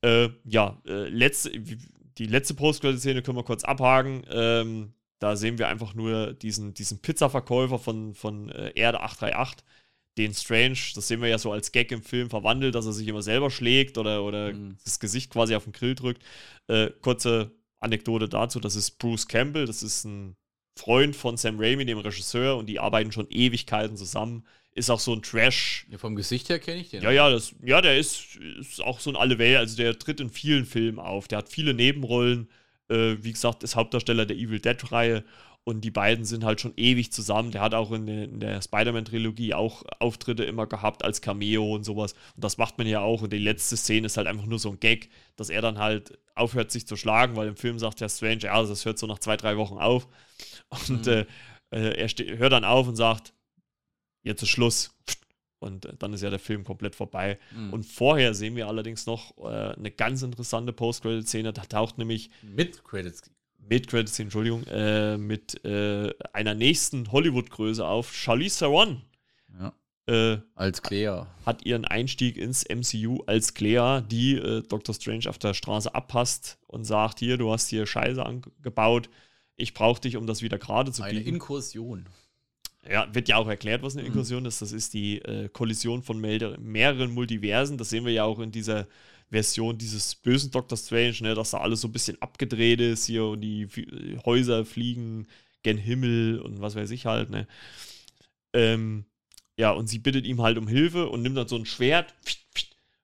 Äh, 0.01 0.29
ja, 0.45 0.81
äh, 0.85 1.09
letzte, 1.09 1.51
die 1.51 2.25
letzte 2.25 2.53
Post-Credit-Szene 2.55 3.21
können 3.21 3.37
wir 3.37 3.43
kurz 3.43 3.63
abhaken. 3.63 4.23
Ähm, 4.29 4.93
da 5.19 5.35
sehen 5.35 5.57
wir 5.57 5.67
einfach 5.67 5.93
nur 5.93 6.33
diesen, 6.33 6.73
diesen 6.73 7.01
Pizza-Verkäufer 7.01 7.77
von, 7.77 8.13
von 8.15 8.49
äh, 8.49 8.71
Erde 8.75 9.01
838 9.01 9.63
den 10.17 10.33
Strange, 10.33 10.77
das 10.95 11.07
sehen 11.07 11.21
wir 11.21 11.29
ja 11.29 11.37
so 11.37 11.51
als 11.51 11.71
Gag 11.71 11.91
im 11.91 12.03
Film, 12.03 12.29
verwandelt, 12.29 12.75
dass 12.75 12.85
er 12.85 12.91
sich 12.91 13.07
immer 13.07 13.21
selber 13.21 13.49
schlägt 13.49 13.97
oder, 13.97 14.23
oder 14.23 14.53
mhm. 14.53 14.77
das 14.83 14.99
Gesicht 14.99 15.31
quasi 15.31 15.55
auf 15.55 15.63
den 15.63 15.71
Grill 15.71 15.95
drückt. 15.95 16.23
Äh, 16.67 16.89
kurze 17.01 17.51
Anekdote 17.79 18.27
dazu: 18.27 18.59
Das 18.59 18.75
ist 18.75 18.99
Bruce 18.99 19.27
Campbell, 19.27 19.65
das 19.65 19.81
ist 19.81 20.03
ein 20.03 20.35
Freund 20.77 21.15
von 21.15 21.37
Sam 21.37 21.59
Raimi, 21.59 21.85
dem 21.85 21.99
Regisseur, 21.99 22.57
und 22.57 22.67
die 22.67 22.79
arbeiten 22.79 23.11
schon 23.11 23.27
Ewigkeiten 23.29 23.97
zusammen. 23.97 24.45
Ist 24.71 24.89
auch 24.89 24.99
so 24.99 25.13
ein 25.13 25.21
Trash. 25.21 25.87
Ja, 25.89 25.97
vom 25.97 26.15
Gesicht 26.15 26.49
her 26.49 26.59
kenne 26.59 26.81
ich 26.81 26.89
den. 26.89 27.01
Ja, 27.01 27.11
ja, 27.11 27.29
das, 27.29 27.55
ja, 27.63 27.81
der 27.81 27.97
ist, 27.97 28.35
ist 28.59 28.81
auch 28.81 28.99
so 28.99 29.09
ein 29.09 29.15
Allewelt, 29.15 29.57
also 29.57 29.77
der 29.77 29.97
tritt 29.97 30.19
in 30.19 30.29
vielen 30.29 30.65
Filmen 30.65 30.99
auf. 30.99 31.27
Der 31.27 31.39
hat 31.39 31.49
viele 31.49 31.73
Nebenrollen. 31.73 32.49
Äh, 32.89 33.17
wie 33.21 33.31
gesagt, 33.31 33.63
ist 33.63 33.75
Hauptdarsteller 33.75 34.25
der 34.25 34.37
Evil 34.37 34.59
Dead-Reihe 34.59 35.23
und 35.63 35.81
die 35.81 35.91
beiden 35.91 36.25
sind 36.25 36.43
halt 36.43 36.61
schon 36.61 36.73
ewig 36.77 37.11
zusammen. 37.11 37.51
Der 37.51 37.61
hat 37.61 37.73
auch 37.73 37.91
in, 37.91 38.07
der, 38.07 38.27
der 38.27 38.61
Spider-Man-Trilogie 38.61 39.53
auch 39.53 39.83
Auftritte 39.99 40.43
immer 40.43 40.65
gehabt 40.65 41.03
als 41.03 41.21
Cameo 41.21 41.75
und 41.75 41.83
sowas. 41.83 42.13
Und 42.35 42.43
das 42.43 42.57
macht 42.57 42.77
man 42.77 42.87
ja 42.87 43.01
auch. 43.01 43.21
Und 43.21 43.31
die 43.33 43.37
letzte 43.37 43.77
Szene 43.77 44.07
ist 44.07 44.17
halt 44.17 44.27
einfach 44.27 44.45
nur 44.45 44.57
so 44.57 44.69
ein 44.69 44.79
Gag, 44.79 45.09
dass 45.35 45.49
er 45.49 45.61
dann 45.61 45.77
halt 45.77 46.17
aufhört, 46.33 46.71
sich 46.71 46.87
zu 46.87 46.95
schlagen, 46.95 47.35
weil 47.35 47.49
im 47.49 47.55
Film 47.55 47.77
sagt 47.77 48.01
der 48.01 48.09
Strange, 48.09 48.43
ja, 48.43 48.61
das 48.63 48.85
hört 48.85 48.97
so 48.97 49.05
nach 49.05 49.19
zwei, 49.19 49.37
drei 49.37 49.57
Wochen 49.57 49.77
auf. 49.77 50.07
Und 50.87 51.05
mhm. 51.05 51.25
äh, 51.71 51.91
er 51.91 52.07
hört 52.37 52.53
dann 52.53 52.65
auf 52.65 52.87
und 52.87 52.95
sagt, 52.95 53.33
jetzt 54.23 54.41
ist 54.41 54.49
Schluss. 54.49 54.95
Und 55.59 55.85
äh, 55.85 55.93
dann 55.97 56.13
ist 56.13 56.21
ja 56.21 56.29
der 56.29 56.39
Film 56.39 56.63
komplett 56.63 56.95
vorbei. 56.95 57.37
Mhm. 57.55 57.73
Und 57.73 57.83
vorher 57.83 58.33
sehen 58.33 58.55
wir 58.55 58.67
allerdings 58.67 59.05
noch 59.05 59.37
äh, 59.37 59.75
eine 59.75 59.91
ganz 59.91 60.21
interessante 60.21 60.73
Post-Credit-Szene. 60.73 61.53
Da 61.53 61.63
taucht 61.63 61.97
nämlich. 61.97 62.29
Mit 62.41 62.83
Credits 62.83 63.21
mit 63.69 63.87
Credits, 63.87 64.17
Entschuldigung, 64.19 64.63
äh, 64.63 65.17
mit 65.17 65.63
äh, 65.63 66.11
einer 66.33 66.55
nächsten 66.55 67.11
Hollywood-Größe 67.11 67.85
auf. 67.85 68.13
Charlize 68.13 68.59
Theron. 68.59 69.03
Ja. 69.59 69.73
Äh, 70.07 70.39
als 70.55 70.81
Clea. 70.81 71.27
Hat 71.45 71.65
ihren 71.65 71.85
Einstieg 71.85 72.37
ins 72.37 72.65
MCU 72.67 73.23
als 73.27 73.53
Clea, 73.53 74.01
die 74.01 74.35
äh, 74.35 74.63
Doctor 74.63 74.95
Strange 74.95 75.29
auf 75.29 75.37
der 75.37 75.53
Straße 75.53 75.93
abpasst 75.93 76.57
und 76.67 76.83
sagt: 76.83 77.19
Hier, 77.19 77.37
du 77.37 77.51
hast 77.51 77.69
hier 77.69 77.85
Scheiße 77.85 78.25
angebaut. 78.25 79.09
Ich 79.55 79.73
brauche 79.73 80.01
dich, 80.01 80.17
um 80.17 80.25
das 80.25 80.41
wieder 80.41 80.57
gerade 80.57 80.91
zu 80.91 81.03
biegen. 81.03 81.17
Eine 81.17 81.27
Inkursion. 81.27 82.07
Ja, 82.87 83.13
wird 83.13 83.27
ja 83.27 83.37
auch 83.37 83.47
erklärt, 83.47 83.83
was 83.83 83.93
eine 83.93 84.03
mhm. 84.03 84.07
Inkursion 84.07 84.43
mhm. 84.43 84.47
ist. 84.47 84.61
Das 84.61 84.71
ist 84.71 84.93
die 84.93 85.17
äh, 85.19 85.49
Kollision 85.49 86.01
von 86.01 86.19
mehreren 86.19 87.11
Multiversen. 87.11 87.77
Das 87.77 87.89
sehen 87.89 88.05
wir 88.05 88.13
ja 88.13 88.23
auch 88.23 88.39
in 88.39 88.51
dieser 88.51 88.87
Version 89.29 89.77
dieses 89.77 90.15
bösen 90.15 90.51
Doctor 90.51 90.77
Strange, 90.77 91.17
ne, 91.21 91.35
dass 91.35 91.51
da 91.51 91.59
alles 91.59 91.81
so 91.81 91.87
ein 91.87 91.91
bisschen 91.91 92.21
abgedreht 92.21 92.81
ist 92.81 93.05
hier 93.05 93.25
und 93.25 93.41
die 93.41 93.67
Häuser 94.25 94.65
fliegen 94.65 95.27
gen 95.61 95.77
Himmel 95.77 96.39
und 96.39 96.61
was 96.61 96.75
weiß 96.75 96.89
ich 96.91 97.05
halt, 97.05 97.29
ne. 97.29 97.47
Ähm, 98.53 99.05
ja, 99.57 99.71
und 99.71 99.87
sie 99.87 99.99
bittet 99.99 100.25
ihm 100.25 100.41
halt 100.41 100.57
um 100.57 100.67
Hilfe 100.67 101.09
und 101.09 101.21
nimmt 101.21 101.37
dann 101.37 101.47
so 101.47 101.57
ein 101.57 101.65
Schwert, 101.65 102.15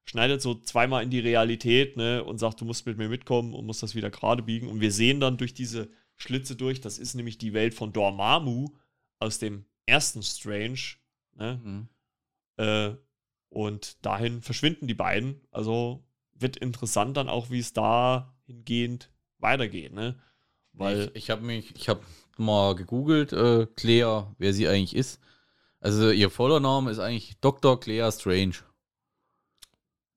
schneidet 0.05 0.41
so 0.41 0.55
zweimal 0.55 1.03
in 1.03 1.09
die 1.09 1.19
Realität, 1.19 1.97
ne, 1.97 2.23
und 2.23 2.39
sagt, 2.39 2.61
du 2.61 2.65
musst 2.65 2.85
mit 2.85 2.97
mir 2.97 3.09
mitkommen 3.09 3.53
und 3.53 3.65
musst 3.65 3.83
das 3.83 3.93
wieder 3.93 4.09
gerade 4.09 4.41
biegen. 4.41 4.69
Und 4.69 4.79
wir 4.79 4.91
sehen 4.91 5.19
dann 5.19 5.37
durch 5.37 5.53
diese 5.53 5.89
Schlitze 6.15 6.55
durch, 6.55 6.79
das 6.81 6.97
ist 6.97 7.13
nämlich 7.13 7.37
die 7.37 7.53
Welt 7.53 7.73
von 7.73 7.91
Dormammu 7.91 8.69
aus 9.19 9.39
dem 9.39 9.65
ersten 9.85 10.23
Strange, 10.23 10.97
ne. 11.33 11.61
Mhm. 11.63 11.87
Äh, 12.57 12.95
und 13.49 14.05
dahin 14.05 14.41
verschwinden 14.41 14.87
die 14.87 14.93
beiden. 14.93 15.41
Also 15.51 16.03
wird 16.33 16.57
interessant 16.57 17.15
dann 17.15 17.29
auch, 17.29 17.49
wie 17.49 17.59
es 17.59 17.73
da 17.73 18.35
hingehend 18.45 19.11
weitergeht, 19.39 19.93
ne? 19.93 20.19
Weil 20.73 21.11
ich, 21.13 21.15
ich 21.15 21.29
habe 21.29 21.41
mich, 21.41 21.73
ich 21.75 21.87
habe 21.87 22.01
mal 22.37 22.75
gegoogelt, 22.75 23.31
äh, 23.31 23.65
Claire, 23.75 24.35
wer 24.37 24.53
sie 24.53 24.67
eigentlich 24.67 24.95
ist. 24.95 25.21
Also 25.79 26.11
ihr 26.11 26.29
voller 26.29 26.59
Name 26.59 26.91
ist 26.91 26.99
eigentlich 26.99 27.39
Dr. 27.39 27.79
Claire 27.79 28.11
Strange. 28.11 28.55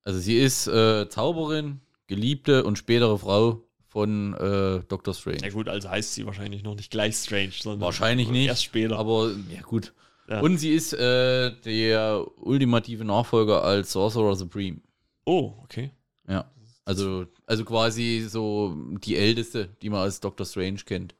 Also 0.03 0.19
sie 0.19 0.37
ist 0.37 0.67
äh, 0.67 1.07
Zauberin, 1.09 1.81
Geliebte 2.07 2.63
und 2.63 2.77
spätere 2.77 3.17
Frau 3.19 3.63
von 3.89 4.35
äh, 4.35 4.83
Dr. 4.87 5.13
Strange. 5.13 5.39
Ja 5.41 5.49
gut, 5.49 5.67
also 5.67 5.89
heißt 5.89 6.13
sie 6.13 6.25
wahrscheinlich 6.25 6.63
noch 6.63 6.75
nicht 6.75 6.91
gleich 6.91 7.15
Strange, 7.15 7.51
sondern 7.59 7.81
wahrscheinlich 7.81 8.29
nicht. 8.29 8.47
Erst 8.47 8.63
später. 8.63 8.97
Aber 8.97 9.31
ja 9.53 9.61
gut. 9.61 9.93
Ja. 10.29 10.41
Und 10.41 10.57
sie 10.57 10.71
ist 10.71 10.93
äh, 10.93 11.51
der 11.65 12.23
ultimative 12.37 13.03
Nachfolger 13.03 13.63
als 13.63 13.91
Sorcerer 13.91 14.35
Supreme. 14.35 14.81
Oh, 15.25 15.53
okay. 15.63 15.91
Ja. 16.27 16.51
Also, 16.85 17.25
also 17.47 17.65
quasi 17.65 18.25
so 18.29 18.75
die 19.03 19.15
älteste, 19.15 19.69
die 19.81 19.89
man 19.89 20.01
als 20.01 20.19
Doctor 20.19 20.45
Strange 20.45 20.79
kennt. 20.85 21.15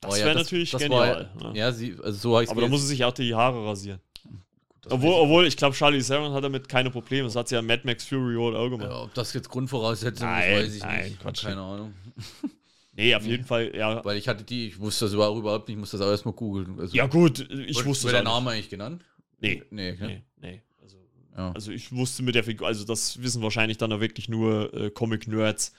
Das 0.00 0.16
wäre 0.18 0.28
ja, 0.28 0.34
natürlich 0.34 0.70
das 0.70 0.82
genial. 0.82 1.30
War, 1.34 1.54
ja. 1.54 1.66
ja, 1.66 1.72
sie, 1.72 1.96
also 2.02 2.18
so 2.18 2.38
heißt 2.38 2.50
Aber 2.50 2.62
da 2.62 2.68
muss 2.68 2.82
sie 2.82 2.88
sich 2.88 3.04
auch 3.04 3.12
die 3.12 3.34
Haare 3.34 3.66
rasieren. 3.66 4.00
Obwohl, 4.88 5.14
obwohl, 5.14 5.46
ich 5.46 5.56
glaube, 5.56 5.74
Charlie 5.74 6.02
Theron 6.02 6.32
hat 6.32 6.44
damit 6.44 6.68
keine 6.68 6.90
Probleme. 6.90 7.24
Das 7.24 7.36
hat 7.36 7.48
sie 7.48 7.54
ja 7.54 7.62
Mad 7.62 7.82
Max 7.84 8.04
Fury 8.04 8.34
Road 8.34 8.54
auch 8.54 8.70
gemacht. 8.70 8.90
Ja, 8.90 9.02
ob 9.02 9.14
das 9.14 9.32
jetzt 9.32 9.48
Grundvoraussetzung 9.48 10.28
ist, 10.28 10.34
weiß 10.34 10.74
ich 10.74 10.82
nein, 10.82 11.04
nicht. 11.04 11.20
Quatsch. 11.20 11.44
Keine 11.44 11.60
Ahnung. 11.60 11.94
Nee, 12.98 13.14
auf 13.14 13.26
jeden 13.26 13.44
Fall, 13.44 13.76
ja. 13.76 14.02
Weil 14.06 14.16
ich 14.16 14.26
hatte 14.26 14.42
die, 14.42 14.68
ich 14.68 14.80
wusste 14.80 15.04
das 15.04 15.12
überhaupt 15.12 15.68
nicht, 15.68 15.76
ich 15.76 15.78
musste 15.78 15.98
das 15.98 16.06
auch 16.06 16.10
erstmal 16.10 16.32
googeln. 16.32 16.80
Also, 16.80 16.96
ja, 16.96 17.06
gut, 17.06 17.40
ich 17.50 17.84
wusste 17.84 18.06
das. 18.06 18.14
Wird 18.14 18.14
der 18.14 18.22
Name 18.22 18.52
eigentlich 18.52 18.70
genannt? 18.70 19.04
Nee. 19.38 19.62
Nee, 19.68 19.92
ne? 19.92 20.06
nee, 20.06 20.22
nee. 20.40 20.62
Ja. 21.36 21.52
Also 21.52 21.70
ich 21.70 21.92
wusste 21.92 22.22
mit 22.22 22.34
der 22.34 22.44
Figur, 22.44 22.66
also 22.66 22.84
das 22.84 23.22
wissen 23.22 23.42
wahrscheinlich 23.42 23.76
dann 23.76 23.92
auch 23.92 24.00
wirklich 24.00 24.28
nur 24.28 24.72
äh, 24.72 24.90
Comic-Nerds. 24.90 25.74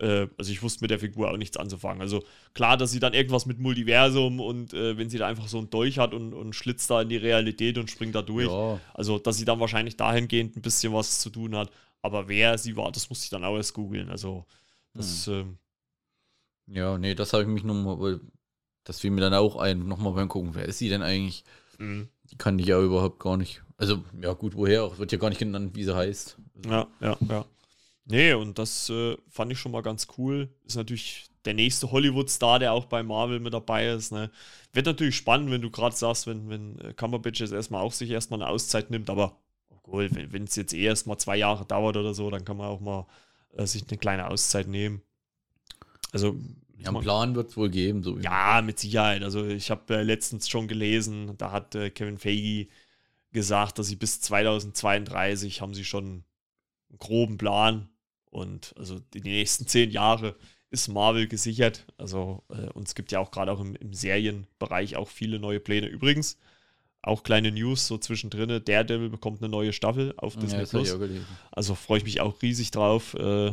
Äh, 0.00 0.28
also 0.38 0.50
ich 0.50 0.62
wusste 0.62 0.82
mit 0.82 0.90
der 0.90 0.98
Figur 0.98 1.30
auch 1.30 1.36
nichts 1.36 1.56
anzufangen. 1.56 2.00
Also 2.00 2.24
klar, 2.54 2.76
dass 2.76 2.90
sie 2.90 3.00
dann 3.00 3.14
irgendwas 3.14 3.46
mit 3.46 3.58
Multiversum 3.58 4.40
und 4.40 4.72
äh, 4.72 4.96
wenn 4.96 5.10
sie 5.10 5.18
da 5.18 5.26
einfach 5.26 5.48
so 5.48 5.58
einen 5.58 5.70
Dolch 5.70 5.98
hat 5.98 6.14
und, 6.14 6.32
und 6.32 6.54
schlitzt 6.54 6.90
da 6.90 7.02
in 7.02 7.08
die 7.08 7.16
Realität 7.16 7.78
und 7.78 7.90
springt 7.90 8.14
da 8.14 8.22
durch. 8.22 8.48
Ja. 8.48 8.80
Also 8.94 9.18
dass 9.18 9.36
sie 9.36 9.44
dann 9.44 9.60
wahrscheinlich 9.60 9.96
dahingehend 9.96 10.56
ein 10.56 10.62
bisschen 10.62 10.92
was 10.92 11.20
zu 11.20 11.30
tun 11.30 11.54
hat. 11.56 11.70
Aber 12.02 12.28
wer 12.28 12.56
sie 12.56 12.76
war, 12.76 12.90
das 12.90 13.10
musste 13.10 13.24
ich 13.24 13.30
dann 13.30 13.44
auch 13.44 13.56
erst 13.56 13.74
googeln. 13.74 14.08
Also 14.08 14.46
das. 14.94 15.26
Hm. 15.26 15.34
Ähm, 15.34 15.58
ja, 16.72 16.98
nee, 16.98 17.14
das 17.14 17.32
habe 17.32 17.42
ich 17.42 17.48
mich 17.48 17.64
nochmal, 17.64 18.20
das 18.84 19.00
fiel 19.00 19.10
mir 19.10 19.20
dann 19.20 19.34
auch 19.34 19.56
ein, 19.56 19.88
nochmal 19.88 20.12
beim 20.12 20.28
Gucken, 20.28 20.54
wer 20.54 20.66
ist 20.66 20.78
sie 20.78 20.88
denn 20.88 21.02
eigentlich? 21.02 21.44
Mhm. 21.78 22.08
Die 22.30 22.36
kann 22.36 22.58
ich 22.60 22.66
ja 22.66 22.80
überhaupt 22.80 23.18
gar 23.18 23.36
nicht. 23.36 23.62
Also, 23.76 24.04
ja, 24.22 24.32
gut, 24.34 24.54
woher 24.54 24.84
auch? 24.84 24.98
Wird 24.98 25.10
ja 25.10 25.18
gar 25.18 25.30
nicht 25.30 25.40
genannt, 25.40 25.74
wie 25.74 25.82
sie 25.82 25.96
heißt. 25.96 26.38
Ja, 26.66 26.86
ja, 27.00 27.18
ja. 27.28 27.44
Nee, 28.10 28.32
und 28.34 28.58
das 28.58 28.90
äh, 28.90 29.16
fand 29.28 29.52
ich 29.52 29.58
schon 29.58 29.72
mal 29.72 29.82
ganz 29.82 30.08
cool. 30.18 30.48
Ist 30.66 30.76
natürlich 30.76 31.30
der 31.44 31.54
nächste 31.54 31.90
Hollywood-Star, 31.90 32.58
der 32.58 32.72
auch 32.72 32.86
bei 32.86 33.02
Marvel 33.02 33.40
mit 33.40 33.54
dabei 33.54 33.88
ist. 33.88 34.12
Ne? 34.12 34.30
Wird 34.72 34.86
natürlich 34.86 35.16
spannend, 35.16 35.50
wenn 35.50 35.62
du 35.62 35.70
gerade 35.70 35.96
sagst, 35.96 36.26
wenn, 36.26 36.48
wenn 36.50 36.78
äh, 36.80 36.92
Cumberbatch 36.92 37.40
jetzt 37.40 37.52
erstmal 37.52 37.82
auch 37.82 37.92
sich 37.92 38.10
erstmal 38.10 38.42
eine 38.42 38.50
Auszeit 38.50 38.90
nimmt, 38.90 39.10
aber 39.10 39.36
cool, 39.86 40.10
wenn 40.12 40.44
es 40.44 40.56
jetzt 40.56 40.74
eh 40.74 40.84
erstmal 40.84 41.18
zwei 41.18 41.36
Jahre 41.36 41.64
dauert 41.64 41.96
oder 41.96 42.14
so, 42.14 42.30
dann 42.30 42.44
kann 42.44 42.56
man 42.56 42.66
auch 42.66 42.80
mal 42.80 43.06
äh, 43.56 43.66
sich 43.66 43.84
eine 43.88 43.98
kleine 43.98 44.28
Auszeit 44.28 44.68
nehmen. 44.68 45.02
Also. 46.12 46.36
Ja, 46.78 46.88
einen 46.88 47.00
Plan 47.00 47.34
wird 47.34 47.50
es 47.50 47.56
wohl 47.56 47.68
geben. 47.68 48.02
So 48.02 48.18
ja, 48.18 48.62
mit 48.62 48.78
Sicherheit. 48.78 49.22
Also 49.22 49.46
ich 49.46 49.70
habe 49.70 49.96
äh, 49.96 50.02
letztens 50.02 50.48
schon 50.48 50.66
gelesen, 50.66 51.34
da 51.36 51.52
hat 51.52 51.74
äh, 51.74 51.90
Kevin 51.90 52.16
Feige 52.18 52.68
gesagt, 53.32 53.78
dass 53.78 53.88
sie 53.88 53.96
bis 53.96 54.20
2032 54.22 55.60
haben 55.60 55.74
sie 55.74 55.84
schon 55.84 56.24
einen 56.88 56.98
groben 56.98 57.36
Plan 57.36 57.88
und 58.30 58.74
also 58.78 58.98
die 59.12 59.20
nächsten 59.20 59.66
zehn 59.66 59.90
Jahre 59.90 60.36
ist 60.70 60.88
Marvel 60.88 61.26
gesichert. 61.26 61.86
Also 61.98 62.42
äh, 62.48 62.68
und 62.70 62.88
es 62.88 62.94
gibt 62.94 63.12
ja 63.12 63.18
auch 63.18 63.30
gerade 63.30 63.52
auch 63.52 63.60
im, 63.60 63.74
im, 63.76 63.92
Serienbereich 63.92 64.96
auch 64.96 65.08
viele 65.08 65.38
neue 65.38 65.60
Pläne. 65.60 65.88
Übrigens, 65.88 66.38
auch 67.02 67.22
kleine 67.22 67.50
News 67.50 67.86
so 67.86 67.98
zwischendrin. 67.98 68.62
Daredevil 68.64 69.08
bekommt 69.08 69.42
eine 69.42 69.48
neue 69.48 69.72
Staffel 69.72 70.14
auf 70.16 70.36
Disney 70.36 70.60
ja, 70.60 70.66
Plus. 70.66 70.96
Also 71.50 71.74
freue 71.74 71.98
ich 71.98 72.04
mich 72.04 72.20
auch 72.20 72.40
riesig 72.42 72.70
drauf. 72.70 73.14
Äh, 73.14 73.52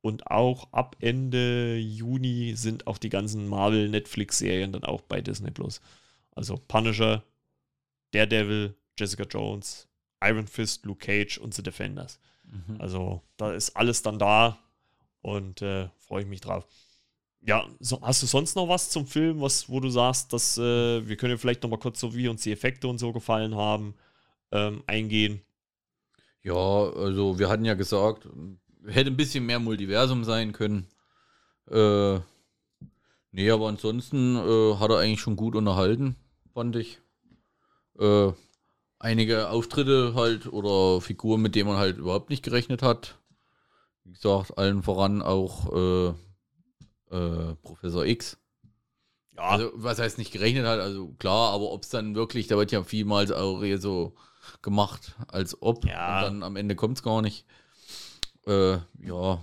und 0.00 0.26
auch 0.26 0.72
ab 0.72 0.96
Ende 0.98 1.76
Juni 1.76 2.54
sind 2.56 2.88
auch 2.88 2.98
die 2.98 3.08
ganzen 3.08 3.48
Marvel-Netflix-Serien 3.48 4.72
dann 4.72 4.82
auch 4.82 5.02
bei 5.02 5.20
Disney 5.20 5.52
Plus. 5.52 5.80
Also 6.32 6.56
Punisher, 6.56 7.22
Daredevil, 8.10 8.74
Jessica 8.98 9.24
Jones, 9.24 9.88
Iron 10.24 10.48
Fist, 10.48 10.84
Luke 10.86 11.06
Cage 11.06 11.38
und 11.38 11.54
The 11.54 11.62
Defenders. 11.62 12.18
Mhm. 12.52 12.80
Also 12.80 13.22
da 13.36 13.52
ist 13.52 13.76
alles 13.76 14.02
dann 14.02 14.18
da 14.18 14.58
und 15.22 15.62
äh, 15.62 15.88
freue 15.98 16.22
ich 16.22 16.28
mich 16.28 16.40
drauf. 16.40 16.66
Ja, 17.44 17.66
so, 17.80 18.00
hast 18.02 18.22
du 18.22 18.26
sonst 18.26 18.54
noch 18.54 18.68
was 18.68 18.90
zum 18.90 19.06
Film, 19.06 19.40
was, 19.40 19.68
wo 19.68 19.80
du 19.80 19.88
sagst, 19.88 20.32
dass 20.32 20.58
äh, 20.58 21.06
wir 21.08 21.16
können 21.16 21.38
vielleicht 21.38 21.62
noch 21.62 21.70
mal 21.70 21.78
kurz 21.78 21.98
so, 21.98 22.14
wie 22.14 22.28
uns 22.28 22.42
die 22.42 22.52
Effekte 22.52 22.86
und 22.86 22.98
so 22.98 23.12
gefallen 23.12 23.56
haben, 23.56 23.94
ähm, 24.52 24.84
eingehen? 24.86 25.42
Ja, 26.44 26.54
also 26.54 27.38
wir 27.38 27.48
hatten 27.48 27.64
ja 27.64 27.74
gesagt, 27.74 28.28
hätte 28.86 29.10
ein 29.10 29.16
bisschen 29.16 29.44
mehr 29.46 29.58
Multiversum 29.58 30.22
sein 30.22 30.52
können. 30.52 30.86
Äh, 31.68 32.20
nee, 33.32 33.50
aber 33.50 33.68
ansonsten 33.68 34.36
äh, 34.36 34.76
hat 34.76 34.90
er 34.90 34.98
eigentlich 34.98 35.20
schon 35.20 35.36
gut 35.36 35.56
unterhalten, 35.56 36.16
fand 36.52 36.76
ich. 36.76 37.00
Äh, 37.98 38.32
einige 39.02 39.50
Auftritte 39.50 40.14
halt 40.14 40.46
oder 40.46 41.00
Figuren, 41.00 41.42
mit 41.42 41.54
denen 41.54 41.68
man 41.68 41.78
halt 41.78 41.98
überhaupt 41.98 42.30
nicht 42.30 42.42
gerechnet 42.42 42.82
hat. 42.82 43.18
Wie 44.04 44.12
gesagt, 44.12 44.56
allen 44.56 44.82
voran 44.82 45.22
auch 45.22 45.72
äh, 45.72 46.08
äh, 47.14 47.54
Professor 47.62 48.06
X. 48.06 48.38
Ja, 49.36 49.42
Also, 49.42 49.70
was 49.74 49.98
heißt 49.98 50.18
nicht 50.18 50.32
gerechnet 50.32 50.66
hat, 50.66 50.80
also 50.80 51.08
klar, 51.18 51.52
aber 51.52 51.72
ob 51.72 51.82
es 51.82 51.88
dann 51.88 52.14
wirklich, 52.14 52.46
da 52.46 52.56
wird 52.56 52.72
ja 52.72 52.82
vielmals 52.84 53.32
auch 53.32 53.62
so 53.78 54.14
gemacht, 54.60 55.14
als 55.28 55.60
ob. 55.62 55.84
Ja. 55.86 56.18
Und 56.18 56.22
dann 56.24 56.42
am 56.42 56.56
Ende 56.56 56.76
kommt 56.76 56.98
es 56.98 57.02
gar 57.02 57.22
nicht. 57.22 57.44
Äh, 58.46 58.72
ja, 59.04 59.40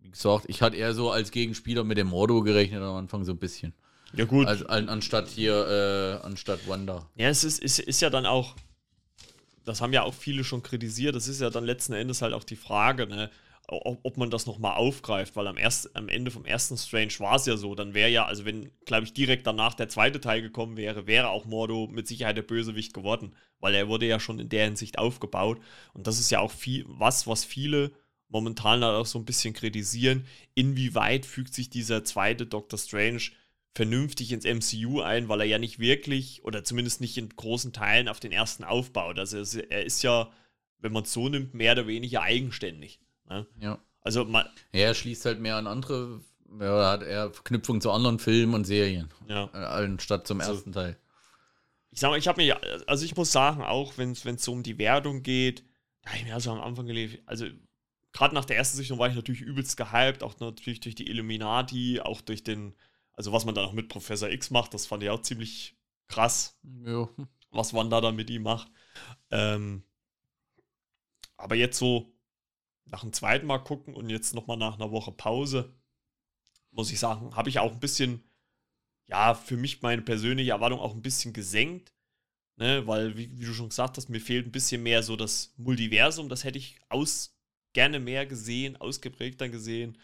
wie 0.00 0.10
gesagt, 0.10 0.46
ich 0.48 0.60
hatte 0.62 0.76
eher 0.76 0.94
so 0.94 1.10
als 1.10 1.30
Gegenspieler 1.30 1.84
mit 1.84 1.98
dem 1.98 2.08
Mordo 2.08 2.42
gerechnet 2.42 2.82
am 2.82 2.96
Anfang 2.96 3.24
so 3.24 3.32
ein 3.32 3.38
bisschen. 3.38 3.74
ja 4.12 4.24
gut. 4.24 4.46
Also 4.46 4.66
an, 4.66 4.88
anstatt 4.88 5.28
hier, 5.28 6.20
äh, 6.22 6.26
anstatt 6.26 6.66
Wanda. 6.68 7.08
Ja, 7.14 7.28
es 7.28 7.44
ist, 7.44 7.60
ist, 7.60 7.78
ist 7.78 8.00
ja 8.00 8.10
dann 8.10 8.26
auch, 8.26 8.56
das 9.64 9.80
haben 9.80 9.92
ja 9.92 10.02
auch 10.02 10.14
viele 10.14 10.44
schon 10.44 10.62
kritisiert, 10.62 11.14
das 11.14 11.28
ist 11.28 11.40
ja 11.40 11.50
dann 11.50 11.64
letzten 11.64 11.92
Endes 11.92 12.22
halt 12.22 12.34
auch 12.34 12.44
die 12.44 12.56
Frage, 12.56 13.06
ne, 13.06 13.30
ob, 13.68 14.00
ob 14.02 14.16
man 14.16 14.30
das 14.30 14.46
nochmal 14.46 14.74
aufgreift, 14.74 15.36
weil 15.36 15.46
am, 15.46 15.56
erst, 15.56 15.94
am 15.96 16.08
Ende 16.08 16.30
vom 16.30 16.44
ersten 16.44 16.76
Strange 16.76 17.12
war 17.18 17.36
es 17.36 17.46
ja 17.46 17.56
so, 17.56 17.74
dann 17.74 17.94
wäre 17.94 18.10
ja, 18.10 18.26
also 18.26 18.44
wenn, 18.44 18.70
glaube 18.84 19.04
ich, 19.04 19.14
direkt 19.14 19.46
danach 19.46 19.74
der 19.74 19.88
zweite 19.88 20.20
Teil 20.20 20.42
gekommen 20.42 20.76
wäre, 20.76 21.06
wäre 21.06 21.28
auch 21.28 21.44
Mordo 21.44 21.88
mit 21.90 22.08
Sicherheit 22.08 22.36
der 22.36 22.42
Bösewicht 22.42 22.92
geworden, 22.92 23.34
weil 23.60 23.74
er 23.74 23.88
wurde 23.88 24.06
ja 24.06 24.20
schon 24.20 24.38
in 24.38 24.48
der 24.48 24.64
Hinsicht 24.64 24.98
aufgebaut. 24.98 25.60
Und 25.94 26.06
das 26.06 26.18
ist 26.18 26.30
ja 26.30 26.40
auch 26.40 26.50
viel, 26.50 26.84
was, 26.88 27.26
was 27.26 27.44
viele 27.44 27.92
momentan 28.28 28.82
halt 28.82 28.96
auch 28.96 29.06
so 29.06 29.18
ein 29.18 29.24
bisschen 29.24 29.54
kritisieren, 29.54 30.26
inwieweit 30.54 31.26
fügt 31.26 31.54
sich 31.54 31.70
dieser 31.70 32.02
zweite 32.02 32.46
Doctor 32.46 32.78
Strange 32.78 33.22
vernünftig 33.74 34.32
ins 34.32 34.44
MCU 34.44 35.00
ein, 35.00 35.28
weil 35.28 35.40
er 35.40 35.46
ja 35.46 35.58
nicht 35.58 35.78
wirklich 35.78 36.44
oder 36.44 36.62
zumindest 36.64 37.00
nicht 37.00 37.16
in 37.16 37.28
großen 37.30 37.72
Teilen 37.72 38.08
auf 38.08 38.20
den 38.20 38.32
ersten 38.32 38.64
aufbaut. 38.64 39.18
Also 39.18 39.38
er 39.60 39.84
ist 39.84 40.02
ja, 40.02 40.30
wenn 40.78 40.92
man 40.92 41.04
es 41.04 41.12
so 41.12 41.28
nimmt, 41.28 41.54
mehr 41.54 41.72
oder 41.72 41.86
weniger 41.86 42.22
eigenständig. 42.22 43.00
Ne? 43.28 43.46
Ja. 43.60 43.78
Also 44.02 44.24
man, 44.24 44.44
ja. 44.72 44.80
Er 44.80 44.94
schließt 44.94 45.24
halt 45.24 45.40
mehr 45.40 45.56
an 45.56 45.66
andere, 45.66 46.20
ja, 46.60 46.90
hat 46.90 47.02
eher 47.02 47.30
Verknüpfung 47.32 47.80
zu 47.80 47.90
anderen 47.90 48.18
Filmen 48.18 48.54
und 48.54 48.64
Serien, 48.66 49.08
ja. 49.28 49.48
äh, 49.54 49.84
anstatt 49.84 50.26
zum 50.26 50.40
Also- 50.40 50.52
ersten 50.54 50.72
Teil. 50.72 50.98
Ich 51.94 52.00
sag 52.00 52.08
mal, 52.08 52.18
ich 52.18 52.26
habe 52.26 52.40
mir, 52.40 52.58
also 52.88 53.04
ich 53.04 53.16
muss 53.16 53.32
sagen, 53.32 53.62
auch 53.62 53.98
wenn 53.98 54.12
es 54.12 54.22
so 54.44 54.52
um 54.52 54.62
die 54.62 54.78
Wertung 54.78 55.22
geht, 55.22 55.62
da 56.02 56.10
habe 56.10 56.18
ich 56.20 56.24
mir 56.24 56.32
also 56.34 56.50
am 56.50 56.60
Anfang 56.60 56.86
gelesen, 56.86 57.18
also 57.26 57.46
gerade 58.12 58.34
nach 58.34 58.46
der 58.46 58.56
ersten 58.56 58.78
Sichtung 58.78 58.98
war 58.98 59.08
ich 59.08 59.14
natürlich 59.14 59.42
übelst 59.42 59.76
gehypt, 59.76 60.22
auch 60.22 60.40
natürlich 60.40 60.80
durch 60.80 60.94
die 60.94 61.08
Illuminati, 61.08 62.00
auch 62.00 62.22
durch 62.22 62.42
den, 62.42 62.74
also 63.14 63.32
was 63.32 63.44
man 63.44 63.54
dann 63.54 63.66
auch 63.66 63.72
mit 63.72 63.88
Professor 63.88 64.30
X 64.30 64.50
macht, 64.50 64.74
das 64.74 64.86
fand 64.86 65.02
ich 65.02 65.10
auch 65.10 65.22
ziemlich 65.22 65.76
krass. 66.08 66.58
Ja. 66.84 67.08
was 67.50 67.74
Wanda 67.74 68.00
da 68.00 68.12
mit 68.12 68.30
ihm 68.30 68.42
macht. 68.42 68.70
Ähm, 69.30 69.84
aber 71.36 71.54
jetzt 71.54 71.78
so 71.78 72.12
nach 72.86 73.00
dem 73.00 73.12
zweiten 73.12 73.46
Mal 73.46 73.58
gucken 73.58 73.94
und 73.94 74.10
jetzt 74.10 74.34
nochmal 74.34 74.56
nach 74.56 74.74
einer 74.74 74.90
Woche 74.90 75.12
Pause, 75.12 75.74
muss 76.70 76.90
ich 76.92 76.98
sagen, 76.98 77.34
habe 77.36 77.48
ich 77.48 77.58
auch 77.58 77.72
ein 77.72 77.80
bisschen, 77.80 78.22
ja, 79.06 79.34
für 79.34 79.56
mich 79.56 79.82
meine 79.82 80.02
persönliche 80.02 80.52
Erwartung 80.52 80.80
auch 80.80 80.94
ein 80.94 81.02
bisschen 81.02 81.32
gesenkt. 81.32 81.92
Ne, 82.56 82.86
weil, 82.86 83.16
wie, 83.16 83.38
wie 83.38 83.46
du 83.46 83.54
schon 83.54 83.70
gesagt 83.70 83.96
hast, 83.96 84.10
mir 84.10 84.20
fehlt 84.20 84.46
ein 84.46 84.52
bisschen 84.52 84.82
mehr 84.82 85.02
so 85.02 85.16
das 85.16 85.54
Multiversum. 85.56 86.28
Das 86.28 86.44
hätte 86.44 86.58
ich 86.58 86.78
aus 86.90 87.34
gerne 87.72 87.98
mehr 87.98 88.26
gesehen, 88.26 88.76
ausgeprägter 88.76 89.48
gesehen. 89.48 89.98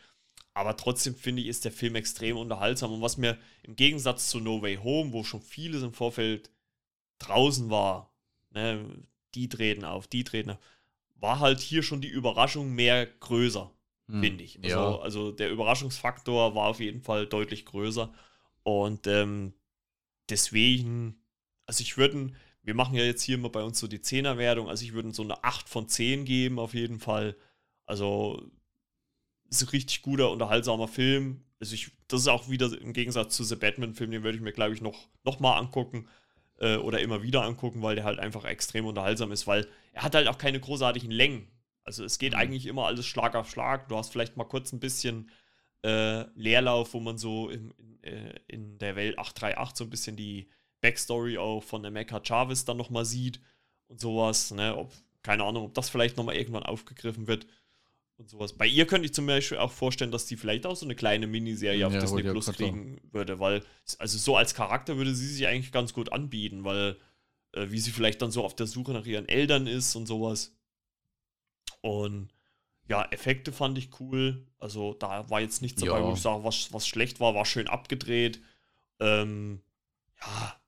Aber 0.58 0.76
trotzdem 0.76 1.14
finde 1.14 1.40
ich, 1.40 1.46
ist 1.46 1.64
der 1.64 1.70
Film 1.70 1.94
extrem 1.94 2.36
unterhaltsam. 2.36 2.92
Und 2.92 3.00
was 3.00 3.16
mir 3.16 3.38
im 3.62 3.76
Gegensatz 3.76 4.28
zu 4.28 4.40
No 4.40 4.60
Way 4.60 4.78
Home, 4.82 5.12
wo 5.12 5.22
schon 5.22 5.40
vieles 5.40 5.84
im 5.84 5.92
Vorfeld 5.92 6.50
draußen 7.20 7.70
war, 7.70 8.12
ne, 8.50 8.84
die 9.36 9.48
treten 9.48 9.84
auf, 9.84 10.08
die 10.08 10.24
treten 10.24 10.50
auf, 10.50 10.58
war 11.14 11.38
halt 11.38 11.60
hier 11.60 11.84
schon 11.84 12.00
die 12.00 12.08
Überraschung 12.08 12.74
mehr 12.74 13.06
größer, 13.06 13.70
Hm. 14.08 14.20
finde 14.20 14.42
ich. 14.42 14.56
Also, 14.64 14.68
Ja. 14.80 14.98
also 14.98 15.30
der 15.30 15.48
Überraschungsfaktor 15.50 16.56
war 16.56 16.66
auf 16.66 16.80
jeden 16.80 17.02
Fall 17.02 17.28
deutlich 17.28 17.64
größer. 17.64 18.12
Und 18.64 19.06
ähm, 19.06 19.52
deswegen, 20.28 21.22
also 21.66 21.82
ich 21.82 21.96
würde, 21.96 22.32
wir 22.64 22.74
machen 22.74 22.96
ja 22.96 23.04
jetzt 23.04 23.22
hier 23.22 23.36
immer 23.36 23.50
bei 23.50 23.62
uns 23.62 23.78
so 23.78 23.86
die 23.86 24.02
Zehnerwertung, 24.02 24.68
also 24.68 24.84
ich 24.84 24.92
würde 24.92 25.12
so 25.14 25.22
eine 25.22 25.44
8 25.44 25.68
von 25.68 25.88
10 25.88 26.24
geben, 26.24 26.58
auf 26.58 26.74
jeden 26.74 26.98
Fall. 26.98 27.36
Also 27.86 28.50
ist 29.48 29.62
ein 29.62 29.68
richtig 29.68 30.02
guter, 30.02 30.30
unterhaltsamer 30.30 30.88
Film. 30.88 31.44
Also 31.60 31.74
ich, 31.74 31.90
das 32.06 32.20
ist 32.22 32.28
auch 32.28 32.48
wieder 32.48 32.70
im 32.80 32.92
Gegensatz 32.92 33.36
zu 33.36 33.44
The 33.44 33.56
Batman-Film, 33.56 34.10
den 34.10 34.22
würde 34.22 34.36
ich 34.36 34.42
mir, 34.42 34.52
glaube 34.52 34.74
ich, 34.74 34.80
noch, 34.80 35.08
noch 35.24 35.40
mal 35.40 35.56
angucken 35.58 36.08
äh, 36.58 36.76
oder 36.76 37.00
immer 37.00 37.22
wieder 37.22 37.42
angucken, 37.42 37.82
weil 37.82 37.96
der 37.96 38.04
halt 38.04 38.18
einfach 38.18 38.44
extrem 38.44 38.86
unterhaltsam 38.86 39.32
ist, 39.32 39.46
weil 39.46 39.66
er 39.92 40.02
hat 40.02 40.14
halt 40.14 40.28
auch 40.28 40.38
keine 40.38 40.60
großartigen 40.60 41.10
Längen. 41.10 41.48
Also 41.84 42.04
es 42.04 42.18
geht 42.18 42.34
Mhm. 42.34 42.38
eigentlich 42.38 42.66
immer 42.66 42.86
alles 42.86 43.06
Schlag 43.06 43.34
auf 43.34 43.50
Schlag. 43.50 43.88
Du 43.88 43.96
hast 43.96 44.12
vielleicht 44.12 44.36
mal 44.36 44.44
kurz 44.44 44.72
ein 44.72 44.80
bisschen 44.80 45.30
äh, 45.84 46.24
Leerlauf, 46.38 46.92
wo 46.94 47.00
man 47.00 47.18
so 47.18 47.48
in, 47.48 47.70
in, 47.78 48.02
äh, 48.02 48.34
in 48.46 48.78
der 48.78 48.94
Welt 48.96 49.18
838 49.18 49.76
so 49.76 49.84
ein 49.84 49.90
bisschen 49.90 50.16
die 50.16 50.48
Backstory 50.80 51.38
auch 51.38 51.62
von 51.62 51.84
Emeka 51.84 52.20
Chavez 52.22 52.64
dann 52.64 52.76
nochmal 52.76 53.04
sieht 53.04 53.40
und 53.88 54.00
sowas. 54.00 54.50
Ne? 54.52 54.76
Ob, 54.76 54.92
keine 55.22 55.44
Ahnung, 55.44 55.64
ob 55.64 55.74
das 55.74 55.88
vielleicht 55.88 56.16
nochmal 56.16 56.36
irgendwann 56.36 56.62
aufgegriffen 56.62 57.26
wird 57.26 57.46
und 58.18 58.28
sowas. 58.28 58.52
Bei 58.52 58.66
ihr 58.66 58.86
könnte 58.86 59.06
ich 59.06 59.14
zum 59.14 59.26
Beispiel 59.26 59.58
auch 59.58 59.72
vorstellen, 59.72 60.10
dass 60.10 60.26
die 60.26 60.36
vielleicht 60.36 60.66
auch 60.66 60.76
so 60.76 60.84
eine 60.84 60.94
kleine 60.94 61.26
Miniserie 61.26 61.86
auf 61.86 61.92
Ja, 61.92 62.00
Disney 62.00 62.22
Plus 62.22 62.46
grad 62.46 62.56
kriegen 62.56 63.00
würde, 63.12 63.38
weil, 63.40 63.64
also 63.98 64.18
so 64.18 64.36
als 64.36 64.54
Charakter 64.54 64.96
würde 64.96 65.14
sie 65.14 65.26
sich 65.28 65.46
eigentlich 65.46 65.72
ganz 65.72 65.92
gut 65.92 66.12
anbieten, 66.12 66.64
weil, 66.64 66.96
äh, 67.52 67.70
wie 67.70 67.78
sie 67.78 67.92
vielleicht 67.92 68.20
dann 68.20 68.30
so 68.32 68.44
auf 68.44 68.54
der 68.56 68.66
Suche 68.66 68.92
nach 68.92 69.06
ihren 69.06 69.28
Eltern 69.28 69.66
ist 69.66 69.94
und 69.94 70.06
sowas. 70.06 70.52
Und 71.80 72.28
ja, 72.88 73.04
Effekte 73.12 73.52
fand 73.52 73.78
ich 73.78 74.00
cool. 74.00 74.46
Also 74.58 74.94
da 74.94 75.30
war 75.30 75.40
jetzt 75.40 75.62
nichts 75.62 75.82
dabei, 75.82 76.00
Ja. 76.00 76.06
wo 76.06 76.12
ich 76.14 76.20
sage, 76.20 76.42
was, 76.42 76.72
was 76.72 76.88
schlecht 76.88 77.20
war, 77.20 77.34
war 77.34 77.44
schön 77.44 77.68
abgedreht. 77.68 78.42
Ähm, 78.98 79.62
ja. 80.20 80.60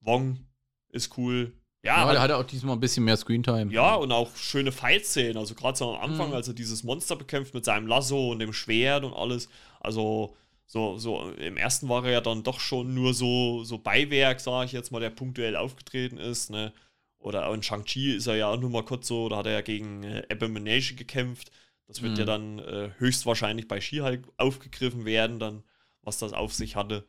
Wong 0.00 0.46
ist 0.88 1.16
cool. 1.16 1.52
Ja, 1.82 2.04
Ja, 2.04 2.12
der 2.12 2.20
hatte 2.20 2.36
auch 2.36 2.44
diesmal 2.44 2.76
ein 2.76 2.80
bisschen 2.80 3.04
mehr 3.04 3.16
Screentime. 3.16 3.72
ja, 3.72 3.94
und 3.94 4.12
auch 4.12 4.36
schöne 4.36 4.70
Fight-Szenen. 4.72 5.36
Also 5.38 5.54
gerade 5.54 5.78
so 5.78 5.94
am 5.94 6.10
Anfang, 6.10 6.28
Mhm. 6.28 6.34
als 6.34 6.48
er 6.48 6.54
dieses 6.54 6.82
Monster 6.84 7.16
bekämpft 7.16 7.54
mit 7.54 7.64
seinem 7.64 7.86
Lasso 7.86 8.30
und 8.32 8.38
dem 8.38 8.52
Schwert 8.52 9.04
und 9.04 9.14
alles. 9.14 9.48
Also 9.80 10.36
so, 10.66 10.98
so 10.98 11.30
im 11.32 11.56
ersten 11.56 11.88
war 11.88 12.04
er 12.04 12.12
ja 12.12 12.20
dann 12.20 12.42
doch 12.42 12.60
schon 12.60 12.94
nur 12.94 13.14
so, 13.14 13.64
so 13.64 13.78
Beiwerk, 13.78 14.40
sage 14.40 14.66
ich 14.66 14.72
jetzt 14.72 14.92
mal, 14.92 15.00
der 15.00 15.10
punktuell 15.10 15.56
aufgetreten 15.56 16.18
ist. 16.18 16.50
Ne? 16.50 16.72
Oder 17.18 17.50
in 17.52 17.62
Shang-Chi 17.62 18.12
ist 18.14 18.26
er 18.26 18.36
ja 18.36 18.48
auch 18.48 18.60
nur 18.60 18.70
mal 18.70 18.84
kurz 18.84 19.08
so, 19.08 19.28
da 19.30 19.38
hat 19.38 19.46
er 19.46 19.52
ja 19.52 19.60
gegen 19.62 20.02
äh, 20.04 20.22
Abomination 20.30 20.96
gekämpft. 20.98 21.50
Das 21.86 22.02
wird 22.02 22.12
Mhm. 22.12 22.18
ja 22.18 22.24
dann 22.26 22.58
äh, 22.60 22.90
höchstwahrscheinlich 22.98 23.68
bei 23.68 23.80
She-Hulk 23.80 24.28
aufgegriffen 24.36 25.04
werden, 25.06 25.38
dann, 25.40 25.64
was 26.02 26.18
das 26.18 26.32
auf 26.34 26.52
sich 26.54 26.76
hatte. 26.76 27.04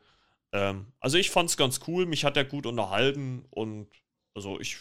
Ähm, 0.52 0.86
also 0.98 1.18
ich 1.18 1.30
fand 1.30 1.50
es 1.50 1.56
ganz 1.56 1.80
cool, 1.86 2.06
mich 2.06 2.24
hat 2.24 2.36
er 2.36 2.44
gut 2.44 2.66
unterhalten 2.66 3.44
und 3.50 3.86
also 4.34 4.60
ich 4.60 4.78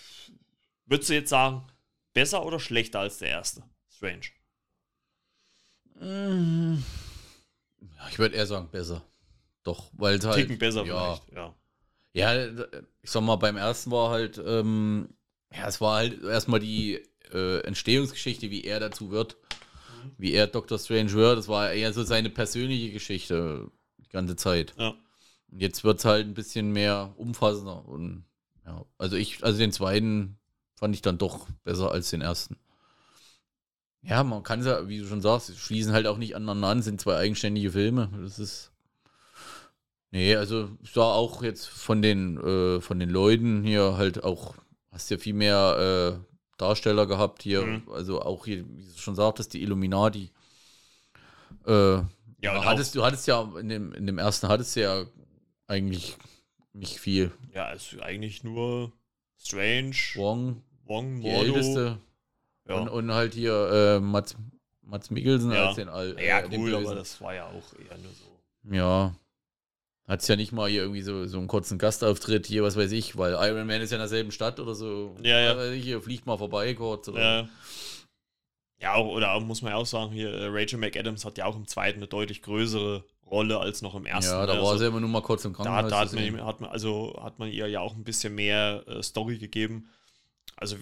würde 0.86 1.14
jetzt 1.14 1.30
sagen, 1.30 1.66
besser 2.14 2.45
oder 2.45 2.60
schlechter 2.60 2.99
als 2.99 3.20
der 3.20 3.30
erste? 3.30 3.64
Strange. 3.89 4.28
Mm. 5.99 6.84
Ich 8.10 8.20
würde 8.20 8.36
eher 8.36 8.47
sagen, 8.47 8.70
besser. 8.72 9.04
Doch, 9.64 9.91
weil 9.93 10.16
es 10.18 10.26
halt. 10.26 10.38
Ticken 10.38 10.58
besser 10.58 10.84
ja, 10.86 11.16
vielleicht, 11.16 11.34
ja. 11.34 11.56
Ja, 12.14 12.45
ich 13.02 13.10
sag 13.10 13.22
mal, 13.22 13.38
beim 13.38 13.56
ersten 13.56 13.91
war 13.91 14.10
halt, 14.10 14.41
ähm, 14.45 15.10
ja, 15.54 15.68
es 15.68 15.80
war 15.80 15.97
halt 15.97 16.22
erstmal 16.24 16.60
die 16.60 17.02
äh, 17.32 17.60
Entstehungsgeschichte, 17.62 18.49
wie 18.49 18.64
er 18.64 18.80
dazu 18.80 19.12
wird, 19.12 19.38
wie 20.18 20.34
er 20.34 20.47
Dr. 20.47 20.78
Strange 20.78 21.14
wird. 21.14 21.38
Das 21.38 21.47
war 21.47 21.72
eher 21.72 21.93
so 21.93 22.04
seine 22.04 22.30
persönliche 22.30 22.91
Geschichte 22.91 23.72
die 23.99 24.10
ganze 24.10 24.36
Zeit. 24.36 24.74
Ja. 24.78 24.95
Jetzt 25.52 25.84
wird 25.84 25.99
es 25.99 26.06
halt 26.06 26.28
ein 26.28 26.34
bisschen 26.34 26.72
mehr 26.72 27.14
umfassender. 27.18 27.88
Und 27.88 28.26
ja, 28.66 28.86
also 28.97 29.16
ich, 29.16 29.43
also 29.43 29.57
den 29.57 29.72
zweiten 29.72 30.38
fand 30.76 30.95
ich 30.95 31.01
dann 31.01 31.18
doch 31.18 31.47
besser 31.64 31.91
als 31.91 32.09
den 32.09 32.22
ersten. 32.22 32.57
Ja, 34.03 34.24
man 34.24 34.41
kann 34.43 34.62
es 34.62 34.66
ja, 34.66 34.88
wie 34.88 34.97
du 34.99 35.05
schon 35.07 35.22
sagst, 35.22 35.55
schließen 35.57 35.93
halt 35.93 36.07
auch 36.07 36.18
nicht 36.18 36.36
aneinander 36.36 36.70
an, 36.70 36.82
sind 36.82 36.99
zwei 36.99 37.18
eigenständige 37.18 37.72
Filme. 37.72 38.09
Das 38.20 38.39
ist. 38.39 38.72
Nee, 40.09 40.36
also 40.36 40.70
ich 40.82 40.91
sah 40.91 41.14
auch 41.14 41.41
jetzt 41.43 41.68
von 41.68 42.01
den, 42.01 42.38
äh, 42.38 42.82
von 42.82 42.99
den 42.99 43.09
Leuten 43.09 43.64
hier 43.64 43.95
halt 43.97 44.24
auch, 44.24 44.55
hast 44.91 45.09
ja 45.09 45.18
viel 45.18 45.34
mehr 45.34 46.20
äh, 46.20 46.26
Darsteller 46.57 47.05
gehabt 47.05 47.43
hier, 47.43 47.66
Mhm. 47.66 47.84
also 47.91 48.22
auch 48.22 48.45
hier, 48.45 48.66
wie 48.68 48.84
du 48.84 48.97
schon 48.97 49.16
sagtest, 49.16 49.53
die 49.53 49.62
Illuminati. 49.62 50.32
Äh, 51.66 52.01
Ja, 52.41 52.66
hattest, 52.66 52.95
du 52.95 53.03
hattest 53.03 53.28
ja 53.28 53.47
in 53.59 53.70
dem, 53.70 53.93
in 53.93 54.07
dem 54.07 54.18
ersten 54.18 54.47
hattest 54.47 54.76
du 54.76 54.82
ja 54.82 55.05
eigentlich 55.68 56.18
nicht 56.74 56.99
viel. 56.99 57.32
Ja, 57.53 57.72
es 57.74 57.93
ist 57.93 58.01
eigentlich 58.01 58.43
nur 58.43 58.91
Strange, 59.38 59.95
Wong, 60.15 60.61
Wong, 60.86 61.22
die 61.22 61.30
Mordo. 61.30 61.45
älteste. 61.45 61.97
Ja, 62.67 62.76
Und, 62.76 62.89
und 62.89 63.11
halt 63.11 63.34
hier 63.34 63.97
äh, 63.97 63.99
Mats, 63.99 64.36
Mats 64.84 65.09
Mikkelsen 65.09 65.51
Ja. 65.51 65.67
als 65.67 65.76
den 65.76 65.89
Al 65.89 66.15
ja 66.22 66.39
äh, 66.41 66.57
cool, 66.57 66.76
aber 66.76 66.95
das 66.95 67.19
war 67.22 67.34
ja 67.34 67.45
auch 67.47 67.74
eher 67.80 67.97
nur 67.97 68.11
so. 68.11 68.76
Ja. 68.76 69.15
Hat's 70.07 70.28
ja 70.28 70.36
nicht 70.36 70.51
mal 70.51 70.69
hier 70.69 70.82
irgendwie 70.82 71.01
so, 71.03 71.26
so 71.26 71.38
einen 71.38 71.47
kurzen 71.47 71.78
Gastauftritt 71.78 72.45
hier, 72.45 72.63
was 72.63 72.76
weiß 72.76 72.91
ich, 72.91 73.17
weil 73.17 73.34
Iron 73.34 73.65
Man 73.67 73.82
ist 73.82 73.91
ja 73.91 73.97
in 73.97 74.01
derselben 74.01 74.32
Stadt 74.32 74.59
oder 74.59 74.76
so. 74.76 75.15
Ja, 75.22 75.39
ja. 75.39 75.72
Hier 75.72 76.01
fliegt 76.01 76.26
mal 76.26 76.38
vorbei 76.38 76.74
kurz 76.74 77.07
oder. 77.07 77.22
Ja. 77.41 77.49
Ja, 78.82 78.95
auch, 78.95 79.05
oder 79.07 79.34
auch, 79.34 79.41
muss 79.41 79.61
man 79.61 79.74
ja 79.74 79.78
auch 79.78 79.86
sagen, 79.86 80.11
hier, 80.11 80.34
äh, 80.34 80.47
Rachel 80.47 80.80
McAdams 80.80 81.24
hat 81.24 81.38
ja 81.38 81.45
auch 81.45 81.55
im 81.55 81.67
zweiten 81.67 81.99
eine 81.99 82.07
deutlich 82.07 82.41
größere 82.41 83.03
Rolle 83.32 83.59
als 83.59 83.82
noch 83.82 83.95
im 83.95 84.05
ersten. 84.05 84.32
Ja, 84.32 84.45
da 84.45 84.55
ne? 84.55 84.61
war 84.61 84.71
Also, 84.71 84.79
sie 84.79 84.88
immer 84.88 84.99
nur 84.99 85.09
mal 85.09 85.21
kurz 85.21 85.45
im 85.45 85.53
da, 85.53 85.63
Krankenhaus. 85.63 85.89
da 85.89 85.99
hat, 86.01 86.09
zu 86.09 86.15
man, 86.17 86.45
hat 86.45 86.61
man, 86.61 86.69
also 86.69 87.17
hat 87.23 87.39
man 87.39 87.49
ihr 87.49 87.67
ja 87.67 87.79
auch 87.79 87.95
ein 87.95 88.03
bisschen 88.03 88.36
mehr 88.36 88.84
äh, 88.88 89.01
Story 89.01 89.38
gegeben. 89.38 89.89
Also 90.57 90.75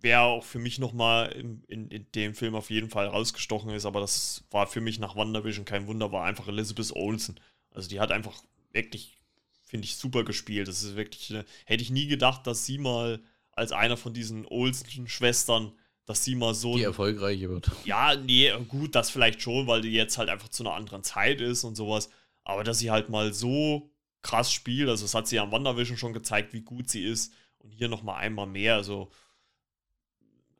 wer 0.00 0.22
auch 0.22 0.44
für 0.44 0.58
mich 0.58 0.78
nochmal 0.78 1.32
in, 1.32 1.64
in, 1.64 1.88
in 1.88 2.06
dem 2.14 2.34
Film 2.34 2.54
auf 2.54 2.70
jeden 2.70 2.90
Fall 2.90 3.08
rausgestochen 3.08 3.70
ist, 3.70 3.86
aber 3.86 4.00
das 4.00 4.44
war 4.50 4.66
für 4.66 4.80
mich 4.80 4.98
nach 4.98 5.16
WandaVision 5.16 5.64
kein 5.64 5.86
Wunder, 5.88 6.12
war 6.12 6.24
einfach 6.24 6.48
Elizabeth 6.48 6.94
Olsen. 6.94 7.40
Also 7.74 7.88
die 7.88 8.00
hat 8.00 8.12
einfach 8.12 8.42
wirklich, 8.72 9.18
finde 9.64 9.84
ich, 9.84 9.96
super 9.96 10.24
gespielt. 10.24 10.68
Das 10.68 10.82
ist 10.82 10.96
wirklich, 10.96 11.30
eine, 11.30 11.44
hätte 11.64 11.82
ich 11.82 11.90
nie 11.90 12.06
gedacht, 12.06 12.46
dass 12.46 12.64
sie 12.64 12.78
mal 12.78 13.20
als 13.52 13.72
einer 13.72 13.96
von 13.96 14.14
diesen 14.14 14.46
Olsen-Schwestern, 14.46 15.72
dass 16.06 16.24
sie 16.24 16.34
mal 16.36 16.54
so 16.54 16.76
die 16.76 16.84
erfolgreiche 16.84 17.48
wird. 17.50 17.70
ja, 17.84 18.14
nee, 18.16 18.50
gut, 18.68 18.94
das 18.94 19.10
vielleicht 19.10 19.42
schon, 19.42 19.66
weil 19.66 19.82
die 19.82 19.90
jetzt 19.92 20.18
halt 20.18 20.28
einfach 20.30 20.48
zu 20.48 20.62
einer 20.62 20.74
anderen 20.74 21.02
Zeit 21.02 21.40
ist 21.40 21.64
und 21.64 21.74
sowas. 21.74 22.08
Aber 22.44 22.62
dass 22.64 22.78
sie 22.78 22.90
halt 22.90 23.08
mal 23.10 23.32
so 23.34 23.90
krass 24.22 24.52
spielt, 24.52 24.88
also 24.88 25.04
das 25.04 25.14
hat 25.14 25.26
sie 25.26 25.36
ja 25.36 25.42
am 25.42 25.52
WandaVision 25.52 25.96
schon 25.98 26.12
gezeigt, 26.12 26.52
wie 26.52 26.62
gut 26.62 26.88
sie 26.88 27.02
ist. 27.04 27.32
Und 27.58 27.72
hier 27.72 27.88
nochmal 27.88 28.16
einmal 28.22 28.46
mehr. 28.46 28.76
Also 28.76 29.10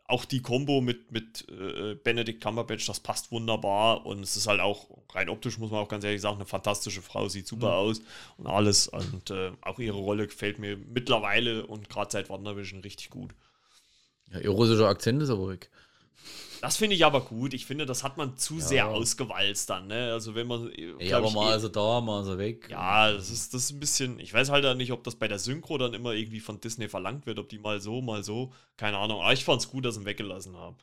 auch 0.09 0.25
die 0.25 0.41
Kombo 0.41 0.81
mit, 0.81 1.11
mit 1.11 1.47
äh, 1.49 1.95
Benedict 1.97 2.41
Cumberbatch, 2.41 2.87
das 2.87 3.01
passt 3.01 3.33
wunderbar. 3.33 4.07
Und 4.07 4.21
es 4.23 4.37
ist 4.37 4.47
halt 4.47 4.61
auch, 4.61 4.87
rein 5.13 5.29
optisch 5.29 5.59
muss 5.59 5.71
man 5.73 5.81
auch 5.81 5.89
ganz 5.89 6.05
ehrlich 6.05 6.21
sagen, 6.21 6.37
eine 6.37 6.47
fantastische 6.47 7.03
Frau, 7.03 7.29
sieht 7.29 7.47
super 7.49 7.69
Mhm. 7.69 7.73
aus 7.73 8.01
und 8.37 8.47
alles. 8.47 8.87
Und 8.89 9.31
äh, 9.31 9.51
auch 9.63 9.79
ihre 9.81 9.97
Rolle 9.99 10.27
gefällt 10.29 10.59
mir 10.61 10.77
mittlerweile 10.77 11.67
und 11.67 11.89
gerade 11.89 12.11
seit 12.13 12.29
WandaVision 12.31 12.81
richtig 12.83 13.11
gut. 13.11 13.35
Ja, 14.33 14.41
ihr 14.41 14.51
russischer 14.51 14.89
Akzent 14.89 15.23
ist 15.23 15.31
aber 15.31 15.49
weg. 15.49 15.71
Das 16.63 16.79
finde 16.79 16.97
ich 16.97 17.05
aber 17.05 17.21
gut. 17.21 17.55
Ich 17.55 17.67
finde, 17.67 17.87
das 17.87 18.03
hat 18.03 18.17
man 18.17 18.37
zu 18.39 18.55
Ja. 18.55 18.61
sehr 18.61 18.89
ausgewalzt 18.89 19.69
dann. 19.71 19.87
Ne? 19.87 20.13
Also 20.13 20.35
wenn 20.35 20.47
man. 20.47 20.69
äh, 20.73 20.95
Ey, 20.99 21.09
glaub 21.09 21.19
aber 21.21 21.29
ich, 21.29 21.35
mal 21.35 21.63
er 21.63 21.69
da, 21.69 22.01
mal 22.01 22.27
er 22.29 22.39
weg. 22.39 22.69
Ja, 22.71 23.13
das 23.13 23.31
ist, 23.31 23.55
das 23.55 23.65
ist 23.65 23.73
ein 23.73 23.81
bisschen. 23.81 24.19
Ich 24.19 24.33
weiß 24.33 24.51
halt 24.51 24.65
auch 24.65 24.75
nicht, 24.75 24.91
ob 24.93 25.05
das 25.05 25.17
bei 25.17 25.29
der 25.29 25.39
Synchro 25.39 25.79
dann 25.79 25.95
immer 25.95 26.13
irgendwie 26.13 26.41
von 26.41 26.61
Disney 26.61 26.89
verlangt 26.89 27.27
wird, 27.27 27.39
ob 27.39 27.49
die 27.49 27.59
mal 27.59 27.81
so, 27.81 28.01
mal 28.01 28.25
so. 28.25 28.53
Keine 28.77 28.99
Ahnung. 28.99 29.21
Aber 29.21 29.33
ich 29.33 29.45
fand 29.45 29.61
es 29.61 29.69
gut, 29.69 29.85
dass 29.85 29.95
sie 29.95 30.01
ihn 30.01 30.07
weggelassen 30.07 30.57
haben. 30.57 30.77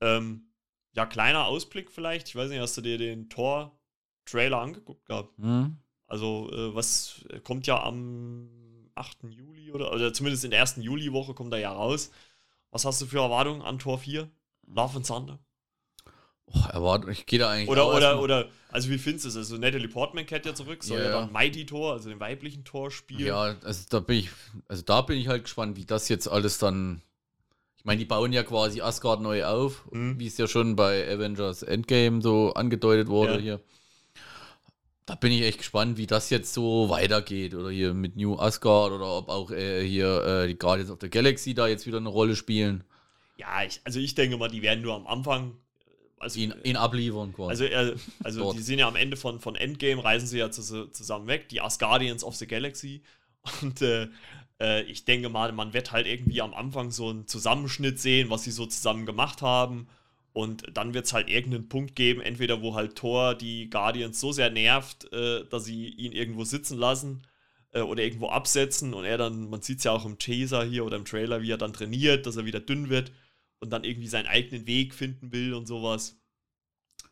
Ähm, 0.00 0.48
ja, 0.94 1.06
kleiner 1.06 1.46
Ausblick 1.46 1.90
vielleicht. 1.90 2.28
Ich 2.28 2.36
weiß 2.36 2.50
nicht, 2.50 2.60
hast 2.60 2.76
du 2.76 2.80
dir 2.82 2.98
den 2.98 3.30
Tor-Trailer 3.30 4.58
angeguckt 4.58 5.06
gehabt? 5.06 5.38
Hm? 5.38 5.78
Also, 6.06 6.50
äh, 6.52 6.74
was 6.74 7.24
äh, 7.30 7.40
kommt 7.40 7.66
ja 7.66 7.82
am 7.82 8.48
8. 8.94 9.18
Juli 9.30 9.72
oder, 9.72 9.92
oder 9.92 10.12
zumindest 10.12 10.44
in 10.44 10.50
der 10.50 10.60
ersten 10.60 10.82
Juliwoche 10.82 11.34
kommt 11.34 11.52
er 11.52 11.60
ja 11.60 11.72
raus. 11.72 12.10
Was 12.74 12.84
hast 12.84 13.00
du 13.00 13.06
für 13.06 13.18
Erwartungen 13.20 13.62
an 13.62 13.78
Tor 13.78 13.98
4? 13.98 14.28
Love 14.66 14.96
and 14.96 15.06
Thunder? 15.06 15.38
Oh, 16.46 16.58
erwartet, 16.72 17.08
ich 17.10 17.24
gehe 17.24 17.38
da 17.38 17.48
eigentlich 17.48 17.68
Oder, 17.68 17.86
oder, 17.94 18.20
oder, 18.20 18.48
also 18.72 18.90
wie 18.90 18.98
findest 18.98 19.26
du 19.26 19.28
es? 19.28 19.36
Also 19.36 19.56
Natalie 19.58 19.86
Portman 19.86 20.26
kehrt 20.26 20.44
ja 20.44 20.56
zurück, 20.56 20.82
soll 20.82 20.98
Ja, 20.98 21.04
ja, 21.04 21.10
ja. 21.10 21.20
dann 21.20 21.32
Mighty 21.32 21.66
Tor, 21.66 21.92
also 21.92 22.08
den 22.08 22.18
weiblichen 22.18 22.64
Tor 22.64 22.90
spielen. 22.90 23.26
Ja, 23.28 23.54
also 23.62 23.84
da 23.88 24.00
bin 24.00 24.18
ich, 24.18 24.30
also 24.66 24.82
da 24.82 25.02
bin 25.02 25.18
ich 25.18 25.28
halt 25.28 25.44
gespannt, 25.44 25.76
wie 25.76 25.84
das 25.84 26.08
jetzt 26.08 26.26
alles 26.26 26.58
dann. 26.58 27.00
Ich 27.76 27.84
meine, 27.84 28.00
die 28.00 28.06
bauen 28.06 28.32
ja 28.32 28.42
quasi 28.42 28.80
Asgard 28.80 29.20
neu 29.20 29.44
auf, 29.44 29.84
Mhm. 29.92 30.18
wie 30.18 30.26
es 30.26 30.36
ja 30.36 30.48
schon 30.48 30.74
bei 30.74 31.08
Avengers 31.08 31.62
Endgame 31.62 32.22
so 32.22 32.54
angedeutet 32.54 33.06
wurde 33.06 33.34
Ja. 33.34 33.38
hier. 33.40 33.60
Da 35.06 35.14
bin 35.16 35.32
ich 35.32 35.42
echt 35.42 35.58
gespannt, 35.58 35.98
wie 35.98 36.06
das 36.06 36.30
jetzt 36.30 36.54
so 36.54 36.88
weitergeht. 36.88 37.54
Oder 37.54 37.70
hier 37.70 37.92
mit 37.92 38.16
New 38.16 38.38
Asgard 38.38 38.92
oder 38.92 39.18
ob 39.18 39.28
auch 39.28 39.50
äh, 39.50 39.86
hier 39.86 40.24
äh, 40.24 40.46
die 40.48 40.58
Guardians 40.58 40.90
of 40.90 40.98
the 41.00 41.10
Galaxy 41.10 41.54
da 41.54 41.66
jetzt 41.66 41.86
wieder 41.86 41.98
eine 41.98 42.08
Rolle 42.08 42.36
spielen. 42.36 42.84
Ja, 43.36 43.64
ich, 43.64 43.80
also 43.84 43.98
ich 43.98 44.14
denke 44.14 44.36
mal, 44.38 44.48
die 44.48 44.62
werden 44.62 44.82
nur 44.82 44.94
am 44.94 45.06
Anfang. 45.06 45.56
Also, 46.18 46.40
Ihn, 46.40 46.54
ihn 46.62 46.76
abliefern 46.76 47.34
quasi. 47.34 47.66
also, 47.66 47.92
äh, 47.92 47.96
also 48.22 48.52
die 48.54 48.62
sind 48.62 48.78
ja 48.78 48.88
am 48.88 48.96
Ende 48.96 49.18
von, 49.18 49.40
von 49.40 49.56
Endgame, 49.56 50.02
reisen 50.02 50.26
sie 50.26 50.38
ja 50.38 50.50
zu, 50.50 50.90
zusammen 50.90 51.26
weg, 51.26 51.50
die 51.50 51.60
Asgardians 51.60 52.24
of 52.24 52.36
the 52.36 52.46
Galaxy. 52.46 53.02
Und 53.60 53.82
äh, 53.82 54.08
äh, 54.58 54.82
ich 54.84 55.04
denke 55.04 55.28
mal, 55.28 55.52
man 55.52 55.74
wird 55.74 55.92
halt 55.92 56.06
irgendwie 56.06 56.40
am 56.40 56.54
Anfang 56.54 56.90
so 56.90 57.10
einen 57.10 57.26
Zusammenschnitt 57.26 58.00
sehen, 58.00 58.30
was 58.30 58.44
sie 58.44 58.52
so 58.52 58.64
zusammen 58.64 59.04
gemacht 59.04 59.42
haben. 59.42 59.88
Und 60.34 60.76
dann 60.76 60.94
wird 60.94 61.06
es 61.06 61.12
halt 61.12 61.30
irgendeinen 61.30 61.68
Punkt 61.68 61.94
geben, 61.94 62.20
entweder 62.20 62.60
wo 62.60 62.74
halt 62.74 62.96
Thor 62.96 63.36
die 63.36 63.70
Guardians 63.70 64.18
so 64.18 64.32
sehr 64.32 64.50
nervt, 64.50 65.10
äh, 65.12 65.44
dass 65.48 65.64
sie 65.64 65.90
ihn 65.90 66.10
irgendwo 66.10 66.42
sitzen 66.42 66.76
lassen 66.76 67.22
äh, 67.70 67.82
oder 67.82 68.02
irgendwo 68.02 68.28
absetzen 68.28 68.94
und 68.94 69.04
er 69.04 69.16
dann, 69.16 69.48
man 69.48 69.62
sieht 69.62 69.78
es 69.78 69.84
ja 69.84 69.92
auch 69.92 70.04
im 70.04 70.18
Teaser 70.18 70.64
hier 70.64 70.84
oder 70.84 70.96
im 70.96 71.04
Trailer, 71.04 71.40
wie 71.40 71.52
er 71.52 71.56
dann 71.56 71.72
trainiert, 71.72 72.26
dass 72.26 72.34
er 72.34 72.46
wieder 72.46 72.58
dünn 72.58 72.88
wird 72.88 73.12
und 73.60 73.70
dann 73.70 73.84
irgendwie 73.84 74.08
seinen 74.08 74.26
eigenen 74.26 74.66
Weg 74.66 74.92
finden 74.92 75.30
will 75.30 75.54
und 75.54 75.66
sowas. 75.66 76.20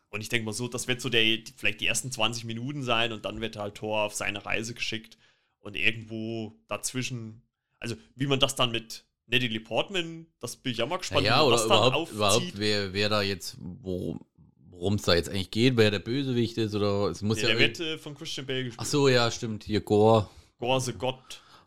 Und 0.09 0.19
ich 0.19 0.27
denke 0.27 0.45
mal 0.45 0.51
so, 0.51 0.67
das 0.67 0.89
wird 0.89 0.99
so 0.99 1.07
der, 1.07 1.39
vielleicht 1.55 1.79
die 1.79 1.87
ersten 1.87 2.11
20 2.11 2.43
Minuten 2.43 2.83
sein 2.83 3.13
und 3.13 3.23
dann 3.23 3.39
wird 3.39 3.55
halt 3.55 3.75
Thor 3.75 4.01
auf 4.01 4.15
seine 4.15 4.45
Reise 4.45 4.73
geschickt 4.73 5.17
und 5.61 5.77
irgendwo 5.77 6.59
dazwischen, 6.67 7.41
also 7.79 7.95
wie 8.15 8.27
man 8.27 8.41
das 8.41 8.55
dann 8.55 8.71
mit 8.71 9.05
Natalie 9.27 9.59
Portman, 9.59 10.27
das 10.39 10.55
bin 10.57 10.73
ich 10.73 10.79
ja 10.79 10.85
mal 10.85 10.97
gespannt, 10.97 11.25
ja, 11.25 11.37
man 11.37 11.45
oder 11.53 11.65
überhaupt, 11.65 12.11
überhaupt 12.11 12.51
wer, 12.55 12.93
wer 12.93 13.09
da 13.09 13.21
jetzt, 13.21 13.57
worum 13.59 14.95
es 14.95 15.03
da 15.03 15.15
jetzt 15.15 15.29
eigentlich 15.29 15.51
geht, 15.51 15.77
wer 15.77 15.91
der 15.91 15.99
Bösewicht 15.99 16.57
ist 16.57 16.75
oder 16.75 17.09
es 17.09 17.21
muss 17.21 17.37
Nee, 17.37 17.43
ja. 17.43 17.47
der 17.49 17.59
wird 17.59 17.79
äh, 17.79 17.97
von 17.97 18.15
Christian 18.15 18.45
Bale 18.45 18.65
gespielt. 18.65 18.79
Ach 18.81 18.85
so, 18.85 19.07
ja, 19.07 19.31
stimmt, 19.31 19.63
hier 19.63 19.81
Gore. 19.81 20.29
Gore 20.59 20.81
the 20.81 20.93
God. 20.93 21.17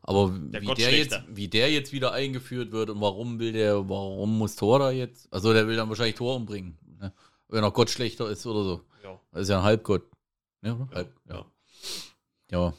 Aber 0.02 0.30
Der 0.52 0.62
wie 0.62 0.66
Gott 0.66 0.78
der, 0.78 0.96
jetzt, 0.96 1.20
wie 1.28 1.48
der 1.48 1.72
jetzt 1.72 1.92
wieder 1.92 2.12
eingeführt 2.12 2.70
wird 2.70 2.90
und 2.90 3.00
warum 3.00 3.40
will 3.40 3.52
der, 3.52 3.88
warum 3.88 4.38
muss 4.38 4.54
Thor 4.54 4.78
da 4.78 4.90
jetzt? 4.92 5.32
Also 5.32 5.52
der 5.52 5.66
will 5.66 5.74
dann 5.76 5.88
wahrscheinlich 5.88 6.14
Thor 6.14 6.36
umbringen. 6.36 6.78
Ne? 7.00 7.12
Wenn 7.48 7.64
er 7.64 7.72
Gott 7.72 7.90
schlechter 7.90 8.30
ist 8.30 8.46
oder 8.46 8.62
so. 8.62 8.80
Ja. 9.02 9.20
Das 9.32 9.42
ist 9.42 9.48
ja 9.48 9.59
ein 9.59 9.64
Halbgott. 9.64 10.04
Ja, 10.62 10.74
oder? 10.74 10.88
Ja, 10.90 10.96
Halb, 10.96 11.14
ja. 11.28 11.34
ja. 11.34 11.46
ja. 12.50 12.74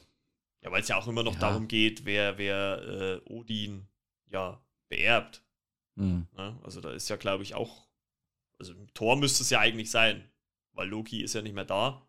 Ja, 0.63 0.71
weil 0.71 0.82
es 0.82 0.88
ja 0.88 0.97
auch 0.97 1.07
immer 1.07 1.23
noch 1.23 1.34
Ja. 1.34 1.39
darum 1.39 1.67
geht, 1.67 2.05
wer, 2.05 2.38
wer 2.38 3.21
äh, 3.25 3.30
Odin 3.30 3.88
ja 4.30 4.61
beerbt. 4.89 5.43
Hm. 5.95 6.27
Ne? 6.38 6.59
Also 6.63 6.81
da 6.81 6.91
ist 6.91 7.09
ja, 7.09 7.15
glaube 7.15 7.43
ich, 7.43 7.55
auch. 7.55 7.88
Also 8.59 8.73
Tor 8.93 9.15
müsste 9.17 9.43
es 9.43 9.49
ja 9.49 9.59
eigentlich 9.59 9.91
sein, 9.91 10.23
weil 10.73 10.88
Loki 10.88 11.21
ist 11.21 11.33
ja 11.33 11.41
nicht 11.41 11.53
mehr 11.55 11.65
da. 11.65 12.01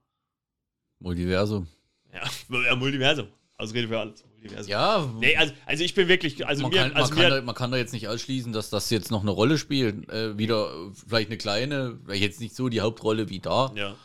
Multiversum. 1.00 1.68
Ja, 2.12 2.22
ja 2.64 2.76
Multiversum. 2.76 3.28
Ausrede 3.56 3.88
für 3.88 3.98
alles. 3.98 4.24
Multiversum. 4.40 4.70
Ja, 4.70 5.10
Nee, 5.18 5.36
also, 5.36 5.52
also 5.66 5.84
ich 5.84 5.94
bin 5.94 6.08
wirklich. 6.08 6.46
Also 6.46 6.62
man, 6.62 6.70
mir, 6.70 6.78
kann, 6.78 6.92
also 6.92 7.10
man, 7.14 7.20
kann 7.22 7.30
mir, 7.30 7.36
da, 7.36 7.42
man 7.44 7.54
kann 7.54 7.70
da 7.70 7.76
jetzt 7.76 7.92
nicht 7.92 8.08
ausschließen, 8.08 8.52
dass 8.52 8.70
das 8.70 8.88
jetzt 8.90 9.10
noch 9.10 9.22
eine 9.22 9.30
Rolle 9.30 9.58
spielt. 9.58 10.08
Äh, 10.10 10.38
wieder 10.38 10.70
vielleicht 10.92 11.28
eine 11.28 11.38
kleine, 11.38 11.98
vielleicht 12.04 12.22
jetzt 12.22 12.40
nicht 12.40 12.54
so 12.54 12.68
die 12.68 12.80
Hauptrolle 12.80 13.28
wie 13.28 13.40
da. 13.40 13.72
ja. 13.74 13.96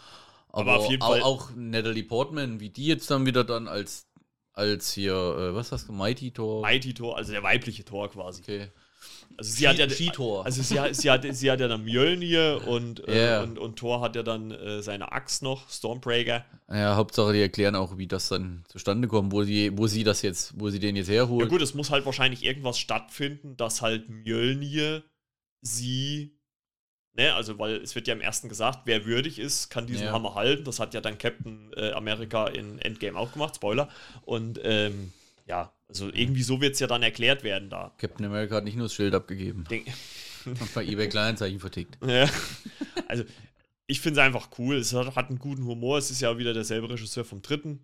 Aber, 0.49 0.73
Aber 0.73 0.83
auf 0.83 0.91
jeden 0.91 1.01
auch, 1.01 1.09
Fall- 1.09 1.21
auch 1.23 1.49
Natalie 1.55 2.03
Portman, 2.03 2.59
wie 2.59 2.69
die 2.69 2.85
jetzt 2.85 3.09
dann 3.09 3.25
wieder 3.25 3.43
dann 3.43 3.67
als, 3.67 4.05
als 4.53 4.93
hier, 4.93 5.13
äh, 5.13 5.53
was 5.55 5.71
hast 5.71 5.87
du, 5.87 5.93
Mighty 5.93 6.31
Thor? 6.31 6.61
Mighty 6.61 6.93
Tor, 6.93 7.17
also 7.17 7.31
der 7.31 7.43
weibliche 7.43 7.83
Tor 7.83 8.09
quasi. 8.09 8.41
Okay. 8.41 8.67
Also 9.35 9.51
sie 9.51 9.67
hat 9.67 9.77
ja. 9.77 9.89
Ski-Tor. 9.89 10.45
Also 10.45 10.61
sie 10.61 10.79
hat, 10.79 10.95
sie 10.95 11.09
hat, 11.09 11.25
sie 11.35 11.49
hat 11.49 11.59
ja 11.59 11.67
dann 11.67 11.83
Mjölnir 11.83 12.61
und, 12.67 13.07
äh, 13.07 13.29
Ja. 13.31 13.41
und, 13.41 13.57
und 13.57 13.77
Thor 13.77 13.99
hat 13.99 14.15
ja 14.15 14.21
dann 14.21 14.51
äh, 14.51 14.83
seine 14.83 15.11
Axt 15.11 15.41
noch, 15.41 15.69
Stormbreaker. 15.71 16.45
Ja, 16.69 16.95
Hauptsache, 16.95 17.33
die 17.33 17.41
erklären 17.41 17.75
auch, 17.75 17.97
wie 17.97 18.07
das 18.07 18.29
dann 18.29 18.63
zustande 18.67 19.07
kommt, 19.07 19.31
wo 19.31 19.43
sie, 19.43 19.75
wo 19.75 19.87
sie 19.87 20.03
das 20.03 20.21
jetzt, 20.21 20.59
wo 20.59 20.69
sie 20.69 20.79
den 20.79 20.95
jetzt 20.95 21.09
herholen. 21.09 21.47
Ja 21.47 21.47
gut, 21.47 21.61
es 21.63 21.73
muss 21.73 21.89
halt 21.89 22.05
wahrscheinlich 22.05 22.43
irgendwas 22.43 22.77
stattfinden, 22.77 23.57
dass 23.57 23.81
halt 23.81 24.07
Mjölnir 24.07 25.03
sie, 25.61 26.37
ne, 27.15 27.33
also 27.33 27.57
weil 27.59 27.75
es 27.77 27.95
wird 27.95 28.07
ja 28.07 28.13
im 28.13 28.21
ersten 28.21 28.49
gesagt, 28.49 28.81
wer 28.85 29.05
würdig 29.05 29.39
ist, 29.39 29.69
kann 29.69 29.87
diesen 29.87 30.05
Ja. 30.05 30.11
Hammer 30.11 30.35
halten. 30.35 30.63
Das 30.63 30.79
hat 30.79 30.93
ja 30.93 31.01
dann 31.01 31.17
Captain 31.17 31.71
äh, 31.75 31.91
America 31.91 32.47
in 32.47 32.79
Endgame 32.79 33.17
auch 33.17 33.31
gemacht, 33.33 33.55
Spoiler. 33.55 33.89
Und 34.23 34.59
ähm, 34.63 35.11
ja, 35.47 35.71
also 35.89 36.09
irgendwie 36.13 36.43
so 36.43 36.61
wird 36.61 36.73
es 36.73 36.79
ja 36.79 36.87
dann 36.87 37.03
erklärt 37.03 37.43
werden 37.43 37.69
da. 37.69 37.93
Captain 37.97 38.25
America 38.25 38.55
hat 38.55 38.63
nicht 38.63 38.77
nur 38.77 38.85
das 38.85 38.93
Schild 38.93 39.13
abgegeben. 39.13 39.65
Denk, 39.69 39.87
Und 40.45 40.73
bei 40.73 40.83
eBay 40.85 41.09
Kleinanzeigen 41.09 41.59
vertickt. 41.59 41.97
ja. 42.05 42.29
Also 43.07 43.23
ich 43.85 43.99
finde 43.99 44.19
es 44.19 44.25
einfach 44.25 44.49
cool. 44.57 44.77
Es 44.77 44.93
hat, 44.93 45.15
hat 45.15 45.29
einen 45.29 45.39
guten 45.39 45.65
Humor. 45.65 45.97
Es 45.97 46.09
ist 46.09 46.21
ja 46.21 46.37
wieder 46.37 46.53
derselbe 46.53 46.89
Regisseur 46.89 47.25
vom 47.25 47.41
dritten. 47.41 47.81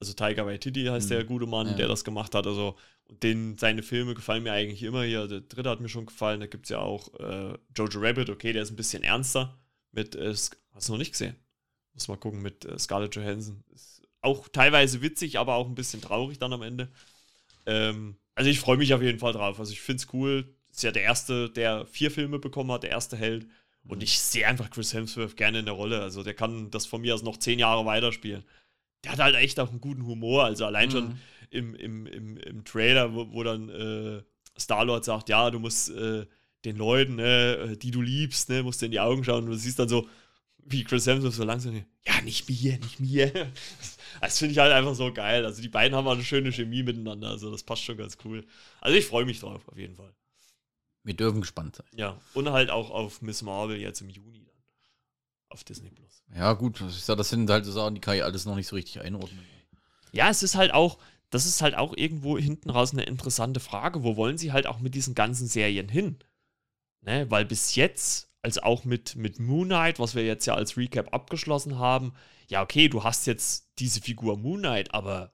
Also 0.00 0.12
Tiger 0.12 0.46
Waititi 0.46 0.84
heißt 0.84 1.06
Mhm. 1.10 1.14
der 1.14 1.24
gute 1.24 1.46
Mann, 1.46 1.68
Ja. 1.68 1.72
der 1.74 1.88
das 1.88 2.04
gemacht 2.04 2.34
hat. 2.34 2.46
Also 2.46 2.76
und 3.08 3.22
den, 3.22 3.56
seine 3.56 3.82
Filme 3.82 4.14
gefallen 4.14 4.42
mir 4.42 4.52
eigentlich 4.52 4.82
immer 4.82 5.02
hier. 5.02 5.26
Der 5.26 5.40
dritte 5.40 5.70
hat 5.70 5.80
mir 5.80 5.88
schon 5.88 6.06
gefallen. 6.06 6.40
Da 6.40 6.46
gibt 6.46 6.66
es 6.66 6.70
ja 6.70 6.78
auch 6.78 7.12
äh, 7.18 7.54
Jojo 7.76 8.00
Rabbit. 8.00 8.28
Okay, 8.30 8.52
der 8.52 8.62
ist 8.62 8.70
ein 8.70 8.76
bisschen 8.76 9.02
ernster. 9.02 9.58
Mit, 9.92 10.14
äh, 10.14 10.28
hast 10.74 10.88
du 10.88 10.92
noch 10.92 10.98
nicht 10.98 11.12
gesehen? 11.12 11.34
Muss 11.94 12.06
mal 12.08 12.16
gucken 12.16 12.42
mit 12.42 12.64
äh, 12.66 12.78
Scarlett 12.78 13.16
Johansson. 13.16 13.64
Ist 13.74 14.02
auch 14.20 14.48
teilweise 14.48 15.00
witzig, 15.00 15.38
aber 15.38 15.54
auch 15.54 15.66
ein 15.66 15.74
bisschen 15.74 16.02
traurig 16.02 16.38
dann 16.38 16.52
am 16.52 16.62
Ende. 16.62 16.90
Ähm, 17.66 18.16
also 18.34 18.50
ich 18.50 18.60
freue 18.60 18.76
mich 18.76 18.94
auf 18.94 19.02
jeden 19.02 19.18
Fall 19.18 19.32
drauf. 19.32 19.58
Also 19.58 19.72
ich 19.72 19.80
finde 19.80 20.02
es 20.02 20.12
cool. 20.12 20.54
ist 20.70 20.82
ja 20.82 20.90
der 20.92 21.02
erste, 21.02 21.50
der 21.50 21.86
vier 21.86 22.10
Filme 22.10 22.38
bekommen 22.38 22.70
hat, 22.72 22.82
der 22.82 22.90
erste 22.90 23.16
Held. 23.16 23.46
Und 23.86 24.02
ich 24.02 24.20
sehe 24.20 24.46
einfach 24.46 24.68
Chris 24.70 24.92
Hemsworth 24.92 25.36
gerne 25.36 25.60
in 25.60 25.64
der 25.64 25.74
Rolle. 25.74 26.02
Also 26.02 26.22
der 26.22 26.34
kann 26.34 26.70
das 26.70 26.84
von 26.84 27.00
mir 27.00 27.14
aus 27.14 27.22
noch 27.22 27.38
zehn 27.38 27.58
Jahre 27.58 27.86
weiterspielen. 27.86 28.44
Der 29.04 29.12
hat 29.12 29.18
halt 29.20 29.36
echt 29.36 29.60
auch 29.60 29.70
einen 29.70 29.80
guten 29.80 30.04
Humor. 30.06 30.44
Also 30.44 30.66
allein 30.66 30.90
schon 30.90 31.08
Mhm. 31.08 31.18
im, 31.50 31.74
im, 31.74 32.06
im, 32.06 32.36
im 32.36 32.64
Trailer, 32.64 33.14
wo, 33.14 33.32
wo 33.32 33.42
dann 33.42 33.68
äh, 33.68 34.22
Star-Lord 34.58 35.04
sagt, 35.04 35.28
ja, 35.28 35.50
du 35.50 35.58
musst 35.58 35.90
äh, 35.90 36.26
den 36.64 36.76
Leuten, 36.76 37.14
ne, 37.16 37.76
die 37.80 37.90
du 37.92 38.02
liebst, 38.02 38.48
ne, 38.48 38.62
musst 38.62 38.82
du 38.82 38.86
in 38.86 38.92
die 38.92 39.00
Augen 39.00 39.22
schauen. 39.24 39.44
Und 39.44 39.50
du 39.50 39.56
siehst 39.56 39.78
dann 39.78 39.88
so, 39.88 40.08
wie 40.58 40.84
Chris 40.84 41.06
Hemsworth 41.06 41.32
so 41.34 41.44
langsam, 41.44 41.74
ja, 42.06 42.20
nicht 42.22 42.48
mir, 42.48 42.78
nicht 42.78 43.00
mir. 43.00 43.52
Das 44.20 44.38
finde 44.38 44.52
ich 44.52 44.58
halt 44.58 44.72
einfach 44.72 44.94
so 44.96 45.12
geil. 45.12 45.44
Also 45.46 45.62
die 45.62 45.68
beiden 45.68 45.96
haben 45.96 46.08
auch 46.08 46.12
eine 46.12 46.24
schöne 46.24 46.50
Chemie 46.50 46.82
miteinander. 46.82 47.28
Also 47.28 47.52
das 47.52 47.62
passt 47.62 47.84
schon 47.84 47.96
ganz 47.98 48.18
cool. 48.24 48.44
Also 48.80 48.96
ich 48.98 49.06
freue 49.06 49.24
mich 49.24 49.38
drauf, 49.38 49.68
auf 49.68 49.78
jeden 49.78 49.94
Fall. 49.94 50.12
Wir 51.04 51.14
dürfen 51.14 51.40
gespannt 51.40 51.76
sein. 51.76 51.86
Ja, 51.94 52.20
und 52.34 52.50
halt 52.50 52.70
auch 52.70 52.90
auf 52.90 53.22
Miss 53.22 53.42
Marvel 53.42 53.76
jetzt 53.78 54.00
im 54.00 54.08
Juni 54.08 54.44
dann. 54.44 54.56
Auf 55.48 55.64
Disney 55.64 55.90
Plus. 55.90 56.22
Ja, 56.34 56.52
gut, 56.52 56.80
ich 56.80 57.04
sag, 57.04 57.16
das 57.16 57.30
sind 57.30 57.48
halt 57.48 57.64
so 57.64 57.72
Sachen, 57.72 57.94
die 57.94 58.00
kann 58.00 58.16
ich 58.16 58.24
alles 58.24 58.44
noch 58.44 58.56
nicht 58.56 58.68
so 58.68 58.76
richtig 58.76 59.00
einordnen. 59.00 59.40
Ja, 60.12 60.28
es 60.28 60.42
ist 60.42 60.56
halt 60.56 60.72
auch, 60.72 60.98
das 61.30 61.46
ist 61.46 61.62
halt 61.62 61.74
auch 61.74 61.96
irgendwo 61.96 62.38
hinten 62.38 62.70
raus 62.70 62.92
eine 62.92 63.04
interessante 63.04 63.60
Frage. 63.60 64.02
Wo 64.02 64.16
wollen 64.16 64.38
sie 64.38 64.52
halt 64.52 64.66
auch 64.66 64.78
mit 64.78 64.94
diesen 64.94 65.14
ganzen 65.14 65.46
Serien 65.46 65.88
hin? 65.88 66.18
Ne? 67.00 67.30
Weil 67.30 67.44
bis 67.44 67.74
jetzt, 67.74 68.30
also 68.42 68.62
auch 68.62 68.84
mit, 68.84 69.16
mit 69.16 69.38
Moon 69.38 69.68
Knight, 69.68 69.98
was 69.98 70.14
wir 70.14 70.24
jetzt 70.24 70.46
ja 70.46 70.54
als 70.54 70.76
Recap 70.76 71.12
abgeschlossen 71.14 71.78
haben, 71.78 72.12
ja, 72.48 72.62
okay, 72.62 72.88
du 72.88 73.04
hast 73.04 73.26
jetzt 73.26 73.68
diese 73.78 74.00
Figur 74.00 74.38
Moon 74.38 74.60
Knight, 74.60 74.94
aber 74.94 75.32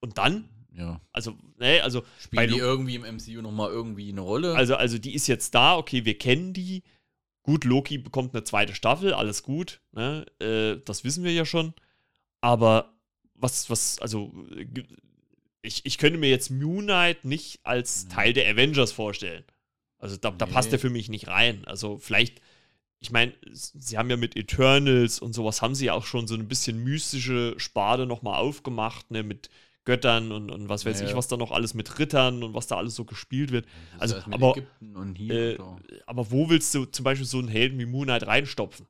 und 0.00 0.18
dann? 0.18 0.48
Ja. 0.72 1.00
Also, 1.12 1.36
ne, 1.58 1.80
also 1.82 2.04
Spielen 2.20 2.50
die 2.50 2.58
irgendwie 2.58 2.96
im 2.96 3.02
MCU 3.02 3.40
nochmal 3.40 3.70
irgendwie 3.70 4.10
eine 4.10 4.20
Rolle? 4.20 4.54
Also, 4.54 4.76
also 4.76 4.98
die 4.98 5.14
ist 5.14 5.28
jetzt 5.28 5.54
da, 5.54 5.76
okay, 5.76 6.04
wir 6.04 6.18
kennen 6.18 6.52
die. 6.52 6.82
Gut, 7.44 7.64
Loki 7.64 7.98
bekommt 7.98 8.34
eine 8.34 8.42
zweite 8.42 8.74
Staffel, 8.74 9.14
alles 9.14 9.42
gut, 9.44 9.80
ne? 9.92 10.26
äh, 10.40 10.76
das 10.84 11.04
wissen 11.04 11.22
wir 11.24 11.32
ja 11.32 11.44
schon. 11.44 11.74
Aber 12.40 12.94
was, 13.34 13.70
was, 13.70 13.98
also, 14.00 14.32
äh, 14.56 14.66
ich, 15.62 15.86
ich 15.86 15.98
könnte 15.98 16.18
mir 16.18 16.30
jetzt 16.30 16.50
Moon 16.50 16.84
Knight 16.84 17.24
nicht 17.24 17.60
als 17.62 18.04
Mhm. 18.06 18.08
Teil 18.10 18.32
der 18.32 18.48
Avengers 18.50 18.92
vorstellen. 18.92 19.44
Also 19.98 20.16
da, 20.16 20.30
da 20.30 20.46
Nee. 20.46 20.52
passt 20.52 20.72
er 20.72 20.78
für 20.78 20.90
mich 20.90 21.08
nicht 21.08 21.28
rein. 21.28 21.64
Also 21.66 21.96
vielleicht, 21.98 22.40
ich 23.00 23.10
meine, 23.10 23.32
sie 23.52 23.96
haben 23.98 24.10
ja 24.10 24.16
mit 24.16 24.36
Eternals 24.36 25.18
und 25.20 25.32
sowas 25.34 25.62
haben 25.62 25.74
sie 25.74 25.86
ja 25.86 25.94
auch 25.94 26.04
schon 26.06 26.26
so 26.26 26.34
ein 26.34 26.48
bisschen 26.48 26.82
mystische 26.82 27.54
Spade 27.58 28.06
nochmal 28.06 28.40
aufgemacht, 28.40 29.10
ne, 29.10 29.22
mit 29.22 29.48
Göttern 29.84 30.32
und, 30.32 30.50
und 30.50 30.68
was 30.68 30.86
weiß 30.86 31.00
Ja, 31.00 31.06
ich, 31.08 31.14
was 31.14 31.28
da 31.28 31.36
noch 31.36 31.50
alles 31.50 31.74
mit 31.74 31.98
Rittern 31.98 32.42
und 32.42 32.54
was 32.54 32.66
da 32.66 32.76
alles 32.76 32.94
so 32.94 33.04
gespielt 33.04 33.52
wird. 33.52 33.66
Also, 33.98 34.16
aber- 34.30 34.52
Ägypten 34.52 34.96
und 34.96 35.16
hier 35.16 35.58
Äh, 35.58 35.58
aber 36.06 36.30
wo 36.30 36.48
willst 36.48 36.74
du 36.74 36.84
zum 36.86 37.04
Beispiel 37.04 37.26
so 37.26 37.38
einen 37.38 37.48
Helden 37.48 37.78
wie 37.78 37.86
Moon 37.86 38.04
Knight 38.04 38.26
reinstopfen? 38.26 38.86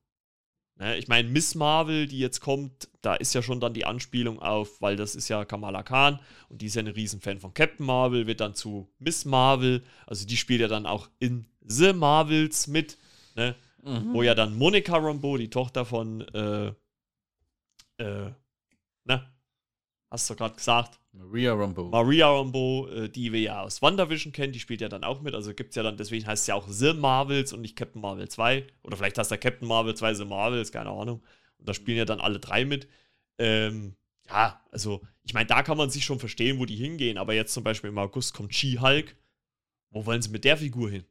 Ne, 0.76 0.96
ich 0.96 1.06
meine, 1.06 1.28
Miss 1.28 1.54
Marvel, 1.54 2.08
die 2.08 2.18
jetzt 2.18 2.40
kommt, 2.40 2.88
da 3.00 3.14
ist 3.14 3.32
ja 3.32 3.42
schon 3.42 3.60
dann 3.60 3.74
die 3.74 3.84
Anspielung 3.86 4.40
auf, 4.42 4.80
weil 4.80 4.96
das 4.96 5.14
ist 5.14 5.28
ja 5.28 5.44
Kamala 5.44 5.84
Khan 5.84 6.18
und 6.48 6.62
die 6.62 6.66
ist 6.66 6.74
ja 6.74 6.82
ein 6.82 6.88
Riesenfan 6.88 7.38
von 7.38 7.54
Captain 7.54 7.86
Marvel, 7.86 8.26
wird 8.26 8.40
dann 8.40 8.54
zu 8.56 8.88
Miss 8.98 9.24
Marvel, 9.24 9.84
also 10.04 10.26
die 10.26 10.36
spielt 10.36 10.60
ja 10.60 10.66
dann 10.66 10.84
auch 10.86 11.08
in 11.20 11.46
The 11.60 11.92
Marvels 11.92 12.66
mit, 12.66 12.98
ne, 13.36 13.54
Mhm. 13.84 14.14
wo 14.14 14.22
ja 14.24 14.34
dann 14.34 14.56
Monica 14.56 14.96
Rambeau, 14.96 15.36
die 15.36 15.48
Tochter 15.50 15.84
von, 15.84 16.22
äh, 16.34 16.72
äh, 17.98 18.32
ne, 19.04 19.33
hast 20.14 20.30
du 20.30 20.36
gerade 20.36 20.54
gesagt, 20.54 21.00
Maria 21.12 21.54
Rambo. 21.54 21.88
Maria 21.88 22.28
Rambeau, 22.30 22.88
äh, 22.88 23.08
die 23.08 23.32
wir 23.32 23.40
ja 23.40 23.62
aus 23.62 23.82
WandaVision 23.82 24.32
kennen, 24.32 24.52
die 24.52 24.60
spielt 24.60 24.80
ja 24.80 24.88
dann 24.88 25.02
auch 25.02 25.20
mit. 25.20 25.34
Also 25.34 25.52
gibt 25.54 25.70
es 25.70 25.76
ja 25.76 25.82
dann, 25.82 25.96
deswegen 25.96 26.24
heißt 26.24 26.42
es 26.42 26.46
ja 26.46 26.54
auch 26.54 26.68
The 26.68 26.94
Marvels 26.94 27.52
und 27.52 27.60
nicht 27.60 27.76
Captain 27.76 28.00
Marvel 28.00 28.28
2. 28.28 28.64
Oder 28.82 28.96
vielleicht 28.96 29.18
heißt 29.18 29.30
da 29.30 29.36
Captain 29.36 29.66
Marvel 29.66 29.94
2 29.94 30.14
The 30.14 30.24
Marvels, 30.24 30.70
keine 30.70 30.90
Ahnung. 30.90 31.22
Und 31.58 31.68
da 31.68 31.74
spielen 31.74 31.98
ja 31.98 32.04
dann 32.04 32.20
alle 32.20 32.38
drei 32.38 32.64
mit. 32.64 32.88
Ähm, 33.38 33.96
ja, 34.28 34.62
also 34.70 35.02
ich 35.24 35.34
meine, 35.34 35.46
da 35.46 35.64
kann 35.64 35.76
man 35.76 35.90
sich 35.90 36.04
schon 36.04 36.20
verstehen, 36.20 36.60
wo 36.60 36.64
die 36.64 36.76
hingehen. 36.76 37.18
Aber 37.18 37.34
jetzt 37.34 37.52
zum 37.52 37.64
Beispiel 37.64 37.90
im 37.90 37.98
August 37.98 38.34
kommt 38.34 38.54
She-Hulk. 38.54 39.16
Wo 39.90 40.06
wollen 40.06 40.22
sie 40.22 40.30
mit 40.30 40.44
der 40.44 40.56
Figur 40.56 40.90
hin? 40.90 41.04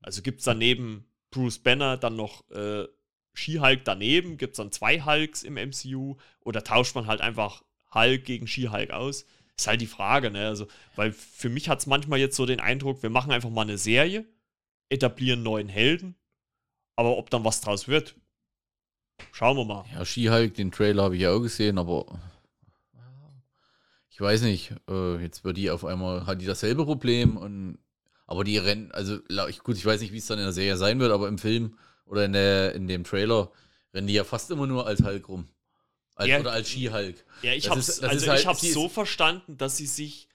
Also 0.00 0.20
gibt 0.20 0.40
es 0.40 0.44
dann 0.44 0.58
neben 0.58 1.06
Bruce 1.30 1.60
Banner 1.60 1.96
dann 1.96 2.16
noch 2.16 2.50
äh, 2.50 2.88
She-Hulk 3.34 3.84
daneben? 3.84 4.36
Gibt 4.36 4.54
es 4.54 4.56
dann 4.56 4.72
zwei 4.72 5.00
Hulks 5.00 5.44
im 5.44 5.54
MCU? 5.54 6.16
Oder 6.40 6.64
tauscht 6.64 6.96
man 6.96 7.06
halt 7.06 7.20
einfach 7.20 7.62
Hulk 7.92 8.24
gegen 8.24 8.46
She-Hulk 8.46 8.90
aus? 8.90 9.26
Ist 9.56 9.66
halt 9.66 9.80
die 9.80 9.86
Frage, 9.86 10.30
ne? 10.30 10.46
Also, 10.46 10.68
weil 10.94 11.12
für 11.12 11.48
mich 11.48 11.68
hat 11.68 11.80
es 11.80 11.86
manchmal 11.86 12.18
jetzt 12.18 12.36
so 12.36 12.46
den 12.46 12.60
Eindruck, 12.60 13.02
wir 13.02 13.10
machen 13.10 13.32
einfach 13.32 13.50
mal 13.50 13.62
eine 13.62 13.78
Serie, 13.78 14.24
etablieren 14.88 15.42
neuen 15.42 15.68
Helden, 15.68 16.14
aber 16.96 17.16
ob 17.16 17.30
dann 17.30 17.44
was 17.44 17.60
draus 17.60 17.88
wird, 17.88 18.14
schauen 19.32 19.56
wir 19.56 19.64
mal. 19.64 19.84
Ja, 19.92 20.04
She-Hulk, 20.04 20.54
den 20.54 20.70
Trailer 20.70 21.02
habe 21.04 21.16
ich 21.16 21.22
ja 21.22 21.32
auch 21.32 21.40
gesehen, 21.40 21.78
aber 21.78 22.06
ich 24.10 24.20
weiß 24.20 24.42
nicht, 24.42 24.74
äh, 24.88 25.16
jetzt 25.22 25.44
wird 25.44 25.56
die 25.56 25.70
auf 25.70 25.84
einmal, 25.84 26.26
hat 26.26 26.40
die 26.40 26.46
dasselbe 26.46 26.84
Problem 26.84 27.36
und 27.36 27.78
aber 28.26 28.44
die 28.44 28.58
rennen, 28.58 28.92
also 28.92 29.18
gut, 29.62 29.76
ich 29.76 29.86
weiß 29.86 30.00
nicht, 30.00 30.12
wie 30.12 30.18
es 30.18 30.26
dann 30.26 30.38
in 30.38 30.44
der 30.44 30.52
Serie 30.52 30.76
sein 30.76 31.00
wird, 31.00 31.12
aber 31.12 31.28
im 31.28 31.38
Film 31.38 31.78
oder 32.04 32.24
in, 32.24 32.32
der, 32.32 32.74
in 32.74 32.86
dem 32.86 33.04
Trailer 33.04 33.50
rennen 33.94 34.06
die 34.06 34.14
ja 34.14 34.24
fast 34.24 34.50
immer 34.50 34.66
nur 34.66 34.86
als 34.86 35.02
Hulk 35.02 35.28
rum. 35.28 35.48
Als, 36.18 36.28
Ja. 36.28 36.40
oder 36.40 36.52
als 36.52 36.68
She-Hulk. 36.68 37.24
Ja, 37.42 37.52
ich 37.54 37.64
Das 37.64 37.70
hab's, 37.76 37.88
ist- 37.88 38.04
also 38.04 38.26
halt- 38.28 38.40
ich 38.40 38.46
hab's 38.46 38.62
ist- 38.62 38.74
so 38.74 38.88
verstanden, 38.88 39.56
dass 39.56 39.76
sie 39.76 39.86
sich 39.86 40.28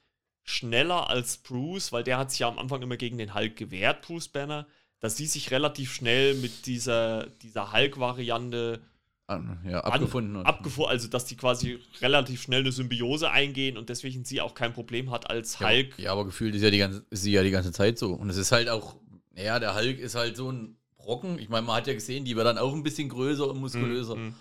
schneller 0.43 1.09
als 1.09 1.37
Bruce, 1.37 1.91
weil 1.91 2.03
der 2.03 2.17
hat 2.17 2.31
sich 2.31 2.39
ja 2.39 2.47
am 2.47 2.57
Anfang 2.57 2.81
immer 2.81 2.97
gegen 2.97 3.17
den 3.17 3.33
Hulk 3.35 3.55
gewehrt, 3.55 4.01
Bruce 4.01 4.27
Banner, 4.29 4.65
dass 4.99 5.17
sie 5.17 5.25
sich 5.25 5.51
relativ 5.51 5.93
schnell 5.93 6.35
mit 6.35 6.65
dieser, 6.65 7.27
dieser 7.41 7.71
Hulk-Variante 7.73 8.81
An, 9.27 9.59
ja, 9.69 9.79
abgefunden 9.81 10.37
hat. 10.37 10.45
abgefunden, 10.45 10.89
also 10.91 11.07
dass 11.07 11.25
die 11.25 11.35
quasi 11.37 11.79
relativ 12.01 12.41
schnell 12.41 12.61
eine 12.61 12.71
Symbiose 12.71 13.29
eingehen 13.31 13.77
und 13.77 13.89
deswegen 13.89 14.25
sie 14.25 14.41
auch 14.41 14.53
kein 14.53 14.73
Problem 14.73 15.11
hat 15.11 15.29
als 15.29 15.59
Ja, 15.59 15.69
Hulk. 15.69 15.97
Ja, 15.99 16.11
aber 16.11 16.25
gefühlt 16.25 16.55
ist, 16.55 16.61
ja 16.61 16.69
die 16.71 16.77
ganze, 16.77 17.05
sie 17.11 17.31
ja 17.31 17.43
die 17.43 17.51
ganze 17.51 17.71
Zeit 17.71 17.97
so. 17.97 18.13
Und 18.13 18.29
es 18.29 18.37
ist 18.37 18.51
halt 18.51 18.69
auch, 18.69 18.95
ja, 19.35 19.59
der 19.59 19.75
Hulk 19.75 19.99
ist 19.99 20.15
halt 20.15 20.35
so 20.37 20.51
ein 20.51 20.75
Brocken. 20.97 21.39
Ich 21.39 21.49
meine, 21.49 21.65
man 21.65 21.75
hat 21.77 21.87
ja 21.87 21.93
gesehen, 21.93 22.23
die 22.25 22.35
wird 22.35 22.45
dann 22.45 22.57
auch 22.57 22.73
ein 22.73 22.83
bisschen 22.83 23.09
größer 23.09 23.47
und 23.49 23.59
muskulöser. 23.59 24.15
Mhm. 24.15 24.35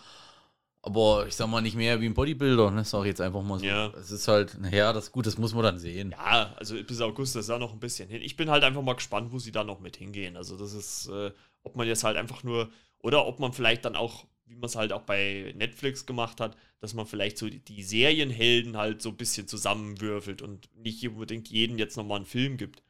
Aber 0.85 1.27
ich 1.29 1.37
sag 1.37 1.47
mal 1.47 1.61
nicht 1.61 1.77
mehr 1.77 2.01
wie 2.01 2.07
ein 2.07 2.15
Bodybuilder, 2.15 2.73
ne? 2.73 2.85
Sag 2.85 3.03
ich 3.03 3.07
jetzt 3.07 3.21
einfach 3.21 3.43
mal 3.43 3.61
so. 3.61 3.65
Ja. 3.65 3.93
Es 3.95 4.11
ist 4.11 4.27
halt, 4.27 4.59
naja, 4.61 4.93
das 4.93 5.13
gut, 5.13 5.27
das 5.27 5.39
muss 5.39 5.55
man 5.55 5.63
dann 5.63 5.79
sehen. 5.79 6.11
Ja, 6.11 6.55
also 6.57 6.75
bis 6.83 7.01
August 7.01 7.37
ist 7.37 7.49
da 7.49 7.59
noch 7.59 7.73
ein 7.73 7.79
bisschen 7.79 8.09
hin. 8.09 8.21
Ich 8.21 8.37
bin 8.37 8.51
halt 8.51 8.65
einfach 8.65 8.83
mal 8.83 8.95
gespannt, 8.95 9.31
wo 9.33 9.39
sie 9.39 9.53
da 9.53 9.63
noch 9.63 9.79
mit 9.79 9.97
hingehen. 9.97 10.37
Also 10.37 10.57
das 10.57 10.75
ist, 10.75 11.07
äh, 11.07 11.31
ob 11.63 11.77
man 11.77 11.87
jetzt 11.87 12.03
halt 12.03 12.17
einfach 12.17 12.43
nur, 12.43 12.69
oder 12.99 13.27
ob 13.27 13.39
man 13.39 13.53
vielleicht 13.53 13.85
dann 13.85 13.95
auch, 13.95 14.27
wie 14.47 14.57
man 14.57 14.65
es 14.65 14.75
halt 14.75 14.93
auch 14.93 15.03
bei 15.03 15.55
Netflix 15.57 16.05
gemacht 16.05 16.41
hat, 16.41 16.57
dass 16.81 16.95
man 16.95 17.07
vielleicht 17.07 17.39
so 17.39 17.49
die, 17.49 17.83
Serienhelden 17.85 18.77
halt 18.77 19.03
so 19.03 19.11
ein 19.11 19.17
bisschen 19.17 19.47
zusammenwürfelt 19.47 20.43
und 20.43 20.69
nicht 20.77 21.07
unbedingt 21.07 21.49
jedem 21.49 21.79
jetzt 21.79 21.97
nochmal 21.97 22.17
einen 22.17 22.27
Film 22.27 22.57
gibt. 22.57 22.83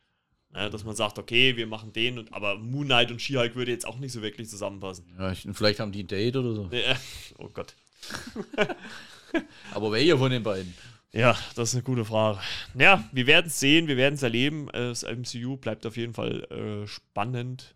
Ja, 0.55 0.69
dass 0.69 0.85
man 0.85 0.95
sagt, 0.95 1.19
okay, 1.19 1.57
wir 1.57 1.67
machen 1.67 1.93
den, 1.93 2.19
und, 2.19 2.33
aber 2.33 2.59
Moon 2.59 2.87
Knight 2.87 3.11
und 3.11 3.23
She-Hulk 3.23 3.55
würde 3.55 3.71
jetzt 3.71 3.87
auch 3.87 3.99
nicht 3.99 4.13
so 4.13 4.21
wirklich 4.21 4.49
zusammenpassen. 4.51 5.07
Ja, 5.19 5.33
ich, 5.33 5.47
vielleicht 5.53 5.81
haben 5.81 5.93
die 5.93 6.03
ein 6.03 6.07
Date 6.09 6.37
oder 6.37 6.55
so. 6.55 6.71
Äh, 6.71 6.95
oh 7.39 7.49
Gott. 7.49 7.75
Aber 9.75 9.93
welcher 9.93 10.19
von 10.19 10.31
den 10.31 10.43
beiden? 10.43 10.75
Ja, 11.13 11.37
das 11.55 11.71
ist 11.71 11.75
eine 11.75 11.83
gute 11.83 12.05
Frage. 12.05 12.41
Ja, 12.75 13.09
wir 13.13 13.27
werden 13.27 13.47
es 13.47 13.61
sehen, 13.61 13.87
wir 13.87 13.97
werden 13.97 14.15
es 14.15 14.23
erleben. 14.23 14.69
Das 14.73 15.03
MCU 15.03 15.57
bleibt 15.57 15.87
auf 15.87 15.97
jeden 15.97 16.15
Fall 16.15 16.45
äh, 16.45 16.87
spannend. 16.87 17.75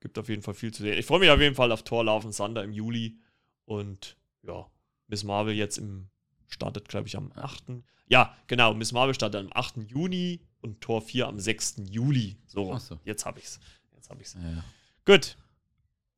Gibt 0.00 0.18
auf 0.18 0.28
jeden 0.28 0.42
Fall 0.42 0.54
viel 0.54 0.72
zu 0.72 0.82
sehen. 0.82 0.96
Ich 0.98 1.06
freue 1.06 1.20
mich 1.20 1.30
auf 1.30 1.40
jeden 1.40 1.56
Fall 1.56 1.72
auf 1.72 1.82
Thor 1.82 2.04
Love 2.04 2.26
and 2.26 2.36
Thunder 2.36 2.62
im 2.62 2.72
Juli. 2.72 3.18
Und 3.64 4.16
ja, 4.42 4.66
Miss 5.08 5.24
Marvel 5.24 5.54
jetzt 5.54 5.78
im 5.78 6.08
startet, 6.48 6.88
glaube 6.88 7.08
ich, 7.08 7.16
am 7.16 7.32
8. 7.34 7.64
Ja, 8.08 8.36
genau, 8.46 8.74
Miss 8.74 8.92
Marvel 8.92 9.14
startet 9.14 9.40
am 9.40 9.50
8. 9.52 9.78
Juni 9.88 10.40
und 10.60 10.80
Tor 10.80 11.02
4 11.02 11.26
am 11.26 11.38
6. 11.38 11.82
Juli. 11.90 12.36
So, 12.46 12.76
so. 12.78 13.00
jetzt 13.04 13.26
habe 13.26 13.40
ich's. 13.40 13.60
Jetzt 13.94 14.10
habe 14.10 14.22
ich's. 14.22 14.34
Ja. 14.34 14.64
Gut. 15.04 15.36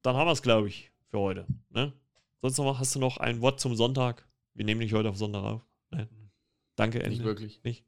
Dann 0.03 0.17
haben 0.17 0.29
wir 0.29 0.33
es, 0.33 0.43
glaube 0.43 0.69
ich, 0.69 0.91
für 1.11 1.19
heute. 1.19 1.47
Ne? 1.71 1.93
Sonst 2.41 2.59
noch, 2.59 2.79
hast 2.79 2.95
du 2.95 2.99
noch 2.99 3.17
ein 3.17 3.41
Wort 3.41 3.61
zum 3.61 3.75
Sonntag? 3.75 4.27
Wir 4.55 4.65
nehmen 4.65 4.81
nicht 4.81 4.93
heute 4.93 5.09
auf 5.09 5.17
Sonntag 5.17 5.43
auf. 5.43 5.67
Nein. 5.91 6.09
Danke, 6.77 7.03
Ende. 7.03 7.11
Nicht 7.11 7.25
wirklich. 7.25 7.61
Nicht? 7.65 7.85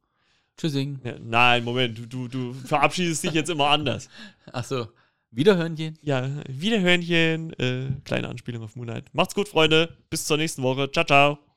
Tschüssing. 0.56 1.00
Ja, 1.04 1.18
nein, 1.18 1.64
Moment, 1.64 1.98
du, 1.98 2.06
du, 2.06 2.28
du 2.28 2.52
verabschiedest 2.52 3.24
dich 3.24 3.32
jetzt 3.32 3.50
immer 3.50 3.68
anders. 3.68 4.08
Achso. 4.52 4.88
Wiederhörnchen. 5.30 5.96
Ja, 6.02 6.28
Wiederhörnchen, 6.48 7.52
äh, 7.58 7.86
kleine 8.04 8.28
Anspielung 8.28 8.64
auf 8.64 8.74
Moonlight. 8.74 9.14
Macht's 9.14 9.34
gut, 9.34 9.48
Freunde. 9.48 9.96
Bis 10.10 10.26
zur 10.26 10.36
nächsten 10.36 10.62
Woche. 10.62 10.90
Ciao, 10.90 11.04
ciao. 11.04 11.49